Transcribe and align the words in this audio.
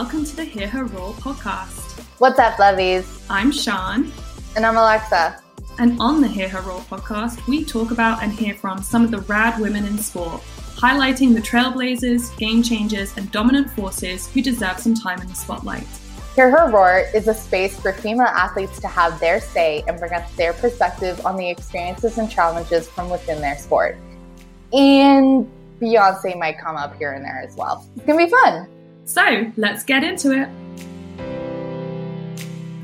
welcome 0.00 0.24
to 0.24 0.34
the 0.34 0.44
Hear 0.44 0.66
Her 0.66 0.84
Roar 0.84 1.12
podcast. 1.12 2.00
What's 2.20 2.38
up, 2.38 2.54
lovies? 2.54 3.22
I'm 3.28 3.52
Sean. 3.52 4.10
And 4.56 4.64
I'm 4.64 4.78
Alexa. 4.78 5.42
And 5.78 6.00
on 6.00 6.22
the 6.22 6.26
Hear 6.26 6.48
Her 6.48 6.62
Roar 6.62 6.80
podcast, 6.80 7.46
we 7.46 7.66
talk 7.66 7.90
about 7.90 8.22
and 8.22 8.32
hear 8.32 8.54
from 8.54 8.82
some 8.82 9.04
of 9.04 9.10
the 9.10 9.20
rad 9.20 9.60
women 9.60 9.84
in 9.84 9.98
sport, 9.98 10.40
highlighting 10.74 11.34
the 11.34 11.42
trailblazers, 11.42 12.34
game 12.38 12.62
changers, 12.62 13.14
and 13.18 13.30
dominant 13.30 13.68
forces 13.72 14.26
who 14.28 14.40
deserve 14.40 14.78
some 14.78 14.94
time 14.94 15.20
in 15.20 15.28
the 15.28 15.34
spotlight. 15.34 15.86
Hear 16.34 16.50
Her 16.50 16.70
Roar 16.70 17.04
is 17.14 17.28
a 17.28 17.34
space 17.34 17.78
for 17.78 17.92
female 17.92 18.22
athletes 18.22 18.80
to 18.80 18.88
have 18.88 19.20
their 19.20 19.38
say 19.38 19.84
and 19.86 19.98
bring 19.98 20.14
us 20.14 20.34
their 20.34 20.54
perspective 20.54 21.26
on 21.26 21.36
the 21.36 21.50
experiences 21.50 22.16
and 22.16 22.30
challenges 22.30 22.88
from 22.88 23.10
within 23.10 23.42
their 23.42 23.58
sport. 23.58 23.98
And 24.72 25.46
Beyonce 25.78 26.38
might 26.38 26.58
come 26.58 26.76
up 26.76 26.96
here 26.96 27.12
and 27.12 27.22
there 27.22 27.42
as 27.46 27.54
well. 27.54 27.86
It's 27.96 28.06
gonna 28.06 28.24
be 28.24 28.30
fun. 28.30 28.66
So 29.10 29.50
let's 29.56 29.82
get 29.82 30.04
into 30.04 30.40
it. 30.40 30.48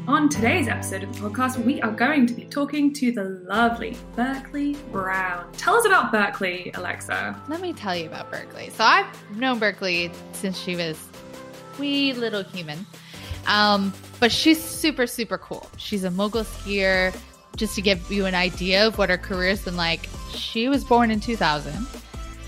On 0.09 0.29
today's 0.29 0.67
episode 0.67 1.05
of 1.05 1.15
the 1.15 1.21
podcast, 1.21 1.65
we 1.65 1.81
are 1.83 1.93
going 1.93 2.27
to 2.27 2.35
be 2.35 2.47
talking 2.47 2.93
to 2.95 3.13
the 3.13 3.23
lovely 3.47 3.97
Berkeley 4.17 4.75
Brown. 4.91 5.53
Tell 5.53 5.77
us 5.77 5.87
about 5.87 6.11
Berkeley, 6.11 6.73
Alexa. 6.75 7.41
Let 7.47 7.61
me 7.61 7.73
tell 7.73 7.95
you 7.95 8.07
about 8.07 8.29
Berkeley. 8.33 8.71
So 8.71 8.83
I've 8.83 9.37
known 9.37 9.61
Berkeley 9.61 10.11
since 10.33 10.59
she 10.59 10.75
was 10.75 10.99
wee 11.79 12.13
little 12.13 12.43
human. 12.43 12.85
Um, 13.47 13.93
but 14.19 14.33
she's 14.33 14.61
super, 14.61 15.07
super 15.07 15.39
cool. 15.39 15.71
She's 15.77 16.03
a 16.03 16.11
mogul 16.11 16.43
skier. 16.43 17.17
Just 17.55 17.77
to 17.77 17.83
give 17.83 18.11
you 18.11 18.27
an 18.27 18.35
idea 18.35 18.85
of 18.85 18.99
what 18.99 19.11
her 19.11 19.17
career's 19.17 19.65
been 19.65 19.77
like, 19.77 20.09
she 20.35 20.69
was 20.69 20.83
born 20.83 21.13
in 21.13 21.21
2000, 21.21 21.73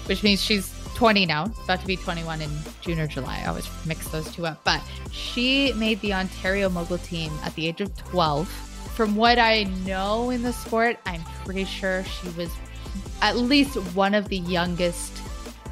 which 0.06 0.25
means 0.25 0.43
she's 0.43 0.78
20 0.99 1.27
now, 1.27 1.45
about 1.63 1.81
to 1.81 1.87
be 1.87 1.97
21 1.97 2.43
in 2.43 2.51
June 2.81 2.99
or 2.99 3.07
July. 3.07 3.41
I 3.45 3.47
always 3.47 3.69
mix 3.87 4.09
those 4.09 4.35
two 4.35 4.45
up. 4.49 4.65
But 4.65 4.83
she 5.13 5.73
made 5.75 6.01
the 6.01 6.13
Ontario 6.13 6.69
mogul 6.69 6.99
team 6.99 7.31
at 7.45 7.55
the 7.55 7.69
age 7.69 7.81
of 7.81 7.97
12. 7.97 8.49
From 8.49 9.15
what 9.15 9.39
I 9.39 9.63
know 9.87 10.31
in 10.31 10.43
the 10.43 10.53
sport, 10.53 10.99
I'm 11.07 11.23
pretty 11.45 11.67
sure 11.67 12.03
she 12.03 12.29
was 12.31 12.51
at 13.23 13.37
least 13.37 13.77
one 13.95 14.13
of 14.13 14.27
the 14.27 14.39
youngest 14.39 15.23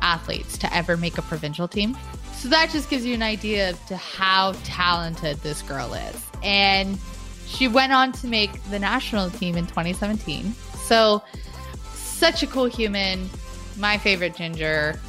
athletes 0.01 0.57
to 0.59 0.73
ever 0.73 0.97
make 0.97 1.19
a 1.19 1.23
provincial 1.23 1.67
team. 1.67 1.99
So 2.35 2.49
that 2.51 2.71
just 2.71 2.89
gives 2.89 3.05
you 3.05 3.15
an 3.15 3.23
idea 3.23 3.71
of 3.71 3.87
to 3.87 3.97
how 3.97 4.55
talented 4.63 5.39
this 5.39 5.61
girl 5.61 5.93
is. 5.93 6.23
And 6.45 7.01
she 7.49 7.67
went 7.67 7.93
on 7.93 8.13
to 8.13 8.29
make 8.29 8.63
the 8.71 8.79
national 8.79 9.31
team 9.31 9.57
in 9.57 9.67
2017. 9.67 10.53
So 10.85 11.21
such 11.95 12.45
a 12.45 12.47
cool 12.47 12.67
human. 12.67 13.29
My 13.77 13.99
favorite 13.99 14.37
ginger. 14.37 15.01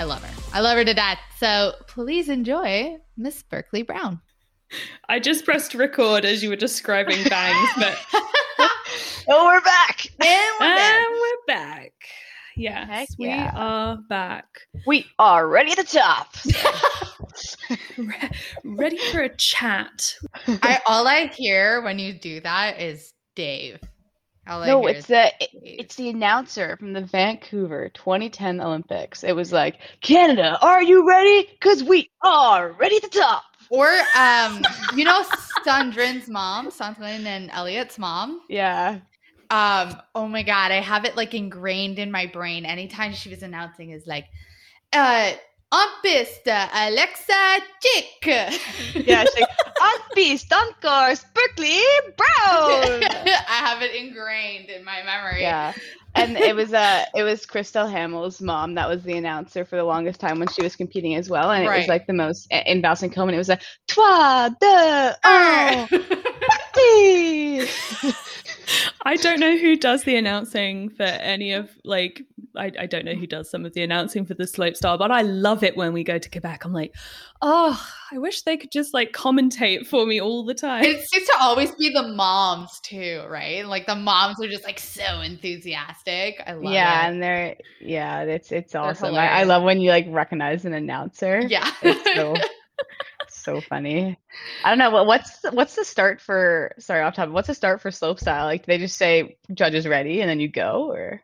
I 0.00 0.04
love 0.04 0.24
her. 0.24 0.42
I 0.54 0.60
love 0.60 0.78
her 0.78 0.84
to 0.86 0.94
death. 0.94 1.18
So 1.36 1.74
please 1.86 2.30
enjoy 2.30 2.96
Miss 3.18 3.42
Berkeley 3.42 3.82
Brown. 3.82 4.18
I 5.10 5.18
just 5.18 5.44
pressed 5.44 5.74
record 5.74 6.24
as 6.24 6.42
you 6.42 6.48
were 6.48 6.56
describing 6.56 7.22
bangs, 7.24 7.68
but 7.76 7.98
oh, 9.28 9.44
we're 9.44 9.60
back. 9.60 10.06
And 10.18 10.54
we're 10.58 10.66
and 10.68 10.78
back. 10.78 11.06
we're 11.10 11.46
back. 11.46 11.92
Yes, 12.56 12.88
Heck 12.88 13.08
we 13.18 13.26
yeah. 13.26 13.52
are 13.54 13.98
back. 14.08 14.46
We 14.86 15.04
are 15.18 15.46
ready 15.46 15.72
at 15.72 15.76
the 15.76 15.84
top. 15.84 16.34
Re- 17.98 18.30
ready 18.64 18.96
for 19.12 19.20
a 19.20 19.36
chat. 19.36 20.14
I 20.46 20.80
all 20.86 21.06
I 21.06 21.26
hear 21.26 21.82
when 21.82 21.98
you 21.98 22.14
do 22.14 22.40
that 22.40 22.80
is 22.80 23.12
Dave. 23.36 23.80
All 24.50 24.66
No, 24.66 24.86
it's 24.86 25.06
the 25.06 25.32
it- 25.40 25.50
it's 25.62 25.94
the 25.94 26.08
announcer 26.10 26.76
from 26.76 26.92
the 26.92 27.00
Vancouver 27.02 27.88
2010 27.90 28.60
Olympics. 28.60 29.22
It 29.24 29.34
was 29.34 29.52
like, 29.52 29.78
Canada, 30.00 30.58
are 30.60 30.82
you 30.82 31.06
ready? 31.08 31.48
Cause 31.60 31.84
we 31.84 32.10
are 32.22 32.72
ready 32.72 32.98
to 33.00 33.08
top. 33.08 33.44
or 33.70 33.86
um, 34.16 34.62
you 34.96 35.04
know, 35.04 35.24
Sandrin's 35.64 36.28
mom, 36.28 36.70
Sandrine 36.70 37.24
and 37.24 37.50
Elliot's 37.52 37.98
mom. 37.98 38.40
Yeah. 38.48 38.98
Um, 39.50 39.96
oh 40.14 40.26
my 40.26 40.42
god, 40.42 40.72
I 40.72 40.80
have 40.80 41.04
it 41.04 41.16
like 41.16 41.34
ingrained 41.34 41.98
in 42.00 42.10
my 42.10 42.26
brain. 42.26 42.64
Anytime 42.64 43.12
she 43.12 43.30
was 43.30 43.42
announcing, 43.44 43.90
is 43.90 44.06
like, 44.06 44.26
uh, 44.92 45.32
on 45.72 45.88
piste, 46.02 46.46
Alexa 46.48 47.58
Chick. 47.82 48.26
Yeah. 49.06 49.24
She's 49.24 49.40
like, 49.40 49.48
on 49.82 49.98
beast, 50.14 50.52
on 50.52 50.72
course, 50.82 51.24
Berkeley 51.34 51.80
Brown. 52.16 53.02
I 53.04 53.60
have 53.66 53.82
it 53.82 53.94
ingrained 53.94 54.68
in 54.68 54.84
my 54.84 55.02
memory. 55.04 55.42
yeah. 55.42 55.72
And 56.16 56.36
it 56.36 56.56
was 56.56 56.72
uh 56.74 57.04
it 57.14 57.22
was 57.22 57.46
Crystal 57.46 57.86
Hamill's 57.86 58.40
mom 58.40 58.74
that 58.74 58.88
was 58.88 59.04
the 59.04 59.16
announcer 59.16 59.64
for 59.64 59.76
the 59.76 59.84
longest 59.84 60.18
time 60.18 60.40
when 60.40 60.48
she 60.48 60.60
was 60.60 60.74
competing 60.74 61.14
as 61.14 61.30
well. 61.30 61.52
And 61.52 61.64
it 61.64 61.68
Right. 61.68 61.78
was 61.78 61.88
like 61.88 62.08
the 62.08 62.14
most 62.14 62.48
in 62.50 62.80
Boston 62.82 63.10
Coleman, 63.10 63.36
it 63.36 63.38
was 63.38 63.48
like 63.48 63.62
Trois, 63.86 64.48
deux, 64.60 65.12
un, 65.22 65.88
Oh. 66.82 68.12
Parti. 68.70 68.94
I 69.04 69.16
don't 69.16 69.40
know 69.40 69.56
who 69.56 69.76
does 69.76 70.04
the 70.04 70.16
announcing 70.16 70.90
for 70.90 71.04
any 71.04 71.52
of 71.52 71.70
like 71.84 72.22
I, 72.56 72.72
I 72.78 72.86
don't 72.86 73.04
know 73.04 73.14
who 73.14 73.26
does 73.26 73.50
some 73.50 73.64
of 73.64 73.74
the 73.74 73.82
announcing 73.82 74.24
for 74.24 74.34
the 74.34 74.46
slope 74.46 74.76
style, 74.76 74.98
but 74.98 75.10
I 75.10 75.22
love 75.22 75.62
it 75.62 75.76
when 75.76 75.92
we 75.92 76.02
go 76.02 76.18
to 76.18 76.30
Quebec. 76.30 76.64
I'm 76.64 76.72
like, 76.72 76.94
oh, 77.42 77.80
I 78.10 78.18
wish 78.18 78.42
they 78.42 78.56
could 78.56 78.72
just 78.72 78.92
like 78.92 79.12
commentate 79.12 79.86
for 79.86 80.06
me 80.06 80.20
all 80.20 80.44
the 80.44 80.54
time. 80.54 80.84
It 80.84 81.08
seems 81.08 81.26
to 81.26 81.36
always 81.40 81.74
be 81.76 81.90
the 81.90 82.08
moms 82.08 82.80
too, 82.80 83.24
right? 83.28 83.66
Like 83.66 83.86
the 83.86 83.94
moms 83.94 84.40
are 84.42 84.48
just 84.48 84.64
like 84.64 84.80
so 84.80 85.20
enthusiastic. 85.20 86.42
I 86.46 86.52
love 86.54 86.64
it. 86.64 86.70
yeah, 86.70 87.06
it. 87.06 87.10
and 87.10 87.22
they're 87.22 87.56
yeah, 87.80 88.22
it's 88.22 88.52
it's 88.52 88.74
awesome. 88.74 89.14
I, 89.14 89.28
I 89.28 89.42
love 89.44 89.62
when 89.62 89.80
you 89.80 89.90
like 89.90 90.06
recognize 90.08 90.64
an 90.64 90.74
announcer. 90.74 91.42
Yeah. 91.48 91.70
It's 91.82 92.14
so 92.14 92.34
so 93.36 93.60
funny. 93.60 94.18
I 94.64 94.70
don't 94.70 94.78
know 94.78 94.90
what 94.90 95.06
what's 95.06 95.40
what's 95.52 95.76
the 95.76 95.84
start 95.84 96.20
for 96.20 96.74
sorry 96.78 97.02
off 97.02 97.14
topic. 97.14 97.34
What's 97.34 97.48
the 97.48 97.54
start 97.54 97.80
for 97.80 97.90
slope 97.90 98.20
style? 98.20 98.46
Like 98.46 98.62
do 98.62 98.72
they 98.72 98.78
just 98.78 98.96
say 98.96 99.38
judges 99.54 99.86
ready 99.86 100.20
and 100.20 100.28
then 100.28 100.40
you 100.40 100.48
go 100.48 100.90
or 100.90 101.22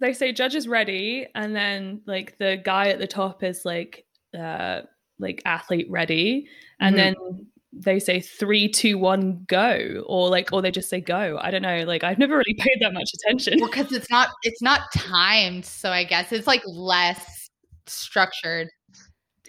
they 0.00 0.12
say 0.12 0.32
judges 0.32 0.66
ready, 0.66 1.26
and 1.34 1.54
then 1.54 2.02
like 2.06 2.38
the 2.38 2.60
guy 2.62 2.88
at 2.88 2.98
the 2.98 3.06
top 3.06 3.42
is 3.44 3.64
like 3.64 4.04
uh 4.36 4.82
like 5.18 5.42
athlete 5.44 5.86
ready, 5.90 6.48
and 6.80 6.94
Mhm. 6.94 6.96
then 6.96 7.14
they 7.72 8.00
say 8.00 8.18
three, 8.18 8.68
two, 8.68 8.98
one, 8.98 9.44
go, 9.46 10.02
or 10.08 10.28
like 10.28 10.52
or 10.52 10.60
they 10.60 10.72
just 10.72 10.88
say 10.90 11.00
go. 11.00 11.38
I 11.40 11.52
don't 11.52 11.62
know. 11.62 11.84
Like 11.84 12.02
I've 12.02 12.18
never 12.18 12.36
really 12.36 12.54
paid 12.58 12.78
that 12.80 12.92
much 12.92 13.10
attention. 13.14 13.58
Well, 13.60 13.70
because 13.70 13.92
it's 13.92 14.10
not 14.10 14.30
it's 14.42 14.60
not 14.62 14.80
timed, 14.92 15.64
so 15.64 15.90
I 15.90 16.02
guess 16.04 16.32
it's 16.32 16.48
like 16.48 16.62
less 16.66 17.48
structured. 17.86 18.68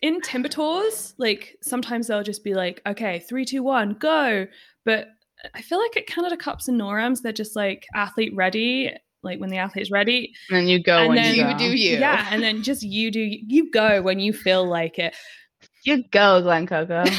In 0.02 0.22
timber 0.22 0.50
tours, 0.50 1.14
like 1.18 1.58
sometimes 1.62 2.08
they'll 2.08 2.24
just 2.24 2.44
be 2.44 2.54
like, 2.54 2.82
okay, 2.86 3.20
three, 3.20 3.46
two, 3.46 3.64
one, 3.64 3.94
go. 3.94 4.48
But 4.86 5.08
I 5.54 5.62
feel 5.62 5.80
like 5.80 5.96
at 5.98 6.08
Canada 6.08 6.38
Cups 6.38 6.68
and 6.68 6.80
Norams, 6.80 7.22
they're 7.22 7.32
just 7.32 7.56
like 7.56 7.86
athlete 7.96 8.34
ready, 8.36 8.92
like 9.24 9.40
when 9.40 9.50
the 9.50 9.58
athlete's 9.58 9.92
ready. 9.92 10.34
and 10.50 10.58
then 10.60 10.68
you 10.68 10.82
go 10.82 10.98
And 10.98 11.10
when 11.10 11.18
then 11.18 11.36
you 11.36 11.46
You 11.46 11.52
go. 11.54 11.58
do 11.58 11.66
you. 11.78 11.98
Yeah. 12.00 12.28
And 12.32 12.42
then 12.42 12.64
just 12.64 12.84
you 12.84 13.12
do, 13.12 13.20
you 13.22 13.70
go 13.72 14.02
when 14.02 14.20
you 14.20 14.34
feel 14.34 14.66
like 14.66 14.98
it. 15.00 15.16
You 15.84 16.04
go, 16.12 16.42
Glen 16.42 16.66
Coco. 16.68 17.04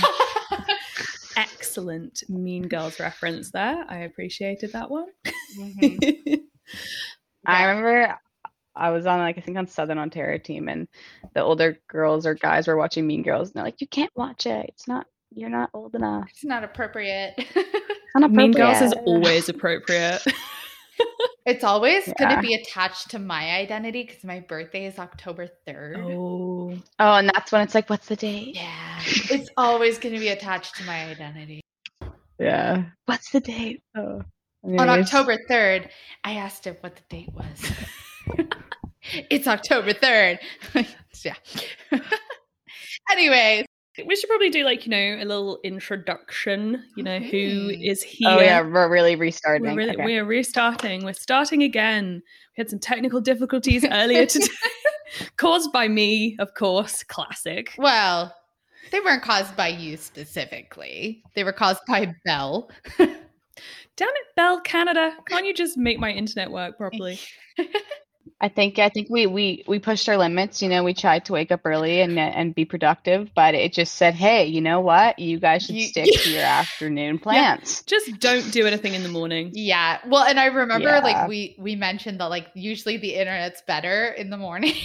Excellent 1.36 2.22
Mean 2.28 2.68
Girls 2.68 3.00
reference 3.00 3.50
there. 3.50 3.84
I 3.88 3.98
appreciated 4.00 4.72
that 4.72 4.90
one. 4.90 5.06
Mhm. 5.58 6.40
I 7.44 7.64
remember 7.64 8.18
I 8.74 8.90
was 8.90 9.06
on 9.06 9.18
like 9.18 9.38
I 9.38 9.40
think 9.40 9.58
on 9.58 9.66
Southern 9.66 9.98
Ontario 9.98 10.38
team 10.38 10.68
and 10.68 10.88
the 11.34 11.42
older 11.42 11.78
girls 11.88 12.26
or 12.26 12.34
guys 12.34 12.66
were 12.66 12.76
watching 12.76 13.06
Mean 13.06 13.22
Girls 13.22 13.48
and 13.48 13.54
they're 13.54 13.64
like, 13.64 13.80
You 13.80 13.86
can't 13.86 14.12
watch 14.16 14.46
it. 14.46 14.66
It's 14.68 14.88
not 14.88 15.06
you're 15.34 15.50
not 15.50 15.70
old 15.74 15.94
enough. 15.94 16.28
It's 16.30 16.44
not 16.44 16.64
appropriate. 16.64 17.34
It's 17.36 17.54
not 18.14 18.30
mean 18.30 18.52
Girls 18.52 18.80
is 18.82 18.92
always 19.04 19.48
appropriate. 19.48 20.22
it's 21.46 21.64
always 21.64 22.04
going 22.18 22.36
to 22.36 22.42
be 22.42 22.54
attached 22.54 23.10
to 23.10 23.18
my 23.18 23.56
identity 23.56 24.04
because 24.04 24.24
my 24.24 24.40
birthday 24.40 24.86
is 24.86 24.98
October 24.98 25.48
3rd. 25.66 26.04
oh. 26.04 26.78
Oh, 26.98 27.14
and 27.14 27.28
that's 27.28 27.50
when 27.50 27.62
it's 27.62 27.74
like, 27.74 27.88
What's 27.88 28.08
the 28.08 28.16
date? 28.16 28.54
Yeah. 28.54 29.00
It's 29.30 29.48
always 29.56 29.98
going 29.98 30.14
to 30.14 30.20
be 30.20 30.28
attached 30.28 30.76
to 30.76 30.84
my 30.84 31.06
identity. 31.06 31.62
Yeah. 32.38 32.84
What's 33.06 33.30
the 33.30 33.40
date? 33.40 33.82
Oh. 33.96 34.22
On 34.64 34.88
October 34.88 35.36
3rd, 35.50 35.88
I 36.22 36.34
asked 36.34 36.66
him 36.66 36.76
what 36.80 36.94
the 36.94 37.02
date 37.08 37.30
was. 37.32 37.72
it's 39.30 39.46
October 39.46 39.92
3rd. 39.92 40.38
yeah. 41.24 41.34
Anyways, 43.10 43.66
We 44.06 44.16
should 44.16 44.28
probably 44.28 44.48
do 44.50 44.64
like, 44.64 44.86
you 44.86 44.90
know, 44.90 45.18
a 45.20 45.24
little 45.26 45.58
introduction, 45.64 46.82
you 46.96 47.02
know, 47.02 47.18
who 47.18 47.68
Mhm. 47.72 48.02
here. 48.04 48.28
Oh 48.30 48.40
yeah, 48.40 48.62
we're 48.62 48.88
really 48.88 49.16
restarting. 49.16 49.62
We're, 49.62 49.74
really, 49.76 49.92
Okay. 49.94 50.04
we're 50.04 50.24
restarting. 50.24 51.04
We're 51.04 51.12
starting 51.12 51.62
again. 51.62 52.22
We 52.56 52.60
had 52.62 52.70
some 52.70 52.78
technical 52.78 53.20
difficulties 53.20 53.84
earlier 53.84 54.24
today, 54.26 54.46
caused 55.36 55.72
by 55.72 55.88
me, 55.88 56.36
of 56.38 56.54
course. 56.54 57.02
Classic. 57.02 57.74
well, 57.76 58.34
they 58.90 59.00
weren't 59.00 59.22
caused 59.22 59.54
by 59.56 59.68
you 59.68 59.96
specifically. 59.98 61.22
They 61.34 61.44
were 61.44 61.52
caused 61.52 61.80
by 61.86 62.14
Bell. 62.24 62.70
Damn 62.98 64.08
it, 64.08 64.26
Bell 64.36 64.60
Canada! 64.62 65.14
Can't 65.28 65.44
you 65.44 65.52
just 65.52 65.76
make 65.76 65.98
my 65.98 66.10
internet 66.10 66.50
work 66.50 66.78
properly? 66.78 67.18
I 68.40 68.48
think 68.48 68.78
I 68.78 68.88
think 68.88 69.08
we 69.10 69.26
we 69.26 69.64
we 69.68 69.78
pushed 69.78 70.08
our 70.08 70.16
limits. 70.16 70.60
You 70.62 70.68
know, 70.68 70.82
we 70.82 70.94
tried 70.94 71.24
to 71.26 71.32
wake 71.32 71.52
up 71.52 71.60
early 71.64 72.00
and 72.00 72.18
and 72.18 72.54
be 72.54 72.64
productive, 72.64 73.30
but 73.34 73.54
it 73.54 73.72
just 73.72 73.94
said, 73.94 74.14
"Hey, 74.14 74.46
you 74.46 74.60
know 74.60 74.80
what? 74.80 75.18
You 75.18 75.38
guys 75.38 75.64
should 75.64 75.76
You- 75.76 75.86
stick 75.86 76.08
to 76.22 76.30
your 76.32 76.42
afternoon 76.42 77.18
plans." 77.18 77.82
Just 77.82 78.18
don't 78.18 78.50
do 78.52 78.66
anything 78.66 78.94
in 78.94 79.02
the 79.04 79.08
morning. 79.08 79.50
Yeah. 79.54 79.98
Well, 80.08 80.24
and 80.24 80.40
I 80.40 80.46
remember 80.46 80.88
Yeah. 80.88 80.98
like 81.00 81.28
we 81.28 81.54
we 81.58 81.76
mentioned 81.76 82.20
that 82.20 82.26
like 82.30 82.48
usually 82.54 82.96
the 82.96 83.14
internet's 83.14 83.62
better 83.66 84.06
in 84.06 84.30
the 84.30 84.38
morning. 84.38 84.74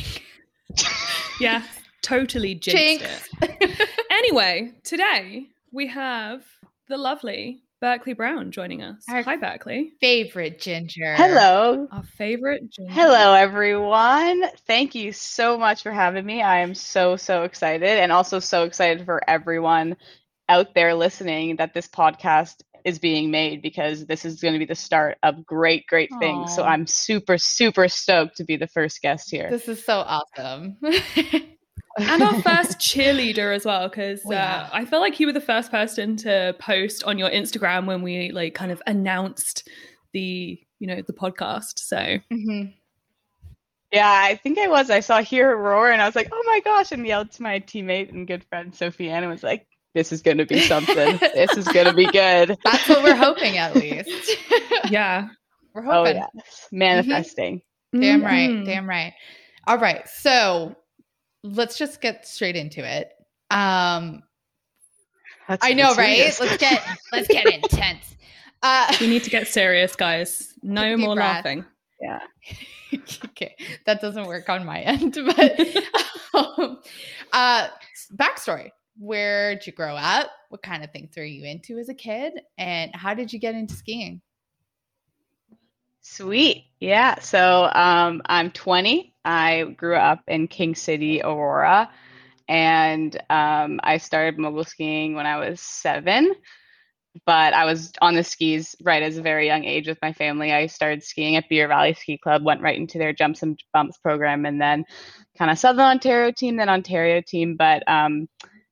Yeah, 1.39 1.63
totally 2.01 2.55
jinxed 2.55 3.05
Jinx. 3.05 3.29
it. 3.41 3.87
Anyway, 4.09 4.73
today 4.83 5.45
we 5.71 5.87
have 5.87 6.43
the 6.89 6.97
lovely 6.97 7.61
Berkeley 7.79 8.13
Brown 8.13 8.51
joining 8.51 8.81
us. 8.81 9.03
Our- 9.07 9.21
Hi, 9.21 9.35
Berkeley. 9.35 9.93
Favorite 10.01 10.59
ginger. 10.59 11.13
Hello. 11.15 11.87
Our 11.91 12.03
favorite. 12.03 12.71
ginger. 12.71 12.91
Hello, 12.91 13.33
everyone. 13.33 14.43
Thank 14.65 14.95
you 14.95 15.11
so 15.11 15.57
much 15.57 15.83
for 15.83 15.91
having 15.91 16.25
me. 16.25 16.41
I 16.41 16.61
am 16.61 16.73
so, 16.73 17.17
so 17.17 17.43
excited 17.43 17.87
and 17.99 18.11
also 18.11 18.39
so 18.39 18.63
excited 18.63 19.05
for 19.05 19.21
everyone 19.29 19.95
out 20.49 20.73
there 20.73 20.95
listening 20.95 21.57
that 21.57 21.73
this 21.73 21.87
podcast 21.87 22.55
is 22.83 22.99
being 22.99 23.29
made 23.31 23.61
because 23.61 24.05
this 24.05 24.23
is 24.25 24.39
going 24.41 24.53
to 24.53 24.59
be 24.59 24.65
the 24.65 24.73
start 24.73 25.17
of 25.21 25.45
great, 25.45 25.85
great 25.87 26.09
things. 26.19 26.55
So 26.55 26.63
I'm 26.63 26.87
super, 26.87 27.37
super 27.37 27.87
stoked 27.89 28.37
to 28.37 28.45
be 28.45 28.55
the 28.55 28.67
first 28.67 29.01
guest 29.01 29.29
here. 29.29 29.49
This 29.51 29.67
is 29.67 29.83
so 29.83 29.97
awesome. 29.99 30.77
and 31.97 32.21
our 32.23 32.41
first 32.41 32.79
cheerleader 32.79 33.55
as 33.55 33.65
well 33.65 33.87
because 33.89 34.21
Oh, 34.25 34.31
yeah. 34.31 34.63
uh, 34.71 34.75
i 34.75 34.85
feel 34.85 34.99
like 34.99 35.19
you 35.19 35.27
were 35.27 35.33
the 35.33 35.41
first 35.41 35.71
person 35.71 36.15
to 36.17 36.55
post 36.59 37.03
on 37.03 37.17
your 37.17 37.29
instagram 37.29 37.85
when 37.85 38.01
we 38.01 38.31
like 38.31 38.53
kind 38.53 38.71
of 38.71 38.81
announced 38.87 39.67
the 40.13 40.59
you 40.79 40.87
know 40.87 41.01
the 41.05 41.13
podcast 41.13 41.73
so 41.79 42.17
Mhm. 42.31 42.73
Yeah, 43.91 44.05
I 44.25 44.35
think 44.35 44.57
I 44.59 44.67
was. 44.67 44.89
I 44.89 44.99
saw 44.99 45.21
Hear 45.21 45.47
Her 45.47 45.55
Roar 45.57 45.91
and 45.91 46.01
I 46.01 46.05
was 46.05 46.13
like, 46.15 46.27
oh 46.33 46.43
my 46.45 46.59
gosh, 46.59 46.91
and 46.91 47.07
yelled 47.07 47.31
to 47.31 47.41
my 47.41 47.61
teammate 47.61 48.09
and 48.11 48.27
good 48.27 48.43
friend 48.49 48.73
Sofiane 48.73 49.19
and 49.21 49.29
was 49.29 49.43
like, 49.43 49.65
this 49.95 50.11
is 50.11 50.21
going 50.21 50.39
to 50.39 50.45
be 50.45 50.59
something. 50.73 51.17
this 51.33 51.55
is 51.55 51.65
going 51.69 51.85
to 51.85 51.93
be 51.93 52.05
good. 52.05 52.57
That's 52.65 52.89
what 52.89 53.01
we're 53.01 53.15
hoping 53.15 53.55
at 53.57 53.75
least. 53.77 54.35
yeah 54.89 55.29
we're 55.73 55.85
Oh, 55.87 56.03
hoping. 56.03 56.17
yes. 56.17 56.67
Manifesting. 56.69 57.61
Damn 57.97 58.21
right. 58.25 58.49
Mhm. 58.49 58.65
Damn 58.65 58.89
right. 58.89 59.13
All 59.65 59.77
right. 59.77 60.05
So 60.09 60.75
let's 61.55 61.77
just 61.77 62.01
get 62.01 62.27
straight 62.27 62.55
into 62.55 62.79
it. 62.85 63.11
Um 63.51 64.23
Let's- 65.49 65.65
I 65.65 65.73
know, 65.73 65.95
right? 65.95 66.37
Let's 66.39 66.57
get 66.57 66.83
let's 67.11 67.27
get 67.27 67.45
intense. 67.47 68.15
Uh 68.61 68.93
we 68.99 69.07
need 69.07 69.23
to 69.23 69.29
get 69.29 69.47
serious 69.47 69.95
guys 69.95 70.53
no 70.63 70.81
Take 70.81 70.93
a 70.93 70.97
deep 70.97 71.05
more 71.05 71.15
breath. 71.15 71.35
laughing 71.45 71.65
Yeah. 72.01 72.19
okay, 73.25 73.55
that 73.85 74.01
doesn't 74.01 74.25
work 74.27 74.49
on 74.49 74.65
my 74.65 74.79
end, 74.81 75.17
but 75.35 75.59
um, 76.33 76.79
uh, 77.33 77.67
backstory: 78.15 78.69
Where'd 78.97 79.65
you 79.67 79.73
grow 79.73 79.95
up? 79.95 80.29
What 80.49 80.61
kind 80.63 80.83
of 80.83 80.91
things 80.91 81.13
were 81.17 81.23
you 81.25 81.43
into 81.43 81.77
as 81.79 81.89
a 81.89 81.93
kid? 81.93 82.33
And 82.57 82.95
how 82.95 83.13
did 83.13 83.33
you 83.33 83.39
get 83.39 83.55
into 83.55 83.73
skiing? 83.75 84.21
Sweet. 86.01 86.67
Yeah. 86.79 87.19
So 87.19 87.69
um, 87.73 88.21
I'm 88.27 88.51
20. 88.51 89.13
I 89.27 89.65
grew 89.75 89.97
up 89.97 90.21
in 90.27 90.47
King 90.47 90.73
City, 90.73 91.21
Aurora, 91.21 91.91
and 92.47 93.13
um, 93.29 93.81
I 93.83 93.97
started 93.97 94.39
mogul 94.39 94.63
skiing 94.63 95.15
when 95.15 95.25
I 95.25 95.37
was 95.37 95.59
seven. 95.59 96.33
But 97.25 97.53
I 97.53 97.65
was 97.65 97.91
on 97.99 98.13
the 98.13 98.23
skis 98.23 98.75
right 98.83 99.01
as 99.01 99.17
a 99.17 99.23
very 99.23 99.47
young 99.47 99.65
age 99.65 99.87
with 99.87 99.97
my 100.03 100.13
family. 100.13 100.53
I 100.53 100.67
started 100.67 101.03
skiing 101.03 101.35
at 101.35 101.49
Beaver 101.49 101.67
Valley 101.67 101.93
Ski 101.93 102.17
Club, 102.17 102.43
went 102.43 102.61
right 102.61 102.77
into 102.77 102.99
their 102.99 103.11
jumps 103.11 103.41
and 103.41 103.59
bumps 103.73 103.97
program, 103.97 104.45
and 104.45 104.61
then 104.61 104.85
kind 105.37 105.49
of 105.51 105.57
Southern 105.57 105.81
Ontario 105.81 106.31
team, 106.31 106.57
then 106.57 106.69
Ontario 106.69 107.21
team. 107.25 107.55
But 107.57 107.83
um, 107.89 108.27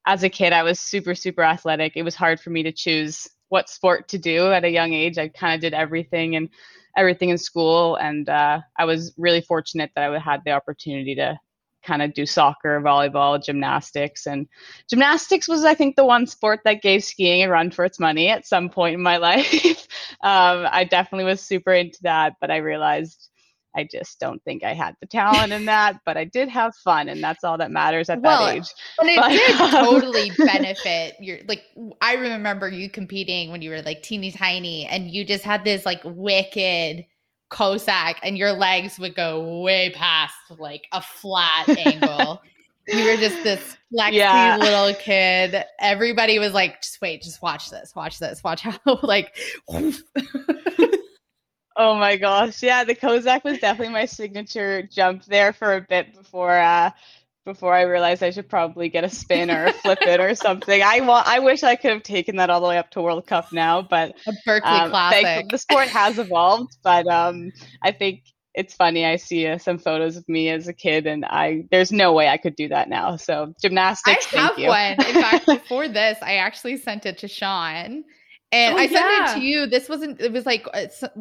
as 0.06 0.24
a 0.24 0.30
kid, 0.30 0.54
I 0.54 0.64
was 0.64 0.80
super, 0.80 1.16
super 1.16 1.42
athletic. 1.42 1.94
It 1.96 2.04
was 2.04 2.16
hard 2.16 2.40
for 2.40 2.52
me 2.52 2.64
to 2.64 2.72
choose 2.72 3.28
what 3.50 3.70
sport 3.70 4.08
to 4.10 4.18
do 4.18 4.52
at 4.52 4.66
a 4.66 4.70
young 4.70 4.94
age. 4.94 5.18
I 5.18 5.30
kind 5.30 5.56
of 5.56 5.62
did 5.62 5.74
everything 5.74 6.36
and 6.36 6.50
everything 6.98 7.30
in 7.30 7.38
school, 7.38 7.96
and 7.96 8.28
uh, 8.30 8.62
I 8.78 8.86
was 8.86 9.14
really 9.18 9.42
fortunate 9.42 9.92
that 9.96 10.12
I 10.12 10.20
had 10.20 10.42
the 10.46 10.52
opportunity 10.52 11.16
to 11.16 11.40
kind 11.86 12.02
of 12.02 12.14
do 12.14 12.26
soccer, 12.26 12.82
volleyball, 12.82 13.44
gymnastics, 13.44 14.26
and 14.26 14.48
gymnastics 14.90 15.48
was, 15.48 15.64
I 15.64 15.76
think, 15.76 15.96
the 15.96 16.06
one 16.06 16.26
sport 16.26 16.62
that 16.66 16.82
gave 16.82 17.04
skiing 17.04 17.44
a 17.44 17.50
run 17.50 17.72
for 17.72 17.86
its 17.86 18.00
money 18.00 18.30
at 18.30 18.48
some 18.48 18.70
point 18.70 18.96
in 18.96 19.02
my 19.02 19.18
life. 19.30 19.88
um, 20.22 20.66
I 20.70 20.84
definitely 20.90 21.26
was 21.26 21.42
super 21.42 21.74
into 21.74 22.00
that, 22.04 22.36
but 22.42 22.52
I 22.52 22.58
realized. 22.58 23.30
I 23.76 23.88
just 23.92 24.20
don't 24.20 24.44
think 24.44 24.64
I 24.64 24.74
had 24.74 24.96
the 25.02 25.08
talent 25.08 25.54
in 25.54 25.66
that, 25.66 26.00
but 26.06 26.18
I 26.18 26.26
did 26.26 26.50
have 26.50 26.76
fun, 26.78 27.10
and 27.10 27.24
that's 27.24 27.44
all 27.44 27.58
that 27.58 27.72
matters 27.72 28.10
at 28.10 28.22
Well, 28.22 28.46
that 28.46 28.56
age. 28.58 28.74
And 29.00 29.10
it 29.10 29.18
But, 29.18 29.32
did 29.32 29.60
um, 29.62 29.72
totally 29.72 30.32
benefit 30.46 31.16
your 31.20 31.40
like. 31.48 31.64
I 32.02 32.14
remember 32.16 32.70
you 32.70 32.90
competing 32.90 33.52
when 33.52 33.62
you 33.62 33.70
were 33.72 33.82
like 33.82 34.04
teeny 34.04 34.32
tiny, 34.32 34.86
and 34.86 35.10
you 35.12 35.26
just 35.26 35.44
had 35.44 35.64
this 35.64 35.86
like 35.86 36.02
wicked 36.06 37.06
Cossack, 37.50 38.20
and 38.24 38.38
your 38.38 38.54
legs 38.54 38.98
would 39.00 39.16
go 39.16 39.62
way 39.62 39.92
past 39.92 40.34
like 40.58 40.88
a 40.92 41.02
flat 41.02 41.68
angle. 41.78 42.42
You 42.88 43.04
were 43.04 43.18
just 43.18 43.42
this 43.42 43.78
flexy 43.92 44.18
Yeah. 44.18 44.58
little 44.60 44.94
kid. 44.94 45.64
Everybody 45.80 46.38
was 46.38 46.54
like, 46.54 46.84
"Just 46.84 47.02
wait, 47.02 47.24
just 47.24 47.42
watch 47.42 47.72
this, 47.72 47.96
watch 47.96 48.20
this, 48.20 48.44
watch 48.44 48.62
how 48.62 48.78
like." 49.02 49.36
Oh 51.76 51.96
my 51.96 52.18
gosh. 52.18 52.64
Yeah, 52.64 52.84
the 52.84 52.96
Cossack 52.96 53.44
was 53.44 53.60
definitely 53.60 53.94
my 53.94 54.06
signature 54.06 54.84
jump 54.84 55.26
there 55.26 55.54
for 55.54 55.76
a 55.76 55.82
bit 55.82 56.14
before 56.16 56.58
uh 56.58 56.92
before 57.46 57.76
I 57.76 57.82
realized 57.84 58.24
I 58.24 58.32
should 58.32 58.50
probably 58.50 58.90
get 58.90 59.04
a 59.04 59.10
spin 59.10 59.52
or 59.52 59.66
a 59.66 59.74
flip 59.74 60.00
it 60.02 60.20
or 60.20 60.34
something. 60.36 60.82
I 60.82 61.02
want 61.02 61.28
I 61.28 61.40
wish 61.40 61.64
I 61.64 61.76
could 61.76 61.92
have 61.92 62.04
taken 62.04 62.38
that 62.38 62.50
all 62.50 62.62
the 62.62 62.68
way 62.68 62.78
up 62.78 62.90
to 62.92 63.02
World 63.02 63.28
Cup 63.28 63.52
now, 63.52 63.82
but 63.82 64.16
a 64.28 64.34
Berkeley 64.46 64.70
um, 64.70 64.90
classic. 64.90 65.50
the 65.50 65.58
sport 65.58 65.88
has 65.90 66.18
evolved, 66.18 66.78
but 66.84 67.08
um 67.08 67.52
I 67.82 67.92
think 67.92 68.24
it's 68.56 68.74
funny. 68.74 69.06
I 69.06 69.18
see 69.18 69.48
uh, 69.48 69.58
some 69.58 69.78
photos 69.78 70.16
of 70.16 70.28
me 70.30 70.50
as 70.50 70.68
a 70.68 70.74
kid, 70.74 71.06
and 71.06 71.26
I 71.26 71.66
there's 71.72 71.92
no 71.92 72.14
way 72.14 72.30
I 72.30 72.38
could 72.38 72.56
do 72.56 72.70
that 72.70 72.90
now. 72.90 73.18
So 73.18 73.54
gymnastics. 73.62 74.34
I 74.34 74.38
have 74.38 74.58
one. 74.58 75.08
In 75.08 75.22
fact, 75.22 75.46
before 75.64 75.88
this, 75.88 76.18
I 76.22 76.36
actually 76.36 76.78
sent 76.78 77.06
it 77.06 77.18
to 77.20 77.28
Sean, 77.28 78.06
and 78.56 78.76
Oh, 78.76 78.80
I 78.80 78.88
sent 78.88 79.06
yeah. 79.10 79.32
it 79.32 79.36
to 79.36 79.42
you. 79.46 79.66
This 79.68 79.90
wasn't. 79.90 80.20
It 80.22 80.32
was 80.32 80.46
like 80.46 80.66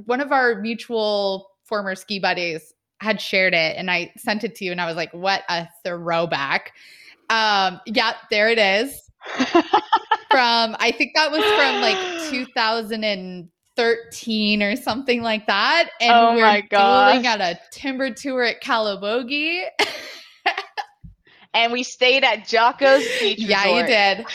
one 0.07 0.21
of 0.21 0.31
our 0.33 0.61
mutual 0.61 1.51
former 1.65 1.95
ski 1.95 2.19
buddies 2.21 2.73
had 3.01 3.21
shared 3.21 3.55
it, 3.55 3.77
and 3.77 3.91
I 3.91 4.13
sent 4.17 4.45
it 4.45 4.55
to 4.57 4.65
you, 4.65 4.73
and 4.73 4.81
I 4.81 4.87
was 4.87 4.97
like, 4.97 5.13
"What 5.13 5.43
a 5.49 5.69
throwback!" 5.85 6.73
Um, 7.31 7.81
yeah, 7.87 8.13
there 8.31 8.49
it 8.51 8.59
is. 8.59 9.01
From 10.31 10.77
I 10.79 10.93
think 10.97 11.13
that 11.15 11.31
was 11.31 11.43
from 11.45 11.81
like 11.81 11.97
2013 12.31 14.63
or 14.63 14.77
something 14.77 15.23
like 15.23 15.47
that, 15.47 15.91
and 16.01 16.11
Oh 16.13 16.35
we 16.35 16.41
my 16.41 16.61
gosh. 16.61 17.25
at 17.25 17.41
a 17.41 17.59
timber 17.71 18.11
tour 18.11 18.43
at 18.43 18.61
Calabogie. 18.63 19.65
and 21.55 21.73
we 21.73 21.83
stayed 21.85 22.25
at 22.25 22.49
Jocko's 22.49 23.07
Beach 23.21 23.39
yeah, 23.39 23.65
you 23.67 23.87
did. 23.87 24.27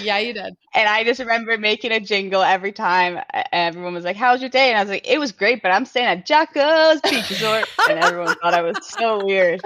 Yeah, 0.00 0.18
you 0.18 0.32
did. 0.32 0.54
And 0.74 0.88
I 0.88 1.04
just 1.04 1.20
remember 1.20 1.58
making 1.58 1.92
a 1.92 2.00
jingle 2.00 2.42
every 2.42 2.72
time. 2.72 3.20
Everyone 3.52 3.94
was 3.94 4.04
like, 4.04 4.16
"How's 4.16 4.40
your 4.40 4.50
day?" 4.50 4.68
And 4.68 4.78
I 4.78 4.82
was 4.82 4.90
like, 4.90 5.06
"It 5.06 5.18
was 5.18 5.32
great, 5.32 5.62
but 5.62 5.70
I'm 5.70 5.84
staying 5.84 6.06
at 6.06 6.26
Jocko's 6.26 7.00
Beach 7.02 7.28
Resort." 7.30 7.68
and 7.88 7.98
everyone 7.98 8.34
thought 8.36 8.54
I 8.54 8.62
was 8.62 8.76
so 8.82 9.24
weird. 9.24 9.60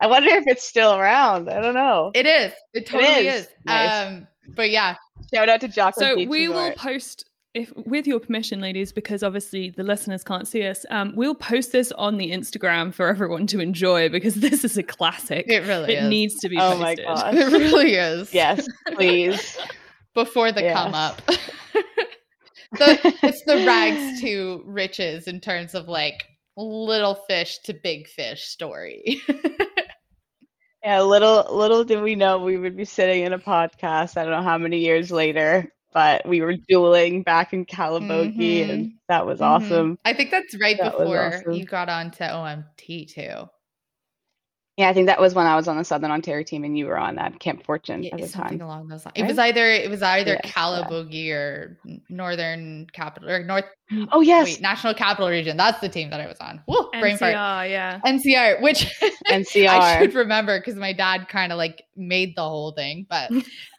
I 0.00 0.06
wonder 0.06 0.30
if 0.30 0.44
it's 0.46 0.64
still 0.66 0.94
around. 0.94 1.50
I 1.50 1.60
don't 1.60 1.74
know. 1.74 2.10
It 2.14 2.26
is. 2.26 2.52
It 2.72 2.86
totally 2.86 3.28
is. 3.28 3.42
is. 3.42 3.48
Nice. 3.66 4.06
Um, 4.06 4.26
but 4.56 4.70
yeah, 4.70 4.96
Shout 5.32 5.48
out 5.48 5.60
to 5.60 5.68
Jocko's 5.68 5.96
so 5.96 6.16
Beach 6.16 6.28
we 6.28 6.48
will 6.48 6.72
post 6.72 7.24
if 7.54 7.72
with 7.76 8.06
your 8.06 8.20
permission 8.20 8.60
ladies 8.60 8.92
because 8.92 9.22
obviously 9.24 9.70
the 9.70 9.82
listeners 9.82 10.22
can't 10.22 10.46
see 10.46 10.64
us 10.66 10.86
um, 10.90 11.12
we'll 11.16 11.34
post 11.34 11.72
this 11.72 11.90
on 11.92 12.16
the 12.16 12.30
instagram 12.30 12.94
for 12.94 13.08
everyone 13.08 13.46
to 13.46 13.58
enjoy 13.60 14.08
because 14.08 14.34
this 14.46 14.64
is 14.64 14.78
a 14.78 14.82
classic 14.84 15.46
it 15.48 15.66
really 15.66 15.94
it 15.94 16.04
is. 16.04 16.08
needs 16.10 16.38
to 16.38 16.48
be 16.48 16.56
Oh 16.58 16.76
my 16.78 16.94
posted. 16.94 17.06
God. 17.06 17.34
it 17.34 17.46
really 17.52 17.94
is. 17.94 18.32
yes, 18.32 18.68
please. 18.94 19.58
Before 20.14 20.52
the 20.52 20.62
Yes. 20.62 20.76
come 20.76 20.94
up. 20.94 21.22
the, 22.72 22.98
it's 23.22 23.42
the 23.46 23.64
rags 23.66 24.20
to 24.20 24.62
riches 24.66 25.26
in 25.26 25.40
terms 25.40 25.74
of 25.74 25.88
like 25.88 26.24
little 26.56 27.14
fish 27.28 27.58
to 27.64 27.72
big 27.74 28.06
fish 28.08 28.42
story. 28.44 29.20
Yeah, 30.84 31.00
little 31.02 31.46
little 31.54 31.84
did 31.84 32.02
we 32.02 32.14
know 32.14 32.38
we 32.38 32.56
would 32.56 32.76
be 32.76 32.84
sitting 32.86 33.24
in 33.24 33.32
a 33.34 33.38
podcast. 33.38 34.16
I 34.16 34.22
don't 34.24 34.32
know 34.32 34.42
how 34.42 34.56
many 34.58 34.78
years 34.78 35.10
later, 35.10 35.70
but 35.92 36.26
we 36.26 36.40
were 36.40 36.54
dueling 36.68 37.22
back 37.22 37.52
in 37.52 37.64
Calabogie, 37.66 38.68
and 38.68 38.92
that 39.08 39.26
was 39.26 39.40
awesome. 39.40 39.94
Mhm. 39.96 39.98
I 40.04 40.12
think 40.14 40.30
that's 40.30 40.58
right 40.60 40.76
That 40.78 40.92
before 40.98 41.34
awesome. 41.34 41.52
you 41.52 41.64
got 41.64 41.88
on 41.88 42.10
to 42.12 42.24
OMT 42.24 43.06
too. 43.06 43.48
Yeah, 44.80 44.88
I 44.88 44.94
think 44.94 45.08
that 45.08 45.20
was 45.20 45.34
when 45.34 45.46
I 45.46 45.56
was 45.56 45.68
on 45.68 45.76
the 45.76 45.84
Southern 45.84 46.10
Ontario 46.10 46.42
team 46.42 46.64
and 46.64 46.76
you 46.78 46.86
were 46.86 46.96
on 46.96 47.16
that 47.16 47.38
Camp 47.38 47.62
Fortune 47.62 48.02
Yeah, 48.02 48.14
at 48.14 48.20
the 48.22 48.28
something 48.28 48.58
time. 48.60 48.66
along 48.66 48.88
those 48.88 49.04
lines. 49.04 49.12
It 49.14 49.20
right? 49.22 49.28
was 49.28 49.38
either 49.38 49.70
it 49.70 49.90
was 49.90 50.02
either 50.02 50.32
Yeah, 50.32 50.40
yeah. 50.42 50.50
Calabogie 50.50 51.30
or 51.32 51.78
Northern 52.08 52.86
Capital 52.94 53.28
or 53.28 53.44
North 53.44 53.66
Oh 54.10 54.22
yes, 54.22 54.46
wait, 54.46 54.60
National 54.62 54.94
Capital 54.94 55.28
Region. 55.28 55.58
That's 55.58 55.80
the 55.80 55.88
team 55.90 56.08
that 56.08 56.20
I 56.20 56.26
was 56.26 56.38
on. 56.40 56.62
Woo, 56.66 56.88
brain 56.98 57.18
fart. 57.18 57.34
NCR, 57.34 57.68
yeah. 57.70 58.00
NCR, 58.06 58.62
which 58.62 58.86
NCR. 59.28 59.68
I 59.68 59.98
should 60.00 60.14
remember 60.14 60.58
because 60.58 60.76
my 60.76 60.94
dad 60.94 61.28
kind 61.28 61.52
of 61.52 61.58
like 61.58 61.82
made 61.94 62.34
the 62.34 62.42
whole 62.48 62.72
thing. 62.72 63.04
But 63.10 63.30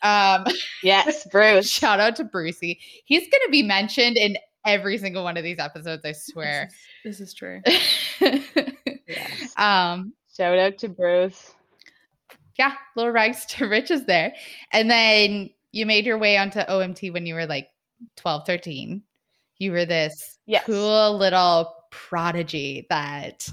um, 0.03 0.45
yes, 0.83 1.25
Bruce. 1.31 1.67
shout 1.67 1.99
out 1.99 2.15
to 2.17 2.25
Brucey. 2.25 2.79
He's 3.05 3.21
going 3.21 3.41
to 3.45 3.49
be 3.51 3.63
mentioned 3.63 4.17
in 4.17 4.37
every 4.65 4.99
single 4.99 5.23
one 5.23 5.35
of 5.37 5.43
these 5.43 5.57
episodes. 5.57 6.05
I 6.05 6.11
swear. 6.11 6.69
This 7.03 7.19
is, 7.19 7.19
this 7.19 7.27
is 7.29 7.33
true. 7.33 7.61
Yes. 9.07 9.53
um, 9.57 10.13
Shout 10.35 10.57
out 10.57 10.77
to 10.79 10.89
Bruce. 10.89 11.53
yeah, 12.57 12.73
little 12.95 13.11
rags 13.11 13.45
to 13.47 13.67
riches 13.67 14.05
there. 14.05 14.33
And 14.71 14.89
then 14.89 15.49
you 15.71 15.85
made 15.85 16.05
your 16.05 16.17
way 16.17 16.37
onto 16.37 16.59
OMT 16.59 17.11
when 17.13 17.25
you 17.25 17.35
were 17.35 17.45
like 17.45 17.67
12, 18.17 18.45
13. 18.45 19.01
You 19.57 19.71
were 19.71 19.85
this 19.85 20.37
Yes. 20.47 20.63
cool 20.65 21.17
little 21.17 21.73
prodigy 21.91 22.85
that, 22.89 23.47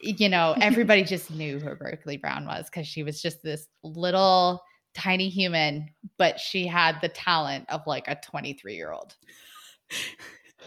you 0.00 0.28
know, 0.28 0.54
everybody 0.60 1.02
just 1.04 1.30
knew 1.30 1.58
who 1.58 1.74
Berkeley 1.74 2.16
Brown 2.16 2.46
was 2.46 2.66
because 2.70 2.86
she 2.86 3.02
was 3.02 3.20
just 3.20 3.42
this 3.42 3.66
little 3.82 4.62
tiny 4.94 5.28
human, 5.28 5.88
but 6.18 6.38
she 6.38 6.66
had 6.66 7.00
the 7.00 7.08
talent 7.08 7.64
of 7.70 7.80
like 7.86 8.06
a 8.08 8.16
23 8.22 8.74
year 8.74 8.92
old. 8.92 9.14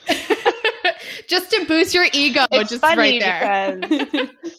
just 1.27 1.49
to 1.51 1.65
boost 1.67 1.93
your 1.93 2.05
ego, 2.13 2.45
It's 2.51 2.69
just 2.69 2.83
right 2.83 3.19
there. 3.19 3.77
because 3.79 4.51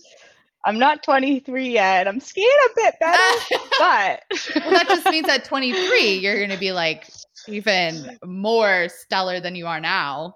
I'm 0.67 0.79
not 0.79 1.03
23 1.05 1.71
yet. 1.71 2.09
I'm 2.09 2.21
skiing 2.21 2.49
a 2.67 2.69
bit 2.75 2.95
better, 3.01 3.45
but 3.79 4.23
well, 4.57 4.71
that 4.71 4.87
just 4.89 5.09
means 5.09 5.29
at 5.29 5.45
23, 5.45 6.15
you're 6.19 6.37
going 6.37 6.51
to 6.51 6.59
be 6.59 6.73
like 6.73 7.09
even 7.47 8.19
more 8.25 8.89
stellar 8.89 9.41
than 9.41 9.55
you 9.55 9.67
are 9.67 9.81
now. 9.81 10.35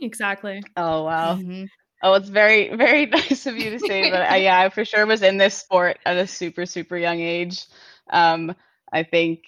exactly. 0.00 0.62
oh 0.76 1.04
wow. 1.04 1.36
Mhm. 1.36 1.68
Oh, 2.02 2.14
it's 2.14 2.28
very, 2.28 2.74
very 2.76 3.06
nice 3.06 3.46
of 3.46 3.56
you 3.56 3.70
to 3.70 3.78
say, 3.78 4.10
that. 4.10 4.30
I, 4.30 4.36
yeah, 4.36 4.60
I 4.60 4.68
for 4.68 4.84
sure 4.84 5.06
was 5.06 5.22
in 5.22 5.38
this 5.38 5.54
sport 5.54 5.98
at 6.04 6.16
a 6.16 6.26
super, 6.26 6.66
super 6.66 6.96
young 6.96 7.20
age. 7.20 7.64
Um, 8.10 8.54
I 8.92 9.02
think 9.02 9.44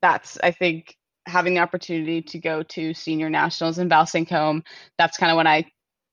that's, 0.00 0.38
I 0.42 0.50
think 0.50 0.96
having 1.26 1.54
the 1.54 1.60
opportunity 1.60 2.22
to 2.22 2.38
go 2.38 2.62
to 2.62 2.94
senior 2.94 3.30
nationals 3.30 3.78
in 3.78 3.88
Val 3.88 4.06
Saint-Côme, 4.06 4.62
that's 4.98 5.16
kind 5.16 5.30
of 5.30 5.36
when 5.36 5.46
I 5.46 5.70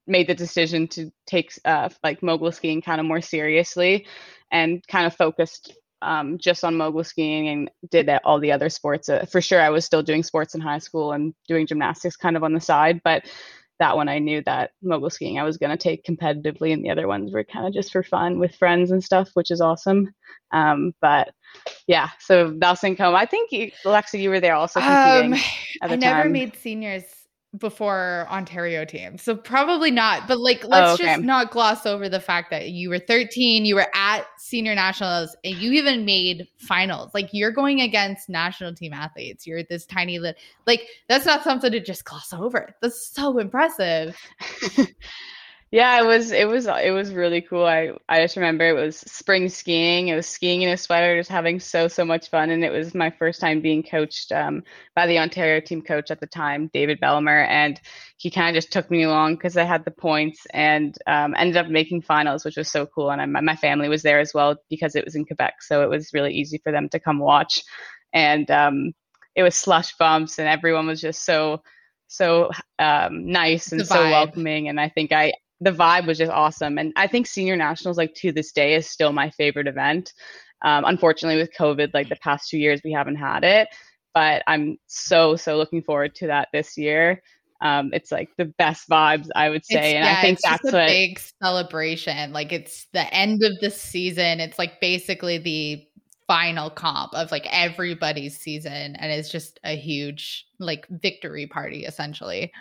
made 0.08 0.28
the 0.28 0.36
decision 0.36 0.88
to 0.88 1.12
take 1.26 1.54
uh, 1.66 1.90
like 2.04 2.24
mogul 2.24 2.52
skiing 2.52 2.82
kind 2.82 3.00
of 3.00 3.06
more 3.06 3.22
seriously 3.22 4.06
and 4.52 4.86
kind 4.88 5.06
of 5.06 5.16
focused 5.16 5.74
um, 6.02 6.38
just 6.38 6.64
on 6.64 6.76
mogul 6.76 7.04
skiing 7.04 7.48
and 7.48 7.72
did 7.90 8.08
that- 8.08 8.24
all 8.26 8.40
the 8.40 8.52
other 8.52 8.70
sports. 8.70 9.08
Uh, 9.10 9.26
for 9.26 9.42
sure, 9.42 9.62
I 9.62 9.70
was 9.70 9.86
still 9.86 10.04
doing 10.04 10.24
sports 10.24 10.56
in 10.56 10.62
high 10.62 10.80
school 10.80 11.12
and 11.12 11.34
doing 11.48 11.68
gymnastics 11.68 12.16
kind 12.16 12.36
of 12.36 12.44
on 12.44 12.54
the 12.54 12.60
side, 12.60 13.02
but 13.04 13.24
that 13.80 13.96
one 13.96 14.10
I 14.10 14.20
knew 14.20 14.44
that 14.46 14.72
mogul 14.84 15.10
skiing 15.10 15.40
I 15.40 15.44
was 15.44 15.58
going 15.58 15.72
to 15.72 15.78
take 15.78 16.04
competitively, 16.06 16.72
and 16.72 16.84
the 16.84 16.92
other 16.92 17.08
ones 17.08 17.32
were 17.32 17.44
kind 17.44 17.66
of 17.66 17.74
just 17.74 17.92
for 17.92 18.04
fun 18.04 18.40
with 18.40 18.56
friends 18.56 18.92
and 18.92 19.04
stuff, 19.04 19.30
which 19.34 19.50
is 19.50 19.60
awesome. 19.62 20.14
Um, 20.52 20.94
but 21.02 21.34
yeah, 21.88 22.10
so 22.20 22.54
Val 22.58 22.76
Saint-Côme, 22.76 23.16
I 23.16 23.26
think 23.26 23.52
you, 23.52 23.72
Alexa, 23.86 24.20
you 24.20 24.30
were 24.30 24.40
there 24.40 24.54
also 24.56 24.80
competing. 24.80 25.34
Um, 25.34 25.40
I 25.82 25.96
never 25.96 26.24
time. 26.24 26.32
made 26.32 26.56
seniors 26.56 27.21
before 27.58 28.26
Ontario 28.30 28.86
team, 28.86 29.18
so 29.18 29.36
probably 29.36 29.92
not. 29.92 30.28
But 30.28 30.40
like, 30.40 30.64
let's 30.66 30.92
Oh, 30.92 30.94
okay. 30.94 31.16
just 31.16 31.22
not 31.22 31.52
gloss 31.52 31.86
over 31.86 32.08
the 32.08 32.20
fact 32.20 32.50
that 32.52 32.70
you 32.70 32.90
were 32.90 33.00
13, 33.00 33.66
you 33.66 33.76
were 33.76 33.88
at 33.94 34.26
senior 34.38 34.74
nationals, 34.74 35.36
and 35.44 35.56
you 35.56 35.74
even 35.74 36.06
made 36.06 36.48
finals. 36.58 37.12
Like, 37.14 37.30
you're 37.34 37.52
going 37.52 37.82
against 37.82 38.30
national 38.30 38.74
team 38.74 38.94
athletes. 38.94 39.46
You're 39.46 39.64
this 39.64 39.86
tiny 39.86 40.18
little, 40.20 40.40
like, 40.66 40.88
that's 41.10 41.26
not 41.26 41.44
something 41.44 41.72
to 41.72 41.80
just 41.82 42.06
gloss 42.06 42.32
over. 42.32 42.74
That's 42.82 43.12
so 43.14 43.38
impressive. 43.38 44.18
yeah, 45.72 46.02
it 46.02 46.06
was 46.06 46.32
it 46.32 46.50
was 46.50 46.68
it 46.68 46.92
was 46.92 47.14
really 47.14 47.42
cool. 47.42 47.66
I 47.66 47.94
I 48.10 48.22
just 48.22 48.36
remember 48.36 48.68
it 48.68 48.74
was 48.74 48.98
spring 48.98 49.48
skiing. 49.48 50.10
It 50.10 50.16
was 50.16 50.28
skiing 50.28 50.64
in 50.64 50.70
a 50.70 50.76
sweater, 50.76 51.18
just 51.18 51.30
having 51.30 51.62
so 51.62 51.88
so 51.88 52.04
much 52.04 52.30
fun, 52.30 52.50
and 52.50 52.62
it 52.66 52.74
was 52.74 52.94
my 52.94 53.10
first 53.10 53.40
time 53.40 53.62
being 53.62 53.82
coached 53.82 54.34
um, 54.34 54.64
by 54.96 55.08
the 55.08 55.20
Ontario 55.20 55.62
team 55.62 55.82
coach 55.82 56.12
at 56.12 56.20
the 56.20 56.28
time, 56.28 56.70
David 56.74 57.00
Belmer, 57.00 57.48
and 57.48 57.80
he 58.18 58.30
kind 58.30 58.50
of 58.50 58.62
just 58.62 58.74
took 58.74 58.92
me 58.92 59.04
along 59.04 59.36
because 59.36 59.56
I 59.56 59.64
had 59.64 59.86
the 59.86 59.92
points 59.92 60.46
and 60.54 60.94
um, 61.08 61.34
ended 61.38 61.56
up 61.56 61.68
making 61.70 62.02
finals, 62.02 62.44
which 62.44 62.58
was 62.58 62.70
so 62.70 62.86
cool. 62.86 63.10
And 63.10 63.22
I, 63.22 63.26
my 63.26 63.40
my 63.40 63.56
family 63.56 63.88
was 63.88 64.04
there 64.04 64.20
as 64.20 64.34
well 64.34 64.58
because 64.70 64.98
it 64.98 65.06
was 65.06 65.16
in 65.16 65.24
Quebec, 65.24 65.62
so 65.62 65.84
it 65.84 65.90
was 65.90 66.14
really 66.14 66.34
easy 66.34 66.58
for 66.58 66.74
them 66.74 66.90
to 66.90 67.00
come 67.00 67.20
watch. 67.20 67.64
And 68.12 68.52
um, 68.52 68.92
it 69.36 69.44
was 69.44 69.56
slush 69.56 69.96
bumps, 69.96 70.38
and 70.38 70.50
everyone 70.50 70.88
was 70.88 71.00
just 71.00 71.24
so 71.24 71.62
so 72.08 72.50
um, 72.78 73.28
nice 73.32 73.72
and 73.72 73.88
so 73.88 74.02
welcoming. 74.02 74.68
And 74.68 74.78
I 74.78 74.90
think 74.90 75.14
I 75.14 75.32
the 75.62 75.72
vibe 75.72 76.08
was 76.08 76.18
just 76.18 76.32
awesome. 76.32 76.78
And 76.78 76.92
I 76.96 77.08
think 77.08 77.28
senior 77.28 77.56
nationals, 77.56 77.98
like 77.98 78.14
to 78.16 78.32
this 78.32 78.52
day, 78.52 78.74
is 78.76 78.90
still 78.90 79.14
my 79.14 79.30
favorite 79.30 79.68
event. 79.68 80.12
Um, 80.64 80.84
unfortunately, 80.86 81.42
with 81.42 81.54
COVID, 81.58 81.94
like 81.94 82.10
the 82.10 82.16
past 82.18 82.50
two 82.50 82.58
years, 82.58 82.82
we 82.84 82.92
haven't 82.92 83.16
had 83.16 83.44
it. 83.44 83.68
But 84.14 84.44
I'm 84.48 84.78
so 84.88 85.36
so 85.38 85.58
looking 85.58 85.82
forward 85.84 86.16
to 86.16 86.28
that 86.28 86.50
this 86.52 86.78
year. 86.78 87.22
Um, 87.62 87.92
it's 87.94 88.12
like 88.12 88.30
the 88.38 88.46
best 88.46 88.90
vibes 88.90 89.28
I 89.36 89.50
would 89.50 89.64
say, 89.64 89.92
It's- 89.92 89.96
and 89.96 90.18
I 90.18 90.20
think 90.22 90.40
that's 90.42 90.64
a 90.74 90.78
what. 90.78 90.88
big 90.88 91.20
celebration. 91.42 92.34
Like 92.34 92.52
it's 92.52 92.88
the 92.92 93.12
end 93.14 93.44
of 93.44 93.54
the 93.62 93.70
season. 93.70 94.40
It's 94.40 94.58
like 94.58 94.82
basically 94.82 95.38
the 95.38 95.88
final 96.28 96.70
comp 96.72 97.14
of 97.14 97.30
like 97.32 97.46
everybody's 97.52 98.38
season, 98.38 98.96
and 98.96 99.12
it's 99.12 99.30
just 99.30 99.60
a 99.64 99.76
huge 99.76 100.46
like 100.60 100.88
victory 100.90 101.46
party 101.46 101.86
essentially. 101.86 102.52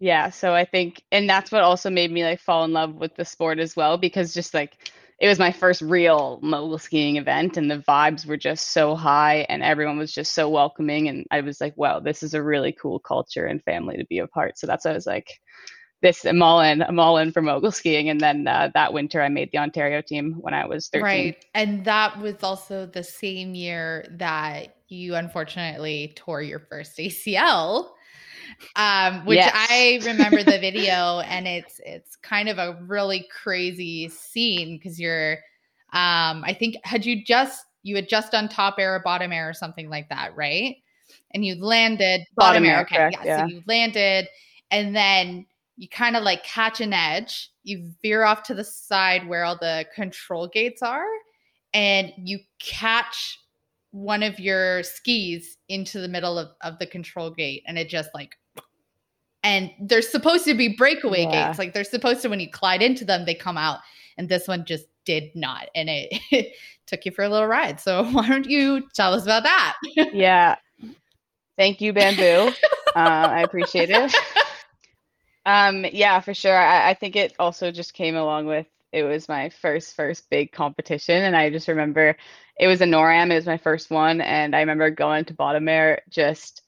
Yeah, 0.00 0.30
so 0.30 0.54
I 0.54 0.64
think, 0.64 1.02
and 1.12 1.28
that's 1.28 1.52
what 1.52 1.62
also 1.62 1.88
made 1.88 2.10
me 2.10 2.24
like 2.24 2.40
fall 2.40 2.64
in 2.64 2.72
love 2.72 2.94
with 2.94 3.14
the 3.14 3.24
sport 3.24 3.58
as 3.58 3.76
well, 3.76 3.96
because 3.96 4.34
just 4.34 4.52
like 4.52 4.76
it 5.20 5.28
was 5.28 5.38
my 5.38 5.52
first 5.52 5.80
real 5.80 6.40
mogul 6.42 6.78
skiing 6.78 7.16
event, 7.16 7.56
and 7.56 7.70
the 7.70 7.78
vibes 7.78 8.26
were 8.26 8.36
just 8.36 8.72
so 8.72 8.96
high, 8.96 9.46
and 9.48 9.62
everyone 9.62 9.96
was 9.96 10.12
just 10.12 10.34
so 10.34 10.48
welcoming, 10.50 11.08
and 11.08 11.26
I 11.30 11.40
was 11.40 11.60
like, 11.60 11.74
wow, 11.76 12.00
this 12.00 12.22
is 12.22 12.34
a 12.34 12.42
really 12.42 12.72
cool 12.72 12.98
culture 12.98 13.46
and 13.46 13.62
family 13.62 13.96
to 13.96 14.04
be 14.06 14.18
a 14.18 14.26
part. 14.26 14.58
So 14.58 14.66
that's 14.66 14.84
why 14.84 14.90
I 14.90 14.94
was 14.94 15.06
like, 15.06 15.28
this, 16.02 16.26
I'm 16.26 16.42
all 16.42 16.60
in, 16.60 16.82
I'm 16.82 16.98
all 16.98 17.16
in 17.18 17.32
for 17.32 17.40
mogul 17.40 17.70
skiing, 17.70 18.10
and 18.10 18.20
then 18.20 18.46
uh, 18.46 18.70
that 18.74 18.92
winter 18.92 19.22
I 19.22 19.28
made 19.28 19.50
the 19.52 19.58
Ontario 19.58 20.02
team 20.02 20.34
when 20.40 20.52
I 20.52 20.66
was 20.66 20.88
13. 20.88 21.02
Right. 21.02 21.46
And 21.54 21.84
that 21.84 22.18
was 22.18 22.42
also 22.42 22.84
the 22.84 23.04
same 23.04 23.54
year 23.54 24.06
that 24.10 24.76
you 24.88 25.14
unfortunately 25.14 26.12
tore 26.16 26.42
your 26.42 26.58
first 26.58 26.98
ACL. 26.98 27.93
Um, 28.76 29.24
which 29.26 29.36
Yes. 29.36 29.52
I 29.54 30.00
remember 30.04 30.42
the 30.42 30.58
video 30.60 31.20
and 31.20 31.46
it's 31.46 31.80
it's 31.84 32.16
kind 32.16 32.48
of 32.48 32.58
a 32.58 32.78
really 32.82 33.26
crazy 33.30 34.08
scene 34.08 34.78
because 34.78 35.00
you're 35.00 35.34
um 35.92 36.42
I 36.44 36.56
think 36.58 36.76
had 36.84 37.06
you 37.06 37.24
just 37.24 37.64
you 37.82 37.96
had 37.96 38.08
just 38.08 38.32
done 38.32 38.48
top 38.48 38.76
air 38.78 38.94
or 38.94 39.00
bottom 39.00 39.32
air 39.32 39.48
or 39.48 39.52
something 39.52 39.88
like 39.90 40.08
that, 40.08 40.34
right? 40.36 40.76
And 41.32 41.44
you 41.44 41.54
landed 41.56 42.22
bottom, 42.36 42.62
Bottom 42.62 42.64
air, 42.64 42.82
okay. 42.82 42.96
correct, 42.96 43.16
yeah, 43.20 43.24
yeah. 43.24 43.42
So 43.42 43.46
you 43.46 43.62
landed 43.66 44.28
and 44.70 44.96
then 44.96 45.46
you 45.76 45.88
kind 45.88 46.16
of 46.16 46.22
like 46.22 46.44
catch 46.44 46.80
an 46.80 46.92
edge, 46.92 47.50
you 47.62 47.92
veer 48.02 48.24
off 48.24 48.42
to 48.44 48.54
the 48.54 48.64
side 48.64 49.26
where 49.28 49.44
all 49.44 49.58
the 49.58 49.86
control 49.94 50.48
gates 50.48 50.82
are, 50.82 51.06
and 51.72 52.12
you 52.16 52.38
catch 52.60 53.40
one 53.94 54.24
of 54.24 54.40
your 54.40 54.82
skis 54.82 55.56
into 55.68 56.00
the 56.00 56.08
middle 56.08 56.36
of, 56.36 56.48
of 56.62 56.80
the 56.80 56.86
control 56.86 57.30
gate, 57.30 57.62
and 57.66 57.78
it 57.78 57.88
just 57.88 58.10
like 58.12 58.34
and 59.44 59.70
there's 59.78 60.08
supposed 60.08 60.44
to 60.46 60.54
be 60.54 60.68
breakaway 60.74 61.22
Yeah. 61.22 61.46
gates. 61.48 61.58
Like 61.58 61.74
they're 61.74 61.84
supposed 61.84 62.22
to 62.22 62.28
when 62.28 62.40
you 62.40 62.50
glide 62.50 62.82
into 62.82 63.04
them, 63.04 63.24
they 63.24 63.34
come 63.34 63.58
out. 63.58 63.80
And 64.16 64.26
this 64.28 64.48
one 64.48 64.64
just 64.64 64.86
did 65.04 65.24
not. 65.34 65.68
And 65.74 65.88
it 65.90 66.54
took 66.86 67.04
you 67.04 67.12
for 67.12 67.24
a 67.24 67.28
little 67.28 67.46
ride. 67.46 67.78
So 67.78 68.04
why 68.12 68.26
don't 68.26 68.48
you 68.48 68.88
tell 68.94 69.12
us 69.12 69.24
about 69.24 69.42
that? 69.42 69.76
yeah. 69.94 70.56
Thank 71.58 71.80
you, 71.82 71.92
Bamboo. 71.92 72.52
uh, 72.96 72.98
I 72.98 73.42
appreciate 73.42 73.90
it. 73.90 74.14
Um, 75.46 75.84
yeah, 75.92 76.20
for 76.20 76.32
sure. 76.32 76.56
I, 76.56 76.88
I 76.88 76.94
think 76.94 77.16
it 77.16 77.34
also 77.38 77.70
just 77.70 77.92
came 77.92 78.16
along 78.16 78.46
with 78.46 78.66
it 78.94 79.04
was 79.04 79.28
my 79.28 79.50
first 79.50 79.94
first 79.96 80.30
big 80.30 80.52
competition, 80.52 81.22
and 81.24 81.36
I 81.36 81.50
just 81.50 81.68
remember 81.68 82.16
it 82.58 82.66
was 82.68 82.80
a 82.80 82.86
NORAM. 82.86 83.30
It 83.32 83.36
was 83.36 83.46
my 83.46 83.58
first 83.58 83.90
one, 83.90 84.20
and 84.20 84.54
I 84.56 84.60
remember 84.60 84.90
going 84.90 85.26
to 85.26 85.34
bottom 85.34 85.68
air 85.68 86.02
just 86.10 86.62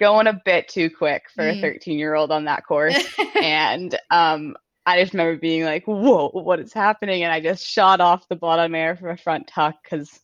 going 0.00 0.26
a 0.26 0.40
bit 0.44 0.68
too 0.68 0.90
quick 0.90 1.24
for 1.34 1.44
Mm. 1.44 1.52
a 1.58 1.60
13 1.60 1.98
year 1.98 2.14
old 2.14 2.32
on 2.32 2.44
that 2.46 2.66
course, 2.66 2.98
and 3.42 3.96
um, 4.10 4.56
I 4.86 5.00
just 5.00 5.14
remember 5.14 5.38
being 5.40 5.64
like, 5.64 5.84
"Whoa, 5.86 6.30
what 6.30 6.60
is 6.60 6.72
happening?" 6.72 7.22
And 7.24 7.32
I 7.32 7.40
just 7.40 7.64
shot 7.66 8.00
off 8.00 8.28
the 8.28 8.36
bottom 8.36 8.74
air 8.74 8.96
from 8.96 9.10
a 9.10 9.16
front 9.16 9.46
tuck 9.48 9.76
because 9.82 10.20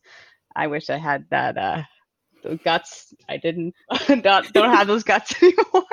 I 0.54 0.68
wish 0.68 0.90
I 0.90 0.98
had 0.98 1.26
that 1.30 1.56
uh, 1.58 1.82
guts. 2.64 3.14
I 3.28 3.36
didn't 3.36 3.74
not, 4.24 4.52
don't 4.52 4.74
have 4.74 4.86
those 4.86 5.02
guts 5.02 5.34
anymore. 5.42 5.84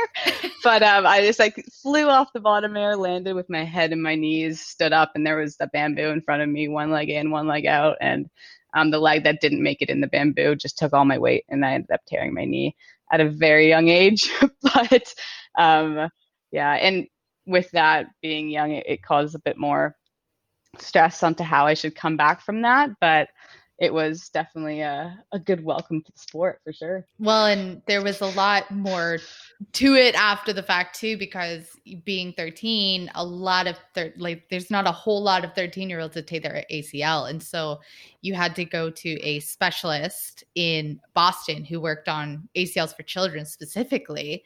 but 0.64 0.84
um, 0.84 1.06
I 1.06 1.22
just 1.22 1.40
like 1.40 1.64
flew 1.82 2.08
off 2.08 2.34
the 2.34 2.40
bottom 2.40 2.78
air, 2.78 2.96
landed 2.96 3.36
with 3.36 3.50
my 3.50 3.64
head 3.64 3.92
and 3.92 4.02
my 4.02 4.16
knees, 4.16 4.62
stood 4.62 4.94
up, 4.94 5.12
and 5.16 5.26
there 5.26 5.38
was 5.38 5.58
the 5.58 5.68
bamboo 5.68 6.10
in 6.10 6.22
front 6.22 6.42
of 6.42 6.50
me, 6.50 6.68
one 6.68 6.92
leg 6.92 7.10
in, 7.10 7.32
one 7.32 7.48
leg 7.48 7.66
out, 7.66 7.98
and 8.02 8.30
um, 8.74 8.92
the 8.92 9.00
leg 9.00 9.24
that 9.24 9.42
didn't 9.42 9.64
make 9.64 9.82
it 9.82 9.90
in 9.90 10.02
the 10.02 10.08
bamboo 10.08 10.56
just 10.56 10.78
took 10.78 10.94
all 10.94 11.06
my 11.06 11.18
weight, 11.18 11.46
and 11.50 11.66
I 11.66 11.74
ended 11.74 11.92
up 11.92 12.02
tearing 12.08 12.34
my 12.34 12.46
knee 12.46 12.76
at 13.12 13.22
a 13.22 13.30
very 13.30 13.70
young 13.70 13.90
age. 13.90 14.32
but 14.62 15.14
um, 15.58 16.10
yeah, 16.52 16.74
and 16.74 17.08
with 17.46 17.70
that 17.72 18.08
being 18.22 18.50
young, 18.50 18.72
it, 18.72 18.86
it 18.88 19.04
caused 19.04 19.36
a 19.36 19.40
bit 19.40 19.58
more 19.58 19.96
stress 20.80 21.22
onto 21.24 21.44
how 21.44 21.68
I 21.68 21.74
should 21.74 21.96
come 21.96 22.18
back 22.18 22.42
from 22.42 22.62
that. 22.62 22.90
But 23.00 23.30
it 23.80 23.94
was 23.94 24.30
definitely 24.30 24.82
a, 24.82 25.18
a 25.32 25.40
good 25.40 25.64
welcome 25.64 26.02
to 26.02 26.12
the 26.12 26.20
sport 26.20 26.62
for 26.64 26.72
sure. 26.72 27.06
Well, 27.18 27.48
and 27.48 27.82
there 27.88 28.04
was 28.04 28.22
a 28.22 28.28
lot 28.28 28.70
more 28.70 29.18
to 29.74 29.96
it 29.96 30.14
after 30.16 30.54
the 30.54 30.62
fact 30.62 31.00
too, 31.00 31.18
because 31.18 31.68
being 32.06 32.34
13, 32.34 33.10
a 33.16 33.26
lot 33.26 33.66
of 33.66 33.78
thir- 33.96 34.14
like 34.18 34.48
there's 34.50 34.70
not 34.70 34.88
a 34.88 34.92
whole 34.92 35.24
lot 35.24 35.44
of 35.44 35.54
13 35.54 35.90
year 35.90 36.00
olds 36.00 36.14
that 36.14 36.28
take 36.28 36.44
their 36.44 36.64
ACL, 36.72 37.30
and 37.30 37.42
so 37.42 37.80
you 38.22 38.36
had 38.36 38.56
to 38.56 38.66
go 38.66 38.90
to 38.92 39.20
a 39.22 39.40
specialist 39.40 40.44
in 40.56 41.00
Boston 41.16 41.66
who 41.66 41.82
worked 41.82 42.08
on 42.08 42.48
ACLs 42.56 42.96
for 42.96 43.04
children 43.04 43.46
specifically. 43.46 44.44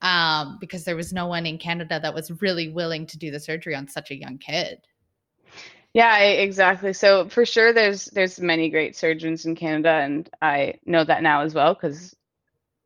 Um, 0.00 0.58
because 0.60 0.84
there 0.84 0.94
was 0.94 1.12
no 1.12 1.26
one 1.26 1.44
in 1.44 1.58
Canada 1.58 1.98
that 2.00 2.14
was 2.14 2.40
really 2.40 2.68
willing 2.68 3.04
to 3.08 3.18
do 3.18 3.32
the 3.32 3.40
surgery 3.40 3.74
on 3.74 3.88
such 3.88 4.12
a 4.12 4.16
young 4.16 4.38
kid. 4.38 4.78
Yeah, 5.98 6.18
exactly. 6.18 6.92
So 6.92 7.28
for 7.28 7.44
sure, 7.44 7.72
there's 7.72 8.06
there's 8.06 8.40
many 8.40 8.70
great 8.70 8.94
surgeons 8.96 9.46
in 9.46 9.56
Canada, 9.56 9.90
and 9.90 10.30
I 10.40 10.74
know 10.86 11.02
that 11.04 11.22
now 11.24 11.42
as 11.42 11.54
well 11.54 11.74
because 11.74 12.14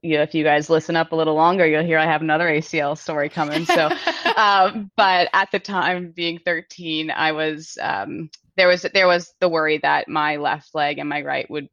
you 0.02 0.16
know, 0.16 0.22
if 0.22 0.34
you 0.34 0.44
guys 0.44 0.70
listen 0.70 0.96
up 0.96 1.12
a 1.12 1.16
little 1.16 1.34
longer, 1.34 1.66
you'll 1.66 1.84
hear 1.84 1.98
I 1.98 2.06
have 2.06 2.22
another 2.22 2.48
ACL 2.48 2.96
story 2.96 3.28
coming. 3.28 3.66
So, 3.66 3.90
um, 4.38 4.90
but 4.96 5.28
at 5.34 5.50
the 5.52 5.60
time, 5.60 6.12
being 6.16 6.40
13, 6.44 7.10
I 7.10 7.32
was 7.32 7.78
um, 7.82 8.30
there 8.56 8.68
was 8.68 8.86
there 8.94 9.08
was 9.08 9.34
the 9.40 9.48
worry 9.50 9.78
that 9.82 10.08
my 10.08 10.36
left 10.36 10.74
leg 10.74 10.98
and 10.98 11.08
my 11.10 11.22
right 11.22 11.50
would 11.50 11.68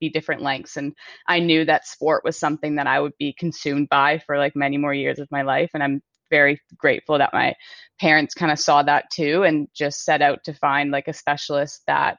be 0.00 0.10
different 0.10 0.42
lengths, 0.42 0.76
and 0.78 0.94
I 1.28 1.40
knew 1.40 1.64
that 1.66 1.86
sport 1.86 2.24
was 2.24 2.38
something 2.38 2.76
that 2.76 2.88
I 2.88 3.00
would 3.00 3.16
be 3.18 3.34
consumed 3.38 3.88
by 3.90 4.18
for 4.26 4.38
like 4.38 4.56
many 4.56 4.78
more 4.78 4.94
years 4.94 5.20
of 5.20 5.28
my 5.32 5.42
life, 5.42 5.70
and 5.74 5.82
I'm 5.84 6.02
very 6.32 6.60
grateful 6.76 7.18
that 7.18 7.32
my 7.32 7.54
parents 8.00 8.34
kind 8.34 8.50
of 8.50 8.58
saw 8.58 8.82
that 8.82 9.04
too 9.12 9.44
and 9.44 9.68
just 9.74 10.04
set 10.04 10.22
out 10.22 10.42
to 10.44 10.54
find 10.54 10.90
like 10.90 11.06
a 11.06 11.12
specialist 11.12 11.82
that 11.86 12.18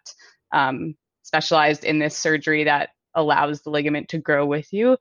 um, 0.54 0.96
specialized 1.24 1.84
in 1.84 2.00
this 2.00 2.16
surgery 2.18 2.64
that 2.64 2.90
allows 3.16 3.62
the 3.62 3.72
ligament 3.72 4.08
to 4.10 4.20
grow 4.20 4.46
with 4.46 4.72
you. 4.72 4.96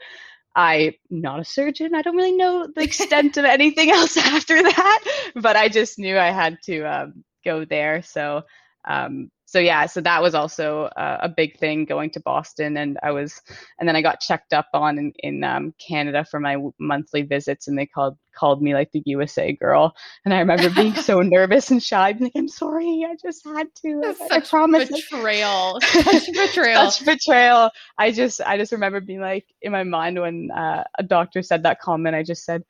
I'm 0.57 0.93
not 1.11 1.41
a 1.41 1.45
surgeon. 1.45 1.95
I 1.95 2.03
don't 2.03 2.17
really 2.17 2.37
know 2.37 2.67
the 2.75 2.83
extent 2.89 3.37
of 3.37 3.45
anything 3.45 3.91
else 3.91 4.17
after 4.35 4.63
that, 4.63 5.05
but 5.37 5.57
I 5.57 5.69
just 5.69 5.99
knew 5.99 6.19
I 6.19 6.31
had 6.31 6.59
to 6.65 6.83
um, 6.83 7.25
go 7.45 7.65
there. 7.65 8.03
So 8.03 8.43
um, 8.89 9.31
so 9.53 9.59
yeah, 9.59 9.85
so 9.85 10.01
that 10.01 10.23
was 10.23 10.35
also 10.35 10.85
uh, 10.97 11.19
a 11.21 11.29
big 11.29 11.59
thing 11.59 11.85
going 11.85 12.09
to 12.13 12.21
Boston, 12.21 12.79
and 12.79 12.99
I 13.03 13.11
was, 13.11 13.39
and 13.79 13.87
then 13.87 13.95
I 13.95 14.01
got 14.01 14.19
checked 14.19 14.55
up 14.55 14.69
on 14.73 14.99
in, 14.99 15.13
in 15.19 15.45
um, 15.45 15.75
Canada 15.79 16.25
for 16.25 16.41
my 16.41 16.55
w- 16.55 16.73
monthly 16.79 17.21
visits, 17.21 17.69
and 17.69 17.77
they 17.79 17.85
called 17.85 18.17
called 18.35 18.63
me 18.63 18.73
like 18.73 18.91
the 18.93 19.03
USA 19.05 19.53
girl, 19.53 19.95
and 20.25 20.33
I 20.33 20.39
remember 20.39 20.71
being 20.71 20.95
so 20.95 21.21
nervous 21.21 21.71
and 21.71 21.83
shy, 21.83 22.15
being 22.15 22.25
like, 22.25 22.33
"I'm 22.35 22.49
sorry, 22.49 23.07
I 23.07 23.15
just 23.23 23.45
had 23.45 23.67
to. 23.83 24.01
That's 24.03 24.23
I, 24.23 24.29
such 24.29 24.47
I 24.47 24.49
promise." 24.49 24.89
Betrayal, 24.89 25.81
such 25.83 26.33
betrayal, 26.33 26.91
such 26.91 27.05
betrayal. 27.05 27.71
I 27.99 28.11
just, 28.11 28.41
I 28.41 28.57
just 28.57 28.73
remember 28.73 29.03
being 29.03 29.21
like 29.21 29.45
in 29.61 29.71
my 29.71 29.85
mind 29.85 30.19
when 30.19 30.51
uh, 30.51 30.85
a 30.99 31.03
doctor 31.03 31.43
said 31.43 31.65
that 31.65 31.79
comment, 31.79 32.17
I 32.17 32.23
just 32.23 32.47
said, 32.47 32.65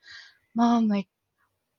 "Mom, 0.53 0.89
like." 0.89 1.07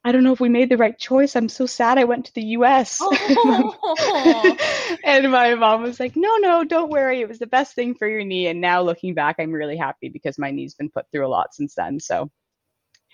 I 0.06 0.12
don't 0.12 0.22
know 0.22 0.32
if 0.32 0.40
we 0.40 0.50
made 0.50 0.68
the 0.68 0.76
right 0.76 0.98
choice. 0.98 1.34
I'm 1.34 1.48
so 1.48 1.64
sad 1.64 1.96
I 1.96 2.04
went 2.04 2.26
to 2.26 2.34
the 2.34 2.44
US. 2.58 2.98
Oh. 3.00 4.56
and 5.04 5.32
my 5.32 5.54
mom 5.54 5.82
was 5.82 5.98
like, 5.98 6.14
no, 6.14 6.36
no, 6.36 6.62
don't 6.62 6.90
worry. 6.90 7.22
It 7.22 7.28
was 7.28 7.38
the 7.38 7.46
best 7.46 7.74
thing 7.74 7.94
for 7.94 8.06
your 8.06 8.22
knee. 8.22 8.46
And 8.46 8.60
now 8.60 8.82
looking 8.82 9.14
back, 9.14 9.36
I'm 9.38 9.50
really 9.50 9.78
happy 9.78 10.10
because 10.10 10.38
my 10.38 10.50
knee's 10.50 10.74
been 10.74 10.90
put 10.90 11.06
through 11.10 11.26
a 11.26 11.28
lot 11.28 11.54
since 11.54 11.74
then. 11.74 12.00
So 12.00 12.30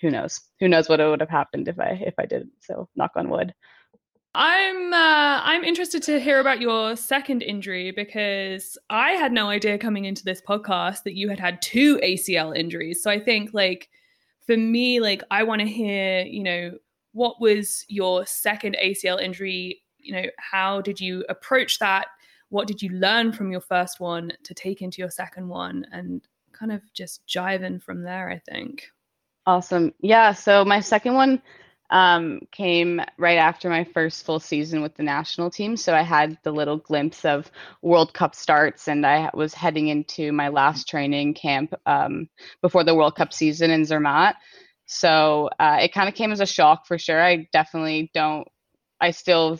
who 0.01 0.11
knows? 0.11 0.41
Who 0.59 0.67
knows 0.67 0.89
what 0.89 0.99
would 0.99 1.21
have 1.21 1.29
happened 1.29 1.69
if 1.69 1.79
I 1.79 2.01
if 2.05 2.15
I 2.17 2.25
didn't. 2.25 2.51
So 2.59 2.89
knock 2.95 3.11
on 3.15 3.29
wood. 3.29 3.53
I'm 4.33 4.93
uh, 4.93 5.41
I'm 5.43 5.63
interested 5.63 6.03
to 6.03 6.19
hear 6.19 6.39
about 6.39 6.59
your 6.59 6.95
second 6.95 7.41
injury 7.41 7.91
because 7.91 8.77
I 8.89 9.11
had 9.11 9.31
no 9.31 9.47
idea 9.49 9.77
coming 9.77 10.05
into 10.05 10.23
this 10.23 10.41
podcast 10.41 11.03
that 11.03 11.15
you 11.15 11.29
had 11.29 11.39
had 11.39 11.61
two 11.61 11.97
ACL 11.99 12.57
injuries. 12.57 13.03
So 13.03 13.11
I 13.11 13.19
think 13.19 13.53
like 13.53 13.89
for 14.45 14.57
me, 14.57 14.99
like 14.99 15.23
I 15.31 15.43
want 15.43 15.61
to 15.61 15.67
hear, 15.67 16.21
you 16.21 16.43
know, 16.43 16.77
what 17.13 17.41
was 17.41 17.85
your 17.87 18.25
second 18.25 18.77
ACL 18.81 19.21
injury? 19.21 19.81
You 19.99 20.13
know, 20.13 20.25
how 20.37 20.81
did 20.81 20.99
you 20.99 21.23
approach 21.29 21.79
that? 21.79 22.07
What 22.49 22.67
did 22.67 22.81
you 22.81 22.89
learn 22.89 23.31
from 23.31 23.51
your 23.51 23.61
first 23.61 23.99
one 23.99 24.31
to 24.43 24.53
take 24.53 24.81
into 24.81 25.01
your 25.01 25.09
second 25.09 25.47
one 25.47 25.85
and 25.91 26.21
kind 26.61 26.71
of 26.71 26.81
just 26.93 27.25
jive 27.27 27.63
in 27.63 27.79
from 27.79 28.03
there, 28.03 28.29
I 28.29 28.39
think. 28.51 28.91
Awesome. 29.47 29.93
Yeah. 29.99 30.33
So 30.33 30.63
my 30.63 30.79
second 30.79 31.15
one 31.15 31.41
um, 31.91 32.39
came 32.51 33.01
right 33.17 33.37
after 33.37 33.69
my 33.69 33.83
first 33.83 34.25
full 34.25 34.39
season 34.39 34.81
with 34.81 34.95
the 34.95 35.03
national 35.03 35.51
team. 35.51 35.75
So 35.77 35.93
I 35.93 36.01
had 36.01 36.37
the 36.43 36.51
little 36.51 36.77
glimpse 36.77 37.25
of 37.25 37.51
World 37.81 38.13
Cup 38.13 38.33
starts, 38.33 38.87
and 38.87 39.05
I 39.05 39.29
was 39.33 39.53
heading 39.53 39.89
into 39.89 40.31
my 40.31 40.47
last 40.47 40.87
training 40.87 41.33
camp 41.33 41.73
um, 41.85 42.29
before 42.61 42.83
the 42.83 42.95
World 42.95 43.15
Cup 43.15 43.33
season 43.33 43.69
in 43.69 43.83
Zermatt. 43.83 44.35
So 44.85 45.49
uh, 45.59 45.79
it 45.81 45.93
kind 45.93 46.09
of 46.09 46.15
came 46.15 46.31
as 46.31 46.39
a 46.39 46.45
shock 46.45 46.87
for 46.87 46.97
sure. 46.97 47.21
I 47.21 47.47
definitely 47.53 48.09
don't. 48.13 48.47
I 48.99 49.11
still 49.11 49.59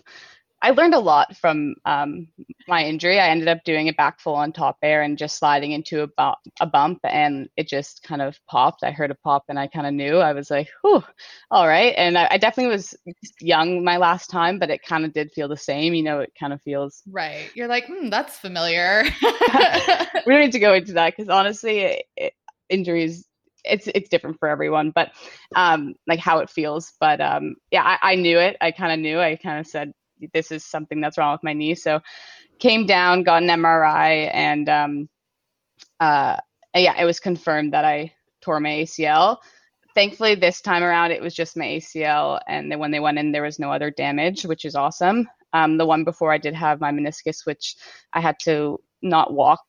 I 0.64 0.72
learned 0.72 0.94
a 0.94 1.00
lot 1.00 1.36
from 1.38 1.76
um, 1.86 2.28
my 2.68 2.84
injury. 2.86 3.20
I 3.20 3.30
ended 3.30 3.48
up 3.48 3.64
doing 3.64 3.90
a 3.90 3.94
back 3.94 4.20
full 4.20 4.36
on 4.36 4.54
top 4.54 4.78
air 4.84 5.02
and 5.02 5.18
just 5.18 5.38
sliding 5.38 5.72
into 5.72 6.04
a, 6.04 6.08
bu- 6.08 6.52
a 6.60 6.66
bump, 6.68 7.00
and 7.04 7.50
it 7.58 7.68
just 7.68 8.04
kind 8.04 8.22
of 8.22 8.38
popped. 8.48 8.84
I 8.84 8.92
heard 8.92 9.12
a 9.12 9.16
pop, 9.16 9.46
and 9.50 9.58
I 9.58 9.68
kind 9.68 9.88
of 9.88 9.94
knew. 9.94 10.18
I 10.18 10.34
was 10.34 10.52
like, 10.52 10.70
"Whew, 10.82 11.04
all 11.50 11.68
right." 11.68 11.94
And 11.98 12.18
I, 12.18 12.28
I 12.32 12.38
definitely 12.38 12.74
was 12.74 12.96
young 13.40 13.84
my 13.84 13.98
last 13.98 14.30
time, 14.30 14.60
but 14.60 14.70
it 14.70 14.84
kind 14.84 15.04
of 15.04 15.14
did 15.14 15.32
feel 15.32 15.48
the 15.48 15.58
same. 15.58 15.94
You 15.94 16.04
know, 16.04 16.20
it 16.20 16.32
kind 16.40 16.54
of 16.54 16.62
feels 16.62 17.02
right. 17.10 17.50
You're 17.56 17.68
like, 17.68 17.88
hmm, 17.88 18.10
"That's 18.10 18.38
familiar." 18.38 19.04
we 20.26 20.34
don't 20.34 20.42
need 20.42 20.52
to 20.52 20.60
go 20.60 20.74
into 20.74 20.94
that 20.94 21.16
because 21.16 21.30
honestly, 21.30 21.80
it, 21.80 22.06
it, 22.16 22.34
injuries 22.70 23.28
it's 23.64 23.88
it's 23.94 24.10
different 24.10 24.40
for 24.40 24.48
everyone 24.48 24.90
but 24.90 25.12
um 25.56 25.94
like 26.08 26.18
how 26.18 26.40
it 26.40 26.50
feels 26.50 26.94
but 27.00 27.22
um 27.22 27.56
yeah 27.70 27.84
i, 27.84 28.14
I 28.14 28.16
knew 28.16 28.40
it 28.40 28.58
i 28.60 28.72
kind 28.72 28.92
of 28.92 28.98
knew 28.98 29.20
i 29.20 29.36
kind 29.36 29.60
of 29.60 29.68
said 29.68 29.92
this 30.34 30.52
is 30.52 30.66
something 30.66 31.02
that's 31.02 31.18
wrong 31.18 31.34
with 31.34 31.44
my 31.44 31.54
knee. 31.54 31.76
So 31.76 32.02
came 32.60 32.86
down, 32.86 33.24
got 33.24 33.44
an 33.44 33.50
MRI, 33.50 34.30
and 34.34 34.70
um, 34.70 35.10
uh, 36.00 36.38
yeah, 36.76 37.00
it 37.02 37.06
was 37.06 37.20
confirmed 37.20 37.74
that 37.74 37.86
I 37.86 38.14
tore 38.42 38.60
my 38.60 38.70
ACL. 38.70 39.38
Thankfully, 39.94 40.36
this 40.36 40.62
time 40.62 40.84
around, 40.84 41.12
it 41.12 41.22
was 41.22 41.34
just 41.34 41.58
my 41.58 41.66
ACL, 41.66 42.40
and 42.48 42.72
then 42.72 42.80
when 42.80 42.92
they 42.92 43.00
went 43.00 43.18
in, 43.18 43.32
there 43.32 43.44
was 43.44 43.60
no 43.60 43.72
other 43.72 43.92
damage, 43.92 44.44
which 44.44 44.64
is 44.66 44.76
awesome. 44.76 45.28
Um, 45.54 45.78
the 45.78 45.86
one 45.86 46.04
before, 46.04 46.32
I 46.32 46.38
did 46.38 46.54
have 46.54 46.80
my 46.80 46.92
meniscus, 46.92 47.46
which 47.46 47.76
I 48.14 48.22
had 48.22 48.38
to 48.44 48.80
not 49.02 49.34
walk. 49.34 49.60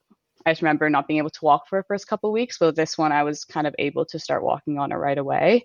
I 0.46 0.52
just 0.52 0.62
remember 0.62 0.88
not 0.90 1.08
being 1.08 1.18
able 1.18 1.30
to 1.30 1.44
walk 1.44 1.68
for 1.68 1.80
the 1.80 1.84
first 1.84 2.06
couple 2.06 2.32
weeks. 2.32 2.58
But 2.58 2.76
this 2.76 2.96
one, 2.96 3.12
I 3.12 3.24
was 3.24 3.44
kind 3.44 3.66
of 3.66 3.74
able 3.78 4.04
to 4.06 4.18
start 4.18 4.44
walking 4.44 4.78
on 4.78 4.92
it 4.92 4.96
right 4.96 5.18
away 5.18 5.64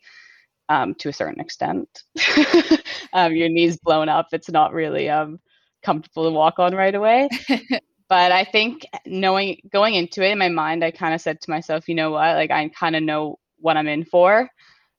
um, 0.70 0.96
to 0.96 1.10
a 1.10 1.14
certain 1.14 1.40
extent. 1.40 1.88
um, 3.14 3.34
your 3.36 3.50
knees 3.50 3.78
blown 3.78 4.10
up. 4.10 4.28
It's 4.32 4.50
not 4.50 4.74
really 4.74 5.10
um, 5.10 5.40
comfortable 5.84 6.26
to 6.26 6.32
walk 6.32 6.60
on 6.60 6.76
right 6.76 6.96
away. 6.96 7.30
but 8.10 8.32
I 8.32 8.44
think 8.44 8.86
knowing 9.06 9.60
going 9.72 9.96
into 9.96 10.24
it 10.24 10.32
in 10.32 10.38
my 10.38 10.50
mind, 10.50 10.84
I 10.84 10.92
kind 10.92 11.14
of 11.14 11.22
said 11.22 11.42
to 11.42 11.50
myself, 11.50 11.88
you 11.88 11.96
know 11.96 12.12
what, 12.12 12.36
like 12.36 12.52
I 12.52 12.70
kind 12.70 12.96
of 12.96 13.04
know 13.04 13.40
what 13.60 13.78
I'm 13.78 13.88
in 13.88 14.06
for. 14.06 14.50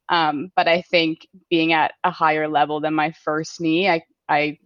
Um, 0.08 0.50
but 0.56 0.68
I 0.68 0.82
think 0.82 1.26
being 1.50 1.72
at 1.72 1.92
a 2.04 2.10
higher 2.10 2.48
level 2.48 2.80
than 2.80 2.94
my 2.94 3.12
first 3.12 3.60
knee, 3.60 3.88
I 3.88 4.02
I 4.28 4.58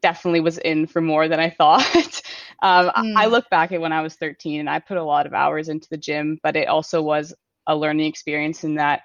definitely 0.00 0.40
was 0.40 0.58
in 0.58 0.86
for 0.86 1.00
more 1.00 1.28
than 1.28 1.40
I 1.40 1.50
thought. 1.58 2.22
um, 2.62 2.90
mm. 2.96 3.14
I 3.16 3.26
look 3.26 3.48
back 3.50 3.72
at 3.72 3.80
when 3.80 3.92
I 3.92 4.00
was 4.00 4.14
13 4.14 4.60
and 4.60 4.70
I 4.70 4.78
put 4.78 4.96
a 4.96 5.02
lot 5.02 5.26
of 5.26 5.34
hours 5.34 5.68
into 5.68 5.88
the 5.90 5.96
gym, 5.96 6.38
but 6.42 6.56
it 6.56 6.68
also 6.68 7.02
was 7.02 7.34
a 7.66 7.76
learning 7.76 8.06
experience 8.06 8.64
in 8.64 8.74
that 8.76 9.02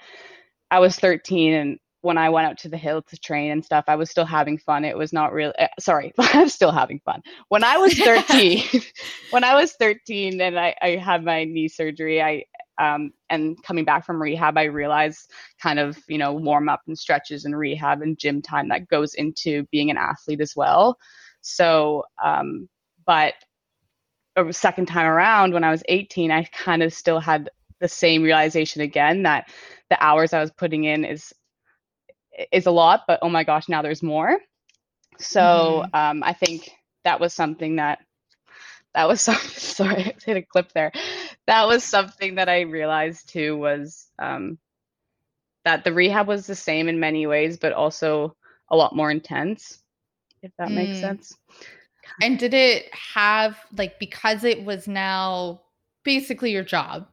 I 0.74 0.80
was 0.80 0.96
13 0.96 1.54
and 1.54 1.80
when 2.02 2.18
I 2.18 2.30
went 2.30 2.48
out 2.48 2.58
to 2.60 2.68
the 2.68 2.78
hill 2.78 3.04
to 3.04 3.18
train 3.18 3.52
and 3.52 3.64
stuff, 3.64 3.86
I 3.88 3.96
was 3.96 4.10
still 4.10 4.26
having 4.26 4.58
fun. 4.58 4.84
It 4.84 4.98
was 4.98 5.14
not 5.14 5.32
really, 5.32 5.54
uh, 5.60 5.68
sorry, 5.80 6.12
I'm 6.20 6.50
still 6.50 6.72
having 6.72 7.00
fun. 7.06 7.22
When 7.50 7.64
I 7.64 7.78
was 7.78 7.94
13, 7.94 8.82
when 9.30 9.44
I 9.44 9.54
was 9.54 9.74
13 9.74 10.42
and 10.42 10.60
I, 10.60 10.76
I 10.82 10.90
had 10.96 11.24
my 11.24 11.44
knee 11.44 11.68
surgery, 11.68 12.24
I, 12.24 12.46
um, 12.82 13.12
and 13.30 13.56
coming 13.64 13.86
back 13.86 14.04
from 14.04 14.20
rehab, 14.20 14.58
I 14.58 14.64
realized 14.64 15.30
kind 15.62 15.78
of, 15.78 15.96
you 16.08 16.18
know, 16.18 16.34
warm 16.34 16.70
up 16.70 16.82
and 16.88 16.98
stretches 16.98 17.46
and 17.46 17.56
rehab 17.56 18.02
and 18.02 18.18
gym 18.18 18.42
time 18.42 18.70
that 18.70 18.88
goes 18.88 19.14
into 19.14 19.68
being 19.72 19.92
an 19.92 19.98
athlete 19.98 20.42
as 20.42 20.56
well. 20.56 20.98
So, 21.42 22.04
um, 22.22 22.68
but 23.06 23.36
a 24.36 24.52
second 24.52 24.88
time 24.88 25.06
around 25.06 25.54
when 25.54 25.64
I 25.64 25.70
was 25.70 25.84
18, 25.88 26.32
I 26.32 26.46
kind 26.46 26.82
of 26.82 26.92
still 26.96 27.20
had 27.20 27.52
the 27.80 27.88
same 27.88 28.24
realization 28.24 28.82
again 28.82 29.24
that 29.24 29.50
the 29.90 30.04
hours 30.04 30.34
I 30.34 30.42
was 30.42 30.52
putting 30.52 30.84
in 30.84 31.06
is 31.06 31.34
is 32.52 32.66
a 32.66 32.72
lot, 32.72 33.04
but 33.08 33.20
oh 33.22 33.30
my 33.30 33.44
gosh, 33.44 33.70
now 33.70 33.82
there's 33.82 34.04
more. 34.04 34.38
So 35.20 35.42
mm-hmm. 35.86 35.96
um, 35.96 36.24
I 36.24 36.34
think 36.34 36.72
that 37.04 37.20
was 37.20 37.34
something 37.34 37.76
that 37.78 38.00
that 38.94 39.08
was 39.08 39.22
some 39.28 39.36
sorry, 39.36 40.06
I 40.06 40.14
hit 40.24 40.38
a 40.38 40.42
clip 40.42 40.72
there. 40.74 40.92
That 41.48 41.68
was 41.68 41.84
something 41.84 42.36
that 42.36 42.50
I 42.50 42.62
realized 42.62 43.30
too 43.30 43.58
was 43.58 44.08
um, 44.20 44.58
that 45.66 45.84
the 45.84 45.94
rehab 45.94 46.28
was 46.28 46.48
the 46.48 46.56
same 46.56 46.88
in 46.88 47.00
many 47.00 47.28
ways, 47.28 47.58
but 47.58 47.74
also 47.74 48.36
a 48.70 48.76
lot 48.76 48.96
more 48.96 49.12
intense, 49.12 49.82
if 50.42 50.52
that 50.58 50.70
mm. 50.70 50.76
makes 50.76 51.00
sense. 51.00 51.36
And 52.22 52.38
did 52.38 52.54
it 52.54 52.94
have 52.94 53.58
like 53.76 54.00
because 54.00 54.44
it 54.44 54.64
was 54.64 54.88
now 54.88 55.62
basically 56.04 56.52
your 56.52 56.64
job? 56.64 57.08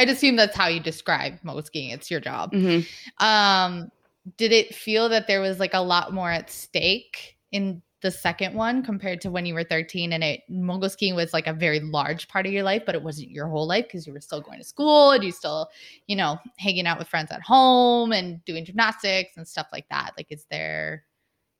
I'd 0.00 0.08
assume 0.08 0.36
that's 0.36 0.56
how 0.56 0.68
you 0.68 0.80
describe 0.80 1.38
mogul 1.42 1.62
skiing. 1.62 1.90
It's 1.90 2.10
your 2.10 2.20
job. 2.20 2.52
Mm-hmm. 2.52 3.24
Um, 3.24 3.90
did 4.38 4.52
it 4.52 4.74
feel 4.74 5.08
that 5.10 5.26
there 5.26 5.40
was 5.40 5.60
like 5.60 5.74
a 5.74 5.80
lot 5.80 6.12
more 6.12 6.30
at 6.30 6.50
stake 6.50 7.36
in 7.52 7.82
the 8.02 8.10
second 8.10 8.54
one 8.54 8.82
compared 8.82 9.20
to 9.20 9.30
when 9.30 9.44
you 9.44 9.52
were 9.52 9.64
13 9.64 10.14
and 10.14 10.24
it 10.24 10.40
mogul 10.48 10.88
skiing 10.88 11.14
was 11.14 11.34
like 11.34 11.46
a 11.46 11.52
very 11.52 11.80
large 11.80 12.28
part 12.28 12.46
of 12.46 12.52
your 12.52 12.62
life 12.62 12.82
but 12.86 12.94
it 12.94 13.02
wasn't 13.02 13.30
your 13.30 13.46
whole 13.46 13.66
life 13.66 13.84
because 13.84 14.06
you 14.06 14.12
were 14.12 14.20
still 14.20 14.40
going 14.40 14.58
to 14.58 14.64
school 14.64 15.10
and 15.10 15.22
you 15.22 15.30
still 15.30 15.68
you 16.06 16.16
know 16.16 16.38
hanging 16.58 16.86
out 16.86 16.98
with 16.98 17.08
friends 17.08 17.30
at 17.30 17.42
home 17.42 18.12
and 18.12 18.42
doing 18.46 18.64
gymnastics 18.64 19.36
and 19.36 19.46
stuff 19.46 19.66
like 19.70 19.86
that 19.90 20.12
like 20.16 20.28
is 20.30 20.46
there 20.50 21.04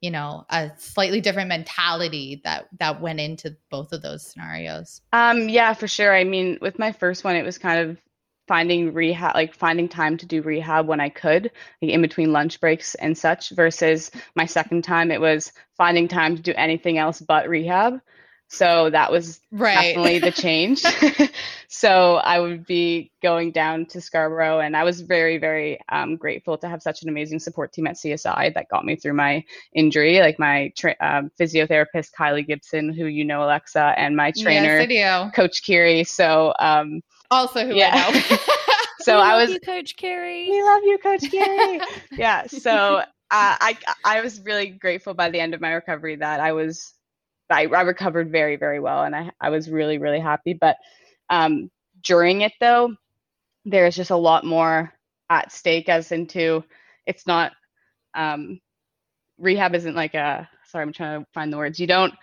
you 0.01 0.11
know 0.11 0.47
a 0.49 0.71
slightly 0.79 1.21
different 1.21 1.49
mentality 1.49 2.41
that 2.43 2.69
that 2.79 3.03
went 3.03 3.21
into 3.21 3.55
both 3.71 3.93
of 3.93 4.01
those 4.01 4.27
scenarios 4.27 5.03
um 5.13 5.49
yeah 5.49 5.75
for 5.75 5.87
sure 5.87 6.15
i 6.15 6.25
mean 6.25 6.57
with 6.63 6.79
my 6.79 6.91
first 6.91 7.23
one 7.23 7.37
it 7.37 7.45
was 7.45 7.59
kind 7.59 7.91
of 7.91 7.99
finding 8.51 8.93
rehab 8.93 9.37
like 9.37 9.55
finding 9.55 9.89
time 9.89 10.17
to 10.17 10.27
do 10.27 10.43
rehab 10.43 10.89
when 10.89 10.99
i 10.99 11.09
could 11.09 11.53
like 11.81 11.93
in 11.93 12.03
between 12.03 12.33
lunch 12.33 12.61
breaks 12.61 12.97
and 12.97 13.17
such 13.17 13.51
versus 13.51 14.11
my 14.35 14.45
second 14.45 14.83
time 14.83 15.13
it 15.13 15.21
was 15.21 15.53
finding 15.77 16.09
time 16.09 16.35
to 16.35 16.43
do 16.43 16.53
anything 16.57 16.99
else 16.99 17.21
but 17.21 17.49
rehab. 17.49 18.01
So 18.49 18.91
that 18.91 19.13
was 19.13 19.41
right. 19.53 19.95
definitely 19.95 20.19
the 20.19 20.33
change. 20.33 20.83
So 21.73 22.17
i 22.17 22.41
would 22.41 22.67
be 22.67 23.13
going 23.23 23.53
down 23.53 23.87
to 23.87 24.01
scarborough 24.01 24.59
and 24.59 24.77
i 24.77 24.83
was 24.83 25.03
very 25.03 25.39
very 25.39 25.79
um, 25.89 26.17
grateful 26.17 26.59
to 26.59 26.69
have 26.69 26.83
such 26.83 27.03
an 27.03 27.09
amazing 27.09 27.39
support 27.39 27.73
team 27.73 27.87
at 27.87 27.95
csi 27.95 28.53
that 28.55 28.69
got 28.69 28.85
me 28.85 28.97
through 28.97 29.15
my 29.15 29.45
injury 29.73 30.19
like 30.19 30.37
my 30.41 30.73
tra- 30.77 30.97
um, 31.01 31.31
physiotherapist 31.39 32.11
kylie 32.19 32.45
gibson 32.45 32.93
who 32.93 33.07
you 33.07 33.25
know 33.25 33.45
alexa 33.45 33.95
and 33.97 34.17
my 34.17 34.33
trainer 34.33 34.81
yes, 34.81 35.33
coach 35.33 35.63
kiri. 35.63 36.03
So 36.03 36.53
um, 36.59 37.03
also 37.31 37.67
who 37.67 37.75
yeah. 37.75 37.91
I 38.07 38.13
know. 38.13 38.37
so 39.01 39.19
I 39.19 39.37
was 39.37 39.51
you, 39.51 39.61
Coach 39.61 39.97
Carey. 39.97 40.49
We 40.51 40.63
love 40.63 40.83
you, 40.85 40.99
Coach 40.99 41.31
Carey. 41.31 41.81
yeah. 42.13 42.47
So 42.47 42.73
uh, 42.73 43.05
I 43.31 43.77
I 44.05 44.21
was 44.21 44.41
really 44.41 44.69
grateful 44.71 45.15
by 45.15 45.31
the 45.31 45.41
end 45.41 45.55
of 45.55 45.61
my 45.61 45.73
recovery 45.73 46.17
that 46.17 46.41
I 46.41 46.53
was 46.53 46.95
I, 47.49 47.67
I 47.67 47.83
recovered 47.83 48.31
very 48.31 48.57
very 48.57 48.81
well 48.81 49.03
and 49.05 49.15
I 49.15 49.31
I 49.41 49.51
was 49.51 49.71
really 49.71 49.99
really 49.99 50.21
happy. 50.21 50.55
But 50.55 50.77
um, 51.29 51.71
during 52.03 52.43
it 52.43 52.53
though, 52.61 52.95
there's 53.65 53.97
just 53.97 54.11
a 54.11 54.17
lot 54.17 54.45
more 54.45 54.93
at 55.29 55.53
stake 55.53 55.89
as 55.89 56.13
into 56.13 56.65
it's 57.07 57.27
not 57.27 57.53
um, 58.15 58.61
rehab 59.39 59.75
isn't 59.75 59.95
like 59.95 60.15
a 60.15 60.49
sorry 60.67 60.83
I'm 60.83 60.93
trying 60.93 61.21
to 61.21 61.27
find 61.33 61.53
the 61.53 61.57
words. 61.57 61.79
You 61.79 61.87
don't 61.87 62.15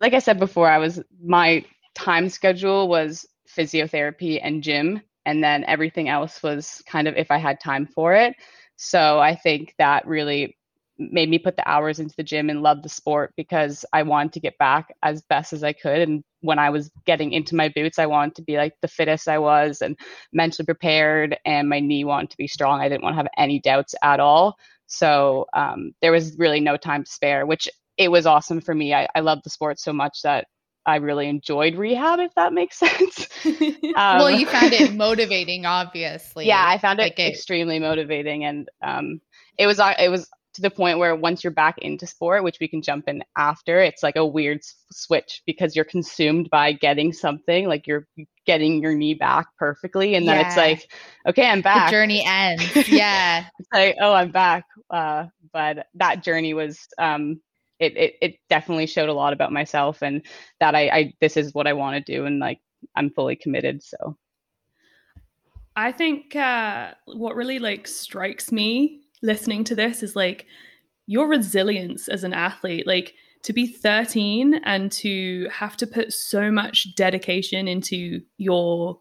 like 0.00 0.14
I 0.14 0.18
said 0.18 0.38
before 0.38 0.68
I 0.68 0.78
was 0.78 1.02
my 1.22 1.64
time 1.94 2.28
schedule 2.28 2.88
was 2.88 3.26
physiotherapy 3.48 4.40
and 4.42 4.62
gym 4.62 5.00
and 5.26 5.42
then 5.42 5.64
everything 5.64 6.08
else 6.08 6.42
was 6.42 6.82
kind 6.86 7.08
of 7.08 7.16
if 7.16 7.30
I 7.30 7.38
had 7.38 7.60
time 7.60 7.86
for 7.86 8.14
it. 8.14 8.34
So 8.76 9.18
I 9.18 9.34
think 9.36 9.74
that 9.78 10.06
really 10.06 10.56
made 10.98 11.28
me 11.28 11.38
put 11.38 11.56
the 11.56 11.68
hours 11.68 11.98
into 11.98 12.14
the 12.16 12.22
gym 12.22 12.50
and 12.50 12.62
love 12.62 12.82
the 12.82 12.88
sport 12.88 13.32
because 13.36 13.84
I 13.92 14.02
wanted 14.04 14.32
to 14.34 14.40
get 14.40 14.58
back 14.58 14.94
as 15.02 15.22
best 15.22 15.52
as 15.52 15.64
I 15.64 15.72
could. 15.72 16.00
And 16.00 16.22
when 16.40 16.58
I 16.58 16.70
was 16.70 16.90
getting 17.04 17.32
into 17.32 17.56
my 17.56 17.68
boots, 17.68 17.98
I 17.98 18.06
wanted 18.06 18.36
to 18.36 18.42
be 18.42 18.56
like 18.56 18.74
the 18.80 18.88
fittest 18.88 19.28
I 19.28 19.38
was 19.38 19.82
and 19.82 19.98
mentally 20.32 20.66
prepared, 20.66 21.36
and 21.44 21.68
my 21.68 21.80
knee 21.80 22.04
wanted 22.04 22.30
to 22.30 22.36
be 22.36 22.46
strong. 22.46 22.80
I 22.80 22.88
didn't 22.88 23.02
want 23.02 23.14
to 23.14 23.18
have 23.18 23.28
any 23.36 23.60
doubts 23.60 23.94
at 24.02 24.20
all. 24.20 24.56
So 24.86 25.46
um, 25.52 25.92
there 26.00 26.12
was 26.12 26.38
really 26.38 26.60
no 26.60 26.76
time 26.76 27.04
to 27.04 27.10
spare, 27.10 27.46
which 27.46 27.68
it 27.96 28.10
was 28.10 28.26
awesome 28.26 28.60
for 28.60 28.74
me. 28.74 28.94
I, 28.94 29.08
I 29.14 29.20
love 29.20 29.40
the 29.42 29.50
sport 29.50 29.80
so 29.80 29.92
much 29.92 30.20
that 30.22 30.46
I 30.86 30.96
really 30.96 31.28
enjoyed 31.28 31.76
rehab, 31.76 32.20
if 32.20 32.34
that 32.34 32.52
makes 32.52 32.78
sense. 32.78 33.28
um, 33.44 33.92
well, 33.94 34.30
you 34.30 34.46
found 34.46 34.72
it 34.72 34.94
motivating, 34.94 35.66
obviously. 35.66 36.46
Yeah, 36.46 36.64
I 36.66 36.78
found 36.78 37.00
it 37.00 37.04
like 37.04 37.18
extremely 37.18 37.78
motivating, 37.78 38.44
and 38.44 38.68
um, 38.82 39.20
it 39.58 39.66
was 39.66 39.80
it 39.98 40.10
was 40.10 40.28
to 40.54 40.62
the 40.62 40.70
point 40.70 40.98
where 40.98 41.16
once 41.16 41.42
you're 41.42 41.50
back 41.50 41.78
into 41.78 42.06
sport, 42.06 42.44
which 42.44 42.58
we 42.60 42.68
can 42.68 42.80
jump 42.80 43.08
in 43.08 43.24
after, 43.36 43.80
it's 43.80 44.04
like 44.04 44.14
a 44.14 44.24
weird 44.24 44.60
switch 44.92 45.42
because 45.46 45.74
you're 45.74 45.84
consumed 45.84 46.48
by 46.48 46.72
getting 46.72 47.12
something, 47.12 47.66
like 47.66 47.88
you're 47.88 48.06
getting 48.46 48.80
your 48.80 48.94
knee 48.94 49.14
back 49.14 49.46
perfectly, 49.58 50.14
and 50.14 50.28
then 50.28 50.38
yeah. 50.38 50.46
it's 50.46 50.56
like, 50.56 50.92
okay, 51.26 51.48
I'm 51.48 51.60
back. 51.60 51.90
The 51.90 51.96
journey 51.96 52.24
ends. 52.24 52.88
Yeah, 52.88 53.46
it's 53.58 53.68
like, 53.72 53.96
oh, 54.00 54.12
I'm 54.12 54.30
back. 54.30 54.64
Uh, 54.90 55.26
but 55.52 55.86
that 55.94 56.22
journey 56.22 56.54
was 56.54 56.86
um, 56.98 57.40
it, 57.84 57.96
it, 57.96 58.14
it 58.20 58.34
definitely 58.48 58.86
showed 58.86 59.08
a 59.08 59.14
lot 59.14 59.32
about 59.32 59.52
myself 59.52 60.02
and 60.02 60.22
that 60.60 60.74
I, 60.74 60.88
I 60.88 61.14
this 61.20 61.36
is 61.36 61.54
what 61.54 61.66
I 61.66 61.72
want 61.72 62.04
to 62.04 62.12
do 62.12 62.24
and 62.24 62.38
like 62.38 62.60
I'm 62.96 63.10
fully 63.10 63.36
committed. 63.36 63.82
So 63.82 64.16
I 65.76 65.92
think 65.92 66.36
uh, 66.36 66.92
what 67.06 67.36
really 67.36 67.58
like 67.58 67.86
strikes 67.86 68.52
me 68.52 69.00
listening 69.22 69.64
to 69.64 69.74
this 69.74 70.02
is 70.02 70.14
like 70.14 70.46
your 71.06 71.28
resilience 71.28 72.08
as 72.08 72.24
an 72.24 72.32
athlete. 72.32 72.86
Like 72.86 73.14
to 73.42 73.52
be 73.52 73.66
13 73.66 74.54
and 74.64 74.90
to 74.92 75.48
have 75.52 75.76
to 75.78 75.86
put 75.86 76.12
so 76.12 76.50
much 76.50 76.94
dedication 76.94 77.68
into 77.68 78.20
your 78.38 78.98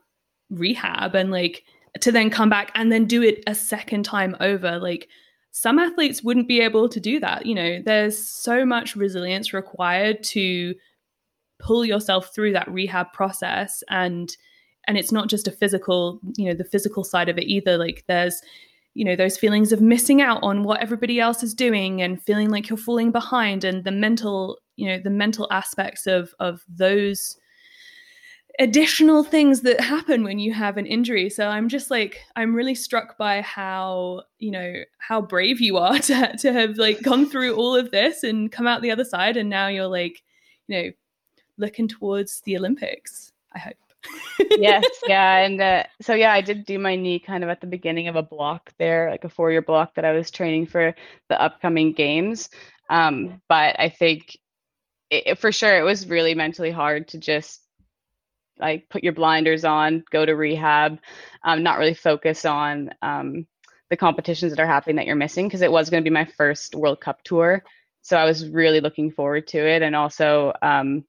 rehab 0.50 1.16
and 1.16 1.32
like 1.32 1.64
to 2.02 2.12
then 2.12 2.30
come 2.30 2.50
back 2.50 2.72
and 2.76 2.92
then 2.92 3.06
do 3.06 3.22
it 3.22 3.44
a 3.48 3.56
second 3.56 4.04
time 4.04 4.36
over. 4.40 4.80
Like 4.80 5.08
some 5.54 5.78
athletes 5.78 6.24
wouldn't 6.24 6.48
be 6.48 6.60
able 6.60 6.90
to 6.90 7.00
do 7.00 7.20
that. 7.20 7.46
You 7.46 7.54
know, 7.54 7.80
there's 7.86 8.18
so 8.18 8.66
much 8.66 8.96
resilience 8.96 9.54
required 9.54 10.24
to 10.24 10.74
pull 11.60 11.86
yourself 11.86 12.34
through 12.34 12.54
that 12.54 12.70
rehab 12.70 13.14
process 13.14 13.84
and 13.90 14.36
and 14.86 14.98
it's 14.98 15.14
not 15.14 15.30
just 15.30 15.48
a 15.48 15.52
physical, 15.52 16.20
you 16.36 16.46
know, 16.46 16.54
the 16.54 16.66
physical 16.66 17.06
side 17.06 17.30
of 17.30 17.38
it 17.38 17.46
either. 17.46 17.78
Like 17.78 18.04
there's 18.08 18.42
you 18.96 19.06
know 19.06 19.16
those 19.16 19.38
feelings 19.38 19.72
of 19.72 19.80
missing 19.80 20.22
out 20.22 20.40
on 20.42 20.64
what 20.64 20.82
everybody 20.82 21.20
else 21.20 21.44
is 21.44 21.54
doing 21.54 22.02
and 22.02 22.22
feeling 22.22 22.50
like 22.50 22.68
you're 22.68 22.78
falling 22.78 23.12
behind 23.12 23.64
and 23.64 23.84
the 23.84 23.92
mental 23.92 24.60
you 24.76 24.88
know 24.88 25.00
the 25.00 25.10
mental 25.10 25.48
aspects 25.52 26.06
of 26.06 26.34
of 26.40 26.64
those 26.68 27.38
additional 28.60 29.24
things 29.24 29.62
that 29.62 29.80
happen 29.80 30.24
when 30.24 30.40
you 30.40 30.54
have 30.54 30.78
an 30.78 30.86
injury. 30.86 31.30
So 31.30 31.48
I'm 31.48 31.70
just 31.70 31.90
like 31.90 32.20
I'm 32.36 32.56
really 32.56 32.76
struck 32.76 33.18
by 33.18 33.42
how, 33.42 34.24
you 34.40 34.52
know, 34.52 34.84
how 35.00 35.22
brave 35.22 35.60
you 35.60 35.78
are 35.78 36.00
to 36.00 36.38
to 36.38 36.54
have 36.54 36.78
like 36.78 37.02
gone 37.02 37.30
through 37.30 37.56
all 37.56 37.76
of 37.76 37.92
this 37.92 38.24
and 38.24 38.52
come 38.52 38.68
out 38.68 38.82
the 38.82 38.92
other 38.92 39.06
side 39.06 39.38
and 39.38 39.50
now 39.50 39.68
you're 39.68 39.88
like, 39.88 40.22
you 40.68 40.76
know, 40.76 40.92
looking 41.58 41.88
towards 41.88 42.42
the 42.42 42.58
Olympics, 42.58 43.32
I 43.54 43.60
hope. 43.60 43.76
yes, 44.58 44.84
yeah, 45.08 45.38
and 45.38 45.62
uh, 45.62 45.84
so 46.02 46.14
yeah, 46.14 46.34
I 46.34 46.42
did 46.42 46.66
do 46.66 46.78
my 46.78 46.96
knee 46.96 47.20
kind 47.20 47.42
of 47.42 47.50
at 47.50 47.62
the 47.62 47.68
beginning 47.68 48.10
of 48.10 48.18
a 48.18 48.22
block 48.22 48.74
there, 48.78 49.10
like 49.10 49.24
a 49.24 49.30
four-year 49.30 49.62
block 49.62 49.96
that 49.96 50.04
I 50.04 50.12
was 50.12 50.30
training 50.30 50.66
for 50.68 50.94
the 51.30 51.42
upcoming 51.42 51.94
games. 51.94 52.50
Um, 52.90 53.42
but 53.48 53.80
I 53.80 53.88
think 53.88 54.38
it, 55.10 55.40
for 55.40 55.54
sure 55.54 55.78
it 55.78 55.84
was 55.84 56.08
really 56.08 56.36
mentally 56.36 56.72
hard 56.72 57.08
to 57.10 57.18
just 57.18 57.63
like 58.60 58.90
put 58.90 59.04
your 59.04 59.14
blinders 59.14 59.66
on, 59.66 60.04
go 60.12 60.26
to 60.26 60.36
rehab, 60.36 61.00
um, 61.44 61.64
not 61.64 61.80
really 61.80 61.94
focus 61.94 62.46
on 62.46 62.92
um, 63.02 63.46
the 63.90 63.98
competitions 63.98 64.52
that 64.52 64.62
are 64.62 64.68
happening 64.68 64.96
that 64.98 65.06
you're 65.06 65.16
missing 65.16 65.48
because 65.48 65.62
it 65.62 65.72
was 65.72 65.90
going 65.90 66.04
to 66.04 66.10
be 66.10 66.14
my 66.14 66.26
first 66.26 66.76
World 66.76 67.02
Cup 67.02 67.24
tour. 67.24 67.64
So 68.02 68.18
I 68.18 68.26
was 68.26 68.50
really 68.50 68.82
looking 68.82 69.12
forward 69.12 69.48
to 69.48 69.60
it. 69.60 69.82
And 69.82 69.96
also, 69.96 70.54
um, 70.62 71.06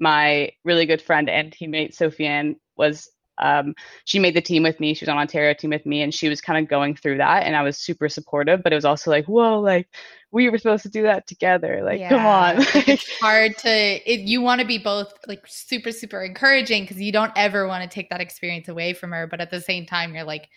my 0.00 0.50
really 0.64 0.86
good 0.86 1.00
friend 1.00 1.30
and 1.30 1.50
teammate, 1.52 1.96
Sofiane, 1.96 2.56
was 2.76 3.10
um, 3.38 3.74
she 4.04 4.18
made 4.18 4.34
the 4.34 4.40
team 4.40 4.62
with 4.62 4.78
me. 4.80 4.94
She 4.94 5.04
was 5.04 5.08
on 5.08 5.18
Ontario 5.18 5.54
team 5.54 5.70
with 5.70 5.84
me, 5.86 6.02
and 6.02 6.12
she 6.12 6.28
was 6.28 6.40
kind 6.40 6.62
of 6.62 6.68
going 6.68 6.94
through 6.94 7.18
that, 7.18 7.44
and 7.44 7.56
I 7.56 7.62
was 7.62 7.76
super 7.78 8.08
supportive. 8.08 8.62
But 8.62 8.72
it 8.72 8.76
was 8.76 8.84
also 8.84 9.10
like, 9.10 9.26
whoa, 9.26 9.60
like 9.60 9.88
we 10.30 10.48
were 10.48 10.58
supposed 10.58 10.82
to 10.84 10.88
do 10.88 11.02
that 11.02 11.26
together. 11.26 11.82
Like, 11.84 12.00
yeah. 12.00 12.08
come 12.08 12.26
on. 12.26 12.56
it's 12.88 13.18
hard 13.20 13.56
to. 13.58 13.70
It, 13.70 14.20
you 14.20 14.40
want 14.40 14.60
to 14.60 14.66
be 14.66 14.78
both 14.78 15.12
like 15.26 15.44
super, 15.46 15.92
super 15.92 16.22
encouraging 16.22 16.84
because 16.84 17.00
you 17.00 17.12
don't 17.12 17.32
ever 17.36 17.66
want 17.66 17.88
to 17.88 17.92
take 17.92 18.10
that 18.10 18.20
experience 18.20 18.68
away 18.68 18.92
from 18.92 19.12
her, 19.12 19.26
but 19.26 19.40
at 19.40 19.50
the 19.50 19.60
same 19.60 19.86
time, 19.86 20.14
you're 20.14 20.24
like, 20.24 20.48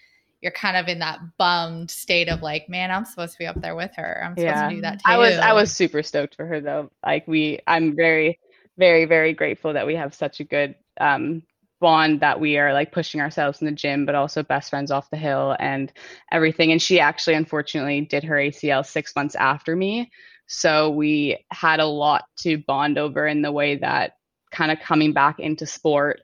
you're 0.42 0.52
kind 0.52 0.78
of 0.78 0.88
in 0.88 1.00
that 1.00 1.20
bummed 1.40 1.90
state 1.90 2.30
of 2.30 2.42
like, 2.44 2.70
man, 2.70 2.92
I'm 2.92 3.06
supposed 3.06 3.34
to 3.34 3.40
be 3.40 3.48
up 3.48 3.60
there 3.60 3.76
with 3.76 3.92
her. 3.96 4.24
I'm 4.24 4.34
supposed 4.34 4.46
yeah. 4.46 4.70
to 4.70 4.76
do 4.76 4.82
that 4.82 5.00
too. 5.00 5.04
I 5.06 5.18
was, 5.18 5.36
I 5.38 5.54
was 5.54 5.72
super 5.72 6.04
stoked 6.04 6.36
for 6.36 6.46
her 6.46 6.62
though. 6.62 6.92
Like 7.04 7.28
we, 7.28 7.60
I'm 7.66 7.96
very 7.96 8.40
very 8.78 9.06
very 9.06 9.34
grateful 9.34 9.74
that 9.74 9.88
we 9.88 9.96
have 9.96 10.14
such 10.14 10.40
a 10.40 10.44
good 10.44 10.76
um, 11.00 11.44
bond 11.80 12.22
that 12.22 12.40
we 12.40 12.58
are 12.58 12.74
like 12.74 12.92
pushing 12.92 13.22
ourselves 13.22 13.62
in 13.62 13.66
the 13.66 13.72
gym 13.72 14.06
but 14.06 14.16
also 14.16 14.44
best 14.44 14.70
friends 14.70 14.92
off 14.92 15.10
the 15.10 15.18
hill 15.18 15.56
and 15.60 15.92
everything. 16.32 16.72
And 16.72 16.82
she 16.82 17.00
actually 17.00 17.36
unfortunately 17.36 18.02
did 18.02 18.24
her 18.24 18.36
acl 18.36 18.86
six 18.86 19.16
months 19.16 19.36
after 19.36 19.76
me. 19.76 20.12
So 20.48 20.90
we 20.90 21.44
had 21.52 21.80
a 21.80 21.86
lot 21.86 22.26
to 22.40 22.58
bond 22.58 22.98
over 22.98 23.28
in 23.28 23.42
the 23.42 23.52
way 23.52 23.76
that 23.78 24.14
kind 24.52 24.72
of 24.72 24.80
coming 24.80 25.14
back 25.14 25.40
into 25.40 25.66
sport 25.66 26.22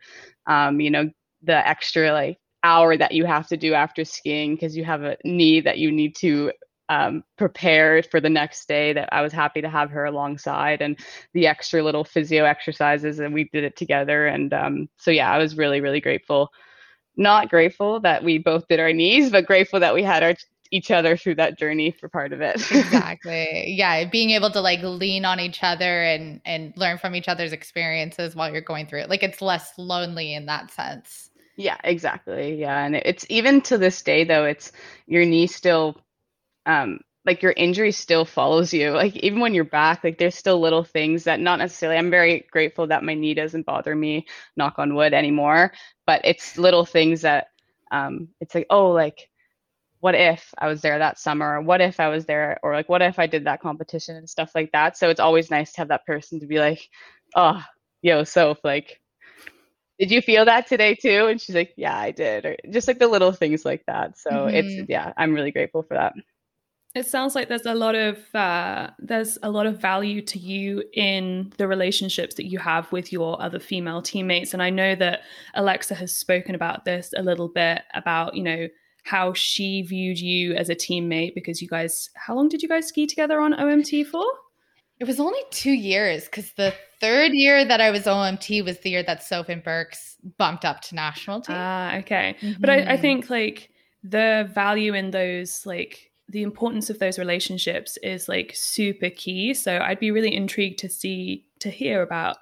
um, 0.47 0.79
you 0.79 0.89
know 0.89 1.09
the 1.43 1.67
extra 1.67 2.11
like 2.11 2.37
hour 2.63 2.95
that 2.95 3.11
you 3.11 3.25
have 3.25 3.47
to 3.47 3.57
do 3.57 3.73
after 3.73 4.05
skiing 4.05 4.55
because 4.55 4.75
you 4.75 4.85
have 4.85 5.03
a 5.03 5.17
knee 5.25 5.59
that 5.59 5.77
you 5.77 5.91
need 5.91 6.15
to 6.15 6.51
um, 6.93 7.23
prepare 7.37 8.03
for 8.03 8.19
the 8.19 8.29
next 8.29 8.67
day 8.67 8.93
that 8.93 9.09
I 9.11 9.21
was 9.21 9.33
happy 9.33 9.61
to 9.61 9.69
have 9.69 9.89
her 9.91 10.05
alongside 10.05 10.81
and 10.81 10.97
the 11.33 11.47
extra 11.47 11.81
little 11.81 12.03
physio 12.03 12.45
exercises 12.45 13.19
and 13.19 13.33
we 13.33 13.45
did 13.45 13.63
it 13.63 13.75
together. 13.75 14.27
And 14.27 14.53
um, 14.53 14.89
so, 14.97 15.09
yeah, 15.09 15.31
I 15.31 15.37
was 15.39 15.57
really, 15.57 15.81
really 15.81 16.01
grateful. 16.01 16.51
Not 17.17 17.49
grateful 17.49 17.99
that 18.01 18.23
we 18.23 18.37
both 18.37 18.67
did 18.67 18.79
our 18.79 18.93
knees, 18.93 19.29
but 19.31 19.45
grateful 19.45 19.79
that 19.79 19.93
we 19.93 20.03
had 20.03 20.23
our 20.23 20.35
each 20.71 20.89
other 20.89 21.15
through 21.15 21.35
that 21.35 21.59
journey 21.59 21.91
for 21.91 22.09
part 22.09 22.33
of 22.33 22.41
it. 22.41 22.55
exactly. 22.71 23.75
Yeah, 23.77 24.05
being 24.05 24.31
able 24.31 24.49
to 24.49 24.59
like 24.59 24.81
lean 24.81 25.23
on 25.23 25.39
each 25.39 25.59
other 25.61 26.01
and 26.01 26.41
and 26.45 26.73
learn 26.75 26.97
from 26.97 27.15
each 27.15 27.27
other's 27.27 27.53
experiences 27.53 28.35
while 28.35 28.51
you're 28.51 28.61
going 28.61 28.87
through 28.87 29.01
it. 29.01 29.09
Like 29.09 29.21
it's 29.21 29.39
less 29.39 29.71
lonely 29.77 30.33
in 30.33 30.47
that 30.47 30.71
sense. 30.71 31.29
Yeah, 31.57 31.77
exactly. 31.83 32.55
Yeah, 32.55 32.83
and 32.83 32.95
it's 32.95 33.23
even 33.29 33.61
to 33.61 33.77
this 33.77 34.01
day 34.01 34.23
though, 34.23 34.45
it's 34.45 34.71
your 35.05 35.25
knee 35.25 35.45
still 35.45 35.95
um 36.65 36.99
like 37.25 37.41
your 37.41 37.53
injury 37.55 37.91
still 37.91 38.25
follows 38.25 38.73
you. 38.73 38.91
Like 38.91 39.15
even 39.17 39.39
when 39.39 39.53
you're 39.53 39.63
back, 39.63 40.03
like 40.03 40.17
there's 40.17 40.35
still 40.35 40.59
little 40.59 40.83
things 40.83 41.23
that 41.23 41.39
not 41.39 41.59
necessarily 41.59 41.97
I'm 41.97 42.11
very 42.11 42.45
grateful 42.51 42.87
that 42.87 43.03
my 43.03 43.13
knee 43.13 43.33
doesn't 43.33 43.65
bother 43.65 43.95
me, 43.95 44.27
knock 44.57 44.77
on 44.77 44.95
wood 44.95 45.13
anymore, 45.13 45.71
but 46.05 46.21
it's 46.25 46.57
little 46.57 46.85
things 46.85 47.21
that 47.21 47.47
um 47.91 48.29
it's 48.41 48.55
like, 48.55 48.67
oh, 48.69 48.91
like 48.91 49.29
what 50.03 50.15
if 50.15 50.53
I 50.57 50.67
was 50.67 50.81
there 50.81 50.99
that 50.99 51.17
summer? 51.17 51.55
Or 51.55 51.61
what 51.61 51.79
if 51.79 52.01
I 52.01 52.09
was 52.09 52.25
there? 52.25 52.59
Or 52.61 52.73
like, 52.73 52.89
what 52.89 53.01
if 53.01 53.19
I 53.19 53.25
did 53.25 53.45
that 53.45 53.61
competition 53.61 54.17
and 54.17 54.29
stuff 54.29 54.51
like 54.53 54.73
that? 54.73 54.97
So 54.97 55.09
it's 55.09 55.21
always 55.21 55.49
nice 55.49 55.71
to 55.71 55.77
have 55.77 55.87
that 55.87 56.05
person 56.05 56.41
to 56.41 56.45
be 56.45 56.59
like, 56.59 56.89
oh, 57.37 57.63
yo, 58.01 58.25
Soph, 58.25 58.57
like, 58.65 58.99
did 59.97 60.11
you 60.11 60.21
feel 60.21 60.43
that 60.43 60.67
today 60.67 60.95
too? 60.95 61.27
And 61.27 61.39
she's 61.39 61.55
like, 61.55 61.73
yeah, 61.77 61.97
I 61.97 62.11
did. 62.11 62.45
Or 62.45 62.57
just 62.69 62.85
like 62.85 62.99
the 62.99 63.07
little 63.07 63.31
things 63.31 63.63
like 63.63 63.85
that. 63.87 64.17
So 64.17 64.29
mm-hmm. 64.29 64.55
it's, 64.55 64.89
yeah, 64.89 65.13
I'm 65.15 65.33
really 65.33 65.51
grateful 65.51 65.83
for 65.83 65.93
that. 65.93 66.11
It 66.95 67.07
sounds 67.07 67.33
like 67.33 67.49
there's 67.49 67.65
a 67.65 67.73
lot 67.73 67.95
of 67.95 68.19
uh, 68.35 68.91
there's 68.99 69.39
a 69.41 69.49
lot 69.49 69.65
of 69.65 69.81
value 69.81 70.21
to 70.21 70.37
you 70.37 70.83
in 70.93 71.51
the 71.57 71.67
relationships 71.67 72.35
that 72.35 72.45
you 72.45 72.59
have 72.59 72.91
with 72.91 73.11
your 73.11 73.41
other 73.41 73.59
female 73.59 74.01
teammates, 74.01 74.53
and 74.53 74.61
I 74.61 74.69
know 74.69 74.93
that 74.95 75.21
Alexa 75.55 75.95
has 75.95 76.15
spoken 76.15 76.53
about 76.53 76.85
this 76.85 77.11
a 77.17 77.23
little 77.23 77.47
bit 77.47 77.81
about 77.95 78.35
you 78.35 78.43
know 78.43 78.67
how 79.05 79.33
she 79.33 79.81
viewed 79.81 80.19
you 80.19 80.53
as 80.53 80.69
a 80.69 80.75
teammate 80.75 81.33
because 81.33 81.61
you 81.61 81.67
guys 81.67 82.09
how 82.15 82.35
long 82.35 82.47
did 82.47 82.61
you 82.61 82.69
guys 82.69 82.87
ski 82.87 83.07
together 83.07 83.39
on 83.39 83.53
OMT 83.53 84.05
for? 84.05 84.25
It 84.99 85.07
was 85.07 85.19
only 85.19 85.41
two 85.49 85.73
years 85.73 86.25
because 86.25 86.51
the 86.53 86.75
third 87.01 87.31
year 87.33 87.65
that 87.65 87.81
I 87.81 87.89
was 87.89 88.03
OMT 88.03 88.63
was 88.63 88.79
the 88.79 88.91
year 88.91 89.03
that 89.03 89.23
Sophie 89.23 89.55
Burks 89.55 90.15
bumped 90.37 90.63
up 90.63 90.81
to 90.81 90.95
national 90.95 91.41
team. 91.41 91.55
Ah, 91.57 91.95
uh, 91.95 91.97
okay. 91.99 92.37
Mm-hmm. 92.39 92.61
But 92.61 92.69
I, 92.69 92.73
I 92.73 92.79
mm-hmm. 92.79 93.01
think 93.01 93.29
like 93.31 93.71
the 94.03 94.49
value 94.53 94.93
in 94.93 95.09
those 95.09 95.65
like 95.65 96.11
the 96.33 96.41
importance 96.41 96.89
of 96.89 96.97
those 96.97 97.19
relationships 97.19 97.97
is 97.97 98.27
like 98.27 98.51
super 98.55 99.11
key. 99.11 99.53
So 99.53 99.77
I'd 99.77 99.99
be 99.99 100.11
really 100.11 100.33
intrigued 100.33 100.79
to 100.79 100.89
see 100.89 101.45
to 101.59 101.69
hear 101.69 102.01
about 102.01 102.37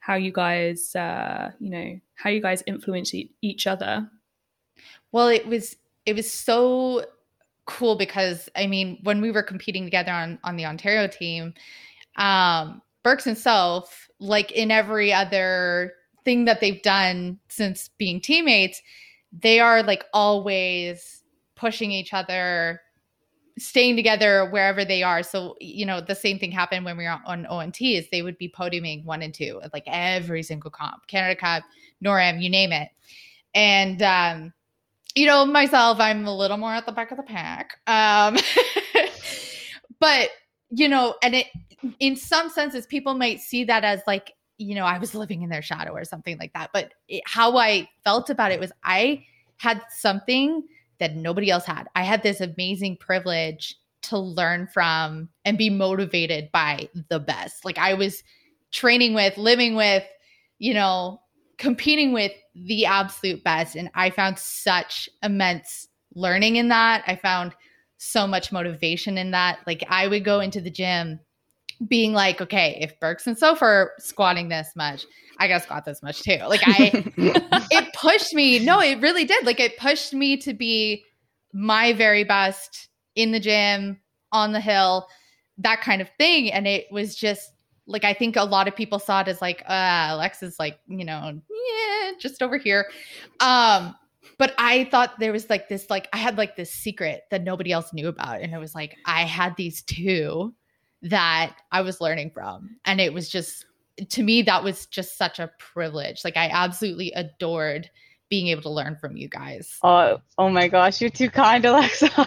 how 0.00 0.14
you 0.14 0.32
guys 0.32 0.96
uh 0.96 1.52
you 1.60 1.70
know 1.70 2.00
how 2.16 2.30
you 2.30 2.40
guys 2.40 2.62
influence 2.66 3.14
each 3.42 3.66
other. 3.66 4.08
Well, 5.12 5.28
it 5.28 5.46
was 5.46 5.76
it 6.06 6.16
was 6.16 6.30
so 6.30 7.04
cool 7.66 7.96
because 7.96 8.48
I 8.56 8.66
mean, 8.66 8.98
when 9.02 9.20
we 9.20 9.30
were 9.30 9.42
competing 9.42 9.84
together 9.84 10.12
on 10.12 10.38
on 10.42 10.56
the 10.56 10.64
Ontario 10.64 11.06
team, 11.06 11.52
um, 12.16 12.80
Burks 13.02 13.26
and 13.26 13.36
Soph, 13.36 14.08
like 14.18 14.52
in 14.52 14.70
every 14.70 15.12
other 15.12 15.92
thing 16.24 16.46
that 16.46 16.60
they've 16.60 16.82
done 16.82 17.38
since 17.48 17.90
being 17.98 18.22
teammates, 18.22 18.80
they 19.32 19.60
are 19.60 19.82
like 19.82 20.04
always 20.14 21.22
pushing 21.56 21.92
each 21.92 22.14
other, 22.14 22.80
staying 23.58 23.96
together 23.96 24.48
wherever 24.50 24.84
they 24.84 25.02
are. 25.02 25.22
So, 25.22 25.56
you 25.60 25.86
know, 25.86 26.00
the 26.00 26.14
same 26.14 26.38
thing 26.38 26.50
happened 26.50 26.84
when 26.84 26.96
we 26.96 27.04
were 27.04 27.20
on 27.24 27.44
OMT 27.44 27.98
is 27.98 28.08
they 28.10 28.22
would 28.22 28.38
be 28.38 28.48
podiuming 28.48 29.04
one 29.04 29.22
and 29.22 29.32
two, 29.32 29.60
like 29.72 29.84
every 29.86 30.42
single 30.42 30.70
comp, 30.70 31.06
Canada 31.06 31.38
Cup, 31.38 31.62
NorAm, 32.04 32.42
you 32.42 32.50
name 32.50 32.72
it. 32.72 32.88
And 33.54 34.02
um, 34.02 34.52
you 35.14 35.26
know, 35.26 35.46
myself, 35.46 36.00
I'm 36.00 36.26
a 36.26 36.34
little 36.34 36.56
more 36.56 36.72
at 36.72 36.86
the 36.86 36.92
back 36.92 37.10
of 37.10 37.16
the 37.16 37.22
pack. 37.22 37.78
Um, 37.86 38.36
but, 40.00 40.30
you 40.70 40.88
know, 40.88 41.14
and 41.22 41.36
it, 41.36 41.46
in 42.00 42.16
some 42.16 42.48
senses, 42.48 42.86
people 42.86 43.14
might 43.14 43.40
see 43.40 43.64
that 43.64 43.84
as 43.84 44.00
like, 44.06 44.32
you 44.58 44.74
know, 44.74 44.84
I 44.84 44.98
was 44.98 45.14
living 45.14 45.42
in 45.42 45.50
their 45.50 45.62
shadow 45.62 45.92
or 45.92 46.04
something 46.04 46.36
like 46.38 46.52
that. 46.54 46.70
But 46.72 46.94
it, 47.08 47.22
how 47.26 47.56
I 47.56 47.88
felt 48.02 48.30
about 48.30 48.50
it 48.50 48.58
was 48.58 48.72
I 48.82 49.24
had 49.58 49.82
something 49.90 50.64
that 50.98 51.16
nobody 51.16 51.50
else 51.50 51.64
had. 51.64 51.86
I 51.94 52.02
had 52.02 52.22
this 52.22 52.40
amazing 52.40 52.98
privilege 52.98 53.76
to 54.02 54.18
learn 54.18 54.66
from 54.66 55.28
and 55.44 55.56
be 55.56 55.70
motivated 55.70 56.50
by 56.52 56.88
the 57.08 57.18
best. 57.18 57.64
Like 57.64 57.78
I 57.78 57.94
was 57.94 58.22
training 58.70 59.14
with, 59.14 59.36
living 59.38 59.74
with, 59.74 60.04
you 60.58 60.74
know, 60.74 61.20
competing 61.58 62.12
with 62.12 62.32
the 62.54 62.86
absolute 62.86 63.42
best. 63.44 63.76
And 63.76 63.90
I 63.94 64.10
found 64.10 64.38
such 64.38 65.08
immense 65.22 65.88
learning 66.14 66.56
in 66.56 66.68
that. 66.68 67.02
I 67.06 67.16
found 67.16 67.54
so 67.96 68.26
much 68.26 68.52
motivation 68.52 69.16
in 69.16 69.30
that. 69.30 69.58
Like 69.66 69.84
I 69.88 70.06
would 70.08 70.24
go 70.24 70.40
into 70.40 70.60
the 70.60 70.70
gym 70.70 71.20
being 71.88 72.12
like, 72.12 72.40
okay, 72.40 72.78
if 72.80 72.98
Burks 73.00 73.26
and 73.26 73.36
Soph 73.36 73.62
are 73.62 73.92
squatting 73.98 74.48
this 74.48 74.70
much, 74.76 75.04
I 75.38 75.48
gotta 75.48 75.62
squat 75.62 75.84
this 75.84 76.02
much 76.02 76.22
too. 76.22 76.38
Like 76.46 76.62
I 76.64 76.90
it 77.70 77.94
pushed 77.94 78.34
me. 78.34 78.58
No, 78.58 78.80
it 78.80 79.00
really 79.00 79.24
did. 79.24 79.44
Like 79.44 79.60
it 79.60 79.76
pushed 79.78 80.12
me 80.14 80.36
to 80.38 80.54
be 80.54 81.04
my 81.52 81.92
very 81.92 82.24
best 82.24 82.88
in 83.14 83.32
the 83.32 83.40
gym, 83.40 84.00
on 84.32 84.52
the 84.52 84.60
hill, 84.60 85.08
that 85.58 85.80
kind 85.80 86.02
of 86.02 86.08
thing. 86.18 86.52
And 86.52 86.66
it 86.66 86.86
was 86.90 87.14
just 87.14 87.52
like 87.86 88.04
I 88.04 88.14
think 88.14 88.36
a 88.36 88.44
lot 88.44 88.68
of 88.68 88.76
people 88.76 88.98
saw 88.98 89.20
it 89.20 89.28
as 89.28 89.40
like 89.40 89.62
uh 89.68 90.08
Alexa's 90.10 90.58
like, 90.58 90.78
you 90.86 91.04
know, 91.04 91.40
yeah, 91.50 92.12
just 92.18 92.42
over 92.42 92.56
here. 92.56 92.86
Um 93.40 93.94
but 94.38 94.54
I 94.58 94.88
thought 94.90 95.18
there 95.18 95.32
was 95.32 95.48
like 95.50 95.68
this 95.68 95.90
like 95.90 96.08
I 96.12 96.16
had 96.16 96.38
like 96.38 96.56
this 96.56 96.70
secret 96.70 97.24
that 97.30 97.44
nobody 97.44 97.72
else 97.72 97.92
knew 97.92 98.08
about 98.08 98.40
and 98.40 98.52
it 98.52 98.58
was 98.58 98.74
like 98.74 98.96
I 99.04 99.22
had 99.22 99.54
these 99.56 99.82
two 99.82 100.54
that 101.04 101.54
I 101.70 101.82
was 101.82 102.00
learning 102.00 102.30
from 102.30 102.76
and 102.84 103.00
it 103.00 103.12
was 103.12 103.28
just 103.28 103.66
to 104.10 104.22
me 104.22 104.42
that 104.42 104.64
was 104.64 104.86
just 104.86 105.16
such 105.16 105.38
a 105.38 105.50
privilege. 105.58 106.24
Like 106.24 106.36
I 106.36 106.48
absolutely 106.48 107.12
adored 107.12 107.90
being 108.28 108.48
able 108.48 108.62
to 108.62 108.70
learn 108.70 108.96
from 108.96 109.16
you 109.16 109.28
guys. 109.28 109.78
Oh, 109.82 110.18
oh 110.38 110.48
my 110.48 110.68
gosh, 110.68 111.00
you're 111.00 111.10
too 111.10 111.30
kind, 111.30 111.64
Alexa. 111.64 112.10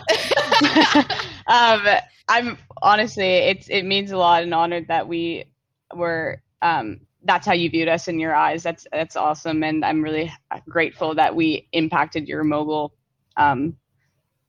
um, 1.47 1.81
I'm 2.29 2.57
honestly, 2.81 3.27
it's 3.27 3.67
it 3.69 3.83
means 3.83 4.11
a 4.11 4.17
lot 4.17 4.43
and 4.43 4.53
honored 4.53 4.87
that 4.87 5.07
we 5.07 5.45
were. 5.93 6.41
Um, 6.61 7.01
that's 7.23 7.45
how 7.45 7.53
you 7.53 7.69
viewed 7.69 7.89
us 7.89 8.07
in 8.07 8.19
your 8.19 8.33
eyes. 8.33 8.63
That's 8.63 8.87
that's 8.91 9.15
awesome, 9.15 9.63
and 9.63 9.83
I'm 9.83 10.01
really 10.01 10.31
grateful 10.69 11.15
that 11.15 11.35
we 11.35 11.67
impacted 11.73 12.27
your 12.27 12.43
mogul, 12.43 12.93
um, 13.35 13.75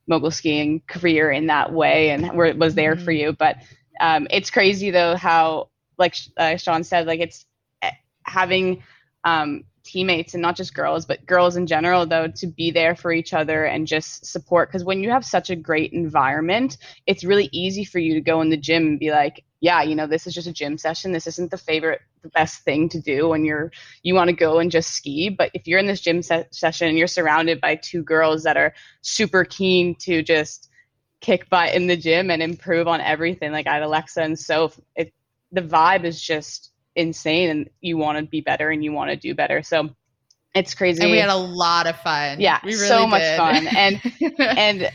mogul 0.07 0.31
skiing 0.31 0.83
career 0.87 1.31
in 1.31 1.47
that 1.47 1.73
way, 1.73 2.11
and 2.11 2.37
where 2.37 2.47
it 2.47 2.59
was 2.59 2.75
there 2.75 2.95
mm-hmm. 2.95 3.05
for 3.05 3.13
you. 3.13 3.33
But 3.33 3.57
um, 4.01 4.27
it's 4.31 4.51
crazy 4.51 4.91
though 4.91 5.17
how, 5.17 5.69
like 5.99 6.15
uh, 6.37 6.57
Sean 6.57 6.85
said, 6.85 7.07
like 7.07 7.21
it's 7.21 7.45
eh, 7.83 7.91
having 8.25 8.83
um, 9.25 9.65
teammates 9.89 10.35
and 10.35 10.43
not 10.43 10.57
just 10.57 10.75
girls, 10.75 11.07
but 11.07 11.25
girls 11.27 11.57
in 11.57 11.67
general, 11.67 12.07
though, 12.07 12.29
to 12.29 12.47
be 12.47 12.71
there 12.71 12.95
for 12.95 13.11
each 13.11 13.33
other 13.33 13.65
and 13.65 13.87
just 13.87 14.27
support. 14.27 14.69
Because 14.69 14.85
when 14.85 15.03
you 15.03 15.11
have 15.11 15.25
such 15.25 15.51
a 15.51 15.57
great 15.57 15.93
environment, 15.93 16.77
it's 17.07 17.25
really 17.25 17.49
easy 17.53 17.85
for 17.85 17.99
you 17.99 18.15
to 18.15 18.21
go 18.21 18.41
in 18.41 18.51
the 18.51 18.57
gym 18.57 18.87
and 18.87 18.99
be 18.99 19.11
like, 19.11 19.45
yeah, 19.61 19.83
you 19.83 19.97
know, 19.97 20.07
this 20.07 20.27
is 20.27 20.35
just 20.35 20.47
a 20.47 20.53
gym 20.53 20.79
session. 20.79 21.13
This 21.13 21.27
isn't 21.27 21.51
the 21.51 21.59
favorite, 21.59 22.01
the 22.23 22.29
best 22.29 22.63
thing 22.63 22.89
to 22.91 23.01
do 23.01 23.29
when 23.29 23.45
you're, 23.45 23.73
you 24.03 24.15
want 24.15 24.29
to 24.29 24.37
go 24.37 24.59
and 24.59 24.71
just 24.71 24.91
ski. 24.91 25.31
But 25.31 25.51
if 25.55 25.67
you're 25.67 25.81
in 25.81 25.87
this 25.87 26.01
gym 26.01 26.23
se- 26.23 26.49
session 26.53 26.89
and 26.89 26.99
you're 26.99 27.09
surrounded 27.09 27.61
by 27.61 27.77
two 27.77 28.03
girls 28.03 28.45
that 28.45 28.57
are 28.57 28.75
super 29.01 29.45
keen 29.45 29.97
to 30.01 30.23
just 30.23 30.69
kick 31.21 31.49
butt 31.51 31.75
in 31.75 31.87
the 31.87 31.97
gym 31.97 32.31
and 32.31 32.43
improve 32.43 32.89
on 32.89 33.01
everything, 33.01 33.53
like 33.53 33.67
I 33.67 33.75
had 33.75 33.83
Alexa 33.83 34.23
and 34.23 34.39
so 34.39 34.73
it, 34.97 35.13
the 35.53 35.63
vibe 35.63 36.05
is 36.05 36.21
just 36.21 36.71
insane 36.95 37.51
and 37.51 37.71
you 37.81 37.97
want 37.97 38.19
to 38.19 38.25
be 38.25 38.41
better 38.41 38.71
and 38.71 38.85
you 38.85 38.93
want 38.93 39.11
to 39.11 39.17
do 39.17 39.35
better. 39.35 39.63
So 39.63 39.91
it's 40.55 40.75
crazy. 40.75 41.03
And 41.03 41.11
we 41.11 41.19
had 41.19 41.31
a 41.31 41.37
lot 41.37 41.87
of 41.87 41.97
fun. 42.01 42.41
Yeah, 42.41 42.59
really 42.65 42.77
so 42.77 43.07
much 43.07 43.23
did. 43.23 43.37
fun. 43.37 43.67
And 43.69 44.01
and 44.39 44.91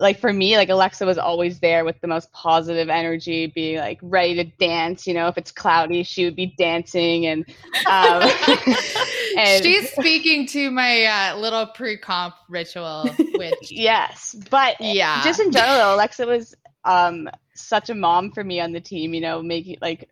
like 0.00 0.20
for 0.20 0.32
me, 0.32 0.56
like 0.56 0.68
Alexa 0.68 1.04
was 1.04 1.18
always 1.18 1.58
there 1.58 1.84
with 1.84 2.00
the 2.00 2.06
most 2.06 2.30
positive 2.32 2.88
energy, 2.88 3.48
being 3.48 3.78
like 3.78 3.98
ready 4.02 4.34
to 4.36 4.44
dance. 4.44 5.06
You 5.06 5.14
know, 5.14 5.26
if 5.26 5.36
it's 5.36 5.50
cloudy, 5.50 6.04
she 6.04 6.24
would 6.24 6.36
be 6.36 6.54
dancing, 6.56 7.26
and, 7.26 7.44
um, 7.86 8.22
and 9.36 9.64
she's 9.64 9.90
speaking 9.90 10.46
to 10.48 10.70
my 10.70 11.04
uh, 11.04 11.36
little 11.38 11.66
pre-comp 11.66 12.34
ritual. 12.48 13.08
Which 13.34 13.72
yes, 13.72 14.36
but 14.50 14.80
yeah, 14.80 15.22
just 15.24 15.40
in 15.40 15.50
general, 15.50 15.94
Alexa 15.94 16.26
was 16.26 16.54
um, 16.84 17.28
such 17.54 17.90
a 17.90 17.94
mom 17.94 18.30
for 18.30 18.44
me 18.44 18.60
on 18.60 18.72
the 18.72 18.80
team. 18.80 19.14
You 19.14 19.20
know, 19.20 19.42
making 19.42 19.78
like 19.80 20.08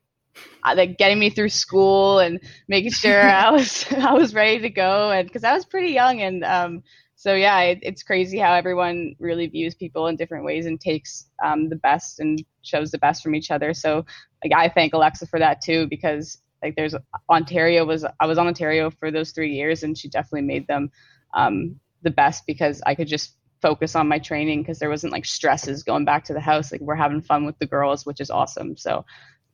uh, 0.65 0.75
like 0.77 0.99
getting 0.99 1.21
me 1.21 1.31
through 1.31 1.51
school 1.51 2.19
and 2.19 2.41
making 2.67 2.91
sure 2.91 3.23
I 3.23 3.51
was 3.53 3.87
I 3.93 4.15
was 4.15 4.35
ready 4.35 4.59
to 4.61 4.71
go, 4.71 5.11
and 5.13 5.29
because 5.29 5.45
I 5.45 5.55
was 5.55 5.65
pretty 5.65 5.93
young 5.93 6.21
and 6.23 6.45
um, 6.45 6.83
so 7.27 7.35
yeah, 7.35 7.61
it, 7.63 7.81
it's 7.83 8.05
crazy 8.05 8.39
how 8.39 8.55
everyone 8.55 9.17
really 9.19 9.49
views 9.49 9.75
people 9.75 10.07
in 10.07 10.15
different 10.15 10.45
ways 10.45 10.67
and 10.67 10.81
takes 10.81 11.29
um, 11.45 11.69
the 11.69 11.75
best 11.75 12.21
and 12.21 12.45
shows 12.63 12.93
the 12.93 12.99
best 12.99 13.21
from 13.21 13.35
each 13.35 13.51
other. 13.51 13.75
So 13.75 14.07
like 14.45 14.53
I 14.55 14.69
thank 14.69 14.95
Alexa 14.95 15.27
for 15.27 15.41
that 15.41 15.61
too 15.61 15.89
because 15.89 16.41
like 16.63 16.77
there's 16.77 16.95
Ontario 17.29 17.85
was 17.85 18.05
I 18.21 18.27
was 18.27 18.39
on 18.39 18.47
Ontario 18.47 18.91
for 18.93 19.11
those 19.11 19.33
three 19.33 19.53
years 19.53 19.83
and 19.83 19.99
she 19.99 20.09
definitely 20.09 20.47
made 20.47 20.69
them 20.69 20.89
um, 21.35 21.81
the 22.03 22.13
best 22.13 22.45
because 22.47 22.81
I 22.87 22.95
could 22.95 23.09
just 23.09 23.35
focus 23.61 23.97
on 23.97 24.07
my 24.07 24.21
training 24.21 24.63
because 24.63 24.79
there 24.79 24.89
wasn't 24.89 25.13
like 25.13 25.25
stresses 25.25 25.83
going 25.83 26.05
back 26.05 26.23
to 26.27 26.33
the 26.33 26.39
house. 26.39 26.71
Like 26.71 26.81
we're 26.81 26.95
having 26.95 27.23
fun 27.23 27.45
with 27.45 27.59
the 27.59 27.67
girls, 27.67 28.07
which 28.07 28.21
is 28.21 28.31
awesome. 28.31 28.77
So 28.77 29.05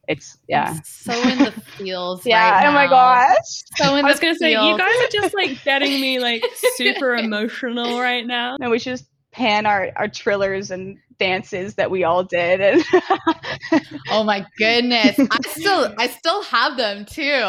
it's 0.09 0.37
yeah. 0.49 0.81
so 0.85 1.13
in 1.29 1.39
the 1.39 1.53
feels. 1.53 2.27
yeah. 2.27 2.51
Right 2.51 2.67
oh 2.67 2.73
my 2.73 2.87
gosh. 2.87 3.63
So 3.77 3.95
in 3.97 4.05
I 4.05 4.09
was 4.09 4.21
gonna 4.21 4.35
say 4.35 4.51
you 4.51 4.79
guys 4.79 4.97
are 5.01 5.09
just 5.11 5.35
like 5.35 5.63
getting 5.65 6.01
me 6.01 6.19
like 6.19 6.45
super 6.77 7.15
emotional 7.17 8.01
right 8.01 8.27
now. 8.27 8.57
And 8.61 8.71
we 8.71 8.79
should 8.79 8.93
just 8.95 9.07
pan 9.31 9.65
our 9.67 9.91
our 9.97 10.09
trillers 10.09 10.71
and 10.71 10.99
dances 11.19 11.75
that 11.77 11.91
we 11.91 12.05
all 12.05 12.25
did 12.25 12.61
and 12.61 12.83
oh 14.11 14.25
my 14.25 14.45
goodness 14.59 15.17
i 15.31 15.39
still 15.49 15.95
i 15.97 16.09
still 16.09 16.43
have 16.43 16.77
them 16.77 17.05
too 17.05 17.49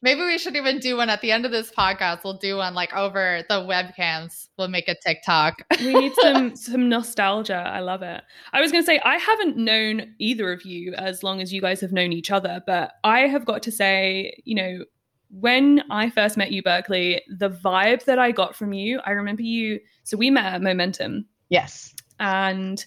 Maybe 0.00 0.20
we 0.20 0.38
should 0.38 0.54
even 0.54 0.78
do 0.78 0.96
one 0.96 1.10
at 1.10 1.20
the 1.20 1.32
end 1.32 1.44
of 1.44 1.50
this 1.50 1.72
podcast. 1.72 2.22
We'll 2.22 2.38
do 2.38 2.58
one 2.58 2.74
like 2.74 2.94
over 2.94 3.42
the 3.48 3.56
webcams. 3.56 4.46
We'll 4.56 4.68
make 4.68 4.88
a 4.88 4.94
TikTok. 4.94 5.62
we 5.80 5.92
need 5.92 6.12
some 6.20 6.54
some 6.56 6.88
nostalgia. 6.88 7.56
I 7.66 7.80
love 7.80 8.02
it. 8.02 8.22
I 8.52 8.60
was 8.60 8.70
going 8.70 8.82
to 8.82 8.86
say 8.86 9.00
I 9.04 9.16
haven't 9.16 9.56
known 9.56 10.14
either 10.18 10.52
of 10.52 10.64
you 10.64 10.94
as 10.94 11.22
long 11.24 11.40
as 11.40 11.52
you 11.52 11.60
guys 11.60 11.80
have 11.80 11.92
known 11.92 12.12
each 12.12 12.30
other, 12.30 12.62
but 12.66 12.92
I 13.02 13.20
have 13.20 13.44
got 13.44 13.62
to 13.64 13.72
say, 13.72 14.40
you 14.44 14.54
know, 14.54 14.84
when 15.30 15.82
I 15.90 16.10
first 16.10 16.36
met 16.36 16.52
you, 16.52 16.62
Berkeley, 16.62 17.22
the 17.28 17.50
vibe 17.50 18.04
that 18.04 18.18
I 18.18 18.30
got 18.30 18.54
from 18.54 18.72
you, 18.72 19.00
I 19.04 19.10
remember 19.10 19.42
you. 19.42 19.80
So 20.04 20.16
we 20.16 20.30
met 20.30 20.54
at 20.54 20.62
Momentum. 20.62 21.26
Yes. 21.48 21.94
And 22.20 22.84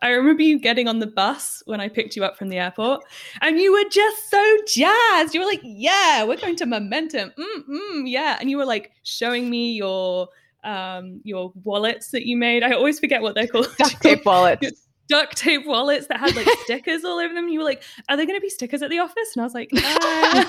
I 0.00 0.10
remember 0.10 0.42
you 0.42 0.58
getting 0.58 0.88
on 0.88 0.98
the 0.98 1.06
bus 1.06 1.62
when 1.66 1.80
I 1.80 1.88
picked 1.88 2.16
you 2.16 2.24
up 2.24 2.36
from 2.36 2.48
the 2.48 2.58
airport, 2.58 3.02
and 3.40 3.58
you 3.58 3.72
were 3.72 3.88
just 3.90 4.30
so 4.30 4.56
jazzed. 4.66 5.34
You 5.34 5.40
were 5.40 5.46
like, 5.46 5.60
"Yeah, 5.62 6.24
we're 6.24 6.36
going 6.36 6.56
to 6.56 6.66
Momentum, 6.66 7.32
mm 7.38 8.02
yeah," 8.06 8.36
and 8.40 8.50
you 8.50 8.56
were 8.58 8.64
like 8.64 8.92
showing 9.04 9.48
me 9.48 9.72
your 9.72 10.28
um 10.64 11.20
your 11.24 11.52
wallets 11.64 12.10
that 12.10 12.26
you 12.26 12.36
made. 12.36 12.62
I 12.62 12.72
always 12.72 12.98
forget 12.98 13.22
what 13.22 13.34
they're 13.34 13.46
called. 13.46 13.68
Duct 13.78 14.02
tape 14.02 14.24
wallets. 14.26 14.88
Duct 15.08 15.36
tape 15.36 15.66
wallets 15.66 16.06
that 16.08 16.18
had 16.18 16.34
like 16.34 16.48
stickers 16.64 17.04
all 17.04 17.18
over 17.18 17.34
them. 17.34 17.48
You 17.48 17.60
were 17.60 17.64
like, 17.64 17.82
"Are 18.08 18.16
there 18.16 18.26
going 18.26 18.38
to 18.38 18.42
be 18.42 18.50
stickers 18.50 18.82
at 18.82 18.90
the 18.90 18.98
office?" 18.98 19.36
And 19.36 19.42
I 19.42 19.44
was 19.44 19.54
like, 19.54 19.70
uh, 19.76 20.44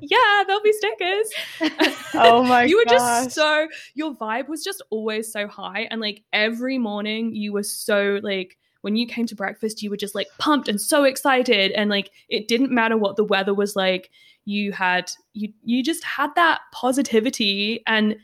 "Yeah, 0.00 0.44
there'll 0.46 0.62
be 0.62 0.72
stickers." 0.72 1.32
Oh 2.14 2.42
my! 2.42 2.62
God. 2.62 2.70
You 2.70 2.78
were 2.78 2.84
gosh. 2.86 3.24
just 3.24 3.34
so 3.34 3.68
your 3.94 4.14
vibe 4.14 4.48
was 4.48 4.64
just 4.64 4.82
always 4.90 5.30
so 5.30 5.46
high, 5.46 5.86
and 5.90 6.00
like 6.00 6.22
every 6.32 6.78
morning 6.78 7.34
you 7.34 7.52
were 7.52 7.62
so 7.62 8.20
like 8.22 8.56
when 8.86 8.94
you 8.94 9.06
came 9.06 9.26
to 9.26 9.34
breakfast, 9.34 9.82
you 9.82 9.90
were 9.90 9.96
just 9.96 10.14
like 10.14 10.28
pumped 10.38 10.68
and 10.68 10.80
so 10.80 11.02
excited. 11.02 11.72
And 11.72 11.90
like 11.90 12.10
it 12.28 12.46
didn't 12.46 12.70
matter 12.70 12.96
what 12.96 13.16
the 13.16 13.24
weather 13.24 13.52
was 13.52 13.74
like. 13.74 14.10
You 14.44 14.70
had 14.70 15.10
you 15.32 15.52
you 15.64 15.82
just 15.82 16.04
had 16.04 16.34
that 16.36 16.60
positivity 16.72 17.82
and 17.86 18.16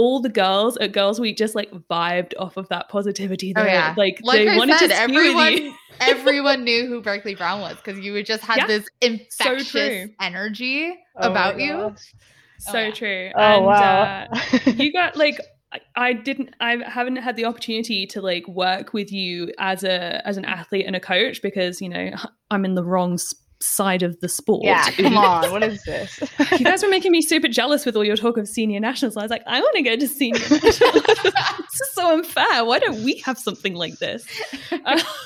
all 0.00 0.20
the 0.20 0.28
girls 0.28 0.76
at 0.76 0.92
Girls 0.92 1.18
Week 1.18 1.36
just 1.36 1.56
like 1.56 1.72
vibed 1.90 2.32
off 2.38 2.56
of 2.56 2.68
that 2.68 2.88
positivity. 2.88 3.52
Oh, 3.56 3.64
yeah. 3.64 3.94
Like, 3.96 4.20
Like 4.22 4.38
they 4.46 4.48
I 4.50 4.56
wanted 4.56 4.78
said, 4.78 4.90
to 4.90 4.94
everyone 4.96 5.52
you. 5.56 5.74
everyone 6.00 6.62
knew 6.68 6.86
who 6.86 7.02
Berkeley 7.02 7.34
Brown 7.34 7.60
was 7.60 7.76
because 7.78 7.98
you 7.98 8.22
just 8.22 8.44
had 8.44 8.58
Yeah. 8.58 8.66
this 8.68 8.88
infectious 9.00 9.70
true. 9.72 10.08
energy 10.20 10.96
Oh 11.16 11.28
about 11.32 11.58
you. 11.58 11.72
gosh. 11.72 12.14
So 12.60 12.78
yeah. 12.78 12.90
true. 12.92 13.30
Oh 13.34 13.40
and, 13.40 13.64
wow! 13.66 14.26
uh, 14.32 14.60
you 14.66 14.92
got 14.92 15.16
like 15.16 15.40
I- 15.72 15.80
I 15.96 16.12
didn't 16.12 16.54
I 16.60 16.76
haven't 16.86 17.16
had 17.16 17.34
the 17.34 17.44
opportunity 17.46 18.06
to 18.06 18.22
like 18.22 18.46
work 18.46 18.92
with 18.92 19.10
you 19.12 19.52
as 19.58 19.82
a 19.82 20.24
as 20.26 20.36
an 20.36 20.44
athlete 20.44 20.86
and 20.86 20.94
a 20.94 21.00
coach 21.00 21.42
because 21.42 21.80
you 21.82 21.88
know 21.88 22.12
I'm 22.52 22.64
in 22.64 22.74
the 22.74 22.84
wrong 22.84 23.14
s- 23.14 23.34
side 23.60 24.02
of 24.02 24.18
the 24.20 24.28
sport. 24.28 24.64
yeah, 24.64 24.90
come 24.96 25.16
on. 25.16 25.50
What 25.50 25.62
is 25.62 25.82
this? 25.84 26.20
You 26.52 26.64
guys 26.64 26.82
were 26.82 26.88
making 26.88 27.12
me 27.12 27.22
super 27.22 27.48
jealous 27.48 27.84
with 27.84 27.96
all 27.96 28.04
your 28.04 28.16
talk 28.16 28.36
of 28.36 28.48
senior 28.48 28.80
nationals. 28.80 29.16
I 29.16 29.22
was 29.22 29.30
like, 29.30 29.42
I 29.46 29.60
want 29.60 29.76
to 29.76 29.82
go 29.82 29.96
to 29.96 30.08
senior 30.08 30.38
nationals. 30.50 30.72
this 30.72 31.80
is 31.80 31.92
so 31.92 32.12
unfair. 32.12 32.64
Why 32.64 32.78
don't 32.78 33.02
we 33.04 33.16
have 33.18 33.38
something 33.38 33.74
like 33.74 33.98
this? 33.98 34.26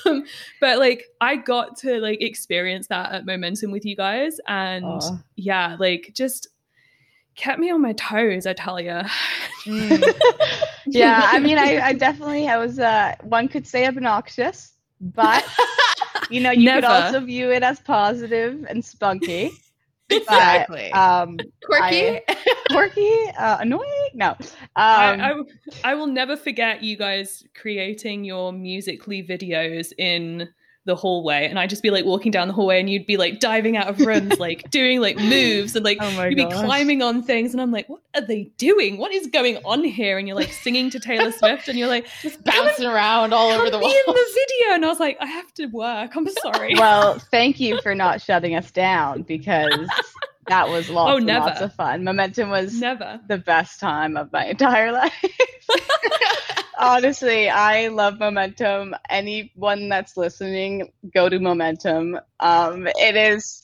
Um, 0.06 0.24
but 0.60 0.78
like, 0.78 1.04
I 1.20 1.36
got 1.36 1.76
to 1.78 2.00
like 2.00 2.22
experience 2.22 2.86
that 2.88 3.12
at 3.12 3.26
Momentum 3.26 3.70
with 3.70 3.84
you 3.84 3.96
guys, 3.96 4.38
and 4.46 4.84
Aw. 4.84 5.18
yeah, 5.36 5.76
like 5.78 6.12
just 6.14 6.48
kept 7.34 7.58
me 7.58 7.70
on 7.70 7.80
my 7.80 7.92
toes. 7.94 8.46
I 8.46 8.52
tell 8.52 8.80
you. 8.80 9.00
Mm. 9.64 10.14
yeah, 10.86 11.28
I 11.30 11.38
mean, 11.38 11.58
I, 11.58 11.80
I 11.80 11.92
definitely 11.92 12.48
I 12.48 12.58
was 12.58 12.78
uh, 12.78 13.14
one 13.22 13.48
could 13.48 13.66
say 13.66 13.86
obnoxious, 13.86 14.72
but 15.02 15.44
you 16.30 16.40
know, 16.40 16.50
you 16.50 16.70
could 16.70 16.84
also 16.84 17.20
view 17.20 17.50
it 17.50 17.62
as 17.62 17.80
positive 17.80 18.64
and 18.68 18.84
spunky. 18.84 19.50
exactly. 20.10 20.90
But, 20.92 20.98
um, 20.98 21.38
Quirky. 21.64 22.20
quirky, 22.70 23.26
uh, 23.38 23.58
annoying. 23.60 24.10
No, 24.14 24.30
um, 24.30 24.38
I, 24.76 25.32
I, 25.32 25.42
I 25.84 25.94
will 25.94 26.06
never 26.06 26.36
forget 26.36 26.82
you 26.82 26.96
guys 26.96 27.44
creating 27.54 28.24
your 28.24 28.52
Musical.ly 28.52 29.22
videos 29.22 29.92
in 29.98 30.48
the 30.84 30.96
hallway 30.96 31.46
and 31.46 31.58
I'd 31.58 31.70
just 31.70 31.82
be 31.82 31.90
like 31.90 32.04
walking 32.04 32.32
down 32.32 32.48
the 32.48 32.54
hallway 32.54 32.80
and 32.80 32.90
you'd 32.90 33.06
be 33.06 33.16
like 33.16 33.38
diving 33.38 33.76
out 33.76 33.86
of 33.86 34.00
rooms 34.00 34.38
like 34.40 34.68
doing 34.70 35.00
like 35.00 35.16
moves 35.16 35.76
and 35.76 35.84
like 35.84 35.98
oh 36.00 36.24
you'd 36.24 36.34
be 36.34 36.44
gosh. 36.44 36.64
climbing 36.64 37.02
on 37.02 37.22
things 37.22 37.52
and 37.52 37.60
I'm 37.60 37.70
like 37.70 37.88
what 37.88 38.02
are 38.14 38.20
they 38.20 38.50
doing? 38.58 38.98
What 38.98 39.12
is 39.12 39.26
going 39.28 39.58
on 39.64 39.84
here? 39.84 40.18
And 40.18 40.28
you're 40.28 40.36
like 40.36 40.52
singing 40.52 40.90
to 40.90 41.00
Taylor 41.00 41.32
Swift 41.38 41.68
and 41.68 41.78
you're 41.78 41.88
like 41.88 42.06
just 42.20 42.42
bouncing 42.44 42.86
around 42.86 43.32
all 43.32 43.50
over 43.50 43.70
the 43.70 43.78
be 43.78 43.84
wall. 43.84 43.92
in 43.92 44.14
the 44.14 44.26
video. 44.34 44.74
And 44.74 44.84
I 44.84 44.88
was 44.88 45.00
like 45.00 45.16
I 45.20 45.26
have 45.26 45.52
to 45.54 45.66
work. 45.66 46.16
I'm 46.16 46.28
sorry. 46.42 46.74
Well, 46.74 47.18
thank 47.30 47.60
you 47.60 47.80
for 47.82 47.94
not 47.94 48.20
shutting 48.20 48.54
us 48.54 48.70
down 48.70 49.22
because 49.22 49.88
that 50.48 50.68
was 50.68 50.88
lots 50.90 51.12
Oh, 51.12 51.16
and 51.18 51.26
never. 51.26 51.46
lots 51.46 51.60
of 51.60 51.74
fun. 51.74 52.04
Momentum 52.04 52.50
was 52.50 52.78
never 52.80 53.20
the 53.28 53.38
best 53.38 53.78
time 53.80 54.16
of 54.16 54.32
my 54.32 54.46
entire 54.50 54.92
life. 54.92 55.12
Honestly, 56.78 57.48
I 57.48 57.88
love 57.88 58.18
Momentum. 58.18 58.94
Anyone 59.08 59.88
that's 59.88 60.16
listening, 60.16 60.90
go 61.14 61.28
to 61.28 61.38
Momentum. 61.38 62.18
Um, 62.40 62.88
it 62.96 63.16
is 63.16 63.62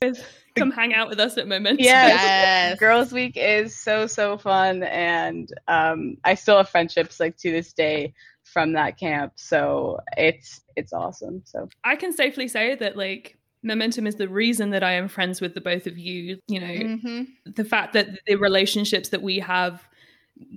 come 0.55 0.71
hang 0.71 0.95
out 0.95 1.09
with 1.09 1.19
us 1.19 1.37
at 1.39 1.49
Momentum 1.49 1.85
Yes. 1.85 2.13
yes. 2.21 2.79
Girls 2.79 3.13
Week 3.13 3.33
is 3.37 3.77
so 3.77 4.07
so 4.07 4.39
fun, 4.39 4.83
and 4.85 5.49
um, 5.67 6.17
I 6.25 6.35
still 6.35 6.59
have 6.59 6.69
friendships 6.69 7.19
like 7.19 7.37
to 7.39 7.51
this 7.51 7.73
day 7.73 8.15
from 8.45 8.75
that 8.75 8.99
camp. 8.99 9.33
So 9.37 9.99
it's 10.17 10.61
it's 10.77 10.93
awesome. 10.93 11.43
So 11.45 11.69
I 11.83 11.97
can 11.97 12.13
safely 12.13 12.47
say 12.47 12.75
that 12.77 12.97
like 12.97 13.37
Momentum 13.69 14.07
is 14.07 14.17
the 14.17 14.29
reason 14.29 14.71
that 14.71 14.83
I 14.83 14.93
am 14.93 15.07
friends 15.09 15.41
with 15.41 15.55
the 15.55 15.61
both 15.61 15.87
of 15.87 15.97
you 15.97 16.41
you 16.49 16.59
know 16.61 16.67
Mhm. 16.67 17.27
the 17.45 17.65
fact 17.65 17.93
that 17.93 18.09
the 18.27 18.35
relationships 18.35 19.11
that 19.11 19.23
we 19.23 19.39
have 19.39 19.87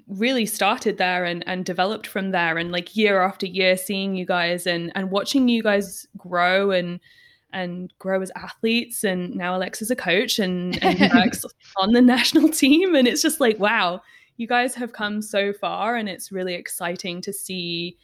really 0.08 0.46
started 0.46 0.98
there 0.98 1.26
and, 1.26 1.44
and 1.48 1.66
developed 1.66 2.06
from 2.08 2.32
there 2.32 2.58
and 2.58 2.72
like 2.72 2.96
year 2.96 3.22
after 3.22 3.46
year 3.48 3.76
seeing 3.78 4.16
you 4.16 4.26
guys 4.26 4.66
and 4.68 4.92
and 4.96 5.12
watching 5.12 5.48
you 5.48 5.62
guys 5.64 6.08
grow 6.18 6.72
and 6.72 7.00
and 7.54 7.92
grow 8.00 8.22
as 8.22 8.32
athletes 8.36 9.04
and 9.04 9.36
now 9.36 9.54
Alex 9.54 9.82
is 9.82 9.92
a 9.92 9.96
coach 9.96 10.40
and, 10.40 10.82
and 10.84 11.12
works 11.14 11.44
on 11.78 11.92
the 11.94 12.02
national 12.02 12.48
team 12.50 12.96
and 12.96 13.08
it's 13.08 13.22
just 13.22 13.40
like 13.42 13.60
wow 13.60 14.02
you 14.38 14.48
guys 14.48 14.74
have 14.76 14.94
come 14.94 15.22
so 15.22 15.52
far 15.52 15.96
and 15.98 16.08
it's 16.08 16.32
really 16.32 16.54
exciting 16.54 17.20
to 17.22 17.34
see 17.34 17.98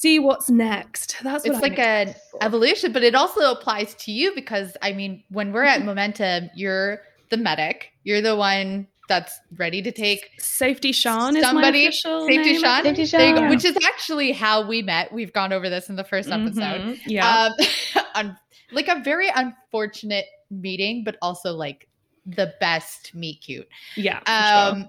see 0.00 0.18
what's 0.18 0.50
next 0.50 1.16
that's 1.22 1.44
what 1.44 1.54
It's 1.54 1.56
I'm 1.56 1.62
like 1.62 1.78
an 1.78 2.08
excited 2.08 2.20
evolution, 2.42 2.92
but 2.92 3.02
it 3.02 3.14
also 3.14 3.50
applies 3.52 3.94
to 3.96 4.12
you 4.12 4.32
because 4.34 4.76
I 4.82 4.92
mean, 4.92 5.22
when 5.30 5.52
we're 5.52 5.64
at 5.64 5.84
Momentum, 5.90 6.50
you're 6.54 7.00
the 7.30 7.36
medic. 7.36 7.92
You're 8.04 8.20
the 8.20 8.36
one 8.36 8.86
that's 9.08 9.38
ready 9.56 9.82
to 9.82 9.92
take 9.92 10.30
safety 10.38 10.90
Sean 10.92 11.38
Somebody- 11.40 11.84
is 11.86 12.04
my 12.04 12.10
official 12.12 12.26
safety 12.26 12.52
name, 12.52 12.64
I 12.64 12.68
Sean? 12.68 12.84
Safety 12.84 13.04
There 13.16 13.28
you 13.28 13.34
go, 13.34 13.40
Sean. 13.42 13.50
which 13.50 13.64
is 13.64 13.76
actually 13.84 14.32
how 14.32 14.66
we 14.66 14.82
met. 14.82 15.12
We've 15.12 15.32
gone 15.32 15.52
over 15.52 15.68
this 15.68 15.88
in 15.90 15.96
the 15.96 16.04
first 16.04 16.30
episode. 16.30 16.80
Mhm. 16.80 16.98
yeah 17.06 17.48
Um, 17.50 18.04
un- 18.14 18.38
like 18.72 18.88
a 18.88 19.00
very 19.02 19.28
unfortunate 19.34 20.26
meeting, 20.50 21.04
but 21.04 21.16
also 21.22 21.52
like 21.52 21.86
the 22.26 22.54
best 22.60 23.14
meet 23.14 23.40
cute. 23.42 23.68
yeah 23.96 24.20
for 24.20 24.74
sure. 24.74 24.82
Um, 24.84 24.88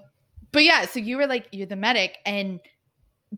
but 0.52 0.64
yeah, 0.64 0.86
so 0.86 0.98
you 1.00 1.18
were 1.18 1.26
like, 1.26 1.48
you're 1.52 1.66
the 1.66 1.76
medic, 1.76 2.16
and 2.24 2.60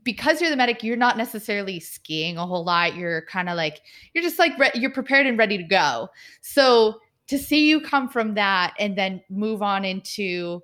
because 0.03 0.41
you're 0.41 0.51
the 0.51 0.57
medic, 0.57 0.83
you're 0.83 0.97
not 0.97 1.17
necessarily 1.17 1.81
skiing 1.81 2.37
a 2.37 2.47
whole 2.47 2.65
lot. 2.65 2.95
You're 2.95 3.23
kind 3.23 3.49
of 3.49 3.57
like 3.57 3.81
you're 4.15 4.23
just 4.23 4.39
like 4.39 4.57
re- 4.59 4.71
you're 4.75 4.91
prepared 4.91 5.27
and 5.27 5.39
ready 5.39 5.57
to 5.59 5.65
go. 5.65 6.09
So 6.41 7.01
to 7.29 7.39
see 7.39 7.69
you 7.69 7.81
come 7.81 8.09
from 8.09 8.35
that 8.35 8.75
and 8.79 8.97
then 8.97 9.23
move 9.29 9.63
on 9.63 9.85
into 9.85 10.63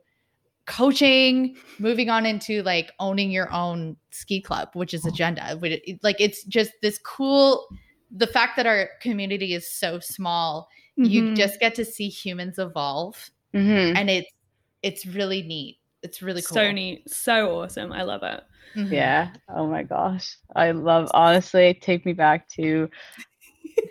coaching, 0.67 1.57
moving 1.79 2.09
on 2.09 2.27
into 2.27 2.63
like 2.63 2.93
owning 2.99 3.31
your 3.31 3.53
own 3.53 3.97
ski 4.11 4.41
club, 4.41 4.69
which 4.75 4.95
is 4.95 5.05
agenda. 5.05 5.59
Like 6.03 6.17
it's 6.21 6.45
just 6.45 6.73
this 6.83 6.99
cool. 6.99 7.67
The 8.11 8.27
fact 8.27 8.57
that 8.57 8.67
our 8.67 8.91
community 9.01 9.55
is 9.55 9.69
so 9.69 9.99
small, 9.99 10.69
mm-hmm. 10.99 11.11
you 11.11 11.35
just 11.35 11.61
get 11.61 11.75
to 11.77 11.85
see 11.85 12.09
humans 12.09 12.59
evolve, 12.59 13.31
mm-hmm. 13.53 13.97
and 13.97 14.09
it's 14.09 14.31
it's 14.83 15.07
really 15.07 15.43
neat. 15.43 15.79
It's 16.05 16.23
really 16.23 16.43
cool. 16.43 16.55
So 16.55 16.71
neat, 16.71 17.11
so 17.11 17.61
awesome. 17.61 17.91
I 17.91 18.03
love 18.03 18.23
it. 18.23 18.45
Mm-hmm. 18.77 18.93
Yeah. 18.93 19.31
Oh 19.49 19.67
my 19.67 19.83
gosh, 19.83 20.37
I 20.55 20.71
love. 20.73 21.11
Honestly, 21.15 21.79
take 21.81 22.05
me 22.05 22.13
back 22.13 22.49
to 22.51 22.89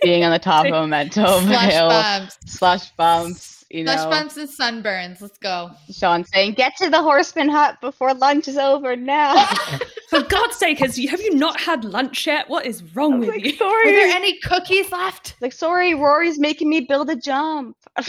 being 0.02 0.24
on 0.24 0.32
the 0.32 0.40
top 0.52 0.66
of 0.66 0.72
a 0.72 0.82
Momentum 0.82 1.46
slush 1.46 1.72
hill, 1.72 1.90
bumps. 1.90 2.38
slush 2.46 2.92
bumps 2.92 3.54
you 3.74 3.84
know, 3.84 3.96
bumps 4.08 4.38
and 4.38 4.48
sunburns. 4.48 5.20
Let's 5.20 5.40
go. 5.40 5.72
Sean 5.92 6.24
saying, 6.26 6.54
"Get 6.54 6.78
to 6.78 6.92
the 6.92 6.98
Horstman 6.98 7.50
hut 7.50 7.82
before 7.82 8.14
lunch 8.14 8.48
is 8.48 8.58
over 8.58 8.96
now." 8.96 9.46
For 10.10 10.22
God's 10.22 10.58
sake, 10.58 10.78
has 10.78 11.00
you, 11.00 11.10
have 11.10 11.22
you 11.22 11.34
not 11.34 11.60
had 11.60 11.84
lunch 11.84 12.28
yet? 12.28 12.48
What 12.48 12.68
is 12.68 12.84
wrong 12.96 13.20
with 13.20 13.30
like, 13.30 13.44
you? 13.44 13.56
Sorry. 13.56 13.90
Are 13.90 13.96
there 13.96 14.16
any 14.16 14.38
cookies 14.42 14.92
left? 14.92 15.36
Like, 15.42 15.54
sorry, 15.54 15.96
Rory's 15.96 16.38
making 16.38 16.70
me 16.70 16.82
build 16.82 17.10
a 17.10 17.16
jump. 17.16 17.76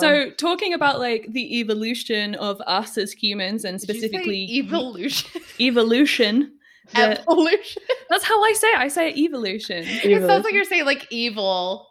so 0.00 0.30
talking 0.30 0.74
about 0.74 0.98
like 0.98 1.26
the 1.30 1.60
evolution 1.60 2.34
of 2.36 2.60
us 2.62 2.98
as 2.98 3.12
humans 3.12 3.64
and 3.64 3.80
specifically 3.80 4.48
evolution 4.50 5.40
evolution 5.60 6.52
the, 6.92 7.20
evolution 7.20 7.82
that's 8.10 8.24
how 8.24 8.42
i 8.42 8.52
say 8.52 8.68
it 8.68 8.78
i 8.78 8.88
say 8.88 9.14
evolution. 9.14 9.84
evolution 9.84 10.10
it 10.10 10.26
sounds 10.26 10.44
like 10.44 10.54
you're 10.54 10.64
saying 10.64 10.84
like 10.84 11.06
evil 11.10 11.86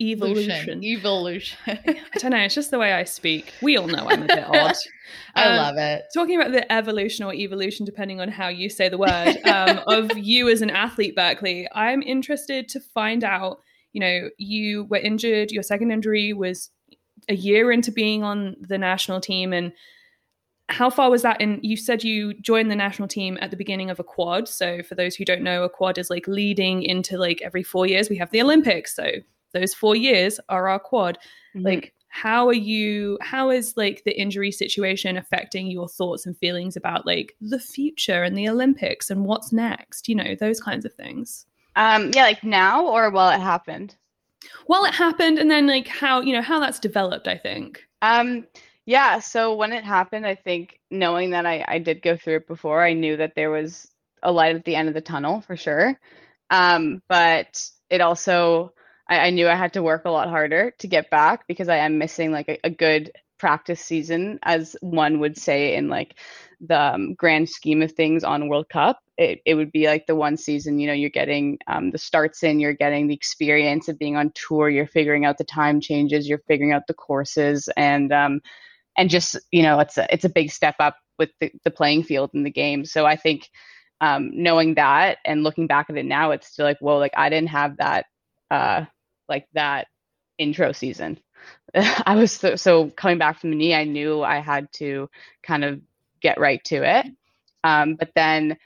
evolution. 0.00 0.84
Evolution. 0.84 1.56
I 1.66 2.18
don't 2.18 2.30
know. 2.30 2.38
It's 2.38 2.54
just 2.54 2.70
the 2.70 2.78
way 2.78 2.92
I 2.92 3.04
speak. 3.04 3.52
We 3.62 3.76
all 3.76 3.86
know 3.86 4.06
I'm 4.08 4.22
a 4.22 4.26
bit 4.26 4.44
odd. 4.44 4.74
I 5.34 5.44
um, 5.44 5.56
love 5.56 5.76
it. 5.78 6.04
Talking 6.14 6.40
about 6.40 6.52
the 6.52 6.70
evolution 6.72 7.24
or 7.24 7.32
evolution, 7.32 7.86
depending 7.86 8.20
on 8.20 8.28
how 8.28 8.48
you 8.48 8.68
say 8.68 8.88
the 8.88 8.98
word, 8.98 9.36
um, 9.46 9.80
of 9.86 10.16
you 10.16 10.48
as 10.48 10.62
an 10.62 10.70
athlete, 10.70 11.16
Berkeley, 11.16 11.68
I'm 11.72 12.02
interested 12.02 12.68
to 12.70 12.80
find 12.80 13.24
out. 13.24 13.60
You 13.96 14.00
know, 14.00 14.28
you 14.36 14.84
were 14.84 14.98
injured. 14.98 15.50
Your 15.50 15.62
second 15.62 15.90
injury 15.90 16.34
was 16.34 16.68
a 17.30 17.34
year 17.34 17.72
into 17.72 17.90
being 17.90 18.22
on 18.22 18.54
the 18.60 18.76
national 18.76 19.22
team, 19.22 19.54
and 19.54 19.72
how 20.68 20.90
far 20.90 21.08
was 21.08 21.22
that 21.22 21.40
in 21.40 21.60
you 21.62 21.78
said 21.78 22.04
you 22.04 22.34
joined 22.34 22.70
the 22.70 22.76
national 22.76 23.08
team 23.08 23.38
at 23.40 23.50
the 23.50 23.56
beginning 23.56 23.88
of 23.88 23.98
a 23.98 24.04
quad 24.04 24.48
so 24.48 24.82
for 24.82 24.96
those 24.96 25.14
who 25.14 25.24
don't 25.24 25.42
know 25.42 25.62
a 25.62 25.70
quad 25.70 25.96
is 25.96 26.10
like 26.10 26.26
leading 26.26 26.82
into 26.82 27.16
like 27.16 27.40
every 27.40 27.62
four 27.62 27.86
years 27.86 28.10
we 28.10 28.16
have 28.16 28.30
the 28.32 28.42
olympics 28.42 28.94
so 28.94 29.12
those 29.54 29.72
four 29.72 29.94
years 29.94 30.40
are 30.48 30.68
our 30.68 30.80
quad 30.80 31.18
mm-hmm. 31.54 31.64
like 31.64 31.94
how 32.08 32.48
are 32.48 32.52
you 32.52 33.16
how 33.20 33.48
is 33.48 33.76
like 33.76 34.02
the 34.04 34.20
injury 34.20 34.50
situation 34.50 35.16
affecting 35.16 35.68
your 35.68 35.88
thoughts 35.88 36.26
and 36.26 36.36
feelings 36.36 36.76
about 36.76 37.06
like 37.06 37.36
the 37.40 37.60
future 37.60 38.24
and 38.24 38.36
the 38.36 38.48
olympics 38.48 39.08
and 39.08 39.24
what's 39.24 39.52
next 39.52 40.08
you 40.08 40.16
know 40.16 40.34
those 40.34 40.60
kinds 40.60 40.84
of 40.84 40.92
things 40.94 41.46
um 41.76 42.10
yeah 42.14 42.24
like 42.24 42.42
now 42.44 42.86
or 42.86 43.10
while 43.10 43.30
it 43.30 43.40
happened? 43.40 43.94
While 44.66 44.84
it 44.84 44.94
happened 44.94 45.38
and 45.38 45.50
then 45.50 45.66
like 45.66 45.88
how 45.88 46.20
you 46.20 46.32
know 46.32 46.42
how 46.42 46.60
that's 46.60 46.78
developed 46.78 47.28
i 47.28 47.36
think. 47.36 47.82
Um 48.02 48.46
yeah 48.84 49.20
so 49.20 49.54
when 49.54 49.72
it 49.72 49.84
happened 49.84 50.26
i 50.26 50.34
think 50.34 50.80
knowing 50.90 51.30
that 51.30 51.46
i 51.46 51.64
i 51.66 51.78
did 51.78 52.02
go 52.02 52.16
through 52.16 52.36
it 52.36 52.46
before 52.46 52.84
i 52.84 52.92
knew 52.92 53.16
that 53.16 53.34
there 53.34 53.50
was 53.50 53.88
a 54.22 54.30
light 54.30 54.54
at 54.54 54.64
the 54.64 54.76
end 54.76 54.88
of 54.88 54.94
the 54.94 55.00
tunnel 55.00 55.40
for 55.40 55.56
sure. 55.56 55.98
Um 56.50 57.02
but 57.08 57.68
it 57.90 58.00
also 58.00 58.72
I, 59.08 59.26
I, 59.26 59.30
knew 59.30 59.48
I 59.48 59.54
had 59.54 59.72
to 59.74 59.82
work 59.82 60.04
a 60.04 60.10
lot 60.10 60.28
harder 60.28 60.72
to 60.78 60.88
get 60.88 61.10
back 61.10 61.46
because 61.46 61.68
I 61.68 61.76
am 61.76 61.98
missing 61.98 62.32
like 62.32 62.48
a, 62.48 62.58
a 62.64 62.70
good 62.70 63.12
practice 63.38 63.80
season, 63.80 64.38
as 64.42 64.76
one 64.80 65.20
would 65.20 65.36
say 65.36 65.76
in 65.76 65.88
like 65.88 66.14
the 66.60 66.94
um, 66.94 67.14
grand 67.14 67.48
scheme 67.48 67.82
of 67.82 67.92
things 67.92 68.24
on 68.24 68.48
World 68.48 68.68
Cup. 68.68 69.00
It, 69.18 69.40
it 69.46 69.54
would 69.54 69.72
be 69.72 69.86
like 69.86 70.06
the 70.06 70.14
one 70.14 70.36
season, 70.36 70.78
you 70.78 70.86
know, 70.86 70.92
you're 70.92 71.10
getting 71.10 71.58
um, 71.66 71.90
the 71.90 71.98
starts 71.98 72.42
in, 72.42 72.60
you're 72.60 72.72
getting 72.74 73.06
the 73.06 73.14
experience 73.14 73.88
of 73.88 73.98
being 73.98 74.16
on 74.16 74.32
tour, 74.34 74.68
you're 74.68 74.86
figuring 74.86 75.24
out 75.24 75.38
the 75.38 75.44
time 75.44 75.80
changes, 75.80 76.28
you're 76.28 76.42
figuring 76.46 76.72
out 76.72 76.86
the 76.86 76.94
courses, 76.94 77.68
and 77.76 78.12
um, 78.12 78.40
and 78.98 79.10
just 79.10 79.36
you 79.52 79.62
know, 79.62 79.78
it's 79.80 79.98
a 79.98 80.12
it's 80.12 80.24
a 80.24 80.30
big 80.30 80.50
step 80.50 80.76
up 80.80 80.96
with 81.18 81.30
the, 81.40 81.50
the 81.64 81.70
playing 81.70 82.02
field 82.02 82.30
in 82.34 82.42
the 82.42 82.50
game. 82.50 82.84
So 82.84 83.06
I 83.06 83.16
think 83.16 83.48
um, 84.00 84.30
knowing 84.32 84.74
that 84.74 85.18
and 85.24 85.42
looking 85.42 85.66
back 85.66 85.88
at 85.88 85.96
it 85.96 86.04
now, 86.04 86.30
it's 86.32 86.48
still 86.48 86.66
like, 86.66 86.78
whoa, 86.80 86.98
like 86.98 87.14
I 87.16 87.28
didn't 87.30 87.48
have 87.50 87.78
that 87.78 88.06
uh, 88.50 88.84
like 89.28 89.46
that 89.54 89.88
intro 90.38 90.72
season. 90.72 91.18
I 91.74 92.14
was 92.16 92.32
so, 92.32 92.56
so, 92.56 92.90
coming 92.90 93.18
back 93.18 93.40
from 93.40 93.50
the 93.50 93.56
knee, 93.56 93.74
I 93.74 93.84
knew 93.84 94.22
I 94.22 94.38
had 94.38 94.72
to 94.74 95.08
kind 95.42 95.64
of 95.64 95.80
get 96.20 96.40
right 96.40 96.62
to 96.64 96.82
it. 96.82 97.06
Um, 97.64 97.96
but 97.96 98.10
then 98.14 98.56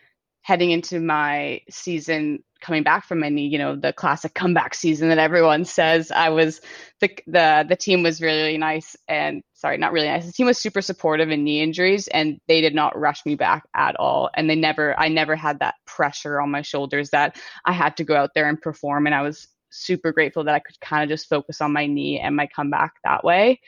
heading 0.42 0.70
into 0.70 1.01
my 1.01 1.61
season 1.70 2.42
coming 2.61 2.82
back 2.82 3.07
from 3.07 3.20
my 3.20 3.28
knee, 3.28 3.46
you 3.46 3.57
know, 3.59 3.74
the 3.74 3.92
classic 3.92 4.34
comeback 4.34 4.74
season 4.74 5.09
that 5.09 5.18
everyone 5.18 5.64
says, 5.64 6.11
I 6.11 6.28
was 6.28 6.61
the 7.01 7.09
the 7.26 7.64
the 7.68 7.76
team 7.76 8.03
was 8.03 8.20
really, 8.20 8.59
nice 8.59 8.96
and 9.09 9.42
sorry, 9.55 9.78
not 9.78 9.92
really 9.92 10.09
nice. 10.09 10.26
The 10.26 10.32
team 10.32 10.46
was 10.46 10.59
super 10.59 10.82
supportive 10.82 11.30
in 11.30 11.44
knee 11.44 11.62
injuries 11.62 12.09
and 12.09 12.38
they 12.48 12.61
did 12.61 12.74
not 12.74 12.98
rush 12.98 13.24
me 13.24 13.34
back 13.34 13.64
at 13.74 13.96
all. 13.96 14.30
And 14.34 14.48
they 14.48 14.57
never 14.57 14.98
I 14.98 15.09
never 15.09 15.36
had 15.36 15.61
that 15.61 15.76
pressure 15.86 16.40
on 16.40 16.51
my 16.51 16.62
shoulders 16.62 17.11
that 17.11 17.36
I 17.64 17.72
had 17.72 17.96
to 17.96 18.05
go 18.05 18.16
out 18.16 18.30
there 18.34 18.48
and 18.48 18.61
perform 18.61 19.07
and 19.07 19.14
I 19.14 19.22
was 19.22 19.48
super 19.70 20.12
grateful 20.12 20.44
that 20.44 20.55
I 20.55 20.59
could 20.59 20.78
kind 20.80 21.03
of 21.03 21.09
just 21.09 21.28
focus 21.28 21.61
on 21.61 21.72
my 21.72 21.86
knee 21.86 22.20
and 22.20 22.36
my 22.36 22.46
comeback 22.46 22.94
that 23.05 23.24
way. 23.24 23.61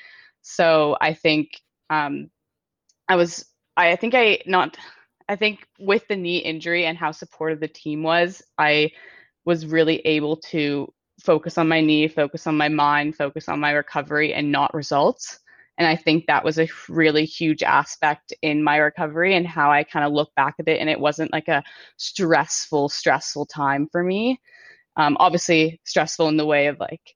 So 0.43 0.97
I 1.01 1.15
think 1.15 1.61
um, 1.91 2.31
I 3.09 3.17
was, 3.17 3.45
I, 3.77 3.97
think 3.97 4.15
I 4.15 4.41
not, 4.47 4.77
I 5.29 5.37
think 5.37 5.67
with 5.79 6.07
the 6.09 6.17
knee 6.17 6.39
injury 6.39 6.87
and 6.87 6.99
how 6.99 7.13
supportive 7.13 7.61
the 7.61 7.69
team 7.69 8.03
was, 8.03 8.43
I 8.59 8.91
was 9.45 9.67
really 9.67 9.99
able 10.01 10.37
to 10.37 10.93
focus 11.21 11.59
on 11.59 11.69
my 11.69 11.81
knee, 11.81 12.09
focus 12.09 12.47
on 12.47 12.57
my 12.57 12.69
mind, 12.69 13.17
focus 13.17 13.49
on 13.49 13.61
my 13.61 13.73
recovery 13.73 14.35
and 14.35 14.53
not 14.53 14.75
results. 14.75 15.39
And 15.79 15.87
I 15.87 15.97
think 15.97 16.27
that 16.27 16.45
was 16.45 16.59
a 16.59 16.69
really 16.89 17.25
huge 17.25 17.63
aspect 17.63 18.35
in 18.43 18.63
my 18.63 18.77
recovery 18.77 19.35
and 19.35 19.47
how 19.47 19.71
I 19.71 19.85
kind 19.85 20.05
of 20.05 20.13
look 20.13 20.31
back 20.37 20.55
at 20.59 20.69
it. 20.69 20.81
And 20.81 20.91
it 20.91 21.01
wasn't 21.01 21.33
like 21.33 21.49
a 21.49 21.65
stressful, 21.97 22.91
stressful 22.91 23.47
time 23.47 23.89
for 23.91 24.03
me 24.03 24.39
um, 24.97 25.17
obviously 25.21 25.81
stressful 25.85 26.29
in 26.29 26.37
the 26.37 26.47
way 26.47 26.67
of 26.67 26.79
like 26.79 27.15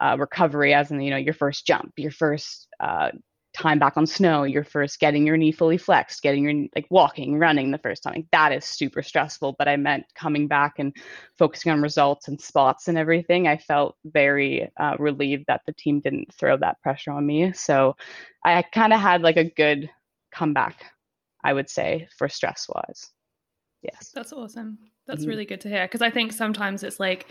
uh, 0.00 0.16
recovery 0.18 0.74
as 0.74 0.90
in 0.90 1.00
you 1.00 1.10
know 1.10 1.16
your 1.16 1.34
first 1.34 1.66
jump 1.66 1.92
your 1.96 2.10
first 2.10 2.68
uh, 2.80 3.10
time 3.52 3.78
back 3.78 3.96
on 3.96 4.06
snow 4.06 4.44
your 4.44 4.64
first 4.64 4.98
getting 4.98 5.26
your 5.26 5.36
knee 5.36 5.52
fully 5.52 5.76
flexed 5.76 6.22
getting 6.22 6.44
your 6.44 6.66
like 6.74 6.86
walking 6.90 7.38
running 7.38 7.70
the 7.70 7.78
first 7.78 8.02
time 8.02 8.14
like, 8.14 8.26
that 8.32 8.52
is 8.52 8.64
super 8.64 9.02
stressful 9.02 9.54
but 9.58 9.68
i 9.68 9.76
meant 9.76 10.04
coming 10.14 10.48
back 10.48 10.78
and 10.78 10.94
focusing 11.38 11.70
on 11.70 11.82
results 11.82 12.28
and 12.28 12.40
spots 12.40 12.88
and 12.88 12.96
everything 12.96 13.46
i 13.46 13.56
felt 13.56 13.96
very 14.06 14.70
uh, 14.78 14.96
relieved 14.98 15.44
that 15.48 15.60
the 15.66 15.72
team 15.72 16.00
didn't 16.00 16.32
throw 16.34 16.56
that 16.56 16.80
pressure 16.82 17.10
on 17.10 17.26
me 17.26 17.52
so 17.52 17.94
i 18.44 18.62
kind 18.62 18.92
of 18.92 19.00
had 19.00 19.22
like 19.22 19.36
a 19.36 19.50
good 19.50 19.90
comeback 20.32 20.84
i 21.44 21.52
would 21.52 21.68
say 21.68 22.08
for 22.16 22.28
stress 22.28 22.66
wise 22.74 23.10
yes. 23.82 24.12
That's 24.14 24.32
awesome. 24.32 24.78
That's 25.06 25.22
mm-hmm. 25.22 25.30
really 25.30 25.44
good 25.44 25.60
to 25.62 25.68
hear 25.68 25.84
because 25.84 26.02
I 26.02 26.10
think 26.10 26.32
sometimes 26.32 26.82
it's 26.82 27.00
like 27.00 27.26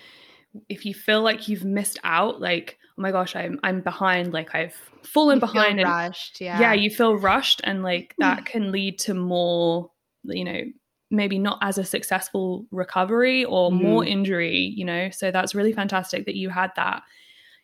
if 0.70 0.86
you 0.86 0.93
feel 0.93 1.22
like 1.22 1.47
you've 1.47 1.64
missed 1.64 1.99
out, 2.04 2.41
like 2.41 2.78
oh 2.97 3.02
my 3.02 3.12
gosh, 3.12 3.36
I'm 3.36 3.60
I'm 3.64 3.82
behind, 3.82 4.34
like 4.34 4.54
I've 4.54 4.76
fallen 5.04 5.38
you 5.38 5.41
behind, 5.41 5.80
and 5.80 5.89
rushed, 5.89 6.41
yeah, 6.41 6.60
yeah, 6.60 6.74
you 6.74 6.89
feel 6.89 7.18
rushed, 7.18 7.62
and 7.64 7.84
like 7.84 8.16
that 8.20 8.45
can 8.45 8.72
lead 8.72 8.99
to 8.99 9.14
more, 9.14 9.91
you 10.24 10.43
know, 10.43 10.62
maybe 11.10 11.39
not 11.39 11.60
as 11.62 11.78
a 11.78 11.84
successful 11.84 12.66
recovery 12.72 13.45
or 13.45 13.72
mm. 13.72 13.82
more 13.82 14.06
injury, 14.06 14.74
you 14.76 14.86
know. 14.86 15.10
So 15.10 15.32
that's 15.32 15.56
really 15.56 15.74
fantastic 15.74 16.26
that 16.26 16.36
you 16.36 16.49
had 16.49 16.72
that. 16.76 17.04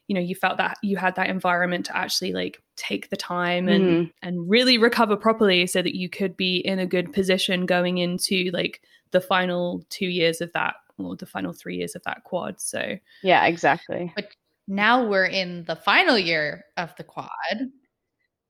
You 0.08 0.14
know, 0.14 0.22
you 0.22 0.36
felt 0.36 0.58
that 0.58 0.78
you 0.82 0.96
had 0.96 1.16
that 1.16 1.30
environment 1.30 1.88
to 1.88 1.98
actually 1.98 2.32
like 2.32 2.64
take 2.78 3.10
the 3.10 3.18
time 3.18 3.68
and 3.68 3.84
mm. 3.84 4.12
and 4.22 4.50
really 4.50 4.78
recover 4.78 5.18
properly, 5.18 5.68
so 5.68 5.82
that 5.82 5.96
you 5.96 6.10
could 6.10 6.38
be 6.38 6.58
in 6.58 6.80
a 6.80 6.86
good 6.86 7.12
position 7.12 7.66
going 7.66 7.98
into 7.98 8.50
like 8.54 8.82
the 9.12 9.22
final 9.22 9.84
two 9.90 10.08
years 10.08 10.40
of 10.42 10.52
that 10.54 10.76
or 10.98 11.16
the 11.16 11.26
final 11.26 11.54
three 11.54 11.78
years 11.78 11.96
of 11.96 12.04
that 12.04 12.24
quad. 12.24 12.60
So 12.60 12.98
yeah, 13.24 13.46
exactly. 13.46 14.12
But 14.16 14.30
now 14.68 15.08
we're 15.08 15.26
in 15.26 15.64
the 15.66 15.76
final 15.76 16.18
year 16.18 16.66
of 16.78 16.96
the 16.98 17.04
quad. 17.04 17.30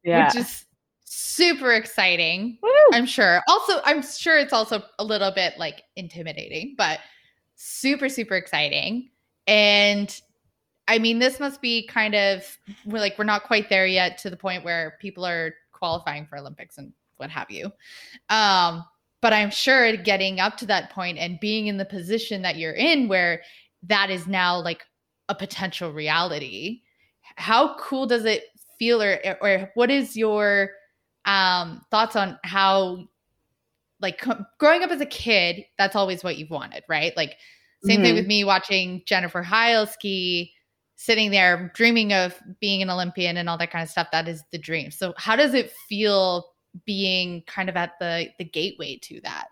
Yeah. 0.04 0.28
Which 0.28 0.38
is 0.38 0.66
super 1.04 1.74
exciting. 1.74 2.58
Woo! 2.62 2.70
I'm 2.94 3.06
sure. 3.06 3.42
Also, 3.48 3.82
I'm 3.86 4.02
sure 4.02 4.38
it's 4.38 4.54
also 4.54 4.84
a 5.00 5.04
little 5.04 5.32
bit 5.32 5.54
like 5.58 5.84
intimidating, 5.96 6.76
but 6.78 7.00
super, 7.56 8.10
super 8.10 8.36
exciting. 8.36 9.10
And 9.48 10.20
I 10.88 11.00
mean, 11.00 11.20
this 11.20 11.40
must 11.40 11.62
be 11.62 11.86
kind 11.88 12.16
of 12.16 12.58
we're 12.86 13.00
like 13.00 13.18
we're 13.18 13.26
not 13.26 13.44
quite 13.44 13.70
there 13.70 13.86
yet 13.88 14.18
to 14.20 14.30
the 14.30 14.38
point 14.38 14.64
where 14.64 14.98
people 15.02 15.26
are 15.26 15.54
qualifying 15.72 16.26
for 16.26 16.38
Olympics 16.38 16.78
and 16.78 16.94
what 17.18 17.30
have 17.30 17.50
you. 17.52 17.72
Um, 18.30 18.86
but 19.22 19.34
I'm 19.34 19.50
sure 19.50 19.96
getting 19.98 20.40
up 20.40 20.58
to 20.58 20.66
that 20.68 20.92
point 20.92 21.18
and 21.18 21.40
being 21.40 21.68
in 21.68 21.78
the 21.78 21.86
position 21.86 22.42
that 22.44 22.58
you're 22.58 22.74
in 22.74 23.08
where 23.08 23.42
that 23.84 24.10
is 24.10 24.28
now 24.28 24.60
like 24.62 24.84
a 25.30 25.36
potential 25.36 25.92
reality, 25.92 26.82
how 27.36 27.76
cool 27.78 28.06
does 28.06 28.26
it 28.26 28.46
feel 28.80 29.02
or 29.02 29.20
or 29.42 29.72
what 29.74 29.90
is 29.90 30.16
your 30.16 30.72
um 31.26 31.82
thoughts 31.90 32.16
on 32.16 32.38
how 32.44 33.08
like 34.00 34.24
growing 34.60 34.84
up 34.84 34.92
as 34.92 35.02
a 35.02 35.06
kid, 35.06 35.66
that's 35.78 35.96
always 35.96 36.24
what 36.24 36.38
you've 36.38 36.52
wanted, 36.52 36.84
right? 36.88 37.16
Like 37.18 37.36
same 37.84 37.98
mm-hmm. 37.98 38.04
thing 38.04 38.16
with 38.16 38.28
me 38.28 38.44
watching 38.44 39.02
Jennifer 39.06 39.42
Heil 39.42 39.88
ski, 39.88 40.54
sitting 40.96 41.32
there 41.32 41.72
dreaming 41.76 42.14
of 42.14 42.36
being 42.60 42.82
an 42.82 42.90
Olympian 42.90 43.38
and 43.38 43.50
all 43.50 43.58
that 43.58 43.72
kind 43.72 43.84
of 43.84 43.90
stuff. 43.90 44.08
That 44.12 44.28
is 44.28 44.44
the 44.52 44.58
dream. 44.58 44.92
So 44.92 45.14
how 45.18 45.36
does 45.36 45.54
it 45.54 45.72
feel 45.90 46.46
being 46.86 47.42
kind 47.44 47.70
of 47.70 47.76
at 47.76 47.94
the 48.00 48.30
the 48.38 48.46
gateway 48.46 48.98
to 49.04 49.22
that? 49.22 49.48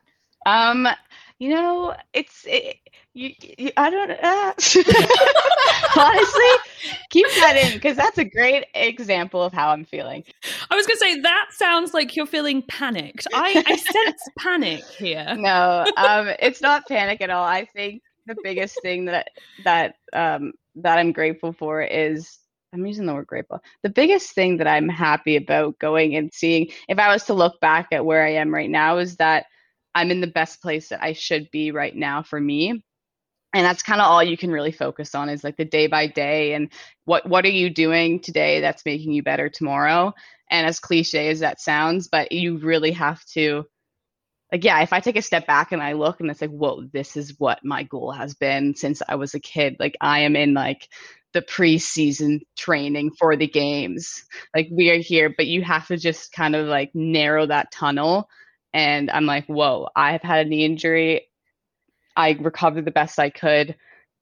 Um, 0.45 0.87
you 1.39 1.49
know, 1.49 1.95
it's 2.13 2.45
it, 2.47 2.77
you, 3.13 3.31
you, 3.57 3.71
I 3.77 3.89
don't 3.89 4.11
uh, 4.11 4.53
honestly 5.99 6.73
keep 7.09 7.25
that 7.37 7.57
in 7.57 7.73
because 7.73 7.97
that's 7.97 8.17
a 8.17 8.23
great 8.23 8.65
example 8.73 9.41
of 9.41 9.53
how 9.53 9.69
I'm 9.69 9.85
feeling. 9.85 10.23
I 10.69 10.75
was 10.75 10.85
gonna 10.85 10.99
say 10.99 11.19
that 11.21 11.47
sounds 11.51 11.93
like 11.93 12.15
you're 12.15 12.25
feeling 12.25 12.61
panicked. 12.61 13.27
I, 13.33 13.63
I 13.65 13.75
sense 13.75 14.21
panic 14.39 14.83
here. 14.83 15.35
No, 15.35 15.85
um, 15.97 16.29
it's 16.39 16.61
not 16.61 16.87
panic 16.87 17.21
at 17.21 17.29
all. 17.29 17.43
I 17.43 17.65
think 17.65 18.01
the 18.27 18.35
biggest 18.43 18.81
thing 18.81 19.05
that 19.05 19.29
that 19.63 19.95
um 20.13 20.53
that 20.75 20.99
I'm 20.99 21.11
grateful 21.11 21.53
for 21.53 21.81
is 21.81 22.37
I'm 22.75 22.85
using 22.85 23.05
the 23.05 23.13
word 23.13 23.27
grateful. 23.27 23.61
The 23.83 23.89
biggest 23.89 24.33
thing 24.33 24.57
that 24.57 24.67
I'm 24.67 24.89
happy 24.89 25.37
about 25.37 25.79
going 25.79 26.15
and 26.15 26.31
seeing, 26.33 26.71
if 26.89 26.99
I 26.99 27.11
was 27.11 27.23
to 27.25 27.33
look 27.33 27.59
back 27.61 27.87
at 27.91 28.05
where 28.05 28.25
I 28.25 28.33
am 28.33 28.53
right 28.53 28.69
now, 28.69 28.97
is 28.97 29.15
that 29.17 29.45
I'm 29.95 30.11
in 30.11 30.19
the 30.19 30.27
best 30.27 30.61
place 30.61 30.89
that 30.89 31.01
I 31.01 31.13
should 31.13 31.49
be 31.51 31.71
right 31.71 31.95
now 31.95 32.21
for 32.21 32.39
me. 32.39 32.83
And 33.53 33.65
that's 33.65 33.81
kind 33.83 34.01
of 34.01 34.07
all 34.07 34.21
you 34.21 34.35
can 34.35 34.51
really 34.51 34.73
focus 34.73 35.15
on 35.15 35.29
is 35.29 35.41
like 35.41 35.55
the 35.55 35.63
day 35.63 35.87
by 35.87 36.07
day 36.07 36.53
and 36.53 36.69
what 37.05 37.25
what 37.25 37.45
are 37.45 37.49
you 37.49 37.69
doing 37.69 38.19
today 38.19 38.59
that's 38.59 38.85
making 38.85 39.13
you 39.13 39.23
better 39.23 39.47
tomorrow. 39.47 40.13
And 40.51 40.67
as 40.67 40.81
cliche 40.81 41.29
as 41.29 41.39
that 41.39 41.61
sounds, 41.61 42.09
but 42.09 42.33
you 42.33 42.57
really 42.57 42.91
have 42.91 43.23
to 43.27 43.65
like 44.51 44.65
yeah, 44.65 44.81
if 44.81 44.91
I 44.91 44.99
take 44.99 45.15
a 45.15 45.21
step 45.21 45.47
back 45.47 45.71
and 45.71 45.81
I 45.81 45.93
look 45.93 46.19
and 46.19 46.29
it's 46.29 46.41
like, 46.41 46.51
whoa, 46.51 46.83
this 46.91 47.15
is 47.15 47.39
what 47.39 47.63
my 47.63 47.83
goal 47.83 48.11
has 48.11 48.35
been 48.35 48.75
since 48.75 49.01
I 49.07 49.15
was 49.15 49.33
a 49.33 49.39
kid. 49.39 49.77
Like 49.79 49.95
I 50.01 50.19
am 50.21 50.35
in 50.35 50.53
like 50.53 50.89
the 51.35 51.41
preseason 51.41 52.39
training 52.57 53.11
for 53.19 53.35
the 53.35 53.47
games. 53.47 54.23
Like 54.55 54.69
we 54.71 54.89
are 54.89 54.97
here, 54.97 55.33
but 55.35 55.47
you 55.47 55.61
have 55.63 55.85
to 55.87 55.97
just 55.97 56.31
kind 56.31 56.55
of 56.55 56.65
like 56.67 56.91
narrow 56.95 57.45
that 57.45 57.71
tunnel 57.71 58.29
and 58.73 59.11
I'm 59.11 59.25
like, 59.25 59.45
whoa, 59.47 59.89
I've 59.95 60.21
had 60.21 60.45
a 60.45 60.49
knee 60.49 60.63
injury. 60.63 61.27
I 62.15 62.31
recovered 62.39 62.85
the 62.85 62.91
best 62.91 63.19
I 63.19 63.29
could. 63.29 63.75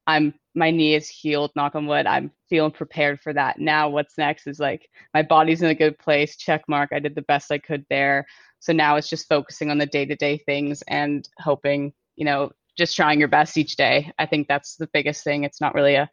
I'm 0.07 0.33
my 0.55 0.71
knee 0.71 0.95
is 0.95 1.07
healed, 1.07 1.51
knock 1.55 1.75
on 1.75 1.85
wood. 1.85 2.07
I'm 2.07 2.31
feeling 2.49 2.71
prepared 2.71 3.21
for 3.21 3.31
that. 3.33 3.59
Now 3.59 3.89
what's 3.89 4.17
next 4.17 4.47
is 4.47 4.59
like 4.59 4.89
my 5.13 5.21
body's 5.21 5.61
in 5.61 5.69
a 5.69 5.75
good 5.75 5.97
place. 5.99 6.35
Check 6.35 6.63
mark. 6.67 6.89
I 6.91 6.99
did 6.99 7.13
the 7.13 7.21
best 7.21 7.51
I 7.51 7.59
could 7.59 7.85
there. 7.91 8.25
So 8.59 8.73
now 8.73 8.95
it's 8.95 9.09
just 9.09 9.29
focusing 9.29 9.69
on 9.69 9.77
the 9.77 9.85
day-to-day 9.85 10.39
things 10.47 10.81
and 10.87 11.29
hoping, 11.37 11.93
you 12.15 12.25
know, 12.25 12.51
just 12.75 12.95
trying 12.95 13.19
your 13.19 13.27
best 13.27 13.55
each 13.57 13.75
day. 13.75 14.11
I 14.17 14.25
think 14.25 14.47
that's 14.47 14.77
the 14.77 14.89
biggest 14.93 15.23
thing. 15.23 15.43
It's 15.43 15.61
not 15.61 15.75
really 15.75 15.95
a 15.95 16.09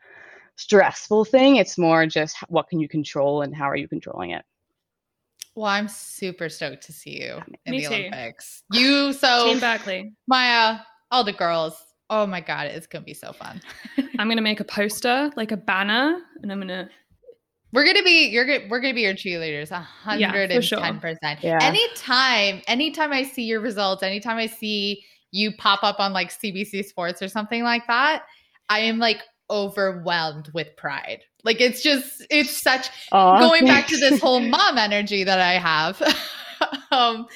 stressful 0.61 1.25
thing. 1.25 1.57
It's 1.57 1.79
more 1.79 2.07
just 2.07 2.37
what 2.49 2.69
can 2.69 2.81
you 2.81 2.89
control 2.89 3.43
and 3.43 3.55
how 3.55 3.65
are 3.65 3.77
you 3.77 3.89
controlling 3.89 4.31
it. 4.31 4.45
Well, 5.57 5.67
I'm 5.67 5.89
super 5.89 6.49
stoked 6.49 6.85
to 6.85 6.93
see 6.93 7.23
you 7.23 7.41
in 7.67 7.73
Me 7.73 7.81
the 7.81 7.89
too. 7.89 7.95
Olympics. 7.95 8.63
You 8.73 9.13
so 9.13 9.45
Team 9.49 9.61
Berkeley. 9.61 10.13
Maya, 10.29 10.79
all 11.11 11.25
the 11.25 11.33
girls. 11.33 11.75
Oh 12.09 12.27
my 12.27 12.41
god, 12.41 12.67
it's 12.67 12.87
gonna 12.87 13.05
be 13.05 13.15
so 13.15 13.33
fun. 13.33 13.61
I'm 14.19 14.29
gonna 14.29 14.43
make 14.43 14.61
a 14.61 14.65
poster, 14.65 15.31
like 15.37 15.53
a 15.53 15.57
banner, 15.57 16.21
and 16.43 16.53
I'm 16.53 16.61
gonna. 16.61 16.89
We're 17.73 17.85
gonna 17.85 18.03
be 18.03 18.29
you're 18.29 18.47
gonna 18.47 18.67
we're 18.69 18.81
gonna 18.81 18.95
be 18.95 19.03
your 19.03 19.15
cheerleaders, 19.15 19.71
a 19.71 19.79
hundred 19.79 20.51
and 20.51 20.63
ten 20.63 21.01
percent. 21.01 21.45
Anytime, 21.45 22.63
anytime 22.67 23.13
I 23.13 23.23
see 23.23 23.45
your 23.45 23.61
results, 23.61 24.03
anytime 24.03 24.39
I 24.39 24.47
see 24.47 25.05
you 25.31 25.53
pop 25.57 25.85
up 25.85 26.01
on 26.01 26.13
like 26.13 26.33
CBC 26.33 26.85
Sports 26.85 27.23
or 27.23 27.29
something 27.29 27.63
like 27.63 27.87
that, 27.87 28.25
I 28.69 28.81
am 28.81 28.99
like 28.99 29.23
overwhelmed 29.51 30.51
with 30.55 30.77
pride. 30.77 31.21
Like 31.45 31.61
it's 31.61 31.83
just 31.83 32.25
it's 32.31 32.57
such 32.57 32.89
going 33.11 33.67
back 33.67 33.87
to 33.89 33.97
this 33.97 34.21
whole 34.21 34.41
mom 34.49 34.79
energy 34.79 35.25
that 35.25 35.41
I 35.41 35.55
have. 35.55 36.01
um 36.91 37.27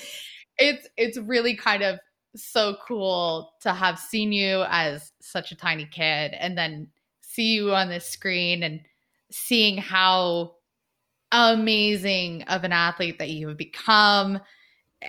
it's 0.58 0.88
it's 0.96 1.18
really 1.18 1.56
kind 1.56 1.82
of 1.82 1.98
so 2.36 2.76
cool 2.86 3.52
to 3.62 3.72
have 3.72 3.98
seen 3.98 4.32
you 4.32 4.64
as 4.68 5.12
such 5.20 5.52
a 5.52 5.56
tiny 5.56 5.86
kid 5.86 6.34
and 6.38 6.56
then 6.56 6.88
see 7.20 7.54
you 7.54 7.72
on 7.72 7.88
the 7.88 8.00
screen 8.00 8.62
and 8.62 8.80
seeing 9.30 9.76
how 9.76 10.54
amazing 11.32 12.42
of 12.44 12.64
an 12.64 12.72
athlete 12.72 13.18
that 13.18 13.30
you 13.30 13.48
have 13.48 13.56
become. 13.56 14.40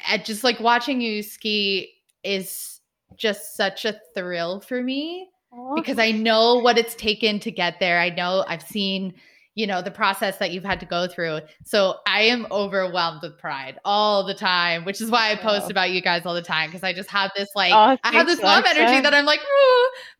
And 0.07 0.25
just 0.25 0.43
like 0.43 0.59
watching 0.59 1.01
you 1.01 1.21
ski 1.23 1.93
is 2.23 2.79
just 3.15 3.55
such 3.55 3.85
a 3.85 3.99
thrill 4.15 4.59
for 4.59 4.81
me 4.81 5.29
Oh. 5.57 5.73
because 5.75 5.97
I 5.99 6.11
know 6.11 6.55
what 6.55 6.77
it's 6.77 6.95
taken 6.95 7.39
to 7.39 7.51
get 7.51 7.79
there. 7.79 7.99
I 7.99 8.09
know 8.09 8.43
I've 8.45 8.61
seen, 8.61 9.13
you 9.53 9.65
know, 9.65 9.81
the 9.81 9.91
process 9.91 10.37
that 10.39 10.51
you've 10.51 10.65
had 10.65 10.81
to 10.81 10.85
go 10.85 11.07
through. 11.07 11.39
So 11.63 11.95
I 12.05 12.23
am 12.23 12.45
overwhelmed 12.51 13.21
with 13.21 13.37
pride 13.37 13.79
all 13.85 14.25
the 14.25 14.33
time, 14.33 14.83
which 14.83 14.99
is 14.99 15.09
why 15.09 15.31
I 15.31 15.35
post 15.35 15.67
oh. 15.67 15.69
about 15.69 15.91
you 15.91 16.01
guys 16.01 16.25
all 16.25 16.33
the 16.33 16.41
time 16.41 16.69
because 16.69 16.83
I 16.83 16.91
just 16.91 17.09
have 17.09 17.31
this 17.37 17.49
like 17.55 17.71
oh, 17.71 17.97
I 18.03 18.11
have 18.11 18.27
this 18.27 18.41
love 18.41 18.65
energy 18.67 18.99
that 18.99 19.13
I'm 19.13 19.25
like, 19.25 19.39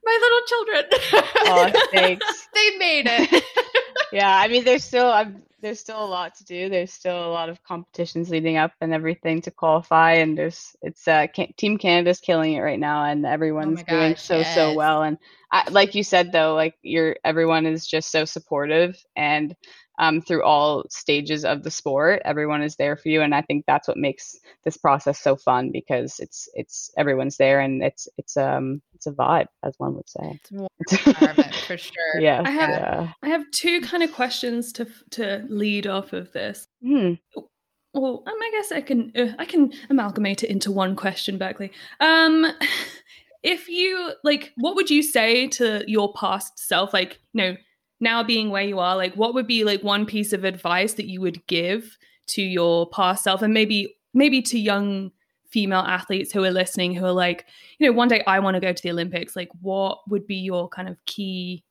my 0.06 0.20
little 0.22 0.42
children. 0.48 0.86
Oh, 1.48 1.88
thanks. 1.92 2.48
they 2.54 2.78
made 2.78 3.08
it. 3.08 3.44
yeah, 4.14 4.38
I 4.38 4.48
mean, 4.48 4.64
there's 4.64 4.86
still 4.86 5.12
I'm 5.12 5.44
there's 5.66 5.80
still 5.80 6.04
a 6.04 6.06
lot 6.06 6.36
to 6.36 6.46
do. 6.46 6.70
There's 6.70 6.94
still 6.94 7.26
a 7.26 7.34
lot 7.34 7.50
of 7.50 7.64
competitions 7.64 8.30
leading 8.30 8.56
up 8.56 8.74
and 8.82 8.94
everything 8.94 9.42
to 9.42 9.52
qualify. 9.52 10.14
And 10.14 10.38
there's 10.38 10.76
it's 10.84 11.08
uh, 11.08 11.26
Team 11.58 11.80
Canada's 11.80 12.20
killing 12.20 12.54
it 12.54 12.60
right 12.60 12.80
now, 12.80 13.04
and 13.06 13.26
everyone's 13.26 13.80
oh 13.82 13.92
doing 13.92 14.16
so 14.16 14.38
yes. 14.38 14.54
so 14.54 14.76
well. 14.76 15.02
And 15.02 15.18
I, 15.52 15.68
like 15.72 15.96
you 15.96 16.04
said 16.04 16.32
though, 16.32 16.54
like 16.54 16.76
you're 16.84 17.16
everyone 17.26 17.66
is 17.66 17.88
just 17.88 18.12
so 18.12 18.26
supportive 18.26 18.96
and 19.16 19.56
um, 19.98 20.22
through 20.22 20.44
all 20.44 20.86
stages 20.90 21.46
of 21.46 21.64
the 21.64 21.72
sport. 21.72 22.22
Everyone 22.26 22.62
is 22.62 22.76
there 22.76 22.96
for 22.96 23.10
you, 23.10 23.22
and 23.22 23.34
I 23.34 23.42
think 23.42 23.66
that's 23.66 23.88
what 23.88 23.98
makes 23.98 24.36
this 24.64 24.78
process 24.78 25.20
so 25.20 25.36
fun 25.36 25.72
because 25.72 26.20
it's 26.20 26.50
it's 26.54 26.92
everyone's 26.98 27.38
there 27.38 27.60
and 27.60 27.84
it's 27.84 28.08
it's 28.18 28.38
um 28.38 28.82
it's 28.94 29.08
a 29.08 29.12
vibe, 29.12 29.48
as 29.64 29.76
one 29.78 29.96
would 29.96 30.10
say. 30.10 30.40
It's 30.80 30.98
for 31.68 31.78
sure. 31.78 32.20
Yeah, 32.20 32.42
I 32.46 32.52
have 32.52 32.70
yeah. 32.70 33.14
I 33.24 33.30
have 33.30 33.44
two 33.52 33.82
kind 33.82 34.04
of 34.04 34.14
questions 34.14 34.72
to 34.74 34.88
to 35.12 35.46
lead 35.50 35.88
off 35.88 36.14
of 36.14 36.32
this. 36.34 36.68
Hmm. 36.82 37.14
Well, 37.94 38.24
um, 38.28 38.34
I 38.42 38.52
guess 38.52 38.72
I 38.72 38.82
can 38.82 39.12
uh, 39.16 39.34
I 39.40 39.46
can 39.46 39.72
amalgamate 39.90 40.44
it 40.44 40.50
into 40.50 40.72
one 40.72 40.96
question, 40.96 41.38
Berkeley. 41.38 41.72
Um, 42.00 42.46
if 43.44 43.70
you 43.70 44.12
like, 44.24 44.52
what 44.58 44.76
would 44.76 44.90
you 44.90 45.02
say 45.02 45.48
to 45.48 45.84
your 45.88 46.12
past 46.14 46.60
self? 46.60 46.94
Like, 46.94 47.20
you 47.34 47.42
know 47.42 47.56
now 48.00 48.24
being 48.24 48.50
where 48.50 48.64
you 48.64 48.80
are, 48.80 48.96
like 48.96 49.16
what 49.16 49.34
would 49.34 49.48
be 49.48 49.64
like 49.64 49.84
one 49.84 50.06
piece 50.06 50.34
of 50.34 50.44
advice 50.44 50.94
that 50.94 51.08
you 51.08 51.22
would 51.22 51.46
give 51.48 51.98
to 52.28 52.42
your 52.42 52.90
past 52.90 53.24
self 53.24 53.42
and 53.42 53.54
maybe 53.54 53.96
maybe 54.14 54.42
to 54.42 54.60
young 54.60 55.12
female 55.50 55.80
athletes 55.80 56.34
who 56.34 56.44
are 56.44 56.52
listening 56.52 56.94
who 56.94 57.06
are 57.06 57.12
like, 57.12 57.46
you 57.78 57.88
know, 57.88 57.96
one 57.96 58.08
day 58.08 58.24
I 58.28 58.40
want 58.40 58.56
to 58.56 58.62
go 58.62 58.74
to 58.74 58.84
the 58.84 58.92
Olympics, 58.92 59.36
like 59.36 59.50
what 59.62 60.00
would 60.10 60.28
be 60.28 60.36
your 60.36 60.68
kind 60.68 60.90
of 60.90 60.98
key 61.06 61.64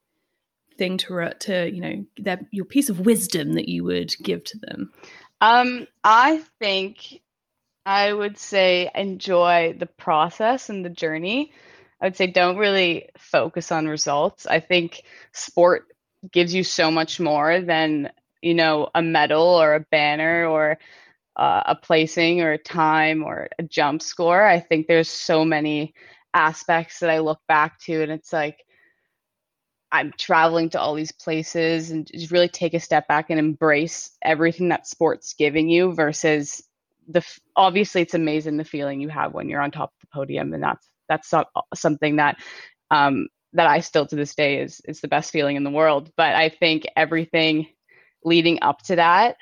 thing 0.79 0.97
to 0.99 1.33
to, 1.41 1.71
you 1.71 1.81
know, 1.81 2.05
that 2.19 2.41
your 2.51 2.65
piece 2.65 2.89
of 2.89 3.01
wisdom 3.01 3.55
that 3.55 3.69
you 3.69 3.85
would 3.85 4.15
give 4.23 4.45
to 4.45 4.59
them? 4.59 4.93
Um, 5.41 5.87
I 6.03 6.43
think 6.59 7.21
I 7.85 8.13
would 8.13 8.39
say 8.39 8.91
enjoy 8.95 9.77
the 9.79 9.87
process 9.87 10.71
and 10.71 10.85
the 10.85 10.91
journey. 10.91 11.53
I 12.01 12.07
would 12.07 12.17
say 12.17 12.27
don't 12.27 12.57
really 12.57 13.09
focus 13.19 13.71
on 13.71 13.87
results. 13.87 14.47
I 14.47 14.61
think 14.61 15.03
sport 15.33 15.94
gives 16.33 16.55
you 16.55 16.65
so 16.65 16.91
much 16.91 17.21
more 17.21 17.61
than 17.61 18.11
you 18.43 18.55
know 18.55 18.89
a 18.95 19.03
medal 19.03 19.43
or 19.43 19.75
a 19.75 19.87
banner 19.91 20.47
or 20.47 20.79
uh, 21.37 21.63
a 21.67 21.75
placing 21.75 22.41
or 22.41 22.53
a 22.53 22.59
time 22.59 23.23
or 23.23 23.49
a 23.59 23.63
jump 23.63 24.03
score. 24.03 24.45
I 24.45 24.61
think 24.61 24.87
there's 24.87 25.09
so 25.09 25.45
many 25.45 25.95
aspects 26.35 26.99
that 26.99 27.11
i 27.11 27.21
look 27.21 27.41
back 27.47 27.79
to 27.79 28.03
and 28.03 28.11
it's 28.11 28.33
like 28.33 28.59
i'm 29.93 30.13
traveling 30.19 30.69
to 30.69 30.81
all 30.81 30.95
these 30.95 31.13
places 31.13 31.93
and 31.93 32.09
just 32.13 32.33
really 32.33 32.49
take 32.49 32.75
a 32.75 32.81
step 32.81 33.07
back 33.07 33.31
and 33.31 33.39
embrace 33.39 34.11
everything 34.23 34.69
that 34.69 34.87
sports 34.87 35.35
giving 35.39 35.69
you 35.69 35.95
versus 35.95 36.63
the 37.09 37.25
obviously 37.55 38.03
it's 38.03 38.15
amazing 38.15 38.57
the 38.57 38.65
feeling 38.65 39.01
you 39.01 39.09
have 39.09 39.33
when 39.33 39.49
you're 39.49 39.61
on 39.61 39.71
top 39.71 39.91
of 39.91 40.01
the 40.01 40.07
podium 40.13 40.53
and 40.53 40.63
that's 40.63 40.89
that's 41.09 41.33
something 41.75 42.17
that 42.17 42.37
um, 42.91 43.29
that 43.55 43.67
I 43.67 43.81
still 43.81 44.07
to 44.07 44.17
this 44.17 44.35
day 44.35 44.61
is 44.61 44.81
is 44.87 45.01
the 45.01 45.09
best 45.09 45.33
feeling 45.33 45.57
in 45.57 45.65
the 45.65 45.71
world. 45.71 46.11
But 46.17 46.35
I 46.35 46.49
think 46.49 46.85
everything 46.97 47.69
leading 48.25 48.59
up 48.63 48.83
to 48.83 48.97
that 48.97 49.37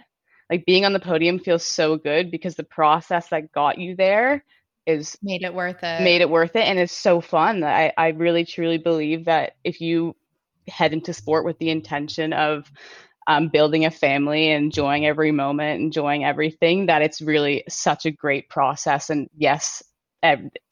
like 0.52 0.66
being 0.66 0.84
on 0.84 0.92
the 0.92 1.00
podium 1.00 1.38
feels 1.38 1.64
so 1.64 1.96
good 1.96 2.30
because 2.30 2.56
the 2.56 2.62
process 2.62 3.28
that 3.30 3.50
got 3.52 3.78
you 3.78 3.96
there 3.96 4.44
is 4.86 5.16
made 5.22 5.42
it 5.42 5.54
worth 5.54 5.82
it. 5.82 6.02
Made 6.02 6.20
it 6.20 6.28
worth 6.28 6.54
it 6.56 6.66
and 6.66 6.78
it's 6.78 6.92
so 6.92 7.22
fun. 7.22 7.64
I 7.64 7.90
I 7.96 8.08
really 8.08 8.44
truly 8.44 8.76
believe 8.76 9.24
that 9.24 9.54
if 9.64 9.80
you 9.80 10.14
head 10.68 10.92
into 10.92 11.14
sport 11.14 11.46
with 11.46 11.58
the 11.58 11.70
intention 11.70 12.34
of 12.34 12.70
um, 13.26 13.48
building 13.48 13.86
a 13.86 13.90
family, 13.90 14.50
enjoying 14.50 15.06
every 15.06 15.32
moment, 15.32 15.80
enjoying 15.80 16.24
everything, 16.24 16.86
that 16.86 17.02
it's 17.02 17.22
really 17.22 17.64
such 17.68 18.04
a 18.04 18.10
great 18.10 18.48
process. 18.50 19.08
And 19.08 19.30
yes, 19.36 19.82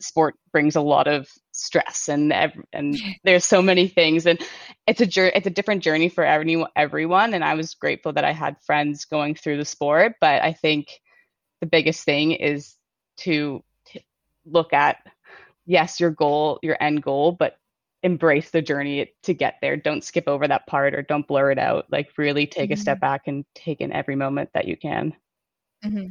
sport 0.01 0.37
brings 0.53 0.77
a 0.77 0.81
lot 0.81 1.09
of 1.09 1.29
stress 1.53 2.09
and 2.09 2.33
and 2.73 2.97
there's 3.25 3.45
so 3.45 3.61
many 3.61 3.89
things 3.89 4.27
and 4.27 4.41
it's 4.87 5.01
a 5.01 5.37
it's 5.37 5.47
a 5.47 5.51
different 5.51 5.83
journey 5.83 6.09
for 6.09 6.25
everyone 6.25 6.69
everyone 6.77 7.35
and 7.35 7.45
I 7.45 7.55
was 7.55 7.75
grateful 7.75 8.13
that 8.13 8.25
I 8.25 8.33
had 8.33 8.57
friends 8.65 9.05
going 9.05 9.35
through 9.35 9.59
the 9.59 9.65
sport 9.65 10.15
but 10.21 10.43
I 10.43 10.53
think 10.53 11.01
the 11.61 11.67
biggest 11.67 12.05
thing 12.05 12.33
is 12.33 12.75
to, 13.19 13.63
to 13.93 14.01
look 14.47 14.73
at 14.73 14.99
yes 15.67 16.01
your 16.01 16.11
goal 16.11 16.59
your 16.63 16.77
end 16.81 17.03
goal 17.03 17.33
but 17.33 17.57
embrace 18.03 18.51
the 18.51 18.63
journey 18.63 19.13
to 19.25 19.35
get 19.35 19.57
there 19.61 19.77
don't 19.77 20.05
skip 20.05 20.25
over 20.27 20.47
that 20.49 20.67
part 20.67 20.95
or 20.95 21.03
don't 21.03 21.27
blur 21.27 21.51
it 21.51 21.59
out 21.59 21.87
like 21.91 22.09
really 22.17 22.47
take 22.47 22.71
mm-hmm. 22.71 22.75
a 22.75 22.81
step 22.81 23.01
back 23.01 23.23
and 23.27 23.45
take 23.55 23.81
in 23.81 23.93
every 23.93 24.17
moment 24.17 24.49
that 24.55 24.67
you 24.67 24.77
can 24.77 25.13
mm-hmm. 25.85 26.07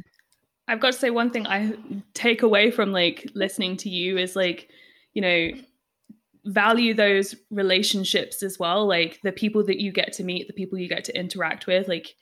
I've 0.70 0.78
got 0.78 0.92
to 0.92 0.98
say 0.98 1.10
one 1.10 1.30
thing 1.30 1.48
I 1.48 1.74
take 2.14 2.42
away 2.42 2.70
from 2.70 2.92
like 2.92 3.28
listening 3.34 3.76
to 3.78 3.88
you 3.88 4.16
is 4.18 4.36
like, 4.36 4.70
you 5.14 5.20
know, 5.20 5.48
value 6.44 6.94
those 6.94 7.34
relationships 7.50 8.44
as 8.44 8.56
well, 8.56 8.86
like 8.86 9.18
the 9.24 9.32
people 9.32 9.64
that 9.64 9.80
you 9.80 9.90
get 9.90 10.12
to 10.14 10.24
meet, 10.24 10.46
the 10.46 10.52
people 10.52 10.78
you 10.78 10.88
get 10.88 11.04
to 11.06 11.18
interact 11.18 11.66
with, 11.66 11.88
like, 11.88 12.14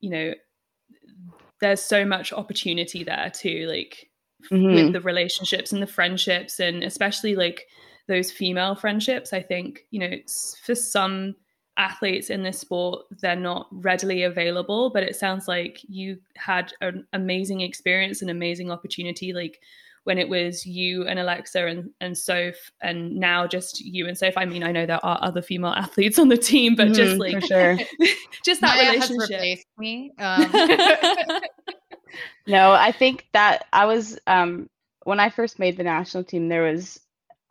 you 0.00 0.10
know, 0.10 0.34
there's 1.60 1.80
so 1.80 2.04
much 2.04 2.32
opportunity 2.32 3.04
there 3.04 3.30
too, 3.32 3.66
like 3.68 4.10
mm-hmm. 4.50 4.74
with 4.74 4.92
the 4.92 5.00
relationships 5.00 5.72
and 5.72 5.80
the 5.80 5.86
friendships 5.86 6.58
and 6.58 6.82
especially 6.82 7.36
like 7.36 7.64
those 8.08 8.32
female 8.32 8.74
friendships. 8.74 9.32
I 9.32 9.40
think, 9.40 9.82
you 9.92 10.00
know, 10.00 10.16
for 10.66 10.74
some 10.74 11.36
athletes 11.76 12.30
in 12.30 12.42
this 12.42 12.58
sport 12.58 13.04
they're 13.20 13.34
not 13.34 13.66
readily 13.72 14.22
available 14.22 14.90
but 14.90 15.02
it 15.02 15.16
sounds 15.16 15.48
like 15.48 15.80
you 15.88 16.16
had 16.36 16.72
an 16.80 17.04
amazing 17.12 17.62
experience 17.62 18.22
an 18.22 18.28
amazing 18.28 18.70
opportunity 18.70 19.32
like 19.32 19.60
when 20.04 20.18
it 20.18 20.28
was 20.28 20.64
you 20.64 21.06
and 21.06 21.18
Alexa 21.18 21.66
and 21.66 21.90
and 22.00 22.16
Soph 22.16 22.70
and 22.80 23.16
now 23.16 23.46
just 23.46 23.80
you 23.80 24.06
and 24.06 24.16
Soph 24.16 24.34
I 24.36 24.44
mean 24.44 24.62
I 24.62 24.70
know 24.70 24.86
there 24.86 25.04
are 25.04 25.18
other 25.20 25.42
female 25.42 25.72
athletes 25.76 26.18
on 26.18 26.28
the 26.28 26.36
team 26.36 26.74
but 26.76 26.88
mm, 26.88 26.94
just 26.94 27.16
like 27.16 27.44
sure. 27.44 27.78
just 28.44 28.60
that 28.60 28.76
Maya 28.76 28.92
relationship 28.92 29.58
me 29.76 30.12
um. 30.18 30.50
no 32.46 32.72
I 32.72 32.92
think 32.92 33.26
that 33.32 33.66
I 33.72 33.86
was 33.86 34.18
um 34.26 34.68
when 35.04 35.20
I 35.20 35.30
first 35.30 35.58
made 35.58 35.76
the 35.76 35.82
national 35.82 36.24
team 36.24 36.48
there 36.48 36.62
was 36.62 37.00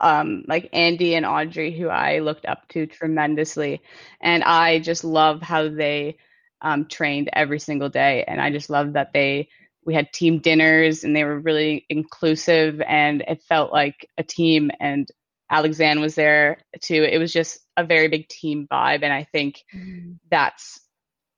um, 0.03 0.43
like 0.47 0.69
Andy 0.73 1.15
and 1.15 1.25
Audrey, 1.25 1.75
who 1.75 1.87
I 1.87 2.19
looked 2.19 2.45
up 2.45 2.67
to 2.69 2.85
tremendously. 2.85 3.81
And 4.19 4.43
I 4.43 4.79
just 4.79 5.05
love 5.05 5.41
how 5.41 5.69
they 5.69 6.17
um, 6.61 6.85
trained 6.85 7.29
every 7.31 7.59
single 7.59 7.87
day. 7.87 8.25
And 8.27 8.41
I 8.41 8.51
just 8.51 8.69
love 8.69 8.93
that 8.93 9.13
they, 9.13 9.47
we 9.85 9.93
had 9.93 10.11
team 10.11 10.39
dinners 10.39 11.05
and 11.05 11.15
they 11.15 11.23
were 11.23 11.39
really 11.39 11.85
inclusive 11.89 12.81
and 12.81 13.23
it 13.29 13.43
felt 13.43 13.71
like 13.71 14.05
a 14.17 14.23
team. 14.23 14.71
And 14.81 15.07
Alexandre 15.49 16.01
was 16.01 16.15
there 16.15 16.57
too. 16.81 17.03
It 17.03 17.17
was 17.17 17.31
just 17.31 17.59
a 17.77 17.85
very 17.85 18.09
big 18.09 18.27
team 18.27 18.67
vibe. 18.69 19.03
And 19.03 19.13
I 19.13 19.23
think 19.31 19.63
mm-hmm. 19.73 20.13
that's 20.29 20.81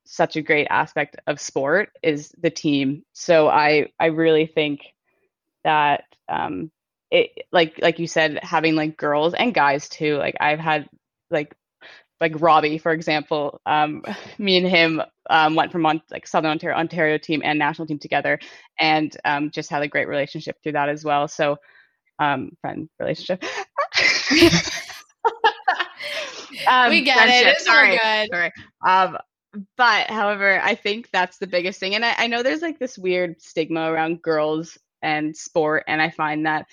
such 0.06 0.38
a 0.38 0.42
great 0.42 0.68
aspect 0.72 1.18
of 1.28 1.40
sport 1.40 1.90
is 2.02 2.34
the 2.42 2.50
team. 2.50 3.04
So 3.14 3.48
I, 3.48 3.92
I 4.00 4.08
really 4.08 4.48
think 4.48 4.82
that 5.64 6.06
um, 6.28 6.72
it 7.12 7.30
like 7.52 7.80
like 7.82 8.00
you 8.00 8.08
said 8.08 8.40
having 8.42 8.76
like 8.76 8.98
girls 8.98 9.34
and 9.34 9.54
guys 9.54 9.88
too 9.90 10.18
like 10.18 10.36
i've 10.40 10.60
had 10.60 10.88
like 11.30 11.56
like 12.22 12.40
robbie 12.42 12.78
for 12.78 12.92
example 12.92 13.62
um 13.66 14.04
me 14.38 14.58
and 14.58 14.68
him 14.68 15.02
um 15.30 15.56
went 15.56 15.72
from 15.72 15.86
on 15.86 16.02
like 16.12 16.28
southern 16.28 16.52
ontario 16.52 16.78
ontario 16.78 17.18
team 17.18 17.42
and 17.44 17.60
national 17.60 17.88
team 17.88 18.00
together 18.00 18.40
and 18.80 19.18
um 19.26 19.52
just 19.52 19.70
had 19.70 19.82
a 19.82 19.88
great 19.88 20.08
relationship 20.08 20.58
through 20.62 20.74
that 20.74 20.90
as 20.90 21.04
well. 21.04 21.28
So 21.28 21.58
um 22.20 22.52
friend 22.62 22.90
relationship. 23.00 23.44
Um, 26.68 26.90
we 26.90 27.04
get 27.04 27.28
it. 27.28 27.48
it's 27.48 27.66
sorry, 27.66 27.98
good. 27.98 28.30
Sorry. 28.32 28.52
Um 28.88 29.18
but 29.78 30.10
however 30.10 30.60
i 30.62 30.76
think 30.76 31.10
that's 31.12 31.38
the 31.38 31.48
biggest 31.48 31.80
thing 31.80 31.96
and 31.96 32.04
I, 32.04 32.16
I 32.18 32.28
know 32.28 32.44
there's 32.44 32.62
like 32.62 32.78
this 32.80 32.98
weird 32.98 33.42
stigma 33.42 33.92
around 33.92 34.22
girls 34.22 34.78
and 35.02 35.36
sport 35.36 35.84
and 35.88 36.02
i 36.02 36.10
find 36.10 36.46
that 36.46 36.66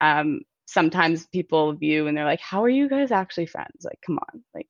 um, 0.00 0.40
sometimes 0.66 1.26
people 1.26 1.74
view 1.74 2.06
and 2.06 2.16
they're 2.16 2.24
like, 2.24 2.40
how 2.40 2.62
are 2.62 2.68
you 2.68 2.88
guys 2.88 3.10
actually 3.10 3.46
friends? 3.46 3.84
Like, 3.84 3.98
come 4.04 4.18
on, 4.18 4.42
like 4.54 4.68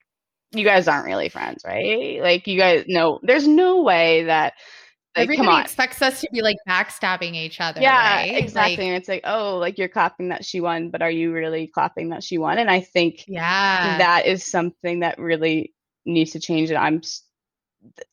you 0.53 0.64
guys 0.64 0.89
aren't 0.89 1.07
really 1.07 1.29
friends, 1.29 1.62
right? 1.64 2.20
Like 2.20 2.47
you 2.47 2.59
guys, 2.59 2.85
no, 2.89 3.20
there's 3.22 3.47
no 3.47 3.83
way 3.83 4.24
that. 4.24 4.55
Like, 5.16 5.31
Everybody 5.31 5.62
expects 5.62 6.03
us 6.03 6.20
to 6.20 6.29
be 6.31 6.43
like 6.43 6.59
backstabbing 6.68 7.33
each 7.33 7.59
other. 7.59 7.81
Yeah, 7.81 8.16
right? 8.16 8.37
exactly. 8.37 8.77
Like, 8.77 8.81
and 8.81 8.97
it's 8.97 9.09
like, 9.09 9.22
oh, 9.24 9.57
like 9.57 9.79
you're 9.79 9.89
clapping 9.89 10.29
that 10.29 10.45
she 10.45 10.61
won, 10.61 10.91
but 10.91 11.01
are 11.01 11.11
you 11.11 11.33
really 11.33 11.68
clapping 11.68 12.11
that 12.11 12.22
she 12.22 12.37
won? 12.37 12.59
And 12.59 12.70
I 12.70 12.81
think 12.81 13.24
yeah, 13.27 13.97
that 13.97 14.27
is 14.27 14.45
something 14.45 15.01
that 15.01 15.18
really 15.18 15.72
needs 16.05 16.33
to 16.33 16.41
change. 16.41 16.68
And 16.68 16.77
I'm 16.77 17.01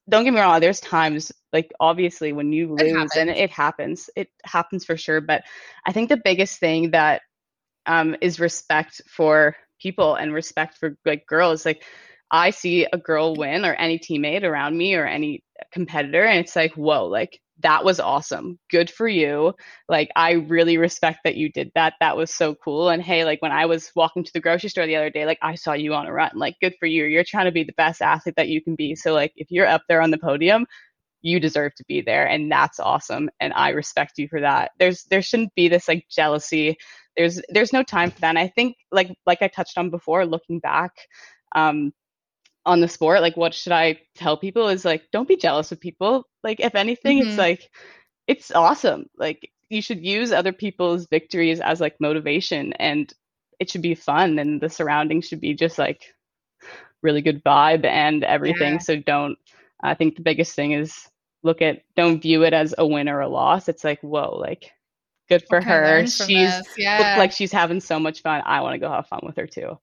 don't 0.10 0.24
get 0.24 0.34
me 0.34 0.40
wrong 0.40 0.60
there's 0.60 0.80
times 0.80 1.32
like 1.52 1.72
obviously 1.80 2.34
when 2.34 2.52
you 2.52 2.76
lose 2.76 3.12
and 3.16 3.30
it 3.30 3.50
happens 3.50 4.10
it 4.16 4.30
happens 4.44 4.86
for 4.86 4.98
sure 4.98 5.22
but 5.22 5.44
i 5.86 5.92
think 5.92 6.10
the 6.10 6.22
biggest 6.24 6.60
thing 6.60 6.92
that 6.92 7.22
um, 7.86 8.16
is 8.22 8.40
respect 8.40 9.02
for 9.08 9.56
people 9.82 10.16
and 10.16 10.34
respect 10.34 10.78
for 10.78 10.98
like 11.06 11.26
girls 11.28 11.66
like 11.66 11.84
i 12.34 12.50
see 12.50 12.86
a 12.92 12.98
girl 12.98 13.36
win 13.36 13.64
or 13.64 13.74
any 13.76 13.98
teammate 13.98 14.44
around 14.44 14.78
me 14.78 14.96
or 14.96 15.06
any 15.06 15.42
competitor 15.72 16.26
and 16.26 16.40
it's 16.40 16.56
like 16.56 16.74
whoa 16.74 17.06
like 17.06 17.40
that 17.60 17.86
was 17.86 18.00
awesome. 18.00 18.60
Good 18.70 18.90
for 18.90 19.08
you. 19.08 19.54
Like, 19.88 20.10
I 20.16 20.32
really 20.34 20.78
respect 20.78 21.20
that 21.24 21.36
you 21.36 21.52
did 21.52 21.72
that. 21.76 21.94
That 22.00 22.18
was 22.18 22.34
so 22.34 22.56
cool. 22.56 22.90
And 22.90 23.02
hey, 23.02 23.26
like 23.26 23.42
when 23.42 23.52
I 23.52 23.66
was 23.66 23.92
walking 23.96 24.24
to 24.24 24.34
the 24.34 24.40
grocery 24.40 24.70
store 24.70 24.86
the 24.86 24.96
other 24.96 25.10
day, 25.10 25.26
like 25.26 25.40
I 25.42 25.56
saw 25.56 25.74
you 25.74 25.94
on 25.94 26.08
a 26.08 26.14
run. 26.14 26.32
Like, 26.36 26.56
good 26.62 26.76
for 26.80 26.86
you. 26.86 27.06
You're 27.06 27.24
trying 27.24 27.46
to 27.46 27.52
be 27.52 27.64
the 27.64 27.74
best 27.74 28.02
athlete 28.02 28.36
that 28.38 28.50
you 28.50 28.62
can 28.62 28.76
be. 28.76 28.96
So, 28.96 29.14
like, 29.14 29.34
if 29.36 29.52
you're 29.52 29.68
up 29.68 29.84
there 29.88 30.02
on 30.02 30.12
the 30.12 30.18
podium, 30.18 30.66
you 31.22 31.40
deserve 31.40 31.74
to 31.76 31.86
be 31.88 32.02
there. 32.02 32.28
And 32.28 32.52
that's 32.52 32.80
awesome. 32.80 33.30
And 33.40 33.54
I 33.54 33.70
respect 33.70 34.14
you 34.18 34.28
for 34.28 34.42
that. 34.42 34.72
There's, 34.80 35.04
there 35.06 35.22
shouldn't 35.22 35.56
be 35.56 35.70
this 35.70 35.88
like 35.88 36.06
jealousy. 36.10 36.78
There's, 37.16 37.40
there's 37.50 37.72
no 37.72 37.84
time 37.84 38.12
for 38.12 38.20
that. 38.22 38.30
And 38.30 38.40
I 38.40 38.50
think, 38.50 38.76
like, 38.92 39.16
like 39.26 39.42
I 39.42 39.48
touched 39.48 39.78
on 39.78 39.90
before, 39.90 40.26
looking 40.26 40.60
back, 40.60 40.92
um, 41.56 41.94
on 42.66 42.80
the 42.80 42.88
sport 42.88 43.22
like 43.22 43.36
what 43.36 43.54
should 43.54 43.74
i 43.74 44.00
tell 44.16 44.38
people 44.38 44.68
is 44.70 44.86
like 44.86 45.04
don't 45.12 45.28
be 45.28 45.36
jealous 45.36 45.72
of 45.72 45.80
people. 45.80 46.28
Like 46.44 46.60
if 46.60 46.76
anything 46.76 47.20
mm-hmm. 47.20 47.30
it's 47.30 47.38
like 47.38 47.70
it's 48.28 48.52
awesome. 48.52 49.10
Like 49.18 49.52
you 49.70 49.82
should 49.82 50.06
use 50.06 50.32
other 50.32 50.54
people's 50.54 51.08
victories 51.08 51.60
as 51.60 51.82
like 51.82 52.00
motivation 52.00 52.74
and 52.74 53.12
it 53.60 53.70
should 53.70 53.82
be 53.82 53.96
fun 53.96 54.40
and 54.40 54.62
the 54.62 54.70
surroundings 54.70 55.28
should 55.28 55.42
be 55.42 55.54
just 55.54 55.78
like 55.78 56.14
really 57.02 57.22
good 57.22 57.44
vibe 57.44 57.86
and 57.86 58.24
everything. 58.24 58.74
Yeah. 58.74 58.80
so 58.80 58.96
don't 58.98 59.38
i 59.82 59.94
think 59.94 60.16
the 60.16 60.22
biggest 60.22 60.56
thing 60.56 60.72
is 60.72 61.10
look 61.44 61.62
at 61.62 61.84
don't 61.98 62.22
view 62.22 62.44
it 62.44 62.54
as 62.54 62.74
a 62.78 62.88
win 62.88 63.10
or 63.10 63.20
a 63.20 63.28
loss. 63.28 63.68
It's 63.68 63.84
like 63.84 64.00
whoa 64.02 64.38
like 64.38 64.72
good 65.28 65.44
for 65.50 65.60
her. 65.60 66.08
she's 66.08 66.62
yeah. 66.78 67.16
like 67.18 67.34
she's 67.34 67.52
having 67.52 67.82
so 67.82 68.00
much 68.00 68.22
fun. 68.22 68.42
I 68.46 68.62
want 68.62 68.76
to 68.76 68.80
go 68.80 68.90
have 68.90 69.08
fun 69.08 69.22
with 69.24 69.36
her 69.36 69.48
too 69.48 69.78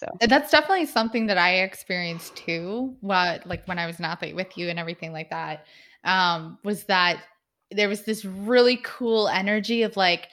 so 0.00 0.26
that's 0.26 0.50
definitely 0.50 0.86
something 0.86 1.26
that 1.26 1.36
I 1.36 1.56
experienced 1.56 2.34
too. 2.34 2.96
What 3.00 3.46
like 3.46 3.66
when 3.68 3.78
I 3.78 3.86
was 3.86 3.98
an 3.98 4.06
athlete 4.06 4.34
with 4.34 4.56
you 4.56 4.70
and 4.70 4.78
everything 4.78 5.12
like 5.12 5.28
that, 5.28 5.66
um, 6.04 6.58
was 6.64 6.84
that 6.84 7.22
there 7.70 7.88
was 7.88 8.04
this 8.04 8.24
really 8.24 8.80
cool 8.82 9.28
energy 9.28 9.82
of 9.82 9.96
like, 9.96 10.28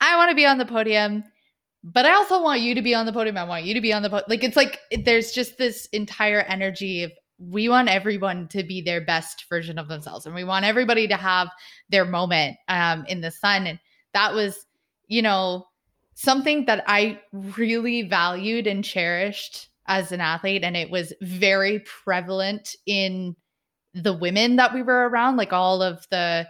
I 0.00 0.16
want 0.16 0.30
to 0.30 0.34
be 0.34 0.46
on 0.46 0.56
the 0.56 0.64
podium, 0.64 1.22
but 1.84 2.06
I 2.06 2.14
also 2.14 2.42
want 2.42 2.62
you 2.62 2.74
to 2.74 2.82
be 2.82 2.94
on 2.94 3.04
the 3.04 3.12
podium. 3.12 3.36
I 3.36 3.44
want 3.44 3.64
you 3.64 3.74
to 3.74 3.80
be 3.80 3.92
on 3.92 4.02
the 4.02 4.08
podium. 4.08 4.26
Like 4.28 4.42
it's 4.42 4.56
like 4.56 4.80
there's 5.04 5.32
just 5.32 5.58
this 5.58 5.86
entire 5.92 6.40
energy 6.40 7.02
of 7.02 7.12
we 7.38 7.68
want 7.68 7.88
everyone 7.88 8.48
to 8.48 8.62
be 8.62 8.80
their 8.80 9.00
best 9.02 9.46
version 9.48 9.78
of 9.78 9.88
themselves, 9.88 10.26
and 10.26 10.34
we 10.34 10.44
want 10.44 10.64
everybody 10.64 11.06
to 11.08 11.16
have 11.16 11.48
their 11.90 12.04
moment 12.04 12.56
um, 12.68 13.04
in 13.06 13.20
the 13.20 13.30
sun. 13.30 13.66
And 13.66 13.78
that 14.14 14.34
was, 14.34 14.66
you 15.08 15.22
know, 15.22 15.66
something 16.14 16.66
that 16.66 16.84
I 16.86 17.20
really 17.32 18.02
valued 18.02 18.66
and 18.66 18.84
cherished 18.84 19.68
as 19.86 20.12
an 20.12 20.20
athlete. 20.20 20.62
And 20.62 20.76
it 20.76 20.90
was 20.90 21.12
very 21.20 21.80
prevalent 21.80 22.76
in 22.86 23.36
the 23.94 24.12
women 24.12 24.56
that 24.56 24.72
we 24.72 24.82
were 24.82 25.08
around, 25.08 25.36
like 25.36 25.52
all 25.52 25.82
of 25.82 26.06
the 26.10 26.46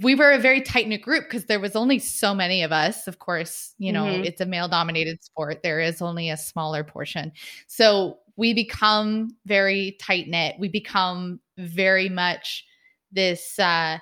we 0.00 0.14
were 0.14 0.32
a 0.32 0.38
very 0.38 0.62
tight 0.62 0.88
knit 0.88 1.02
group 1.02 1.24
because 1.24 1.44
there 1.44 1.60
was 1.60 1.76
only 1.76 1.98
so 1.98 2.34
many 2.34 2.62
of 2.62 2.72
us. 2.72 3.06
Of 3.06 3.18
course, 3.18 3.74
you 3.78 3.92
know, 3.92 4.04
mm-hmm. 4.04 4.24
it's 4.24 4.40
a 4.40 4.46
male 4.46 4.68
dominated 4.68 5.22
sport. 5.22 5.62
There 5.62 5.80
is 5.80 6.00
only 6.00 6.30
a 6.30 6.36
smaller 6.36 6.82
portion. 6.82 7.30
So 7.66 8.18
we 8.36 8.54
become 8.54 9.36
very 9.44 9.96
tight 10.00 10.28
knit. 10.28 10.56
We 10.58 10.68
become 10.68 11.40
very 11.58 12.08
much 12.08 12.64
this 13.12 13.58
uh 13.58 13.98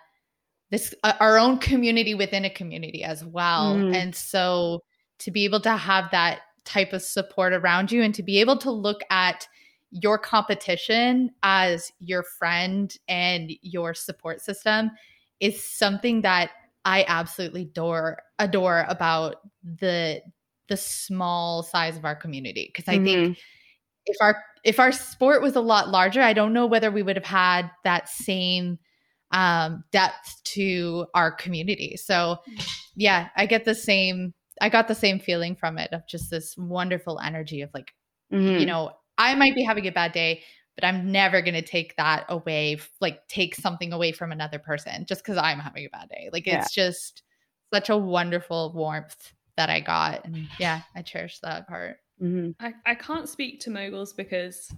this 0.74 0.92
uh, 1.04 1.12
our 1.20 1.38
own 1.38 1.58
community 1.58 2.14
within 2.16 2.44
a 2.44 2.50
community 2.50 3.04
as 3.04 3.24
well. 3.24 3.76
Mhm. 3.76 3.94
And 3.94 4.14
so 4.14 4.82
to 5.20 5.30
be 5.30 5.44
able 5.44 5.60
to 5.60 5.76
have 5.76 6.10
that 6.10 6.40
type 6.64 6.92
of 6.92 7.00
support 7.00 7.52
around 7.52 7.92
you 7.92 8.02
and 8.02 8.12
to 8.14 8.24
be 8.24 8.40
able 8.40 8.58
to 8.58 8.72
look 8.72 9.02
at 9.08 9.46
your 9.92 10.18
competition 10.18 11.30
as 11.44 11.92
your 12.00 12.24
friend 12.24 12.96
and 13.06 13.52
your 13.62 13.94
support 13.94 14.40
system 14.40 14.90
is 15.38 15.62
something 15.64 16.22
that 16.22 16.50
I 16.84 17.04
absolutely 17.06 17.62
adore 17.62 18.22
adore 18.40 18.84
about 18.88 19.36
the 19.62 20.22
the 20.68 20.76
small 20.76 21.62
size 21.62 21.96
of 21.96 22.04
our 22.04 22.16
community 22.16 22.72
because 22.72 22.88
I 22.88 22.98
think 22.98 23.28
Mhm. 23.28 23.36
if 24.06 24.16
our 24.20 24.42
if 24.64 24.80
our 24.80 24.90
sport 24.90 25.40
was 25.40 25.54
a 25.54 25.60
lot 25.60 25.90
larger, 25.90 26.20
I 26.20 26.32
don't 26.32 26.52
know 26.52 26.66
whether 26.66 26.90
we 26.90 27.04
would 27.04 27.16
have 27.16 27.24
had 27.24 27.70
that 27.84 28.08
same 28.08 28.80
um, 29.34 29.84
depth 29.90 30.42
to 30.44 31.06
our 31.12 31.32
community. 31.32 31.96
So, 31.96 32.38
yeah, 32.94 33.28
I 33.36 33.46
get 33.46 33.64
the 33.64 33.74
same. 33.74 34.32
I 34.60 34.68
got 34.68 34.86
the 34.86 34.94
same 34.94 35.18
feeling 35.18 35.56
from 35.56 35.76
it 35.76 35.92
of 35.92 36.06
just 36.06 36.30
this 36.30 36.56
wonderful 36.56 37.18
energy 37.18 37.60
of 37.62 37.70
like, 37.74 37.92
Mhm. 38.32 38.60
you 38.60 38.66
know, 38.66 38.92
I 39.18 39.34
might 39.34 39.56
be 39.56 39.64
having 39.64 39.86
a 39.88 39.92
bad 39.92 40.12
day, 40.12 40.44
but 40.76 40.84
I'm 40.84 41.10
never 41.10 41.42
going 41.42 41.54
to 41.54 41.62
take 41.62 41.96
that 41.96 42.26
away, 42.28 42.78
like 43.00 43.26
take 43.26 43.56
something 43.56 43.92
away 43.92 44.12
from 44.12 44.30
another 44.30 44.60
person 44.60 45.04
just 45.06 45.24
because 45.24 45.36
I'm 45.36 45.58
having 45.58 45.86
a 45.86 45.90
bad 45.90 46.08
day. 46.08 46.30
Like, 46.32 46.46
Yeah. 46.46 46.60
it's 46.60 46.72
just 46.72 47.24
such 47.72 47.90
a 47.90 47.96
wonderful 47.96 48.72
warmth 48.72 49.32
that 49.56 49.68
I 49.68 49.80
got. 49.80 50.24
And 50.24 50.46
yeah, 50.60 50.82
I 50.94 51.02
cherish 51.02 51.40
that 51.40 51.66
part. 51.66 51.98
Mhm. 52.22 52.54
I, 52.60 52.74
I 52.86 52.94
can't 52.94 53.28
speak 53.28 53.58
to 53.60 53.70
moguls 53.70 54.12
because 54.12 54.72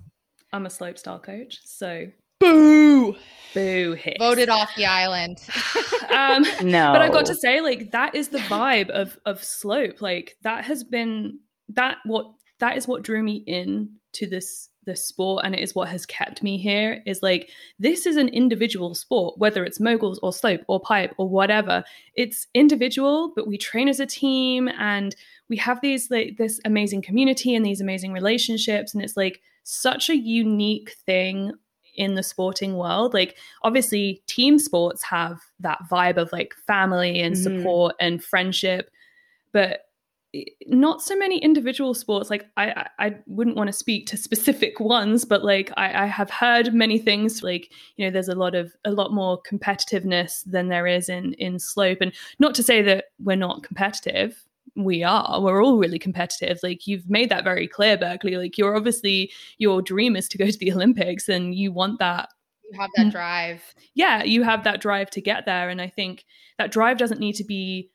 I'm 0.54 0.64
a 0.64 0.70
slopestyle 0.70 1.22
coach. 1.22 1.60
So 1.66 2.06
Boo! 2.40 3.16
boo 3.56 3.94
hits. 3.94 4.18
Voted 4.18 4.48
off 4.50 4.70
the 4.76 4.86
island. 4.86 5.42
um, 6.10 6.44
No. 6.62 6.92
but 6.92 7.00
I've 7.00 7.12
got 7.12 7.26
to 7.26 7.34
say, 7.34 7.60
like, 7.60 7.90
that 7.92 8.14
is 8.14 8.28
the 8.28 8.38
vibe 8.38 8.90
of 8.90 9.18
of 9.24 9.42
slope. 9.42 10.02
Like 10.02 10.36
that 10.42 10.64
has 10.64 10.84
been 10.84 11.40
that 11.70 11.98
what 12.04 12.26
that 12.60 12.76
is 12.76 12.86
what 12.86 13.02
drew 13.02 13.22
me 13.22 13.42
in 13.46 13.90
to 14.12 14.26
this 14.26 14.68
this 14.84 15.04
sport 15.04 15.44
and 15.44 15.52
it 15.52 15.60
is 15.60 15.74
what 15.74 15.88
has 15.88 16.06
kept 16.06 16.44
me 16.44 16.56
here 16.56 17.02
is 17.06 17.20
like 17.20 17.50
this 17.76 18.06
is 18.06 18.16
an 18.16 18.28
individual 18.28 18.94
sport 18.94 19.36
whether 19.36 19.64
it's 19.64 19.80
moguls 19.80 20.20
or 20.22 20.32
slope 20.32 20.60
or 20.68 20.78
pipe 20.78 21.12
or 21.18 21.28
whatever 21.28 21.82
it's 22.14 22.46
individual 22.54 23.32
but 23.34 23.48
we 23.48 23.58
train 23.58 23.88
as 23.88 23.98
a 23.98 24.06
team 24.06 24.68
and 24.78 25.16
we 25.48 25.56
have 25.56 25.80
these 25.80 26.08
like 26.08 26.36
this 26.38 26.60
amazing 26.64 27.02
community 27.02 27.52
and 27.52 27.66
these 27.66 27.80
amazing 27.80 28.12
relationships 28.12 28.94
and 28.94 29.02
it's 29.02 29.16
like 29.16 29.40
such 29.64 30.08
a 30.08 30.16
unique 30.16 30.94
thing 31.04 31.52
in 31.96 32.14
the 32.14 32.22
sporting 32.22 32.76
world 32.76 33.12
like 33.14 33.36
obviously 33.62 34.22
team 34.26 34.58
sports 34.58 35.02
have 35.02 35.40
that 35.60 35.78
vibe 35.90 36.16
of 36.16 36.30
like 36.32 36.54
family 36.66 37.20
and 37.20 37.34
Mhm. 37.34 37.42
support 37.42 37.94
and 38.00 38.22
friendship 38.22 38.90
but 39.52 39.80
not 40.66 41.00
so 41.00 41.16
many 41.16 41.38
individual 41.38 41.94
sports 41.94 42.28
like 42.28 42.46
i 42.58 42.66
i, 42.70 43.06
I 43.06 43.14
wouldn't 43.26 43.56
want 43.56 43.68
to 43.68 43.72
speak 43.72 44.06
to 44.08 44.16
specific 44.18 44.78
ones 44.80 45.24
but 45.24 45.42
like 45.44 45.70
I, 45.78 46.02
I 46.02 46.06
have 46.06 46.28
heard 46.30 46.74
many 46.74 46.98
things 46.98 47.42
like 47.42 47.70
you 47.96 48.04
know 48.04 48.10
there's 48.10 48.28
a 48.28 48.34
lot 48.34 48.54
of 48.54 48.74
a 48.84 48.90
lot 48.90 49.12
more 49.14 49.40
competitiveness 49.42 50.42
than 50.44 50.68
there 50.68 50.86
is 50.86 51.08
in 51.08 51.32
in 51.34 51.58
slope 51.58 51.98
and 52.02 52.12
not 52.38 52.54
to 52.56 52.62
say 52.62 52.82
that 52.82 53.06
we're 53.18 53.36
not 53.36 53.62
competitive 53.62 54.44
we 54.76 55.02
are 55.02 55.40
we're 55.40 55.64
all 55.64 55.78
really 55.78 55.98
competitive 55.98 56.58
like 56.62 56.86
you've 56.86 57.08
made 57.08 57.30
that 57.30 57.44
very 57.44 57.66
clear 57.66 57.96
berkeley 57.96 58.36
like 58.36 58.58
you're 58.58 58.76
obviously 58.76 59.30
your 59.58 59.80
dream 59.80 60.16
is 60.16 60.28
to 60.28 60.38
go 60.38 60.46
to 60.50 60.58
the 60.58 60.72
olympics 60.72 61.28
and 61.28 61.54
you 61.54 61.72
want 61.72 61.98
that 61.98 62.28
You 62.70 62.80
have 62.80 62.90
that 62.96 63.06
mm. 63.06 63.12
drive. 63.12 63.62
yeah, 63.94 64.24
you 64.24 64.42
have 64.42 64.64
that 64.64 64.80
drive 64.80 65.10
to 65.10 65.20
get 65.20 65.46
there. 65.46 65.68
And 65.68 65.80
I 65.80 65.88
think 65.88 66.24
that 66.58 66.72
drive 66.72 66.98
doesn't 66.98 67.20
need 67.20 67.34
to 67.34 67.44
be 67.44 67.90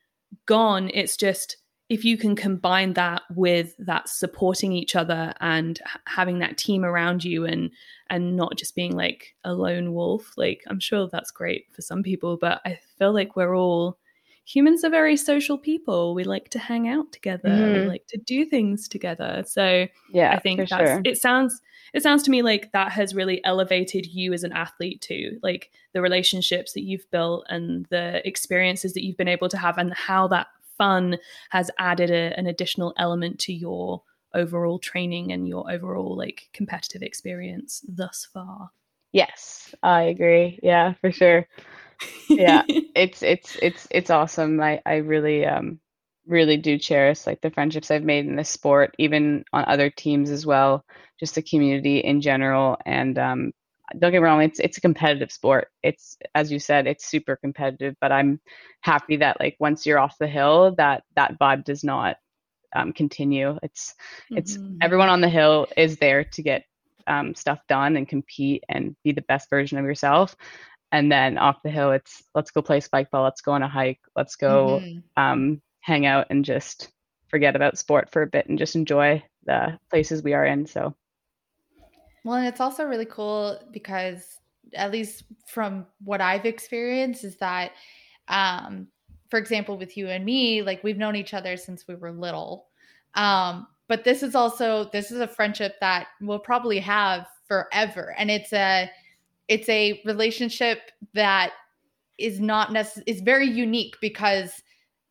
gone. 0.45 0.89
It's 0.93 1.17
just 1.17 1.57
if 1.89 2.05
you 2.05 2.15
can 2.15 2.37
combine 2.37 2.93
that 2.93 3.23
with 3.35 3.75
that 3.77 4.07
supporting 4.07 4.71
each 4.71 4.95
other 4.95 5.33
and 5.41 5.81
having 6.07 6.39
that 6.39 6.57
team 6.57 6.85
around 6.85 7.21
you 7.21 7.45
and 7.45 7.69
and 8.09 8.37
not 8.37 8.57
just 8.57 8.75
being 8.75 8.95
like 8.95 9.35
a 9.43 9.53
lone 9.53 9.93
wolf 9.93 10.31
like 10.37 10.61
i'm 10.69 10.79
sure 10.79 11.09
that's 11.11 11.31
great 11.31 11.65
for 11.73 11.81
some 11.81 12.01
people 12.01 12.37
but 12.37 12.61
i 12.65 12.79
feel 12.97 13.13
like 13.13 13.35
we're 13.35 13.57
all 13.57 13.97
humans 14.45 14.83
are 14.83 14.89
very 14.89 15.15
social 15.15 15.57
people 15.57 16.13
we 16.13 16.23
like 16.23 16.49
to 16.49 16.59
hang 16.59 16.87
out 16.87 17.11
together 17.11 17.69
we 17.71 17.81
Mhm. 17.81 17.87
like 17.87 18.05
to 18.07 18.17
do 18.17 18.45
things 18.45 18.87
together 18.87 19.43
so 19.45 19.87
Yeah, 20.13 20.31
I 20.33 20.39
think 20.39 20.67
that's 20.69 20.89
sure. 20.89 21.01
it 21.03 21.17
sounds 21.17 21.61
it 21.93 22.03
sounds 22.03 22.23
to 22.23 22.31
me 22.31 22.41
like 22.41 22.71
that 22.71 22.91
has 22.91 23.13
really 23.13 23.43
elevated 23.43 24.05
you 24.05 24.31
as 24.33 24.43
an 24.43 24.53
athlete 24.53 25.01
too. 25.01 25.39
Like 25.43 25.71
the 25.93 26.01
relationships 26.01 26.71
that 26.73 26.83
you've 26.83 27.09
built 27.11 27.45
and 27.49 27.85
the 27.89 28.25
experiences 28.25 28.93
that 28.93 29.03
you've 29.03 29.17
been 29.17 29.27
able 29.27 29.49
to 29.49 29.57
have 29.57 29.77
and 29.77 29.93
how 29.93 30.27
that 30.29 30.47
fun 30.77 31.17
has 31.49 31.69
added 31.79 32.09
a, 32.09 32.33
an 32.39 32.47
additional 32.47 32.93
element 32.97 33.39
to 33.39 33.53
your 33.53 34.01
overall 34.33 34.79
training 34.79 35.33
and 35.33 35.47
your 35.49 35.69
overall 35.69 36.15
like 36.15 36.49
competitive 36.53 37.01
experience 37.01 37.83
thus 37.89 38.25
far. 38.33 38.71
Yes, 39.11 39.75
I 39.83 40.03
agree. 40.03 40.59
Yeah, 40.63 40.93
for 41.01 41.11
sure. 41.11 41.45
Yeah. 42.37 42.63
It's 42.95 43.23
it's 43.23 43.55
it's 43.61 43.87
it's 43.91 44.09
awesome. 44.09 44.59
I 44.61 44.81
I 44.85 44.95
really 44.97 45.45
um 45.45 45.79
really 46.27 46.57
do 46.57 46.77
cherish 46.77 47.25
like 47.25 47.41
the 47.41 47.49
friendships 47.51 47.89
I've 47.89 48.03
made 48.03 48.25
in 48.25 48.35
this 48.35 48.49
sport, 48.49 48.93
even 48.99 49.45
on 49.53 49.63
other 49.67 49.89
teams 49.89 50.29
as 50.29 50.45
well, 50.45 50.85
just 51.19 51.35
the 51.35 51.41
community 51.41 51.99
in 51.99 52.21
general. 52.21 52.77
And 52.85 53.17
um 53.17 53.51
don't 53.99 54.11
get 54.11 54.19
me 54.21 54.25
wrong, 54.25 54.41
it's 54.43 54.59
it's 54.59 54.77
a 54.77 54.81
competitive 54.81 55.31
sport. 55.31 55.69
It's 55.83 56.17
as 56.35 56.51
you 56.51 56.59
said, 56.59 56.85
it's 56.87 57.05
super 57.09 57.37
competitive, 57.37 57.95
but 58.01 58.11
I'm 58.11 58.41
happy 58.81 59.17
that 59.17 59.39
like 59.39 59.55
once 59.59 59.85
you're 59.85 59.99
off 59.99 60.17
the 60.19 60.27
hill, 60.27 60.75
that 60.77 61.03
that 61.15 61.39
vibe 61.39 61.63
does 61.65 61.83
not 61.83 62.17
um, 62.75 62.93
continue. 62.93 63.57
It's 63.63 63.93
it's 64.35 64.57
Mhm. 64.59 64.81
everyone 64.81 65.09
on 65.09 65.21
the 65.21 65.29
hill 65.29 65.67
is 65.77 65.97
there 65.97 66.23
to 66.25 66.41
get 66.43 66.63
um, 67.07 67.33
stuff 67.35 67.59
done 67.67 67.97
and 67.97 68.07
compete 68.07 68.63
and 68.69 68.95
be 69.03 69.11
the 69.11 69.23
best 69.23 69.49
version 69.49 69.77
of 69.77 69.85
yourself. 69.85 70.35
And 70.91 71.11
then 71.11 71.37
off 71.37 71.63
the 71.63 71.69
hill, 71.69 71.91
it's 71.91 72.23
let's 72.35 72.51
go 72.51 72.61
play 72.61 72.79
spike 72.81 73.11
ball, 73.11 73.23
let's 73.23 73.41
go 73.41 73.53
on 73.53 73.63
a 73.63 73.67
hike, 73.67 74.01
let's 74.15 74.35
go 74.35 74.81
Mhm. 74.81 75.03
um, 75.17 75.61
hang 75.81 76.05
out 76.05 76.27
and 76.29 76.43
just 76.45 76.89
forget 77.29 77.55
about 77.55 77.77
sport 77.77 78.09
for 78.11 78.21
a 78.23 78.27
bit 78.27 78.47
and 78.49 78.57
just 78.59 78.75
enjoy 78.75 79.23
the 79.45 79.79
places 79.89 80.21
we 80.21 80.33
are 80.33 80.45
in. 80.45 80.65
So 80.65 80.95
Well, 82.23 82.35
and 82.35 82.47
it's 82.47 82.59
also 82.61 82.85
really 82.85 83.05
cool 83.05 83.59
because, 83.71 84.39
at 84.73 84.91
least 84.91 85.23
from 85.47 85.87
what 86.03 86.21
I've 86.21 86.45
experienced, 86.45 87.23
is 87.23 87.37
that, 87.37 87.71
um, 88.27 88.87
for 89.29 89.39
example, 89.39 89.77
with 89.77 89.97
you 89.97 90.07
and 90.07 90.23
me, 90.25 90.61
like 90.61 90.83
we've 90.83 90.97
known 90.97 91.15
each 91.15 91.33
other 91.33 91.57
since 91.57 91.87
we 91.87 91.95
were 91.95 92.11
little. 92.11 92.67
Um, 93.15 93.67
but 93.87 94.03
this 94.03 94.23
is 94.23 94.35
also 94.35 94.89
this 94.91 95.11
is 95.11 95.19
a 95.19 95.27
friendship 95.27 95.75
that 95.81 96.07
we'll 96.21 96.39
probably 96.39 96.79
have 96.79 97.27
forever, 97.47 98.13
and 98.17 98.29
it's 98.29 98.53
a 98.53 98.89
it's 99.51 99.67
a 99.67 100.01
relationship 100.05 100.79
that 101.13 101.51
is 102.17 102.39
not 102.39 102.69
necess- 102.69 103.03
is 103.05 103.19
very 103.19 103.47
unique 103.47 103.95
because 103.99 104.63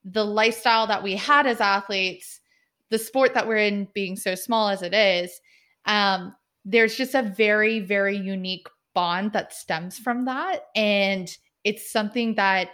the 0.03 0.25
lifestyle 0.25 0.87
that 0.87 1.03
we 1.03 1.15
had 1.15 1.47
as 1.47 1.61
athletes, 1.61 2.41
the 2.89 2.99
sport 2.99 3.35
that 3.35 3.47
we're 3.47 3.59
in 3.59 3.87
being 3.93 4.17
so 4.17 4.35
small 4.35 4.71
as 4.71 4.81
it 4.81 4.95
is, 4.95 5.43
um, 5.85 6.35
there's 6.65 6.97
just 6.97 7.15
a 7.15 7.23
very 7.23 7.81
very 7.81 8.17
unique 8.17 8.67
bond 8.95 9.35
that 9.35 9.53
stems 9.53 9.99
from 9.99 10.25
that. 10.25 10.69
And 10.75 11.31
it's 11.65 11.93
something 11.93 12.35
that 12.37 12.71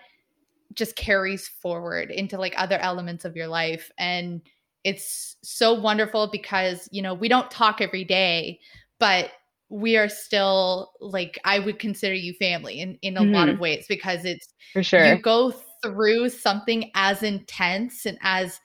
just 0.73 0.95
carries 0.95 1.49
forward 1.49 2.13
into 2.13 2.39
like 2.39 2.55
other 2.57 2.79
elements 2.79 3.25
of 3.25 3.35
your 3.35 3.49
life. 3.49 3.91
And 3.99 4.41
it's 4.85 5.37
so 5.43 5.75
wonderful 5.75 6.29
because 6.29 6.89
you 6.93 7.03
know 7.03 7.13
we 7.13 7.27
don't 7.29 7.51
talk 7.51 7.81
every 7.81 8.05
day 8.05 8.61
but 9.01 9.31
we 9.69 9.97
are 9.97 10.09
still 10.09 10.93
like 11.01 11.39
i 11.45 11.59
would 11.59 11.79
consider 11.79 12.15
you 12.15 12.33
family 12.35 12.81
in 12.81 12.99
in 13.03 13.17
a 13.17 13.23
lot 13.23 13.49
of 13.49 13.55
mm-hmm. 13.55 13.63
ways 13.63 13.87
because 13.89 14.25
it's 14.25 14.55
for 14.73 14.83
sure. 14.83 15.05
you 15.05 15.21
go 15.21 15.53
through 15.83 16.29
something 16.29 16.91
as 16.95 17.23
intense 17.23 18.07
and 18.07 18.19
as 18.23 18.61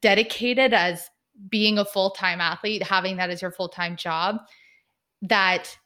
dedicated 0.00 0.72
as 0.72 1.08
being 1.48 1.78
a 1.78 1.84
full-time 1.84 2.40
athlete 2.40 2.82
having 2.82 3.16
that 3.16 3.30
as 3.30 3.42
your 3.42 3.50
full-time 3.50 3.96
job 3.96 4.36
that 5.22 5.76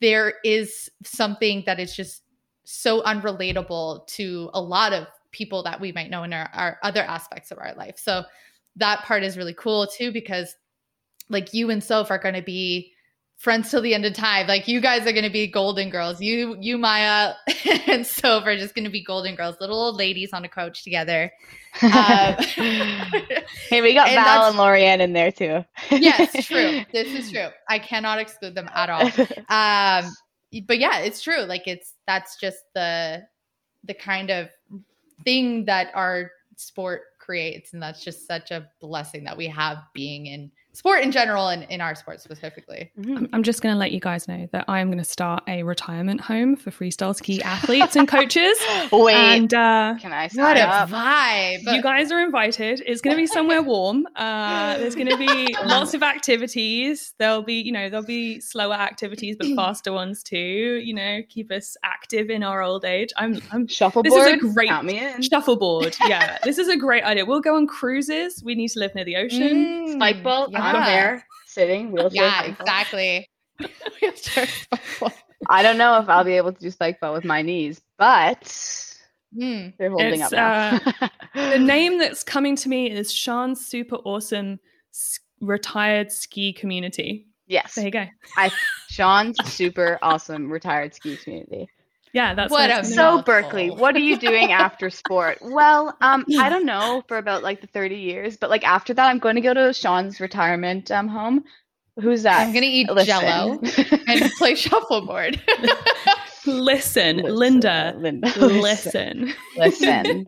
there 0.00 0.34
is 0.44 0.90
something 1.04 1.62
that 1.66 1.78
is 1.78 1.94
just 1.94 2.22
so 2.64 3.02
unrelatable 3.02 4.06
to 4.06 4.50
a 4.52 4.60
lot 4.60 4.92
of 4.92 5.06
people 5.30 5.62
that 5.62 5.80
we 5.80 5.92
might 5.92 6.10
know 6.10 6.24
in 6.24 6.32
our, 6.32 6.50
our 6.52 6.78
other 6.82 7.02
aspects 7.02 7.50
of 7.50 7.58
our 7.58 7.74
life 7.74 7.96
so 7.96 8.24
that 8.74 9.02
part 9.02 9.22
is 9.22 9.36
really 9.36 9.54
cool 9.54 9.86
too 9.86 10.12
because 10.12 10.56
like 11.28 11.54
you 11.54 11.70
and 11.70 11.82
soph 11.82 12.10
are 12.10 12.18
going 12.18 12.34
to 12.34 12.42
be 12.42 12.92
friends 13.38 13.70
till 13.70 13.80
the 13.80 13.94
end 13.94 14.04
of 14.04 14.12
time. 14.12 14.46
Like 14.46 14.68
you 14.68 14.80
guys 14.80 15.06
are 15.06 15.12
going 15.12 15.24
to 15.24 15.30
be 15.30 15.46
golden 15.46 15.88
girls. 15.90 16.20
You 16.20 16.56
you 16.60 16.76
maya 16.76 17.34
and 17.86 18.06
soph 18.06 18.44
are 18.44 18.56
just 18.56 18.74
going 18.74 18.84
to 18.84 18.90
be 18.90 19.02
golden 19.02 19.34
girls 19.34 19.56
little 19.60 19.80
old 19.80 19.96
ladies 19.96 20.32
on 20.32 20.44
a 20.44 20.48
coach 20.48 20.84
together. 20.84 21.32
Um, 21.80 22.34
hey, 23.68 23.80
we 23.80 23.94
got 23.94 24.08
and 24.08 24.16
Val 24.16 24.48
and 24.48 24.56
Lorianne 24.56 25.00
in 25.00 25.12
there 25.12 25.32
too. 25.32 25.64
yes 25.90 26.46
true. 26.46 26.84
This 26.92 27.08
is 27.08 27.30
true. 27.30 27.48
I 27.68 27.78
cannot 27.78 28.18
exclude 28.18 28.54
them 28.54 28.68
at 28.74 28.90
all. 28.90 29.06
Um 29.48 30.12
but 30.66 30.78
yeah, 30.78 30.98
it's 30.98 31.22
true. 31.22 31.42
Like 31.42 31.66
it's 31.66 31.94
that's 32.06 32.38
just 32.38 32.58
the 32.74 33.26
the 33.84 33.94
kind 33.94 34.30
of 34.30 34.48
thing 35.24 35.64
that 35.66 35.90
our 35.94 36.32
sport 36.56 37.02
creates, 37.18 37.72
and 37.72 37.82
that's 37.82 38.04
just 38.04 38.26
such 38.26 38.50
a 38.50 38.68
blessing 38.80 39.24
that 39.24 39.36
we 39.36 39.46
have 39.46 39.78
being 39.94 40.26
in 40.26 40.50
sport 40.72 41.02
in 41.02 41.10
general 41.10 41.48
and 41.48 41.64
in 41.70 41.80
our 41.80 41.94
sport 41.94 42.20
specifically. 42.20 42.90
I'm, 42.96 43.28
I'm 43.32 43.42
just 43.42 43.62
going 43.62 43.74
to 43.74 43.78
let 43.78 43.90
you 43.90 43.98
guys 44.00 44.28
know 44.28 44.48
that 44.52 44.64
I 44.68 44.78
am 44.80 44.88
going 44.88 44.98
to 44.98 45.04
start 45.04 45.42
a 45.48 45.62
retirement 45.64 46.20
home 46.20 46.54
for 46.54 46.70
freestyle 46.70 47.16
ski 47.16 47.42
athletes 47.42 47.96
and 47.96 48.06
coaches. 48.06 48.56
Wait, 48.92 49.14
And 49.14 49.52
uh, 49.52 49.96
can 50.00 50.12
I 50.12 50.24
What 50.24 50.32
sign 50.32 50.56
a 50.56 50.60
up? 50.60 50.88
vibe! 50.90 51.74
you 51.74 51.82
guys 51.82 52.12
are 52.12 52.20
invited. 52.20 52.82
It's 52.86 53.00
going 53.00 53.16
to 53.16 53.20
be 53.20 53.26
somewhere 53.26 53.60
warm. 53.62 54.06
Uh, 54.14 54.76
there's 54.78 54.94
going 54.94 55.08
to 55.08 55.16
be 55.16 55.54
lots 55.64 55.94
of 55.94 56.02
activities. 56.02 57.14
There'll 57.18 57.42
be, 57.42 57.54
you 57.60 57.72
know, 57.72 57.88
there'll 57.90 58.06
be 58.06 58.38
slower 58.40 58.74
activities, 58.74 59.36
but 59.36 59.48
faster 59.56 59.92
ones 59.92 60.22
too. 60.22 60.36
You 60.36 60.94
know, 60.94 61.22
keep 61.28 61.50
us 61.50 61.76
active 61.82 62.30
in 62.30 62.42
our 62.44 62.62
old 62.62 62.84
age. 62.84 63.10
I'm, 63.16 63.40
I'm 63.50 63.66
Shuffleboard. 63.66 64.04
This 64.06 64.14
is 64.14 64.32
a 64.34 64.36
great- 64.54 64.68
Count 64.68 64.86
me 64.86 64.98
in. 64.98 65.22
shuffleboard. 65.22 65.96
Yeah, 66.06 66.38
this 66.44 66.58
is 66.58 66.68
a 66.68 66.76
great 66.76 67.02
idea. 67.04 67.24
We'll 67.26 67.40
go 67.40 67.56
on 67.56 67.66
cruises. 67.66 68.42
We 68.44 68.54
need 68.54 68.68
to 68.68 68.78
live 68.78 68.94
near 68.94 69.04
the 69.04 69.16
ocean. 69.16 69.86
Mm, 69.88 69.92
Spike 69.94 70.22
ball. 70.22 70.48
yeah. 70.50 70.57
I'm 70.62 70.84
there, 70.84 71.26
sitting 71.46 71.90
wheelchair. 71.92 72.22
Yeah, 72.24 72.38
spike 72.42 72.58
ball. 72.58 72.66
exactly. 72.66 73.28
Wheelchair 74.00 74.46
spike. 74.46 75.14
I 75.48 75.62
don't 75.62 75.78
know 75.78 75.98
if 76.00 76.08
I'll 76.08 76.24
be 76.24 76.34
able 76.34 76.52
to 76.52 76.60
do 76.60 76.70
spike 76.70 77.00
ball 77.00 77.12
with 77.12 77.24
my 77.24 77.42
knees, 77.42 77.80
but 77.96 78.94
Hmm. 79.38 79.68
they're 79.78 79.90
holding 79.90 80.20
It's, 80.20 80.32
up 80.32 80.32
now. 80.32 81.10
The 81.34 81.58
name 81.58 81.98
that's 81.98 82.22
coming 82.24 82.56
to 82.56 82.68
me 82.68 82.90
is 82.90 83.12
Sean's 83.12 83.64
super 83.66 83.96
awesome 83.96 84.58
s- 84.94 85.20
retired 85.40 86.10
ski 86.10 86.52
community. 86.52 87.26
yes, 87.46 87.74
There 87.74 87.84
you 87.84 87.90
go. 87.90 88.06
I 88.36 88.50
Sean's 88.88 89.36
super 89.52 89.98
awesome 90.02 90.50
retired 90.50 90.94
ski 90.94 91.16
community. 91.16 91.68
Yeah, 92.12 92.34
that's 92.34 92.50
What 92.50 92.70
it's 92.70 92.94
So. 92.94 93.22
Berkeley, 93.22 93.70
what 93.70 93.94
are 93.96 94.00
you 94.00 94.16
doing 94.18 94.52
after 94.52 94.90
sport? 95.02 95.38
Well, 95.42 95.96
um, 96.00 96.24
I 96.38 96.48
don't 96.50 96.66
know 96.66 97.02
for 97.08 97.18
about 97.18 97.42
like 97.42 97.60
the 97.60 97.66
30 97.66 97.96
years, 97.96 98.36
but 98.36 98.50
like 98.50 98.64
after 98.66 98.94
that, 98.94 99.06
I'm 99.08 99.18
going 99.18 99.34
to 99.36 99.40
go 99.40 99.54
to 99.54 99.72
Sean's 99.72 100.20
retirement 100.20 100.90
um 100.90 101.08
home. 101.08 101.44
Who's 102.00 102.22
that? 102.22 102.46
I'm 102.46 102.54
gonna 102.54 102.66
eat 102.66 102.88
Listen. 102.90 103.06
Jello 103.20 103.60
and 104.06 104.30
play 104.38 104.54
shuffleboard. 104.54 105.42
be- 105.60 105.68
Listen, 106.46 107.16
Linda. 107.18 107.94
Linda, 107.98 108.32
Listen. 108.38 109.34
listen. 109.56 110.26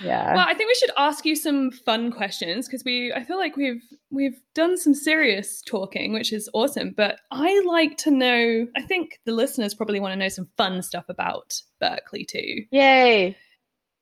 Yeah. 0.00 0.34
Well, 0.34 0.46
I 0.46 0.54
think 0.54 0.68
we 0.68 0.74
should 0.74 0.90
ask 0.96 1.24
you 1.24 1.34
some 1.34 1.70
fun 1.70 2.12
questions 2.12 2.66
because 2.66 2.84
we 2.84 3.12
I 3.12 3.24
feel 3.24 3.38
like 3.38 3.56
we've 3.56 3.82
we've 4.10 4.40
done 4.54 4.76
some 4.76 4.94
serious 4.94 5.62
talking, 5.62 6.12
which 6.12 6.32
is 6.32 6.48
awesome. 6.54 6.94
But 6.96 7.20
I 7.30 7.62
like 7.66 7.96
to 7.98 8.10
know, 8.10 8.66
I 8.76 8.82
think 8.82 9.18
the 9.24 9.32
listeners 9.32 9.74
probably 9.74 10.00
want 10.00 10.12
to 10.12 10.16
know 10.16 10.28
some 10.28 10.48
fun 10.56 10.82
stuff 10.82 11.04
about 11.08 11.60
Berkeley 11.80 12.24
too. 12.24 12.64
Yay. 12.70 13.36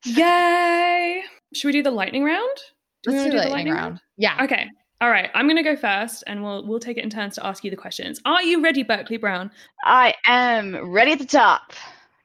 Yay! 0.05 1.23
Should 1.55 1.69
we 1.69 1.73
do 1.73 1.83
the 1.83 1.91
lightning 1.91 2.25
round? 2.25 2.57
Do 3.03 3.11
Let's 3.11 3.35
wanna 3.35 3.45
do 3.45 3.51
lightning 3.51 3.75
round. 3.75 4.01
Yeah. 4.17 4.45
Okay. 4.45 4.69
All 5.01 5.11
right. 5.11 5.31
I'm 5.35 5.47
going 5.47 5.57
to 5.57 5.63
go 5.63 5.77
first 5.77 6.25
and 6.27 6.43
we'll 6.43 6.67
we'll 6.67 6.81
take 6.81 6.97
it 6.97 7.05
in 7.05 7.11
turns 7.11 7.35
to 7.35 7.47
ask 7.47 7.65
you 7.65 7.71
the 7.71 7.77
questions. 7.77 8.21
Are 8.25 8.43
you 8.43 8.63
ready, 8.63 8.83
Berkeley 8.83 9.19
Brown? 9.19 9.51
I 9.85 10.15
am 10.27 10.91
ready 10.91 11.13
at 11.13 11.19
the 11.19 11.27
top. 11.27 11.73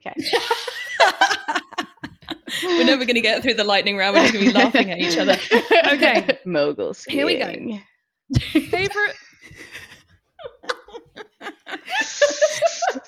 Okay. 0.06 0.16
We're 2.64 2.84
never 2.86 3.06
going 3.06 3.16
to 3.16 3.22
get 3.22 3.42
through 3.42 3.56
the 3.56 3.64
lightning 3.64 3.98
round. 3.98 4.16
We're 4.16 4.22
just 4.24 4.34
going 4.34 4.46
to 4.46 4.52
be 4.52 4.58
laughing 4.58 4.92
at 4.92 5.00
each 5.00 5.18
other. 5.18 5.38
Okay. 5.94 6.40
Mogul 6.46 6.94
Here 7.08 7.26
we 7.26 7.38
go. 7.38 7.80
Favorite 8.70 9.16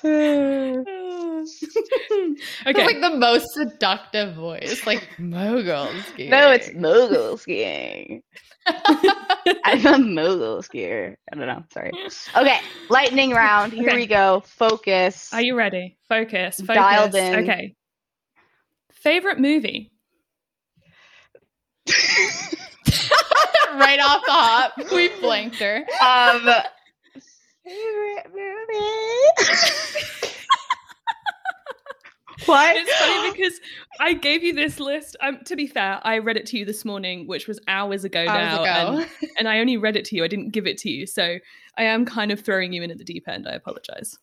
It's 0.02 1.64
Okay. 2.66 2.86
like 2.86 3.00
the 3.00 3.16
most 3.16 3.46
seductive 3.52 4.34
voice, 4.34 4.86
like 4.86 5.08
mogul 5.18 5.88
skiing. 6.12 6.30
No, 6.30 6.50
it's 6.50 6.72
mogul 6.74 7.36
skiing. 7.36 8.22
I'm 8.66 9.86
a 9.86 9.98
mogul 9.98 10.62
skier. 10.62 11.16
I 11.32 11.36
don't 11.36 11.46
know. 11.46 11.62
Sorry. 11.72 11.90
Okay, 12.36 12.58
lightning 12.88 13.30
round. 13.32 13.72
Here 13.72 13.88
Okay. 13.88 13.96
we 13.96 14.06
go. 14.06 14.42
Focus. 14.46 15.32
Are 15.32 15.42
you 15.42 15.54
ready? 15.56 15.98
Focus. 16.08 16.56
Focus. 16.60 16.74
Dialed 16.76 17.14
in. 17.14 17.34
Okay. 17.40 17.74
Favorite 19.04 19.38
movie? 19.38 19.92
right 23.74 24.00
off 24.00 24.22
the 24.24 24.32
hop. 24.32 24.72
We 24.90 25.10
blanked 25.20 25.56
her. 25.56 25.84
um, 26.02 26.40
favorite 27.62 28.32
movie? 28.32 29.20
what? 32.46 32.76
It's 32.76 32.94
funny 32.94 33.30
because 33.32 33.60
I 34.00 34.14
gave 34.14 34.42
you 34.42 34.54
this 34.54 34.80
list. 34.80 35.18
Um, 35.20 35.40
to 35.44 35.54
be 35.54 35.66
fair, 35.66 36.00
I 36.02 36.16
read 36.16 36.38
it 36.38 36.46
to 36.46 36.58
you 36.58 36.64
this 36.64 36.86
morning, 36.86 37.26
which 37.26 37.46
was 37.46 37.60
hours 37.68 38.04
ago 38.04 38.24
Hours 38.26 38.54
now, 38.58 38.62
ago. 38.62 38.98
And, 39.20 39.30
and 39.40 39.48
I 39.48 39.60
only 39.60 39.76
read 39.76 39.96
it 39.96 40.06
to 40.06 40.16
you. 40.16 40.24
I 40.24 40.28
didn't 40.28 40.52
give 40.52 40.66
it 40.66 40.78
to 40.78 40.88
you, 40.88 41.06
so 41.06 41.38
I 41.76 41.82
am 41.82 42.06
kind 42.06 42.32
of 42.32 42.40
throwing 42.40 42.72
you 42.72 42.82
in 42.82 42.90
at 42.90 42.96
the 42.96 43.04
deep 43.04 43.28
end. 43.28 43.46
I 43.46 43.52
apologize. 43.52 44.16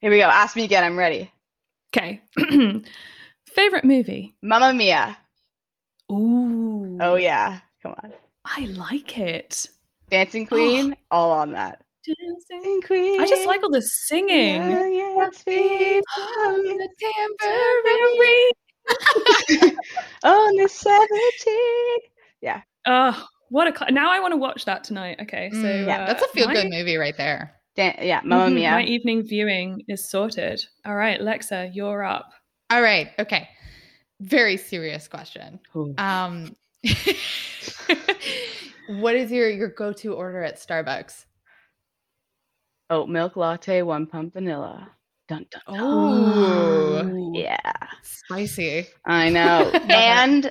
Here 0.00 0.10
we 0.10 0.18
go. 0.18 0.24
Ask 0.24 0.54
me 0.54 0.64
again. 0.64 0.84
I'm 0.84 0.98
ready. 0.98 1.32
Okay. 1.96 2.20
Favorite 3.58 3.84
movie? 3.84 4.36
Mamma 4.40 4.72
Mia. 4.72 5.18
Ooh. 6.12 6.96
Oh 7.00 7.16
yeah. 7.16 7.58
Come 7.82 7.96
on. 8.04 8.12
I 8.44 8.66
like 8.66 9.18
it. 9.18 9.66
Dancing 10.10 10.46
Queen. 10.46 10.94
All 11.10 11.32
on 11.32 11.50
that. 11.54 11.82
Dancing 12.06 12.80
Queen. 12.82 13.20
I 13.20 13.26
just 13.26 13.48
like 13.48 13.64
all 13.64 13.70
the 13.70 13.82
singing. 13.82 14.60
Yeah, 14.62 14.86
yeah, 14.86 15.30
speed 15.32 16.02
on 16.46 16.62
The 16.62 16.88
on 20.22 20.56
the 20.56 20.68
17. 20.68 22.62
Oh, 22.86 23.26
what 23.50 23.66
a 23.66 23.76
cl- 23.76 23.90
now 23.90 24.08
I 24.12 24.20
want 24.20 24.32
to 24.32 24.36
watch 24.38 24.64
that 24.66 24.84
tonight. 24.84 25.18
Okay, 25.22 25.50
so 25.50 25.58
Mm, 25.58 25.86
yeah, 25.88 26.04
uh, 26.04 26.06
that's 26.06 26.22
a 26.22 26.28
feel 26.28 26.46
good 26.46 26.70
my- 26.70 26.78
movie 26.78 26.96
right 26.96 27.16
there. 27.16 27.56
Dan- 27.74 27.98
yeah, 28.02 28.20
Mamma 28.24 28.50
Mhm, 28.50 28.54
Mia. 28.54 28.70
My 28.70 28.84
evening 28.84 29.22
viewing 29.24 29.82
is 29.88 30.08
sorted. 30.08 30.64
All 30.86 30.94
right, 30.94 31.20
Lexa, 31.20 31.70
you're 31.74 32.04
up. 32.04 32.30
All 32.70 32.82
right. 32.82 33.08
Okay. 33.18 33.48
Very 34.20 34.56
serious 34.56 35.08
question. 35.08 35.60
Ooh. 35.76 35.94
Um, 35.96 36.54
what 38.88 39.14
is 39.14 39.30
your 39.30 39.48
your 39.48 39.68
go 39.68 39.92
to 39.94 40.14
order 40.14 40.42
at 40.42 40.56
Starbucks? 40.58 41.24
Oat 42.90 43.08
milk 43.08 43.36
latte, 43.36 43.82
one 43.82 44.06
pump 44.06 44.32
vanilla. 44.34 44.90
Dun, 45.28 45.46
dun, 45.50 45.62
dun. 45.66 45.80
Oh, 45.80 47.32
Yeah, 47.34 47.58
spicy. 48.02 48.86
I 49.04 49.28
know. 49.28 49.70
and 49.90 50.50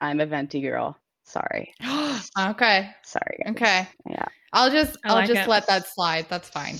I'm 0.00 0.18
a 0.20 0.26
venti 0.26 0.60
girl. 0.60 0.98
Sorry. 1.24 1.72
okay. 2.38 2.90
Sorry. 3.04 3.42
guys. 3.44 3.52
Okay. 3.52 3.88
Yeah. 4.10 4.24
I'll 4.52 4.70
just 4.70 4.96
I 5.04 5.10
I'll 5.10 5.14
like 5.16 5.28
just 5.28 5.42
it. 5.42 5.48
let 5.48 5.66
that 5.68 5.86
slide. 5.86 6.26
That's 6.28 6.48
fine. 6.48 6.76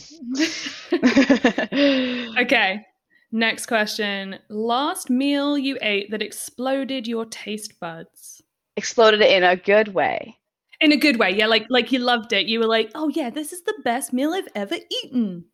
Okay, 2.41 2.85
next 3.33 3.67
question. 3.67 4.39
Last 4.49 5.11
meal 5.11 5.57
you 5.59 5.79
ate 5.83 6.11
that 6.11 6.23
exploded 6.23 7.07
your 7.07 7.25
taste 7.27 7.79
buds 7.81 8.43
Exploded 8.77 9.21
in 9.23 9.43
a 9.45 9.57
good 9.57 9.89
way. 9.89 10.37
in 10.81 10.93
a 10.93 10.97
good 10.97 11.19
way. 11.19 11.31
Yeah, 11.31 11.47
like 11.47 11.67
like 11.69 11.91
you 11.93 11.99
loved 11.99 12.33
it. 12.33 12.47
You 12.47 12.61
were 12.61 12.67
like, 12.67 12.91
oh 12.95 13.09
yeah, 13.09 13.31
this 13.31 13.53
is 13.53 13.63
the 13.63 13.75
best 13.85 14.13
meal 14.13 14.33
I've 14.35 14.49
ever 14.55 14.77
eaten. 15.03 15.45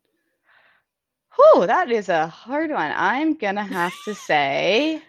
Whew, 1.35 1.65
that 1.67 1.91
is 1.91 2.07
a 2.09 2.27
hard 2.27 2.69
one. 2.71 2.93
I'm 2.95 3.33
gonna 3.33 3.63
have 3.63 3.93
to 4.05 4.15
say, 4.15 5.01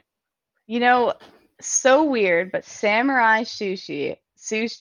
you 0.67 0.81
know, 0.81 1.12
so 1.61 2.03
weird, 2.05 2.51
but 2.51 2.64
samurai 2.64 3.43
sushi. 3.45 4.17
Sushi. 4.39 4.81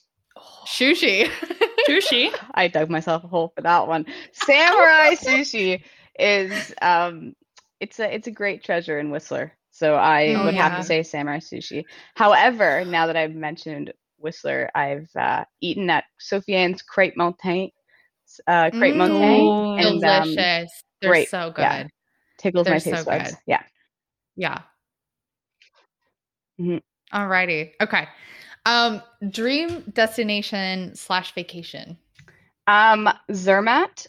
Sushi. 0.66 1.30
Sushi. 1.88 2.34
I 2.54 2.68
dug 2.68 2.90
myself 2.90 3.22
a 3.24 3.28
hole 3.28 3.52
for 3.54 3.62
that 3.62 3.86
one. 3.86 4.06
Samurai 4.32 5.14
sushi 5.14 5.82
is 6.18 6.74
um, 6.82 7.34
it's 7.80 7.98
a 8.00 8.14
it's 8.14 8.26
a 8.26 8.30
great 8.32 8.64
treasure 8.64 8.98
in 8.98 9.10
Whistler. 9.10 9.52
So 9.70 9.94
I 9.94 10.34
Oh, 10.36 10.44
would 10.46 10.54
have 10.54 10.76
to 10.76 10.82
say 10.82 11.02
samurai 11.02 11.38
sushi. 11.38 11.84
However, 12.14 12.84
now 12.86 13.06
that 13.06 13.16
I've 13.16 13.34
mentioned 13.34 13.92
Whistler, 14.18 14.70
I've 14.74 15.08
uh, 15.14 15.44
eaten 15.60 15.90
at 15.90 16.04
Sofiane's 16.18 16.80
Crepe 16.80 17.16
Montagne, 17.16 17.70
uh, 18.46 18.70
Crepe 18.70 18.94
Mm. 18.94 18.98
Montagne, 18.98 19.78
and 19.78 20.04
um, 20.04 20.34
They're 20.34 20.66
great. 21.02 21.28
so 21.28 21.50
good. 21.50 21.62
Yeah. 21.62 21.86
tickles 22.38 22.66
They're 22.66 22.74
my 22.74 22.78
so 22.78 22.90
taste 22.90 23.06
buds. 23.06 23.30
good. 23.30 23.38
Yeah. 23.46 23.62
Yeah. 24.36 24.62
Mhm. 26.60 26.82
Alrighty. 27.12 27.72
Okay. 27.80 28.08
Um, 28.64 29.02
dream 29.30 29.82
destination 29.92 30.94
slash 30.96 31.34
vacation. 31.34 31.98
Um, 32.66 33.08
Zermatt, 33.32 34.06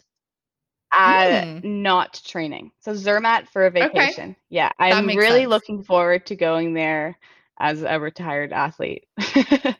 uh, 0.92 1.42
Mm. 1.42 1.64
not 1.64 2.20
training. 2.24 2.72
So 2.80 2.94
Zermatt 2.94 3.48
for 3.48 3.66
a 3.66 3.70
vacation. 3.70 4.36
Yeah, 4.50 4.70
I'm 4.78 5.14
really 5.16 5.42
sense. 5.42 5.50
looking 5.50 5.82
forward 5.82 6.26
to 6.26 6.36
going 6.36 6.74
there 6.74 7.18
as 7.58 7.82
a 7.82 7.98
retired 8.00 8.52
athlete. 8.52 9.04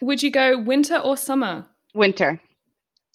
Would 0.00 0.22
you 0.22 0.30
go 0.30 0.58
winter 0.58 0.96
or 0.98 1.16
summer? 1.16 1.66
Winter. 1.94 2.40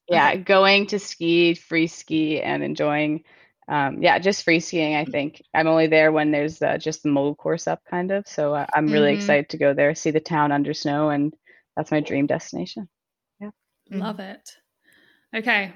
Yeah, 0.10 0.36
Okay. 0.36 0.38
going 0.38 0.88
to 0.88 1.00
ski, 1.00 1.54
free 1.56 1.88
ski, 1.88 2.42
and 2.42 2.64
enjoying 2.64 3.24
um, 3.68 4.04
yeah, 4.04 4.20
just 4.20 4.44
free 4.44 4.60
skiing. 4.60 4.96
I 4.96 5.06
think 5.06 5.42
I'm 5.54 5.68
only 5.68 5.88
there 5.88 6.12
when 6.12 6.32
there's 6.32 6.62
uh, 6.62 6.78
just 6.78 7.04
the 7.04 7.10
mogul 7.10 7.36
course 7.36 7.68
up, 7.68 7.82
kind 7.90 8.12
of. 8.12 8.28
So 8.28 8.54
uh, 8.54 8.66
I'm 8.74 8.92
really 8.92 9.12
Mhm. 9.12 9.14
excited 9.14 9.50
to 9.50 9.58
go 9.58 9.74
there, 9.74 9.96
see 9.96 10.12
the 10.12 10.20
town 10.20 10.52
under 10.52 10.74
snow, 10.74 11.10
and 11.10 11.34
that's 11.76 11.92
my 11.92 12.02
dream 12.02 12.28
destination. 12.28 12.90
Yeah. 13.40 13.52
Love 13.90 14.20
it. 14.20 14.58
Okay. 15.34 15.72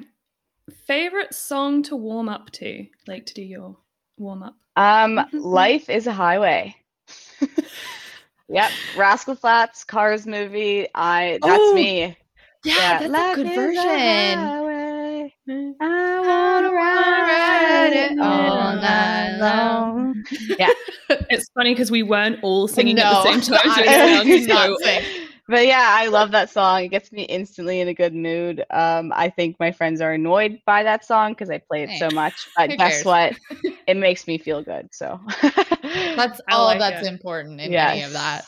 Favorite 0.86 1.34
song 1.34 1.82
to 1.84 1.96
warm 1.96 2.28
up 2.30 2.52
to? 2.52 2.86
Like 3.08 3.26
to 3.28 3.34
do 3.34 3.42
your 3.42 3.78
warm 4.18 4.44
up. 4.44 4.56
Um, 4.76 5.20
life 5.34 5.90
is 5.90 6.08
a 6.08 6.14
highway. 6.14 6.76
yep, 8.50 8.72
Rascal 8.98 9.36
Flatts, 9.36 9.84
Cars 9.84 10.28
movie. 10.28 10.88
I 10.94 11.40
that's 11.42 11.60
Oh, 11.62 11.74
me. 11.74 12.18
Yeah, 12.64 13.00
that's 13.00 13.10
Life 13.10 13.38
a 13.38 13.44
good 13.44 13.56
version. 13.56 13.82
highway. 14.40 15.34
Mm. 15.50 15.74
I 15.80 16.20
wanna 16.20 16.72
ride 16.74 17.94
it 17.94 18.20
all 18.20 18.76
night 18.76 19.38
long. 19.40 20.24
Yeah, 20.60 20.74
It's 21.30 21.50
funny 21.56 21.74
because 21.74 21.90
we 21.92 22.04
weren't 22.04 22.40
all 22.44 22.68
singing 22.68 23.00
at 23.00 23.10
the 23.10 23.24
same 23.24 23.40
time. 23.42 23.72
So 23.72 23.82
it 23.84 24.48
sounds 24.50 24.84
so-. 24.84 25.17
But 25.48 25.66
yeah, 25.66 25.86
I 25.90 26.08
love 26.08 26.32
that 26.32 26.50
song. 26.50 26.84
It 26.84 26.90
gets 26.90 27.12
me 27.12 27.24
instantly 27.24 27.80
in 27.80 27.88
a 27.88 27.94
good 27.94 28.14
mood. 28.14 28.64
Um, 28.70 29.12
I 29.16 29.30
think 29.30 29.58
my 29.60 29.72
friends 29.72 30.02
are 30.02 30.12
annoyed 30.14 30.60
by 30.66 30.84
that 30.84 31.06
song 31.06 31.32
because 31.34 31.50
I 31.50 31.60
play 31.60 31.84
it 31.84 31.96
so 31.96 32.12
much. 32.12 32.48
But 32.56 32.76
guess 32.78 33.04
cares? 33.04 33.06
what? 33.06 33.36
It 33.88 33.98
makes 33.98 34.28
me 34.28 34.38
feel 34.38 34.62
good. 34.64 34.90
So 34.94 35.20
That's 36.16 36.42
all 36.50 36.66
like 36.66 36.80
that's 36.80 37.02
it. 37.02 37.08
important 37.08 37.60
in 37.62 37.76
any 37.76 38.02
of 38.02 38.14
that. 38.14 38.46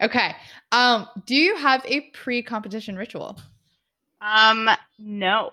Okay. 0.00 0.34
Um, 0.72 1.06
do 1.26 1.34
you 1.34 1.56
have 1.56 1.84
a 1.86 2.00
pre-competition 2.12 2.96
ritual? 2.96 3.38
Um, 4.20 4.68
no. 4.98 5.52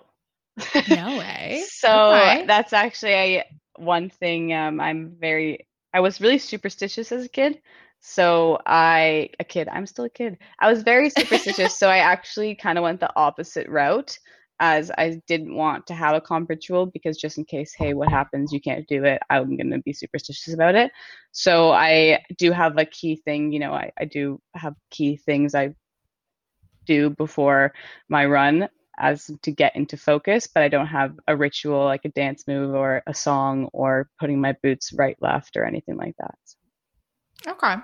No 0.86 1.16
way. 1.16 1.70
So 1.80 1.88
Okay. 1.90 2.44
that's 2.44 2.72
actually 2.72 3.12
a, 3.12 3.44
one 3.76 4.10
thing 4.10 4.52
um, 4.52 4.80
I'm 4.80 5.16
very, 5.18 5.66
I 5.92 6.00
was 6.00 6.20
really 6.20 6.38
superstitious 6.38 7.12
as 7.12 7.24
a 7.24 7.28
kid. 7.28 7.60
So 8.02 8.58
I, 8.66 9.30
a 9.38 9.44
kid, 9.44 9.68
I'm 9.68 9.86
still 9.86 10.04
a 10.04 10.10
kid. 10.10 10.36
I 10.58 10.70
was 10.70 10.82
very 10.82 11.08
superstitious. 11.08 11.76
so 11.78 11.88
I 11.88 11.98
actually 11.98 12.56
kind 12.56 12.76
of 12.76 12.82
went 12.82 13.00
the 13.00 13.14
opposite 13.16 13.68
route 13.68 14.18
as 14.58 14.90
I 14.98 15.20
didn't 15.28 15.54
want 15.54 15.86
to 15.86 15.94
have 15.94 16.14
a 16.14 16.20
comp 16.20 16.50
ritual 16.50 16.86
because 16.86 17.16
just 17.16 17.38
in 17.38 17.44
case, 17.44 17.74
hey, 17.74 17.94
what 17.94 18.08
happens? 18.08 18.52
You 18.52 18.60
can't 18.60 18.86
do 18.88 19.04
it. 19.04 19.22
I'm 19.30 19.56
going 19.56 19.70
to 19.70 19.78
be 19.78 19.92
superstitious 19.92 20.52
about 20.52 20.74
it. 20.74 20.90
So 21.30 21.70
I 21.72 22.22
do 22.38 22.50
have 22.50 22.76
a 22.76 22.84
key 22.84 23.22
thing, 23.24 23.52
you 23.52 23.60
know, 23.60 23.72
I, 23.72 23.92
I 23.98 24.04
do 24.04 24.40
have 24.54 24.74
key 24.90 25.16
things 25.16 25.54
I 25.54 25.74
do 26.86 27.10
before 27.10 27.72
my 28.08 28.26
run 28.26 28.68
as 28.98 29.30
to 29.42 29.50
get 29.52 29.76
into 29.76 29.96
focus, 29.96 30.48
but 30.52 30.62
I 30.62 30.68
don't 30.68 30.86
have 30.86 31.18
a 31.28 31.36
ritual 31.36 31.84
like 31.84 32.04
a 32.04 32.10
dance 32.10 32.46
move 32.46 32.74
or 32.74 33.02
a 33.06 33.14
song 33.14 33.68
or 33.72 34.10
putting 34.18 34.40
my 34.40 34.56
boots 34.62 34.92
right, 34.92 35.16
left, 35.20 35.56
or 35.56 35.64
anything 35.64 35.96
like 35.96 36.14
that. 36.18 36.34
So, 36.44 36.56
Okay. 37.46 37.74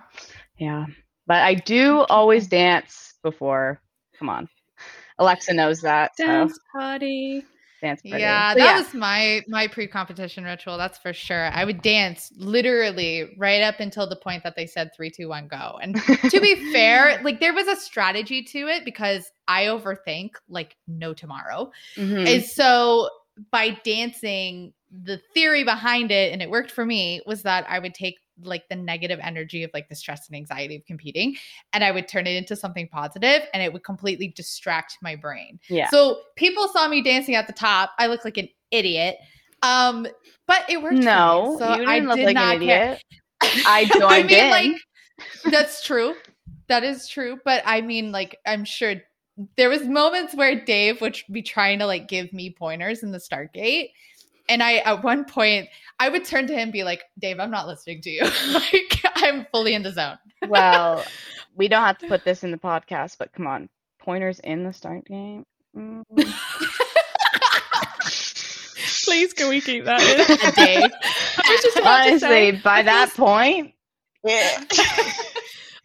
yeah, 0.59 0.87
but 1.27 1.43
I 1.43 1.55
do 1.55 2.01
always 2.09 2.47
dance 2.47 3.15
before. 3.23 3.81
Come 4.19 4.29
on, 4.29 4.49
Alexa 5.19 5.53
knows 5.55 5.81
that. 5.83 6.13
so 6.17 6.27
Dance 6.27 6.59
party. 6.73 7.45
dance 7.81 8.03
party. 8.03 8.21
Yeah, 8.23 8.53
So, 8.53 8.59
that 8.59 8.65
yeah. 8.65 8.79
was 8.79 8.95
my 8.95 9.43
my 9.49 9.69
pre-competition 9.69 10.45
ritual. 10.45 10.77
That's 10.79 10.99
for 10.99 11.13
sure. 11.13 11.47
I 11.53 11.65
would 11.65 11.83
dance 11.83 12.33
literally 12.37 13.35
right 13.39 13.63
up 13.63 13.79
until 13.81 14.09
the 14.09 14.17
point 14.17 14.43
that 14.45 14.57
they 14.57 14.67
said 14.67 14.91
three, 14.97 15.11
two, 15.11 15.29
one, 15.29 15.47
go. 15.49 15.79
And 15.81 15.95
to 16.31 16.41
be 16.41 16.55
fair, 16.73 17.21
like 17.23 17.39
there 17.41 17.55
was 17.55 17.69
a 17.69 17.77
strategy 17.77 18.43
to 18.43 18.67
it 18.69 18.85
because 18.85 19.31
I 19.47 19.65
overthink 19.67 20.31
like 20.49 20.77
no 20.89 21.15
tomorrow. 21.15 21.71
Mhm. 21.97 22.27
And 22.29 22.45
so 22.45 23.09
by 23.51 23.79
dancing, 23.85 24.73
the 24.91 25.21
theory 25.35 25.65
behind 25.65 26.11
it, 26.11 26.33
and 26.33 26.43
it 26.43 26.51
worked 26.51 26.71
for 26.71 26.85
me, 26.85 27.21
was 27.27 27.43
that 27.43 27.67
I 27.69 27.79
would 27.79 27.95
take 27.95 28.17
like 28.43 28.69
the 28.69 28.77
negative 28.77 29.19
energy 29.23 29.65
of 29.65 29.71
like 29.75 29.89
the 29.89 29.95
stress 29.95 30.29
and 30.29 30.37
anxiety 30.37 30.77
of 30.77 30.85
competing 30.87 31.37
and 31.73 31.83
I 31.83 31.91
would 31.91 32.07
turn 32.09 32.27
it 32.27 32.37
into 32.37 32.55
something 32.55 32.89
positive 32.89 33.43
and 33.53 33.63
it 33.63 33.73
would 33.73 33.83
completely 33.83 34.29
distract 34.29 34.99
my 35.03 35.17
brain. 35.17 35.59
yeah. 35.69 35.89
So 35.89 36.21
people 36.37 36.69
saw 36.69 36.89
me 36.89 37.03
dancing 37.03 37.35
at 37.35 37.47
the 37.47 37.53
top. 37.53 37.91
I 37.99 38.07
looked 38.07 38.25
like 38.25 38.37
an 38.37 38.49
idiot. 38.71 39.17
Um, 39.63 40.07
but 40.47 40.65
it 40.69 40.81
worked. 40.81 40.95
for 40.95 41.01
me, 41.01 41.05
no, 41.07 41.57
so 41.59 41.75
you 41.75 41.85
I 41.89 41.95
didn't 41.97 42.09
look 42.09 42.17
did 42.19 42.27
like 42.27 42.35
not 42.35 42.55
an 42.57 42.63
care. 42.63 42.85
idiot. 42.85 43.03
I 43.67 43.91
I 43.93 43.99
joined 43.99 44.29
mean, 44.29 44.45
in. 44.45 44.51
like 44.51 44.81
that's 45.51 45.85
true. 45.85 46.15
That 46.69 46.85
is 46.85 47.09
true. 47.09 47.39
But 47.45 47.63
I 47.67 47.81
mean, 47.81 48.13
like, 48.13 48.39
I'm 48.47 48.65
sure 48.65 48.95
there 49.57 49.69
was 49.69 49.85
moments 49.85 50.35
where 50.35 50.65
Dave 50.65 51.01
would 51.01 51.17
be 51.31 51.43
trying 51.43 51.79
to 51.79 51.87
like 51.87 52.09
give 52.09 52.33
me 52.33 52.51
pointers 52.51 53.03
in 53.03 53.13
the 53.13 53.21
start 53.21 53.53
gate. 53.53 53.91
And 54.49 54.63
I 54.63 54.77
at 54.79 55.05
one 55.05 55.25
point 55.25 55.69
I 56.01 56.09
would 56.09 56.25
turn 56.25 56.47
to 56.49 56.53
him 56.53 56.61
and 56.61 56.73
be 56.73 56.83
like, 56.85 57.03
Dave, 57.19 57.39
I'm 57.39 57.51
not 57.51 57.67
listening 57.67 58.01
to 58.03 58.11
you. 58.11 58.23
like 58.53 59.01
I'm 59.17 59.47
fully 59.53 59.75
in 59.75 59.83
the 59.83 59.93
zone. 59.93 60.19
well, 60.49 61.05
we 61.55 61.69
don't 61.69 61.83
have 61.85 61.99
to 61.99 62.09
put 62.09 62.25
this 62.25 62.45
in 62.45 62.51
the 62.51 62.57
podcast, 62.59 63.17
but 63.19 63.33
come 63.33 63.47
on, 63.47 63.69
pointers 64.01 64.41
in 64.41 64.65
the 64.65 64.73
start 64.73 65.05
game. 65.07 65.45
Mm. 65.77 66.03
Please, 69.05 69.33
can 69.33 69.49
we 69.49 69.61
keep 69.61 69.85
that 69.85 70.01
in? 70.03 70.21
A 70.49 70.53
day. 70.53 70.77
I 70.83 71.51
was 71.53 71.63
just 71.63 71.77
about 71.77 72.05
to 72.05 72.11
Honestly, 72.11 72.53
by 72.63 72.79
I 72.79 72.83
that 72.83 73.09
s- 73.09 73.17
point, 73.17 73.75
yeah. 74.25 74.65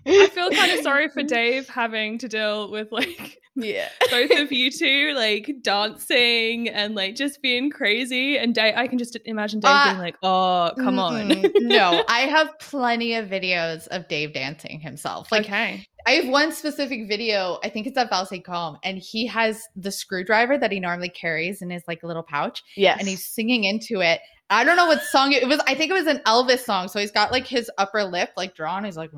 I 0.06 0.28
feel 0.28 0.49
kind 0.49 0.72
of 0.74 0.80
sorry 0.82 1.08
for 1.10 1.24
Dave 1.24 1.68
having 1.70 2.18
to 2.20 2.28
deal 2.28 2.70
with 2.72 2.91
like 2.91 3.39
Yeah. 3.56 3.89
both 4.10 4.32
of 4.32 4.51
you 4.51 4.72
two 4.72 5.14
like 5.16 5.49
dancing 5.62 6.70
and 6.70 6.95
like 6.95 7.16
just 7.16 7.41
being 7.41 7.70
crazy. 7.70 8.38
And 8.38 8.56
Dave, 8.56 8.74
I 8.76 8.88
can 8.88 8.97
just 8.97 9.18
imagine 9.26 9.60
Dave 9.60 9.72
Uh, 9.72 9.86
being 9.89 9.97
like, 9.99 10.16
"Oh, 10.24 10.72
come 10.78 10.99
on." 10.99 11.30
Mm-mm. 11.30 11.51
no, 11.62 12.04
I 12.10 12.22
have 12.22 12.58
plenty 12.60 13.14
of 13.16 13.28
videos 13.28 13.88
of 13.88 14.08
Dave 14.08 14.34
dancing 14.34 14.80
himself. 14.80 15.32
Like 15.32 15.45
okay, 15.45 15.86
I 16.08 16.12
have 16.14 16.28
one 16.28 16.51
specific 16.51 17.08
video. 17.08 17.60
I 17.64 17.70
think 17.70 17.88
it's 17.88 17.97
at 17.97 18.10
Val 18.10 18.26
Saint-Côme, 18.26 18.78
and 18.84 18.97
he 18.97 19.28
has 19.28 19.64
the 19.76 19.91
screwdriver 19.91 20.58
that 20.58 20.72
he 20.72 20.80
normally 20.80 21.10
carries 21.10 21.62
in 21.62 21.70
his 21.70 21.84
like 21.88 22.04
little 22.04 22.24
pouch, 22.24 22.64
Yeah, 22.76 22.95
and 22.97 23.08
he's 23.08 23.26
singing 23.26 23.66
into 23.66 24.01
it. 24.01 24.20
I 24.49 24.64
don't 24.64 24.76
know 24.76 24.86
what 24.86 25.01
song 25.04 25.32
it 25.32 25.47
was. 25.47 25.60
I 25.68 25.74
think 25.74 25.89
it 25.89 25.93
was 25.93 26.06
an 26.06 26.20
Elvis 26.28 26.60
song. 26.60 26.88
So 26.88 26.99
he's 26.99 27.12
got 27.12 27.32
like 27.32 27.47
his 27.47 27.72
upper 27.78 28.04
lip 28.04 28.32
like 28.38 28.56
drawn. 28.56 28.84
He's 28.84 28.97
like, 28.97 29.10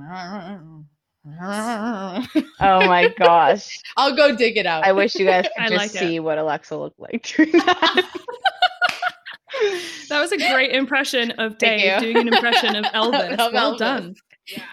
oh 1.28 2.24
my 2.60 3.14
gosh. 3.18 3.80
I'll 3.98 4.16
go 4.16 4.36
dig 4.36 4.58
it 4.58 4.66
out. 4.66 4.86
I 4.86 4.92
wish 4.92 5.16
you 5.16 5.26
guys 5.26 5.46
I 5.58 5.68
could 5.70 5.76
like 5.78 5.92
just 5.92 5.96
it. 5.96 6.00
see 6.00 6.20
what 6.20 6.38
Alexa 6.38 6.76
looked 6.78 7.00
like 7.00 7.34
doing 7.36 7.52
that. 7.52 8.10
that 10.10 10.20
was 10.20 10.32
a 10.32 10.38
great 10.38 10.72
impression 10.72 11.32
of 11.32 11.58
Thank 11.60 11.82
Dave 11.82 12.02
you. 12.02 12.14
doing 12.14 12.28
an 12.28 12.34
impression 12.34 12.76
of 12.76 12.86
Elvis. 12.86 13.38
Well 13.38 13.76
Elvis. 13.76 13.78
done. 13.80 14.16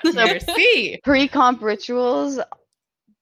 So 0.05 0.13
Merci. 0.13 1.01
pre-comp 1.03 1.63
rituals 1.63 2.39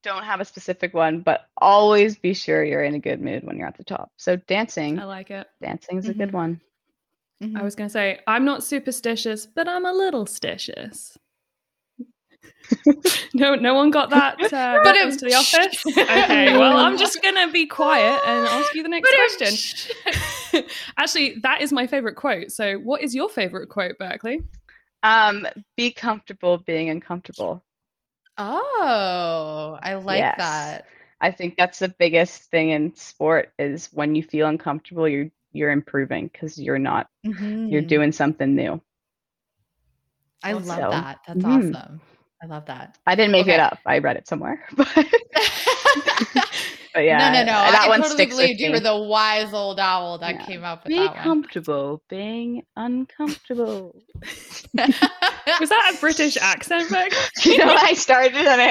don't 0.02 0.24
have 0.24 0.40
a 0.40 0.44
specific 0.44 0.94
one, 0.94 1.20
but 1.20 1.42
always 1.58 2.16
be 2.18 2.32
sure 2.34 2.64
you're 2.64 2.82
in 2.82 2.94
a 2.94 2.98
good 2.98 3.20
mood 3.20 3.44
when 3.44 3.56
you're 3.58 3.66
at 3.68 3.76
the 3.76 3.84
top. 3.84 4.10
So 4.16 4.36
dancing, 4.36 4.98
I 4.98 5.04
like 5.04 5.30
it. 5.30 5.46
dancing's 5.62 6.08
a 6.08 6.14
good 6.14 6.30
Mhm. 6.30 6.32
one. 6.32 6.60
I 7.56 7.62
was 7.62 7.74
gonna 7.74 7.88
say 7.90 8.18
I'm 8.26 8.44
not 8.44 8.64
superstitious, 8.64 9.46
but 9.46 9.68
I'm 9.68 9.86
a 9.86 9.92
little 9.92 10.24
stitious. 10.26 11.16
No, 13.34 13.54
no 13.54 13.74
one 13.74 13.90
got 13.90 14.10
that 14.10 14.40
uh, 14.52 14.78
But 14.82 14.96
it 14.96 15.08
it- 15.08 15.18
to 15.18 15.24
the 15.26 15.34
office. 15.34 15.84
Okay, 15.98 16.56
well, 16.56 16.76
I'm 16.76 16.96
just 16.98 17.22
gonna 17.22 17.50
be 17.50 17.66
quiet 17.66 18.20
and 18.26 18.46
ask 18.46 18.74
you 18.74 18.82
the 18.82 18.88
next 18.88 19.12
question. 19.14 20.62
Actually, 20.96 21.38
that 21.42 21.60
is 21.62 21.72
my 21.72 21.86
favorite 21.86 22.16
quote. 22.16 22.50
So, 22.50 22.74
what 22.78 23.02
is 23.02 23.14
your 23.14 23.28
favorite 23.28 23.68
quote, 23.68 23.98
Berkeley? 23.98 24.40
Um, 25.02 25.46
be 25.76 25.90
comfortable 25.92 26.58
being 26.58 26.90
uncomfortable. 26.90 27.62
Oh, 28.38 29.78
I 29.82 29.94
like 29.94 30.18
Yes. 30.18 30.38
that. 30.38 30.86
I 31.20 31.30
think 31.30 31.56
that's 31.56 31.78
the 31.78 31.88
biggest 31.98 32.44
thing 32.50 32.70
in 32.70 32.94
sport 32.96 33.52
is 33.58 33.88
when 33.92 34.14
you 34.14 34.22
feel 34.22 34.46
uncomfortable, 34.46 35.08
you're 35.08 35.30
you're 35.52 35.70
improving 35.70 36.28
because 36.32 36.58
you're 36.58 36.78
not 36.78 37.08
you're 37.22 37.34
Mhm. 37.82 37.88
doing 37.88 38.12
something 38.12 38.54
new. 38.54 38.80
I 40.42 40.52
love 40.52 40.64
So, 40.66 40.90
that. 40.90 41.20
That's 41.26 41.44
mhm. 41.44 41.74
awesome. 41.74 42.00
I 42.42 42.46
love 42.46 42.66
that. 42.66 42.98
I 43.06 43.14
didn't 43.14 43.32
make 43.32 43.48
it 43.48 43.60
up. 43.60 43.78
I 43.86 43.98
read 43.98 44.16
it 44.16 44.26
somewhere. 44.28 44.66
But, 46.94 47.00
but 47.00 47.04
yeah, 47.04 47.18
no, 47.18 47.30
no, 47.30 47.40
no. 47.40 47.52
that 47.52 47.82
I 47.84 47.88
one 47.88 48.00
totally 48.00 48.14
sticks 48.16 48.36
with 48.36 48.38
believed 48.38 48.60
you 48.60 48.68
me. 48.68 48.74
were 48.74 48.80
the 48.80 48.96
wise 48.96 49.52
old 49.52 49.78
owl 49.78 50.18
that 50.18 50.36
Yeah. 50.36 50.46
came 50.46 50.64
up 50.64 50.84
with 50.84 50.88
Be 50.88 50.98
that 50.98 51.14
one. 51.14 51.22
comfortable 51.22 52.02
being 52.08 52.64
uncomfortable. 52.76 54.02
Was 55.60 55.68
that 55.68 55.92
a 55.94 55.98
British 56.00 56.36
accent, 56.36 56.88
Berkeley? 56.90 57.16
you 57.52 57.58
know, 57.58 57.74
I 57.76 57.94
started 57.94 58.34
and 58.36 58.60
I 58.60 58.70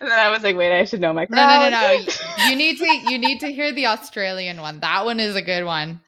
and 0.00 0.10
then 0.10 0.18
I 0.18 0.30
was 0.30 0.42
like, 0.42 0.56
wait, 0.56 0.78
I 0.78 0.84
should 0.84 1.00
know 1.00 1.12
my 1.12 1.26
no, 1.30 1.46
no, 1.46 1.68
no, 1.68 1.70
no. 1.70 2.04
You 2.48 2.56
need 2.56 2.78
to 2.78 2.86
you 3.10 3.18
need 3.18 3.40
to 3.40 3.48
hear 3.52 3.72
the 3.72 3.86
Australian 3.86 4.60
one. 4.60 4.80
That 4.80 5.04
one 5.04 5.18
is 5.20 5.34
a 5.36 5.42
good 5.42 5.64
one. 5.64 6.00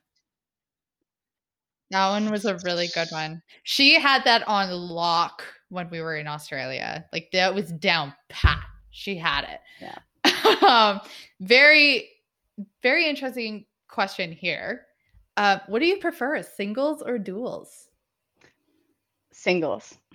That 1.90 2.08
one 2.10 2.30
was 2.30 2.44
a 2.44 2.58
really 2.64 2.88
good 2.94 3.08
one. 3.10 3.42
She 3.64 3.94
had 3.98 4.24
that 4.24 4.46
on 4.46 4.70
lock 4.70 5.42
when 5.68 5.90
we 5.90 6.00
were 6.00 6.16
in 6.16 6.26
Australia. 6.26 7.04
Like 7.12 7.30
that 7.32 7.54
was 7.54 7.70
down 7.72 8.14
pat. 8.28 8.62
She 8.90 9.16
had 9.16 9.44
it. 9.44 9.60
Yeah. 9.80 10.58
um, 10.66 11.00
very, 11.40 12.08
very 12.82 13.08
interesting 13.08 13.66
question 13.88 14.32
here. 14.32 14.86
Uh, 15.36 15.58
what 15.68 15.78
do 15.78 15.86
you 15.86 15.98
prefer, 15.98 16.42
singles 16.42 17.02
or 17.02 17.18
duels? 17.18 17.88
Singles. 19.32 19.96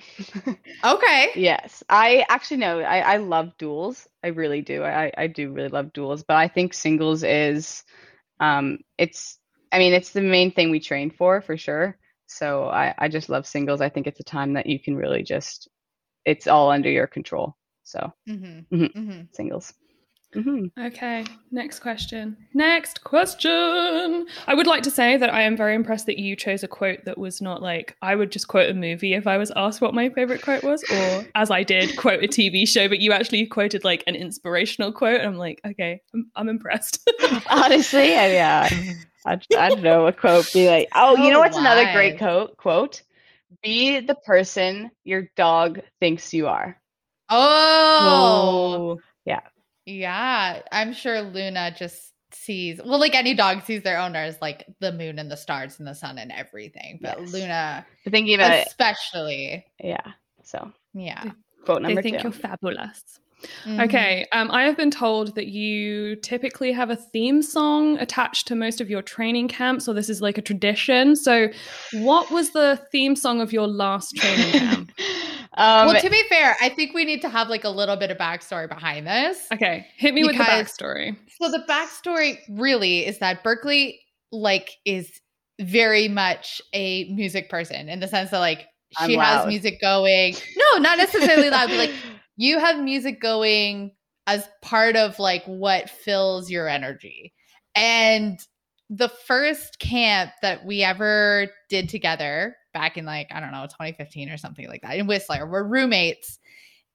Okay. 0.83 1.29
yes. 1.35 1.81
I 1.87 2.25
actually 2.27 2.57
know 2.57 2.81
I, 2.81 3.13
I 3.13 3.17
love 3.17 3.57
duels. 3.57 4.09
I 4.21 4.27
really 4.27 4.61
do. 4.61 4.83
I, 4.83 5.13
I 5.17 5.27
do 5.27 5.49
really 5.49 5.69
love 5.69 5.93
duels, 5.93 6.23
but 6.23 6.35
I 6.35 6.49
think 6.49 6.73
singles 6.73 7.23
is 7.23 7.85
um 8.41 8.79
it's 8.97 9.39
I 9.71 9.77
mean 9.79 9.93
it's 9.93 10.09
the 10.09 10.21
main 10.21 10.51
thing 10.51 10.71
we 10.71 10.81
train 10.81 11.09
for 11.09 11.39
for 11.39 11.55
sure. 11.55 11.97
So 12.33 12.65
I, 12.65 12.93
I 12.97 13.07
just 13.07 13.29
love 13.29 13.45
singles. 13.45 13.81
I 13.81 13.89
think 13.89 14.07
it's 14.07 14.19
a 14.19 14.23
time 14.23 14.53
that 14.53 14.65
you 14.65 14.79
can 14.79 14.95
really 14.95 15.23
just 15.23 15.69
it's 16.25 16.47
all 16.47 16.71
under 16.71 16.89
your 16.89 17.07
control. 17.07 17.55
So 17.83 18.11
Mm-hmm. 18.27 18.75
Mhm. 18.75 18.93
Mm-hmm. 18.93 19.21
singles. 19.33 19.73
hmm 20.33 20.65
Okay, 20.79 21.25
next 21.51 21.79
question. 21.81 22.35
Next 22.55 23.03
question. 23.03 24.25
I 24.47 24.53
would 24.55 24.65
like 24.65 24.81
to 24.83 24.89
say 24.91 25.17
that 25.17 25.31
I 25.33 25.43
am 25.43 25.55
very 25.55 25.75
impressed 25.75 26.07
that 26.07 26.17
you 26.17 26.35
chose 26.35 26.63
a 26.63 26.67
quote 26.67 27.05
that 27.05 27.17
was 27.17 27.41
not 27.41 27.61
like 27.61 27.95
I 28.01 28.15
would 28.15 28.31
just 28.31 28.47
quote 28.47 28.69
a 28.69 28.73
movie 28.73 29.13
if 29.13 29.27
I 29.27 29.37
was 29.37 29.51
asked 29.55 29.81
what 29.81 29.93
my 29.93 30.09
favorite 30.09 30.41
quote 30.41 30.63
was, 30.63 30.83
or 30.91 31.25
as 31.35 31.51
I 31.51 31.61
did, 31.63 31.95
quote 31.97 32.23
a 32.23 32.27
TV 32.27 32.67
show, 32.67 32.87
but 32.87 32.99
you 32.99 33.11
actually 33.11 33.45
quoted 33.45 33.83
like 33.83 34.03
an 34.07 34.15
inspirational 34.15 34.91
quote. 34.91 35.19
And 35.19 35.27
I'm 35.29 35.37
like, 35.37 35.61
okay, 35.65 36.01
I'm, 36.13 36.31
I'm 36.35 36.49
impressed. 36.49 37.07
Honestly, 37.49 38.09
yeah, 38.09 38.69
I, 39.25 39.39
I 39.57 39.69
don't 39.69 39.83
know 39.83 40.07
a 40.07 40.13
quote. 40.13 40.51
Be 40.53 40.67
like, 40.67 40.89
oh, 40.93 41.15
you 41.17 41.23
So 41.25 41.29
know 41.31 41.37
oh, 41.37 41.39
what's 41.39 41.57
another 41.57 41.91
great 41.93 42.17
quote? 42.17 42.57
Quote: 42.57 43.01
Be 43.61 43.99
the 43.99 44.15
person 44.15 44.91
your 45.03 45.29
dog 45.35 45.79
thinks 45.99 46.33
you 46.33 46.47
are. 46.47 46.79
Oh, 47.29 48.99
Yeah. 49.25 49.41
yeah. 49.85 50.61
I'm 50.71 50.93
sure 50.93 51.21
Luna 51.21 51.73
just 51.77 52.11
sees, 52.31 52.81
well, 52.83 52.99
like 52.99 53.15
any 53.15 53.33
dog 53.33 53.63
sees 53.63 53.83
their 53.83 53.99
owner 53.99 54.19
as 54.19 54.37
like 54.41 54.65
the 54.79 54.91
moon 54.91 55.19
and 55.19 55.31
the 55.31 55.37
stars 55.37 55.79
and 55.79 55.87
the 55.87 55.95
sun 55.95 56.17
and 56.17 56.31
everything. 56.31 56.99
But 57.01 57.19
Yes. 57.19 57.31
Luna, 57.33 57.85
But 58.03 58.11
thinking 58.11 58.35
about 58.35 58.51
it, 58.53 58.67
especially, 58.67 59.65
yeah. 59.79 60.11
So 60.43 60.71
yeah. 60.93 61.31
quote 61.65 61.81
number 61.81 62.01
they 62.01 62.01
number 62.01 62.01
think 62.01 62.17
two. 62.17 62.23
you're 62.23 62.31
fabulous. 62.33 63.19
Mhm. 63.65 63.83
Okay, 63.85 64.25
um, 64.31 64.51
I 64.51 64.63
have 64.63 64.77
been 64.77 64.91
told 64.91 65.35
that 65.35 65.47
you 65.47 66.15
typically 66.17 66.71
have 66.71 66.89
a 66.89 66.95
theme 66.95 67.41
song 67.41 67.97
attached 67.97 68.47
to 68.47 68.55
most 68.55 68.81
of 68.81 68.89
your 68.89 69.01
training 69.01 69.47
camps, 69.47 69.87
or 69.87 69.93
this 69.93 70.09
is 70.09 70.21
like 70.21 70.37
a 70.37 70.41
tradition. 70.41 71.15
So, 71.15 71.49
what 71.93 72.31
was 72.31 72.51
the 72.51 72.79
theme 72.91 73.15
song 73.15 73.41
of 73.41 73.53
your 73.53 73.67
last 73.67 74.15
training 74.15 74.51
camp? 74.53 74.91
um, 75.57 75.87
well, 75.87 76.01
to 76.01 76.09
be 76.09 76.23
fair, 76.29 76.55
I 76.61 76.69
think 76.69 76.93
we 76.93 77.05
need 77.05 77.21
to 77.21 77.29
have 77.29 77.49
like 77.49 77.63
a 77.63 77.69
little 77.69 77.95
bit 77.95 78.11
of 78.11 78.17
backstory 78.17 78.67
behind 78.67 79.07
this. 79.07 79.47
Okay, 79.51 79.87
hit 79.97 80.13
me 80.13 80.23
with 80.23 80.37
the 80.37 80.43
backstory. 80.43 81.17
So 81.41 81.49
the 81.49 81.63
backstory 81.67 82.37
really 82.49 83.05
is 83.05 83.19
that 83.19 83.43
Berkeley 83.43 83.99
like 84.31 84.71
is 84.85 85.11
very 85.61 86.07
much 86.07 86.61
a 86.73 87.05
music 87.13 87.49
person 87.49 87.89
in 87.89 87.99
the 87.99 88.07
sense 88.07 88.31
that 88.31 88.39
like 88.39 88.67
she 89.05 89.15
has 89.15 89.47
music 89.47 89.79
going. 89.81 90.35
No, 90.55 90.79
not 90.79 90.97
necessarily 90.97 91.49
loud, 91.49 91.69
but 91.69 91.77
like 91.77 91.93
you 92.37 92.59
have 92.59 92.81
music 92.81 93.21
going 93.21 93.91
as 94.27 94.47
part 94.61 94.95
of 94.95 95.19
like 95.19 95.43
what 95.45 95.89
fills 95.89 96.49
your 96.49 96.67
energy. 96.67 97.33
And 97.75 98.39
the 98.89 99.09
first 99.09 99.79
camp 99.79 100.31
that 100.41 100.65
we 100.65 100.83
ever 100.83 101.47
did 101.69 101.89
together 101.89 102.55
back 102.73 102.97
in 102.97 103.05
like, 103.05 103.27
I 103.31 103.39
don't 103.39 103.51
know, 103.51 103.65
2015 103.65 104.29
or 104.29 104.37
something 104.37 104.67
like 104.67 104.81
that 104.81 104.97
in 104.97 105.07
Whistler, 105.07 105.49
we're 105.49 105.63
roommates 105.63 106.39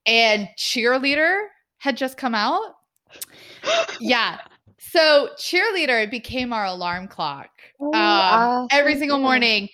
and 0.06 0.48
cheerleader 0.56 1.46
had 1.78 1.96
just 1.96 2.16
come 2.16 2.34
out. 2.34 2.74
Yeah. 4.00 4.38
So 4.78 5.30
cheerleader 5.36 6.08
became 6.08 6.52
our 6.52 6.66
alarm 6.66 7.08
clock 7.08 7.50
Oh, 7.80 7.86
um, 7.86 7.92
ah, 7.94 8.66
every 8.70 8.96
single 8.96 9.18
morning. 9.18 9.68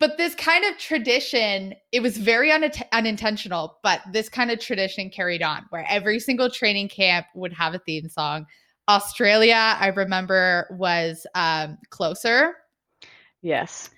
But 0.00 0.16
this 0.16 0.34
kind 0.34 0.64
of 0.64 0.78
tradition, 0.78 1.74
it 1.92 2.00
was 2.00 2.16
very 2.16 2.50
un- 2.50 2.72
unintentional, 2.92 3.78
but 3.82 4.00
this 4.12 4.30
kind 4.30 4.50
of 4.50 4.58
tradition 4.58 5.10
carried 5.10 5.42
on 5.42 5.66
where 5.68 5.84
every 5.88 6.18
single 6.18 6.50
training 6.50 6.88
camp 6.88 7.26
would 7.34 7.52
have 7.52 7.74
a 7.74 7.78
theme 7.80 8.08
song. 8.08 8.46
Australia, 8.88 9.76
I 9.78 9.88
remember, 9.88 10.74
was 10.78 11.26
um, 11.34 11.78
closer. 11.90 12.54
yes. 13.42 13.90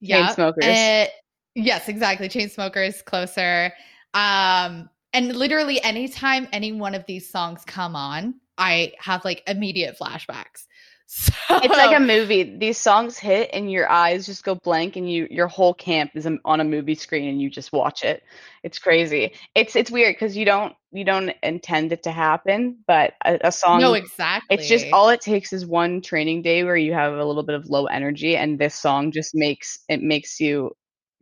Yeah. 0.00 0.28
Chainsmokers. 0.28 1.06
Uh, 1.06 1.08
yes, 1.54 1.88
exactly. 1.88 2.28
Chainsmokers, 2.28 3.02
closer. 3.04 3.72
Um, 4.12 4.90
and 5.14 5.34
literally 5.34 5.82
anytime 5.82 6.46
any 6.52 6.72
one 6.72 6.94
of 6.94 7.06
these 7.06 7.28
songs 7.28 7.62
come 7.66 7.96
on, 7.96 8.34
I 8.58 8.92
have 8.98 9.24
like 9.24 9.42
immediate 9.46 9.96
flashbacks. 9.98 10.66
So 11.08 11.32
It's 11.62 11.68
like 11.68 11.96
a 11.96 12.00
movie. 12.00 12.58
These 12.58 12.78
songs 12.78 13.16
hit 13.16 13.50
and 13.52 13.70
your 13.70 13.88
eyes 13.88 14.26
just 14.26 14.44
go 14.44 14.56
blank 14.56 14.96
and 14.96 15.10
you 15.10 15.28
your 15.30 15.46
whole 15.46 15.72
camp 15.72 16.10
is 16.14 16.26
on 16.44 16.60
a 16.60 16.64
movie 16.64 16.96
screen 16.96 17.28
and 17.28 17.40
you 17.40 17.48
just 17.48 17.72
watch 17.72 18.04
it. 18.04 18.24
It's 18.64 18.78
crazy. 18.78 19.32
It's 19.54 19.76
it's 19.76 19.90
weird 19.90 20.16
because 20.16 20.36
you 20.36 20.44
don't 20.44 20.74
you 20.90 21.04
don't 21.04 21.32
intend 21.42 21.92
it 21.92 22.02
to 22.04 22.10
happen, 22.10 22.78
but 22.86 23.14
a, 23.24 23.38
a 23.44 23.52
song 23.52 23.80
no, 23.80 23.94
exactly. 23.94 24.56
It's 24.56 24.66
just 24.66 24.86
all 24.92 25.08
it 25.10 25.20
takes 25.20 25.52
is 25.52 25.64
one 25.64 26.02
training 26.02 26.42
day 26.42 26.64
where 26.64 26.76
you 26.76 26.92
have 26.92 27.12
a 27.12 27.24
little 27.24 27.44
bit 27.44 27.54
of 27.54 27.66
low 27.66 27.86
energy, 27.86 28.36
and 28.36 28.58
this 28.58 28.74
song 28.74 29.12
just 29.12 29.34
makes 29.34 29.78
it 29.88 30.02
makes 30.02 30.40
you 30.40 30.72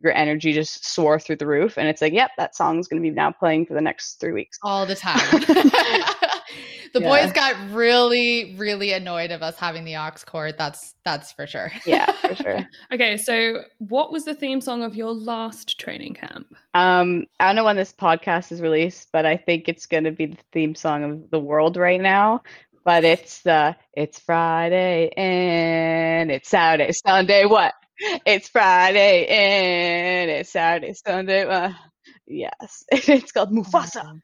your 0.01 0.13
energy 0.13 0.53
just 0.53 0.85
soar 0.85 1.19
through 1.19 1.37
the 1.37 1.47
roof. 1.47 1.77
And 1.77 1.87
it's 1.87 2.01
like, 2.01 2.13
yep, 2.13 2.31
that 2.37 2.55
song's 2.55 2.87
going 2.87 3.01
to 3.01 3.07
be 3.09 3.13
now 3.13 3.31
playing 3.31 3.65
for 3.65 3.73
the 3.73 3.81
next 3.81 4.19
three 4.19 4.33
weeks. 4.33 4.57
all 4.61 4.85
the 4.85 4.95
time. 4.95 5.41
the 6.95 7.01
Yeah. 7.01 7.09
boys 7.25 7.31
got 7.33 7.55
really, 7.71 8.55
really 8.57 8.93
annoyed 8.93 9.31
of 9.31 9.43
us 9.43 9.57
having 9.57 9.83
the 9.83 9.97
aux 9.97 10.11
cord. 10.25 10.55
That's 10.57 10.95
that's 11.03 11.31
for 11.33 11.45
sure. 11.45 11.71
Yeah, 11.85 12.11
for 12.13 12.35
sure. 12.35 12.67
Okay, 12.91 13.17
so 13.17 13.63
what 13.79 14.11
was 14.11 14.23
the 14.25 14.33
theme 14.33 14.61
song 14.61 14.81
of 14.81 14.95
your 14.95 15.11
last 15.13 15.79
training 15.79 16.13
camp? 16.15 16.47
Um, 16.73 17.25
I 17.39 17.47
don't 17.47 17.57
know 17.57 17.65
when 17.65 17.75
this 17.75 17.91
podcast 17.93 18.51
is 18.51 18.61
released, 18.61 19.09
but 19.11 19.25
I 19.25 19.37
think 19.37 19.67
it's 19.67 19.85
going 19.85 20.05
to 20.05 20.11
be 20.11 20.27
the 20.27 20.37
theme 20.53 20.73
song 20.73 21.03
of 21.03 21.29
the 21.29 21.39
world 21.39 21.77
right 21.77 22.01
now. 22.01 22.41
But 22.85 23.03
it's 23.03 23.41
the 23.41 23.75
it's 23.93 24.19
Friday 24.19 25.09
and 25.17 26.31
it's 26.31 26.49
Saturday, 26.49 26.91
Sunday. 27.05 27.45
What? 27.45 27.73
It's 28.25 28.47
Friday 28.49 29.25
and 29.27 30.29
it's 30.31 30.51
Saturday, 30.51 30.93
Sunday. 30.93 31.45
Uh, 31.45 31.71
yes, 32.27 32.85
it's 32.91 33.31
called 33.31 33.51
Mufasa. 33.51 34.19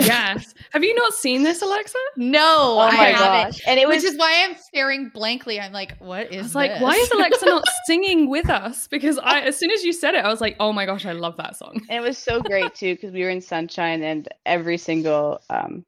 Yes. 0.00 0.54
Have 0.72 0.82
you 0.84 0.94
not 0.94 1.12
seen 1.14 1.42
this, 1.42 1.62
Alexa? 1.62 1.98
No, 2.16 2.76
Oh 2.76 2.78
I 2.80 2.96
my 2.96 3.04
haven't. 3.06 3.52
gosh! 3.52 3.60
And 3.66 3.78
it 3.78 3.86
was 3.88 4.02
Which 4.02 4.12
is 4.12 4.18
why 4.18 4.44
I'm 4.44 4.56
staring 4.56 5.08
blankly. 5.10 5.60
I'm 5.60 5.72
like, 5.72 5.96
what 5.98 6.32
is 6.32 6.38
I 6.38 6.42
was 6.42 6.54
like, 6.54 6.80
why 6.80 6.94
is 6.94 7.10
Alexa 7.10 7.46
not 7.46 7.64
singing 7.86 8.28
with 8.28 8.48
us? 8.48 8.88
Because 8.88 9.18
I, 9.18 9.40
as 9.40 9.56
soon 9.56 9.70
as 9.70 9.84
you 9.84 9.92
said 9.92 10.14
it, 10.14 10.24
I 10.24 10.28
was 10.28 10.40
like, 10.40 10.56
oh 10.60 10.72
my 10.72 10.86
gosh, 10.86 11.06
I 11.06 11.12
love 11.12 11.36
that 11.36 11.56
song. 11.56 11.80
And 11.88 12.04
it 12.04 12.06
was 12.06 12.18
so 12.18 12.40
great 12.40 12.74
too 12.74 12.94
because 12.94 13.12
we 13.12 13.22
were 13.22 13.30
in 13.30 13.40
sunshine 13.40 14.02
and 14.02 14.28
every 14.46 14.78
single 14.78 15.40
um 15.50 15.84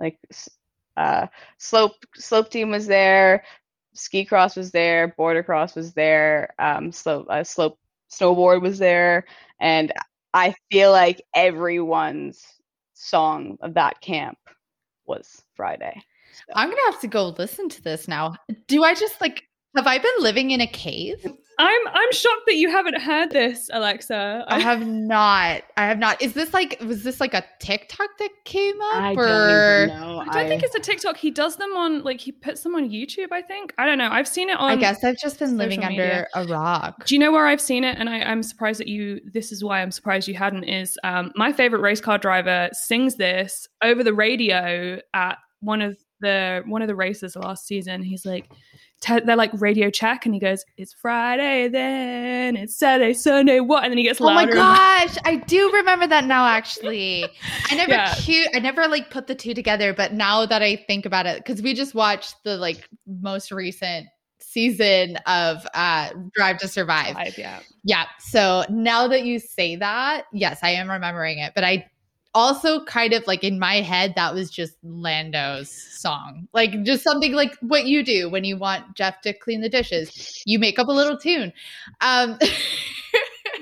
like 0.00 0.18
uh 0.96 1.26
slope 1.58 1.94
slope 2.14 2.50
team 2.50 2.70
was 2.70 2.86
there, 2.86 3.44
ski 3.94 4.24
cross 4.24 4.56
was 4.56 4.70
there, 4.70 5.08
border 5.08 5.42
cross 5.42 5.74
was 5.74 5.92
there, 5.94 6.54
um 6.58 6.92
slope 6.92 7.26
uh, 7.28 7.44
slope 7.44 7.78
snowboard 8.10 8.62
was 8.62 8.78
there, 8.78 9.24
and 9.60 9.92
I 10.34 10.54
feel 10.70 10.90
like 10.92 11.22
everyone's 11.34 12.44
song 12.98 13.56
of 13.60 13.74
that 13.74 14.00
camp 14.00 14.38
was 15.06 15.42
Friday. 15.54 15.94
So- 16.34 16.52
I'm 16.54 16.68
gonna 16.68 16.80
have 16.90 17.00
to 17.00 17.08
go 17.08 17.28
listen 17.38 17.68
to 17.68 17.82
this 17.82 18.08
now. 18.08 18.34
Do 18.66 18.84
I 18.84 18.94
just 18.94 19.20
like 19.20 19.44
have 19.78 19.86
I 19.86 19.98
been 19.98 20.10
living 20.18 20.50
in 20.50 20.60
a 20.60 20.66
cave? 20.66 21.24
I'm 21.60 21.88
I'm 21.88 22.12
shocked 22.12 22.42
that 22.46 22.54
you 22.54 22.70
haven't 22.70 23.00
heard 23.00 23.30
this, 23.30 23.68
Alexa. 23.72 24.44
I 24.46 24.60
have 24.60 24.86
not. 24.86 25.62
I 25.76 25.86
have 25.86 25.98
not. 25.98 26.22
Is 26.22 26.32
this 26.32 26.54
like 26.54 26.80
was 26.86 27.02
this 27.02 27.20
like 27.20 27.34
a 27.34 27.44
TikTok 27.60 28.08
that 28.18 28.30
came 28.44 28.80
up? 28.80 28.94
I 28.94 29.14
or 29.14 29.26
don't 29.26 29.88
even 29.88 30.00
know. 30.00 30.18
I 30.20 30.24
don't 30.26 30.48
think 30.48 30.62
it's 30.62 30.74
a 30.74 30.80
TikTok. 30.80 31.16
He 31.16 31.32
does 31.32 31.56
them 31.56 31.76
on 31.76 32.04
like 32.04 32.20
he 32.20 32.30
puts 32.30 32.62
them 32.62 32.76
on 32.76 32.90
YouTube. 32.90 33.28
I 33.32 33.42
think 33.42 33.74
I 33.76 33.86
don't 33.86 33.98
know. 33.98 34.08
I've 34.08 34.28
seen 34.28 34.50
it 34.50 34.58
on. 34.58 34.70
I 34.70 34.76
guess 34.76 35.02
I've 35.02 35.18
just 35.18 35.40
been 35.40 35.56
living 35.56 35.80
media. 35.80 36.28
under 36.34 36.50
a 36.50 36.52
rock. 36.52 37.06
Do 37.06 37.14
you 37.14 37.18
know 37.18 37.32
where 37.32 37.46
I've 37.46 37.60
seen 37.60 37.82
it? 37.82 37.96
And 37.98 38.08
I, 38.08 38.20
I'm 38.20 38.44
surprised 38.44 38.78
that 38.78 38.88
you. 38.88 39.20
This 39.32 39.50
is 39.50 39.64
why 39.64 39.82
I'm 39.82 39.90
surprised 39.90 40.28
you 40.28 40.34
hadn't. 40.34 40.64
Is 40.64 40.96
um, 41.02 41.32
my 41.34 41.52
favorite 41.52 41.80
race 41.80 42.00
car 42.00 42.18
driver 42.18 42.68
sings 42.72 43.16
this 43.16 43.66
over 43.82 44.04
the 44.04 44.14
radio 44.14 45.00
at 45.12 45.38
one 45.60 45.82
of 45.82 45.96
the 46.20 46.62
one 46.66 46.82
of 46.82 46.88
the 46.88 46.94
races 46.94 47.36
last 47.36 47.66
season. 47.66 48.02
He's 48.02 48.24
like, 48.24 48.48
te- 49.00 49.20
they're 49.20 49.36
like 49.36 49.50
radio 49.54 49.90
check, 49.90 50.26
and 50.26 50.34
he 50.34 50.40
goes, 50.40 50.64
"It's 50.76 50.92
Friday, 50.92 51.68
then 51.68 52.56
it's 52.56 52.76
Saturday, 52.76 53.14
Sunday, 53.14 53.60
what?" 53.60 53.84
And 53.84 53.92
then 53.92 53.98
he 53.98 54.04
gets 54.04 54.20
like, 54.20 54.32
Oh 54.32 54.46
my 54.46 54.52
gosh, 54.52 55.16
I 55.24 55.36
do 55.36 55.70
remember 55.72 56.06
that 56.06 56.24
now. 56.24 56.46
Actually, 56.46 57.24
I 57.70 57.74
never 57.74 57.92
Yeah. 57.92 58.14
cute. 58.16 58.48
I 58.54 58.58
never 58.58 58.86
like 58.88 59.10
put 59.10 59.26
the 59.26 59.34
two 59.34 59.54
together, 59.54 59.92
but 59.94 60.12
now 60.12 60.46
that 60.46 60.62
I 60.62 60.76
think 60.76 61.06
about 61.06 61.26
it, 61.26 61.38
because 61.44 61.62
we 61.62 61.74
just 61.74 61.94
watched 61.94 62.34
the 62.44 62.56
like 62.56 62.88
most 63.06 63.50
recent 63.52 64.06
season 64.40 65.16
of 65.26 65.66
uh 65.74 66.10
Drive 66.34 66.58
to 66.58 66.68
Survive. 66.68 67.34
Yeah. 67.36 67.60
Yeah. 67.84 68.06
So 68.18 68.64
now 68.70 69.08
that 69.08 69.24
you 69.24 69.38
say 69.38 69.76
that, 69.76 70.24
yes, 70.32 70.60
I 70.62 70.70
am 70.70 70.90
remembering 70.90 71.38
it. 71.38 71.52
But 71.54 71.64
I 71.64 71.86
also 72.38 72.84
kind 72.84 73.12
of 73.12 73.26
like 73.26 73.42
in 73.44 73.58
my 73.58 73.80
head, 73.80 74.14
that 74.16 74.32
was 74.34 74.50
just 74.50 74.74
Lando's 74.82 75.70
song. 75.70 76.46
Like 76.54 76.82
just 76.84 77.02
something 77.02 77.32
like 77.32 77.56
what 77.60 77.84
you 77.86 78.04
do 78.04 78.30
when 78.30 78.44
you 78.44 78.56
want 78.56 78.94
Jeff 78.96 79.20
to 79.22 79.32
clean 79.32 79.60
the 79.60 79.68
dishes. 79.68 80.42
You 80.46 80.58
make 80.58 80.78
up 80.78 80.88
a 80.88 80.92
little 80.92 81.18
tune. 81.18 81.52
Um 82.00 82.38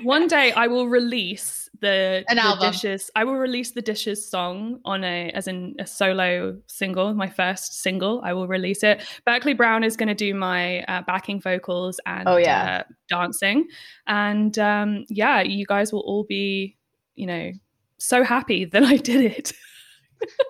One 0.03 0.27
day 0.27 0.51
I 0.51 0.67
will 0.67 0.87
release 0.87 1.69
the, 1.81 2.23
An 2.29 2.35
the 2.37 2.43
album. 2.43 2.71
dishes. 2.71 3.09
I 3.15 3.23
will 3.23 3.35
release 3.37 3.71
the 3.71 3.81
dishes 3.81 4.29
song 4.29 4.79
on 4.85 5.03
a 5.03 5.29
as 5.31 5.47
in 5.47 5.75
a 5.79 5.87
solo 5.87 6.57
single, 6.67 7.13
my 7.15 7.27
first 7.27 7.81
single. 7.81 8.21
I 8.23 8.33
will 8.33 8.47
release 8.47 8.83
it. 8.83 9.03
Berkeley 9.25 9.53
Brown 9.53 9.83
is 9.83 9.95
going 9.97 10.07
to 10.09 10.15
do 10.15 10.33
my 10.35 10.81
uh, 10.83 11.01
backing 11.07 11.41
vocals 11.41 11.99
and 12.05 12.27
Oh, 12.27 12.37
yeah. 12.37 12.83
uh, 12.83 12.91
dancing, 13.09 13.67
and 14.05 14.57
um, 14.59 15.05
yeah, 15.09 15.41
you 15.41 15.65
guys 15.65 15.91
will 15.91 16.01
all 16.05 16.25
be, 16.25 16.77
you 17.15 17.25
know, 17.25 17.51
so 17.97 18.23
happy 18.23 18.65
that 18.73 18.83
I 18.83 18.97
did 18.97 19.25
it. 19.25 19.53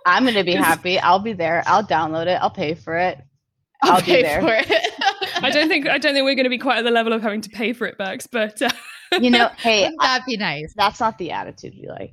I'm 0.06 0.26
gonna 0.26 0.44
be 0.44 0.54
happy. 0.70 1.00
I'll 1.00 1.20
be 1.20 1.34
there. 1.34 1.64
I'll 1.68 1.84
download 1.84 2.28
it. 2.28 2.40
I'll 2.42 2.50
pay 2.50 2.74
for 2.74 2.98
it. 2.98 3.20
I'll, 3.84 3.94
I'll 3.94 4.00
be 4.00 4.06
pay 4.06 4.22
there. 4.24 4.42
for 4.42 4.54
it. 4.54 4.70
I 5.44 5.52
don't 5.52 5.68
think 5.68 5.88
I 5.88 5.98
don't 5.98 6.14
think 6.14 6.26
we're 6.26 6.36
going 6.36 6.46
to 6.46 6.50
be 6.50 6.58
quite 6.58 6.80
at 6.80 6.84
the 6.84 6.90
level 6.92 7.14
of 7.14 7.22
having 7.22 7.42
to 7.42 7.50
pay 7.50 7.74
for 7.74 7.86
it, 7.86 7.98
Berks, 7.98 8.26
but. 8.28 8.62
Uh, 8.62 8.70
You 9.22 9.30
know, 9.30 9.50
hey, 9.58 9.84
Wouldn't 9.90 10.26
be 10.26 10.36
nice? 10.36 10.74
that's 10.76 11.00
not 11.00 11.18
the 11.18 11.32
attitude 11.32 11.74
we 11.80 11.88
like. 11.88 12.12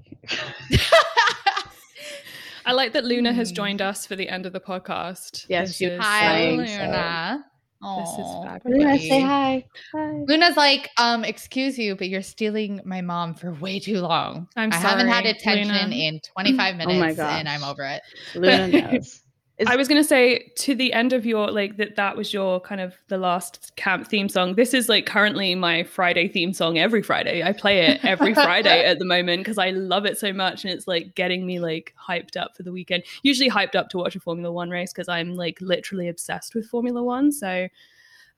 I 2.66 2.72
like 2.72 2.92
that 2.92 3.04
Luna 3.04 3.32
has 3.32 3.50
Hmm. 3.50 3.54
joined 3.56 3.82
us 3.82 4.06
for 4.06 4.16
the 4.16 4.28
end 4.28 4.46
of 4.46 4.52
the 4.52 4.60
podcast. 4.60 5.46
Yes, 5.48 5.68
This 5.68 5.76
she- 5.76 5.84
is, 5.86 6.00
Hi, 6.02 6.20
Saying 6.28 6.66
so. 6.66 6.72
Luna. 6.82 7.44
This 7.84 8.10
is 8.26 8.44
fabulous. 8.44 8.78
Luna, 8.78 8.98
say 8.98 9.20
hi. 9.20 9.64
Hi. 9.94 10.10
Luna's 10.26 10.56
like, 10.56 10.90
um, 10.98 11.24
excuse 11.24 11.78
you, 11.78 11.96
but 11.96 12.08
you're 12.08 12.22
stealing 12.22 12.80
my 12.84 13.00
mom 13.00 13.34
for 13.34 13.52
way 13.52 13.78
too 13.80 14.00
long. 14.00 14.48
I'm 14.56 14.72
I 14.72 14.76
haven't 14.76 15.08
had 15.08 15.24
sorry, 15.24 15.30
attention 15.62 15.90
Luna. 15.90 15.94
in 15.96 16.20
25 16.32 16.74
Oh 16.74 16.78
minutes 16.78 16.98
my 17.00 17.12
gosh. 17.12 17.38
and 17.40 17.48
I'm 17.48 17.64
over 17.64 17.82
it. 17.84 18.02
Luna 18.34 18.68
knows. 18.92 19.20
Is- 19.56 19.68
I 19.68 19.76
was 19.76 19.86
going 19.86 20.02
to 20.02 20.08
say 20.08 20.50
to 20.56 20.74
the 20.74 20.92
end 20.92 21.12
of 21.12 21.24
your 21.24 21.48
like 21.50 21.76
that 21.76 21.94
that 21.94 22.16
was 22.16 22.32
your 22.32 22.60
kind 22.60 22.80
of 22.80 22.94
the 23.06 23.18
last 23.18 23.72
camp 23.76 24.08
theme 24.08 24.28
song. 24.28 24.56
This 24.56 24.74
is 24.74 24.88
like 24.88 25.06
currently 25.06 25.54
my 25.54 25.84
Friday 25.84 26.26
theme 26.26 26.52
song 26.52 26.76
every 26.76 27.02
Friday. 27.02 27.40
I 27.44 27.52
play 27.52 27.86
it 27.86 28.04
every 28.04 28.34
Friday 28.46 28.84
at 28.84 28.98
the 28.98 29.04
moment 29.04 29.40
because 29.44 29.58
I 29.58 29.70
love 29.70 30.06
it 30.06 30.18
so 30.18 30.32
much 30.32 30.64
and 30.64 30.72
it's 30.74 30.88
like 30.88 31.14
getting 31.14 31.46
me 31.46 31.60
like 31.60 31.94
hyped 32.08 32.36
up 32.36 32.56
for 32.56 32.64
the 32.64 32.72
weekend. 32.72 33.04
Usually 33.22 33.48
hyped 33.48 33.76
up 33.76 33.90
to 33.90 33.98
watch 33.98 34.16
a 34.16 34.20
Formula 34.20 34.50
1 34.52 34.70
race 34.70 34.92
because 34.92 35.08
I'm 35.08 35.36
like 35.36 35.60
literally 35.60 36.08
obsessed 36.08 36.56
with 36.56 36.66
Formula 36.68 37.00
1. 37.02 37.30
So 37.30 37.68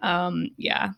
um 0.03 0.49
yeah. 0.59 0.91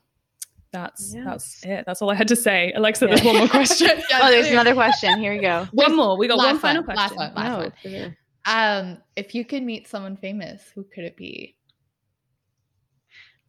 That's 0.73 1.15
that's 1.15 1.65
it. 1.65 1.85
That's 1.87 2.03
all 2.03 2.11
I 2.11 2.15
had 2.15 2.29
to 2.29 2.37
say. 2.37 2.73
Alexa, 2.73 3.07
there's 3.07 3.23
one 3.23 3.39
more 3.39 3.49
question. 3.49 3.89
oh, 4.15 4.31
there's 4.31 4.49
another 4.51 4.75
question. 4.75 5.19
Here 5.19 5.33
we 5.33 5.39
go. 5.39 5.67
one 5.73 5.97
more. 5.97 6.19
We 6.19 6.29
got 6.29 6.37
Last 6.39 6.47
one 6.47 6.59
final 6.59 6.83
one, 6.83 6.97
last 6.97 7.15
question. 7.15 7.35
one. 7.35 7.47
No, 7.47 7.59
one. 7.59 7.73
for 7.83 7.89
sure. 7.89 8.17
Um, 8.49 8.99
if 9.15 9.35
you 9.35 9.45
could 9.45 9.63
meet 9.63 9.87
someone 9.87 10.17
famous, 10.17 10.63
who 10.75 10.83
could 10.83 11.05
it 11.05 11.17
be? 11.19 11.57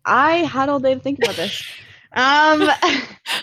I 0.04 0.38
had 0.38 0.68
all 0.68 0.80
day 0.80 0.94
to 0.94 1.00
think 1.00 1.20
about 1.20 1.36
this. 1.36 1.66
Um, 2.12 2.62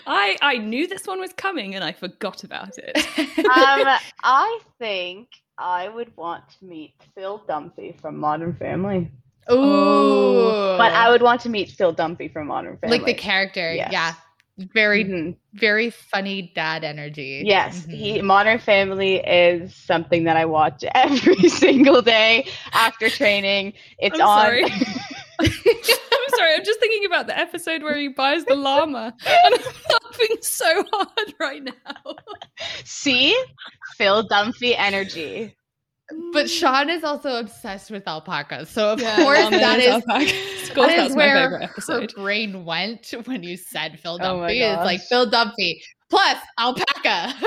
I 0.05 0.35
I 0.41 0.57
knew 0.57 0.87
this 0.87 1.07
one 1.07 1.21
was 1.21 1.31
coming 1.31 1.75
and 1.75 1.85
I 1.85 1.93
forgot 1.93 2.43
about 2.43 2.77
it. 2.77 2.97
um, 3.39 3.97
I 4.23 4.59
think 4.77 5.29
I 5.57 5.87
would 5.87 6.11
want 6.17 6.43
to 6.59 6.65
meet 6.65 6.93
Phil 7.15 7.41
Dunphy 7.47 7.97
from 8.01 8.17
Modern 8.17 8.53
Family. 8.57 9.09
Ooh, 9.49 10.75
But 10.77 10.91
I 10.91 11.09
would 11.09 11.21
want 11.21 11.39
to 11.41 11.49
meet 11.49 11.71
Phil 11.71 11.95
Dunphy 11.95 12.29
from 12.33 12.47
Modern 12.47 12.75
Family. 12.77 12.97
like 12.97 13.05
the 13.05 13.13
character. 13.13 13.73
Yes. 13.73 13.89
Yeah, 13.93 14.13
very 14.57 15.03
Mhm. 15.05 15.35
very 15.53 15.89
funny 15.89 16.51
dad 16.55 16.83
energy. 16.83 17.43
Yes, 17.45 17.85
Mhm. 17.85 17.91
he 17.91 18.21
Modern 18.21 18.59
Family 18.59 19.17
is 19.17 19.75
something 19.75 20.23
that 20.25 20.35
I 20.37 20.45
watch 20.45 20.83
every 20.95 21.47
single 21.49 22.01
day 22.01 22.47
after 22.73 23.09
training. 23.09 23.73
It's 23.99 24.19
I'm 24.19 24.27
on. 24.27 24.45
sorry. 24.45 24.63
I'm 25.39 26.29
sorry. 26.35 26.55
I'm 26.55 26.65
just 26.65 26.79
thinking 26.79 27.05
about 27.05 27.27
the 27.27 27.37
episode 27.37 27.83
where 27.83 27.95
he 27.95 28.07
buys 28.07 28.43
the 28.45 28.55
llama, 28.55 29.13
and 29.25 29.53
I'm 29.55 29.61
laughing 30.03 30.37
so 30.41 30.83
hard 30.91 31.33
right 31.39 31.63
now. 31.63 32.15
See, 32.83 33.39
Phil 33.97 34.27
Dunphy 34.27 34.73
energy. 34.77 35.55
But 36.31 36.49
Sean 36.49 36.89
is 36.89 37.03
also 37.03 37.39
obsessed 37.39 37.91
with 37.91 38.07
alpacas, 38.07 38.69
so 38.69 38.93
of 38.93 39.01
Yeah, 39.01 39.17
course 39.17 39.49
that 39.49 39.79
is 39.79 39.87
alpacas. 39.87 40.69
Of 40.69 40.75
course, 40.75 40.87
that 40.87 40.97
that's 40.97 41.09
is 41.11 41.15
where 41.15 41.69
her 41.87 42.07
brain 42.15 42.63
went 42.63 43.13
when 43.25 43.43
you 43.43 43.57
said 43.57 43.99
Phil 43.99 44.17
Oh 44.21 44.43
it's 44.43 44.85
like. 44.85 45.01
Phil 45.01 45.29
plus 46.09 46.37
alpaca. 46.59 47.33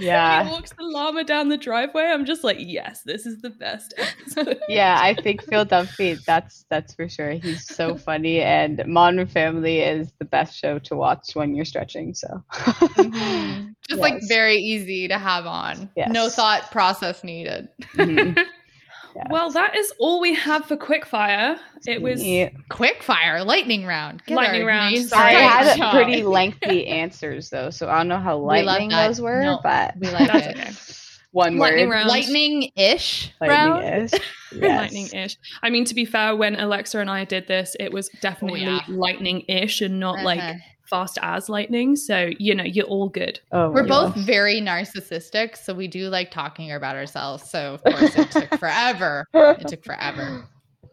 Yeah. 0.00 0.44
He 0.44 0.50
walks 0.50 0.70
the 0.70 0.84
llama 0.84 1.24
down 1.24 1.50
the 1.50 1.58
driveway. 1.58 2.04
I'm 2.04 2.24
just 2.24 2.42
like, 2.42 2.56
yes, 2.58 3.02
this 3.04 3.26
is 3.26 3.42
the 3.42 3.50
best 3.50 3.92
episode. 3.98 4.58
Yeah, 4.66 4.98
I 4.98 5.12
think 5.12 5.42
Phil 5.42 5.66
Dunphy. 5.66 6.24
That's 6.24 6.64
that's 6.70 6.94
for 6.94 7.06
sure. 7.06 7.32
He's 7.32 7.66
so 7.66 7.96
funny, 8.06 8.40
and 8.40 8.82
Modern 8.86 9.26
Family 9.26 9.80
is 9.80 10.10
the 10.18 10.24
best 10.24 10.56
show 10.58 10.78
to 10.78 10.96
watch 10.96 11.34
when 11.34 11.54
you're 11.54 11.66
stretching. 11.66 12.14
So, 12.14 12.42
Mhm. 12.50 13.74
Just 13.90 14.00
like 14.00 14.22
very 14.26 14.56
easy 14.56 15.06
to 15.08 15.18
have 15.18 15.44
on. 15.44 15.90
Yes. 15.96 16.10
No 16.10 16.30
thought 16.30 16.70
process 16.70 17.22
needed. 17.22 17.68
Mhm. 17.96 18.42
Yeah. 19.16 19.24
Well, 19.30 19.50
that 19.50 19.76
is 19.76 19.92
all 19.98 20.20
we 20.20 20.34
have 20.34 20.64
for 20.66 20.76
quickfire. 20.76 21.58
It 21.86 22.00
was 22.02 22.22
Yeah. 22.22 22.50
Quick 22.68 23.02
fire, 23.02 23.42
lightning 23.44 23.84
round. 23.86 24.22
Get 24.26 24.34
Lightning 24.36 24.62
our 24.62 24.68
round. 24.68 24.94
names 24.94 25.08
Sorry. 25.08 25.34
I 25.36 25.40
had 25.40 25.76
Sean. 25.76 25.90
pretty 25.92 26.22
lengthy 26.38 26.86
answers 26.86 27.50
though, 27.50 27.70
so 27.70 27.88
I 27.88 27.98
don't 27.98 28.08
know 28.08 28.18
how 28.18 28.38
We 28.38 28.62
lightning 28.62 28.90
that. 28.90 29.08
those 29.08 29.20
were, 29.20 29.42
No, 29.42 29.60
but 29.62 29.94
we 29.98 30.08
like 30.10 30.30
that's 30.30 30.46
it. 30.46 30.56
okay. 30.58 30.70
one 31.32 31.58
Lightning 31.58 31.88
word. 31.88 31.94
round. 31.94 32.08
Lightning-ish 32.08 33.32
round. 33.40 33.82
Lightning-ish. 33.84 34.12
Yes. 34.12 34.20
lightning-ish. 34.92 35.36
I 35.62 35.70
mean, 35.70 35.84
to 35.86 35.94
be 35.94 36.04
fair, 36.04 36.34
when 36.36 36.58
Alexa 36.58 36.98
and 36.98 37.10
I 37.10 37.24
did 37.24 37.46
this, 37.48 37.76
it 37.80 37.92
was 37.92 38.08
definitely 38.20 38.62
yeah. 38.62 38.80
lightning-ish 38.88 39.80
and 39.80 40.00
not 40.00 40.22
like 40.24 40.40
Uh-huh. 40.40 40.54
Fast 40.90 41.16
as 41.22 41.48
lightning. 41.48 41.96
So 41.96 42.30
you 42.38 42.54
know, 42.54 42.64
you're 42.64 42.86
all 42.86 43.08
good. 43.08 43.40
Oh, 43.52 43.70
We're 43.70 43.86
both 43.86 44.14
gosh. 44.16 44.24
very 44.24 44.60
narcissistic, 44.60 45.56
so 45.56 45.72
we 45.72 45.88
do 45.88 46.08
like 46.08 46.30
talking 46.30 46.72
about 46.72 46.96
ourselves. 46.96 47.48
So 47.48 47.74
of 47.74 47.82
course 47.84 48.14
it 48.16 48.30
took 48.30 48.58
forever. 48.58 49.26
It 49.32 49.68
took 49.68 49.84
forever. 49.84 50.46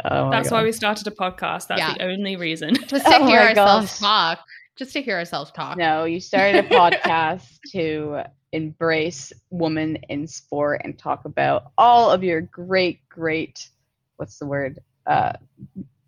Oh 0.05 0.25
my 0.25 0.29
That's 0.31 0.51
why 0.51 0.61
we 0.63 0.71
started 0.71 1.07
a 1.07 1.11
podcast. 1.11 1.67
That's 1.67 1.79
Yeah. 1.81 1.95
the 1.95 2.03
only 2.03 2.35
reason. 2.35 2.75
Just 2.87 3.05
to 3.07 3.15
Oh 3.15 3.25
hear 3.25 3.39
ourselves 3.39 3.99
gosh. 3.99 4.37
talk. 4.37 4.39
Just 4.77 4.93
to 4.93 5.01
hear 5.01 5.17
ourselves 5.17 5.51
talk. 5.51 5.75
No, 5.75 6.03
you 6.05 6.19
started 6.19 6.65
a 6.65 6.69
podcast 6.69 7.47
to 7.71 8.21
embrace 8.51 9.33
women 9.49 9.95
in 10.07 10.27
sport 10.27 10.81
and 10.83 10.97
talk 10.99 11.25
about 11.25 11.71
all 11.79 12.11
of 12.11 12.23
your 12.23 12.41
great, 12.41 12.99
great. 13.09 13.69
What's 14.17 14.37
the 14.37 14.45
word? 14.45 14.79
Uh, 15.07 15.33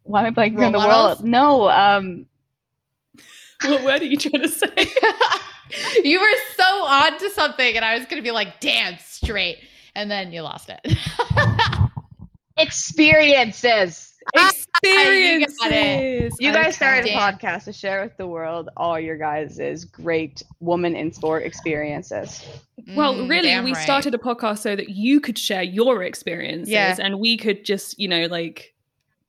why 0.04 0.20
am 0.28 0.38
I 0.38 0.50
blanking 0.50 0.58
Role 0.58 0.66
on 0.68 0.72
the 0.72 0.78
models? 0.78 1.20
world? 1.22 1.26
No, 1.26 1.70
um, 1.72 2.26
what 3.66 3.84
word 3.84 4.02
are 4.02 4.06
you 4.06 4.18
trying 4.18 4.42
to 4.44 4.50
say? 4.50 4.68
you 6.04 6.20
were 6.20 6.28
so 6.58 6.64
on 6.86 7.18
to 7.20 7.30
something, 7.32 7.76
and 7.76 7.84
I 7.86 7.98
was 7.98 8.06
gonna 8.08 8.22
be 8.22 8.32
like, 8.32 8.60
damn 8.60 8.98
straight. 9.00 9.60
And 9.96 10.10
then 10.10 10.32
you 10.32 10.42
lost 10.44 10.70
it. 10.70 10.80
experiences. 12.58 14.14
Experiences. 14.36 15.58
got. 15.60 16.40
You 16.40 16.54
guys 16.54 16.76
started 16.76 17.08
a 17.08 17.16
podcast 17.16 17.64
to 17.66 17.74
share 17.74 18.02
with 18.04 18.16
the 18.18 18.28
world 18.28 18.70
all 18.78 19.00
your 19.00 19.18
guys' 19.18 19.86
great 19.86 20.44
woman 20.60 20.96
in 20.96 21.12
sport 21.12 21.44
experiences. 21.44 22.46
Well, 22.96 23.16
Mm, 23.16 23.30
really, 23.30 23.50
damn 23.50 23.64
we 23.64 23.74
right. 23.74 23.82
started 23.84 24.14
a 24.14 24.18
podcast 24.18 24.60
so 24.60 24.76
that 24.76 24.90
you 24.90 25.20
could 25.20 25.38
share 25.38 25.64
your 25.64 26.04
experiences 26.04 26.70
Yeah. 26.70 26.96
and 27.00 27.20
we 27.20 27.38
could 27.38 27.66
just, 27.66 28.00
you 28.00 28.08
know, 28.08 28.26
like 28.28 28.74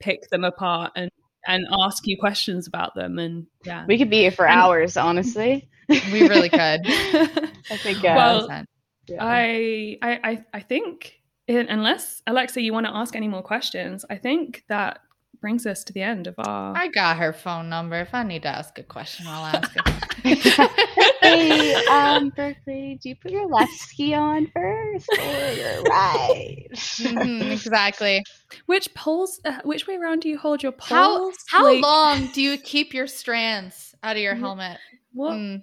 pick 0.01 0.29
them 0.31 0.45
apart 0.45 0.93
and 0.97 1.11
and 1.47 1.67
ask 1.85 2.07
you 2.07 2.17
questions 2.19 2.67
about 2.67 2.95
them 2.95 3.19
and 3.19 3.47
yeah. 3.65 3.85
We 3.87 3.99
could 3.99 4.11
be 4.11 4.19
here 4.21 4.31
for 4.31 4.47
And- 4.47 4.61
hours, 4.61 4.97
honestly. 4.97 5.69
We 5.89 6.29
really 6.29 6.49
could. 6.49 6.81
I 6.87 7.77
think. 7.83 7.99
Uh, 7.99 8.15
Well, 8.17 8.65
yeah. 9.09 9.17
I, 9.21 9.99
I 10.03 10.21
I 10.31 10.45
I 10.55 10.61
think 10.61 11.21
in, 11.49 11.67
unless 11.69 12.23
Alexa 12.29 12.61
you 12.63 12.73
want 12.73 12.87
to 12.87 12.95
ask 12.95 13.17
any 13.17 13.27
more 13.27 13.43
questions, 13.43 14.05
I 14.09 14.17
think 14.17 14.63
that 14.69 15.01
brings 15.41 15.67
us 15.67 15.85
to 15.85 15.93
the 15.93 16.03
end 16.03 16.27
of 16.27 16.35
our 16.39 16.77
I 16.77 16.89
got 16.89 17.19
her 17.19 17.33
phone 17.33 17.69
number. 17.69 17.97
If 17.97 18.15
I 18.15 18.23
need 18.23 18.43
to 18.43 18.49
ask 18.49 18.79
a 18.79 18.83
question, 18.83 19.27
I'll 19.29 19.47
ask 19.47 19.71
it. 19.75 20.25
hey, 21.23 21.75
um, 21.91 22.31
Berkeley, 22.37 22.99
do 23.03 23.09
you 23.09 23.17
put 23.17 23.31
your 23.31 23.49
left 23.49 23.73
ski 23.73 24.15
on 24.15 24.47
first 24.47 25.09
or 25.11 25.53
your 25.53 25.83
right? 25.85 26.67
Mhm, 26.73 27.53
exactly. 27.53 28.23
Which 28.67 28.93
poles 28.95 29.41
uh, 29.45 29.61
which 29.65 29.87
way 29.87 29.97
around 29.97 30.21
do 30.21 30.29
you 30.29 30.39
hold 30.39 30.63
your 30.63 30.73
poles? 30.73 31.37
how 31.49 31.65
Like, 31.65 31.83
long 31.83 32.29
do 32.33 32.43
you 32.43 32.59
keep 32.59 32.95
your 32.95 33.07
strands 33.07 33.95
out 34.03 34.17
of 34.17 34.23
your 34.23 34.35
helmet? 34.35 34.79
What? 35.13 35.33
Mm. 35.33 35.63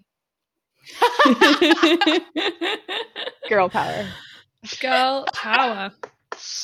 Girl 3.50 3.70
power. 3.70 4.06
Girl 4.80 5.26
power. 5.34 5.92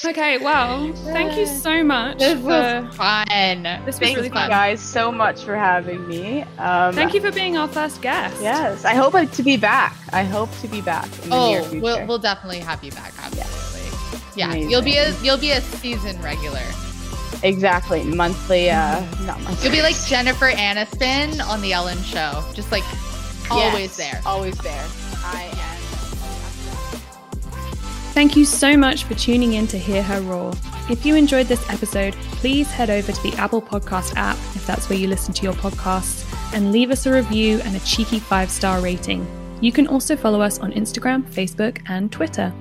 Okay, 0.06 0.38
well, 0.38 0.92
thank 1.14 1.38
you 1.38 1.46
so 1.46 1.84
much. 1.84 2.20
This 2.20 2.40
for, 2.40 2.46
was 2.48 2.96
fun. 2.96 3.64
This 3.86 4.00
was 4.00 4.16
really 4.16 4.30
fun. 4.30 4.50
guys 4.50 4.82
so 4.82 5.12
much 5.12 5.44
for 5.44 5.56
having 5.56 6.06
me. 6.08 6.42
Um, 6.58 6.94
Thank 6.94 7.14
you 7.14 7.22
for 7.22 7.32
being 7.32 7.56
our 7.58 7.68
first 7.70 8.02
guest. 8.02 8.42
Yes, 8.42 8.84
I 8.86 8.94
hope 8.96 9.14
to 9.32 9.44
be 9.44 9.56
back. 9.58 9.96
I 10.12 10.24
hope 10.24 10.50
to 10.60 10.68
be 10.68 10.82
back 10.82 11.06
in 11.24 11.30
the 11.30 11.48
near 11.50 11.60
Oh, 11.62 11.64
future. 11.64 11.82
we'll 11.84 12.08
we'll 12.08 12.18
definitely 12.20 12.60
have 12.60 12.84
you 12.84 12.92
back. 12.92 13.14
Absolutely. 13.18 14.20
Yeah, 14.36 14.48
Amazing. 14.52 14.72
you'll 14.72 14.82
be 14.82 14.98
a 14.98 15.14
you'll 15.22 15.38
be 15.38 15.52
a 15.52 15.62
season 15.62 16.22
regular. 16.22 16.62
exactly 17.44 18.04
monthly. 18.04 18.70
Uh, 18.70 19.00
not 19.26 19.40
monthly. 19.42 19.64
You'll 19.64 19.76
be 19.78 19.82
like 19.82 19.96
Jennifer 20.06 20.52
Aniston 20.52 21.42
on 21.48 21.62
the 21.62 21.72
Ellen 21.74 22.02
Show, 22.04 22.44
just 22.54 22.72
like 22.72 22.84
always 23.50 23.98
Yes, 23.98 23.98
there. 23.98 24.22
Always 24.26 24.58
there. 24.60 24.86
I 25.24 25.44
am. 25.54 25.73
Thank 28.14 28.36
you 28.36 28.46
so 28.46 28.78
much 28.78 29.06
for 29.06 29.16
tuning 29.16 29.54
in 29.54 29.66
to 29.66 29.78
Hear 29.80 30.04
Her 30.04 30.22
Roar. 30.22 30.54
If 30.88 31.04
you 31.04 31.16
enjoyed 31.16 31.48
this 31.48 31.68
episode, 31.68 32.14
please 32.34 32.70
head 32.70 32.92
over 32.92 33.12
to 33.12 33.24
the 33.24 33.34
Apple 33.38 33.60
Podcast 33.60 34.16
app, 34.16 34.38
if 34.56 34.68
that's 34.68 34.88
where 34.88 35.00
you 35.00 35.08
listen 35.08 35.34
to 35.34 35.44
your 35.44 35.54
podcasts, 35.54 36.24
and 36.54 36.72
leave 36.72 36.92
us 36.92 37.08
a 37.08 37.12
review 37.12 37.60
and 37.64 37.76
a 37.76 37.80
cheeky 37.80 38.20
five 38.20 38.52
star 38.52 38.82
rating. 38.82 39.26
You 39.62 39.72
can 39.72 39.88
also 39.88 40.16
follow 40.16 40.42
us 40.42 40.60
on 40.60 40.72
Instagram, 40.74 41.24
Facebook, 41.24 41.82
and 41.88 42.12
Twitter. 42.12 42.54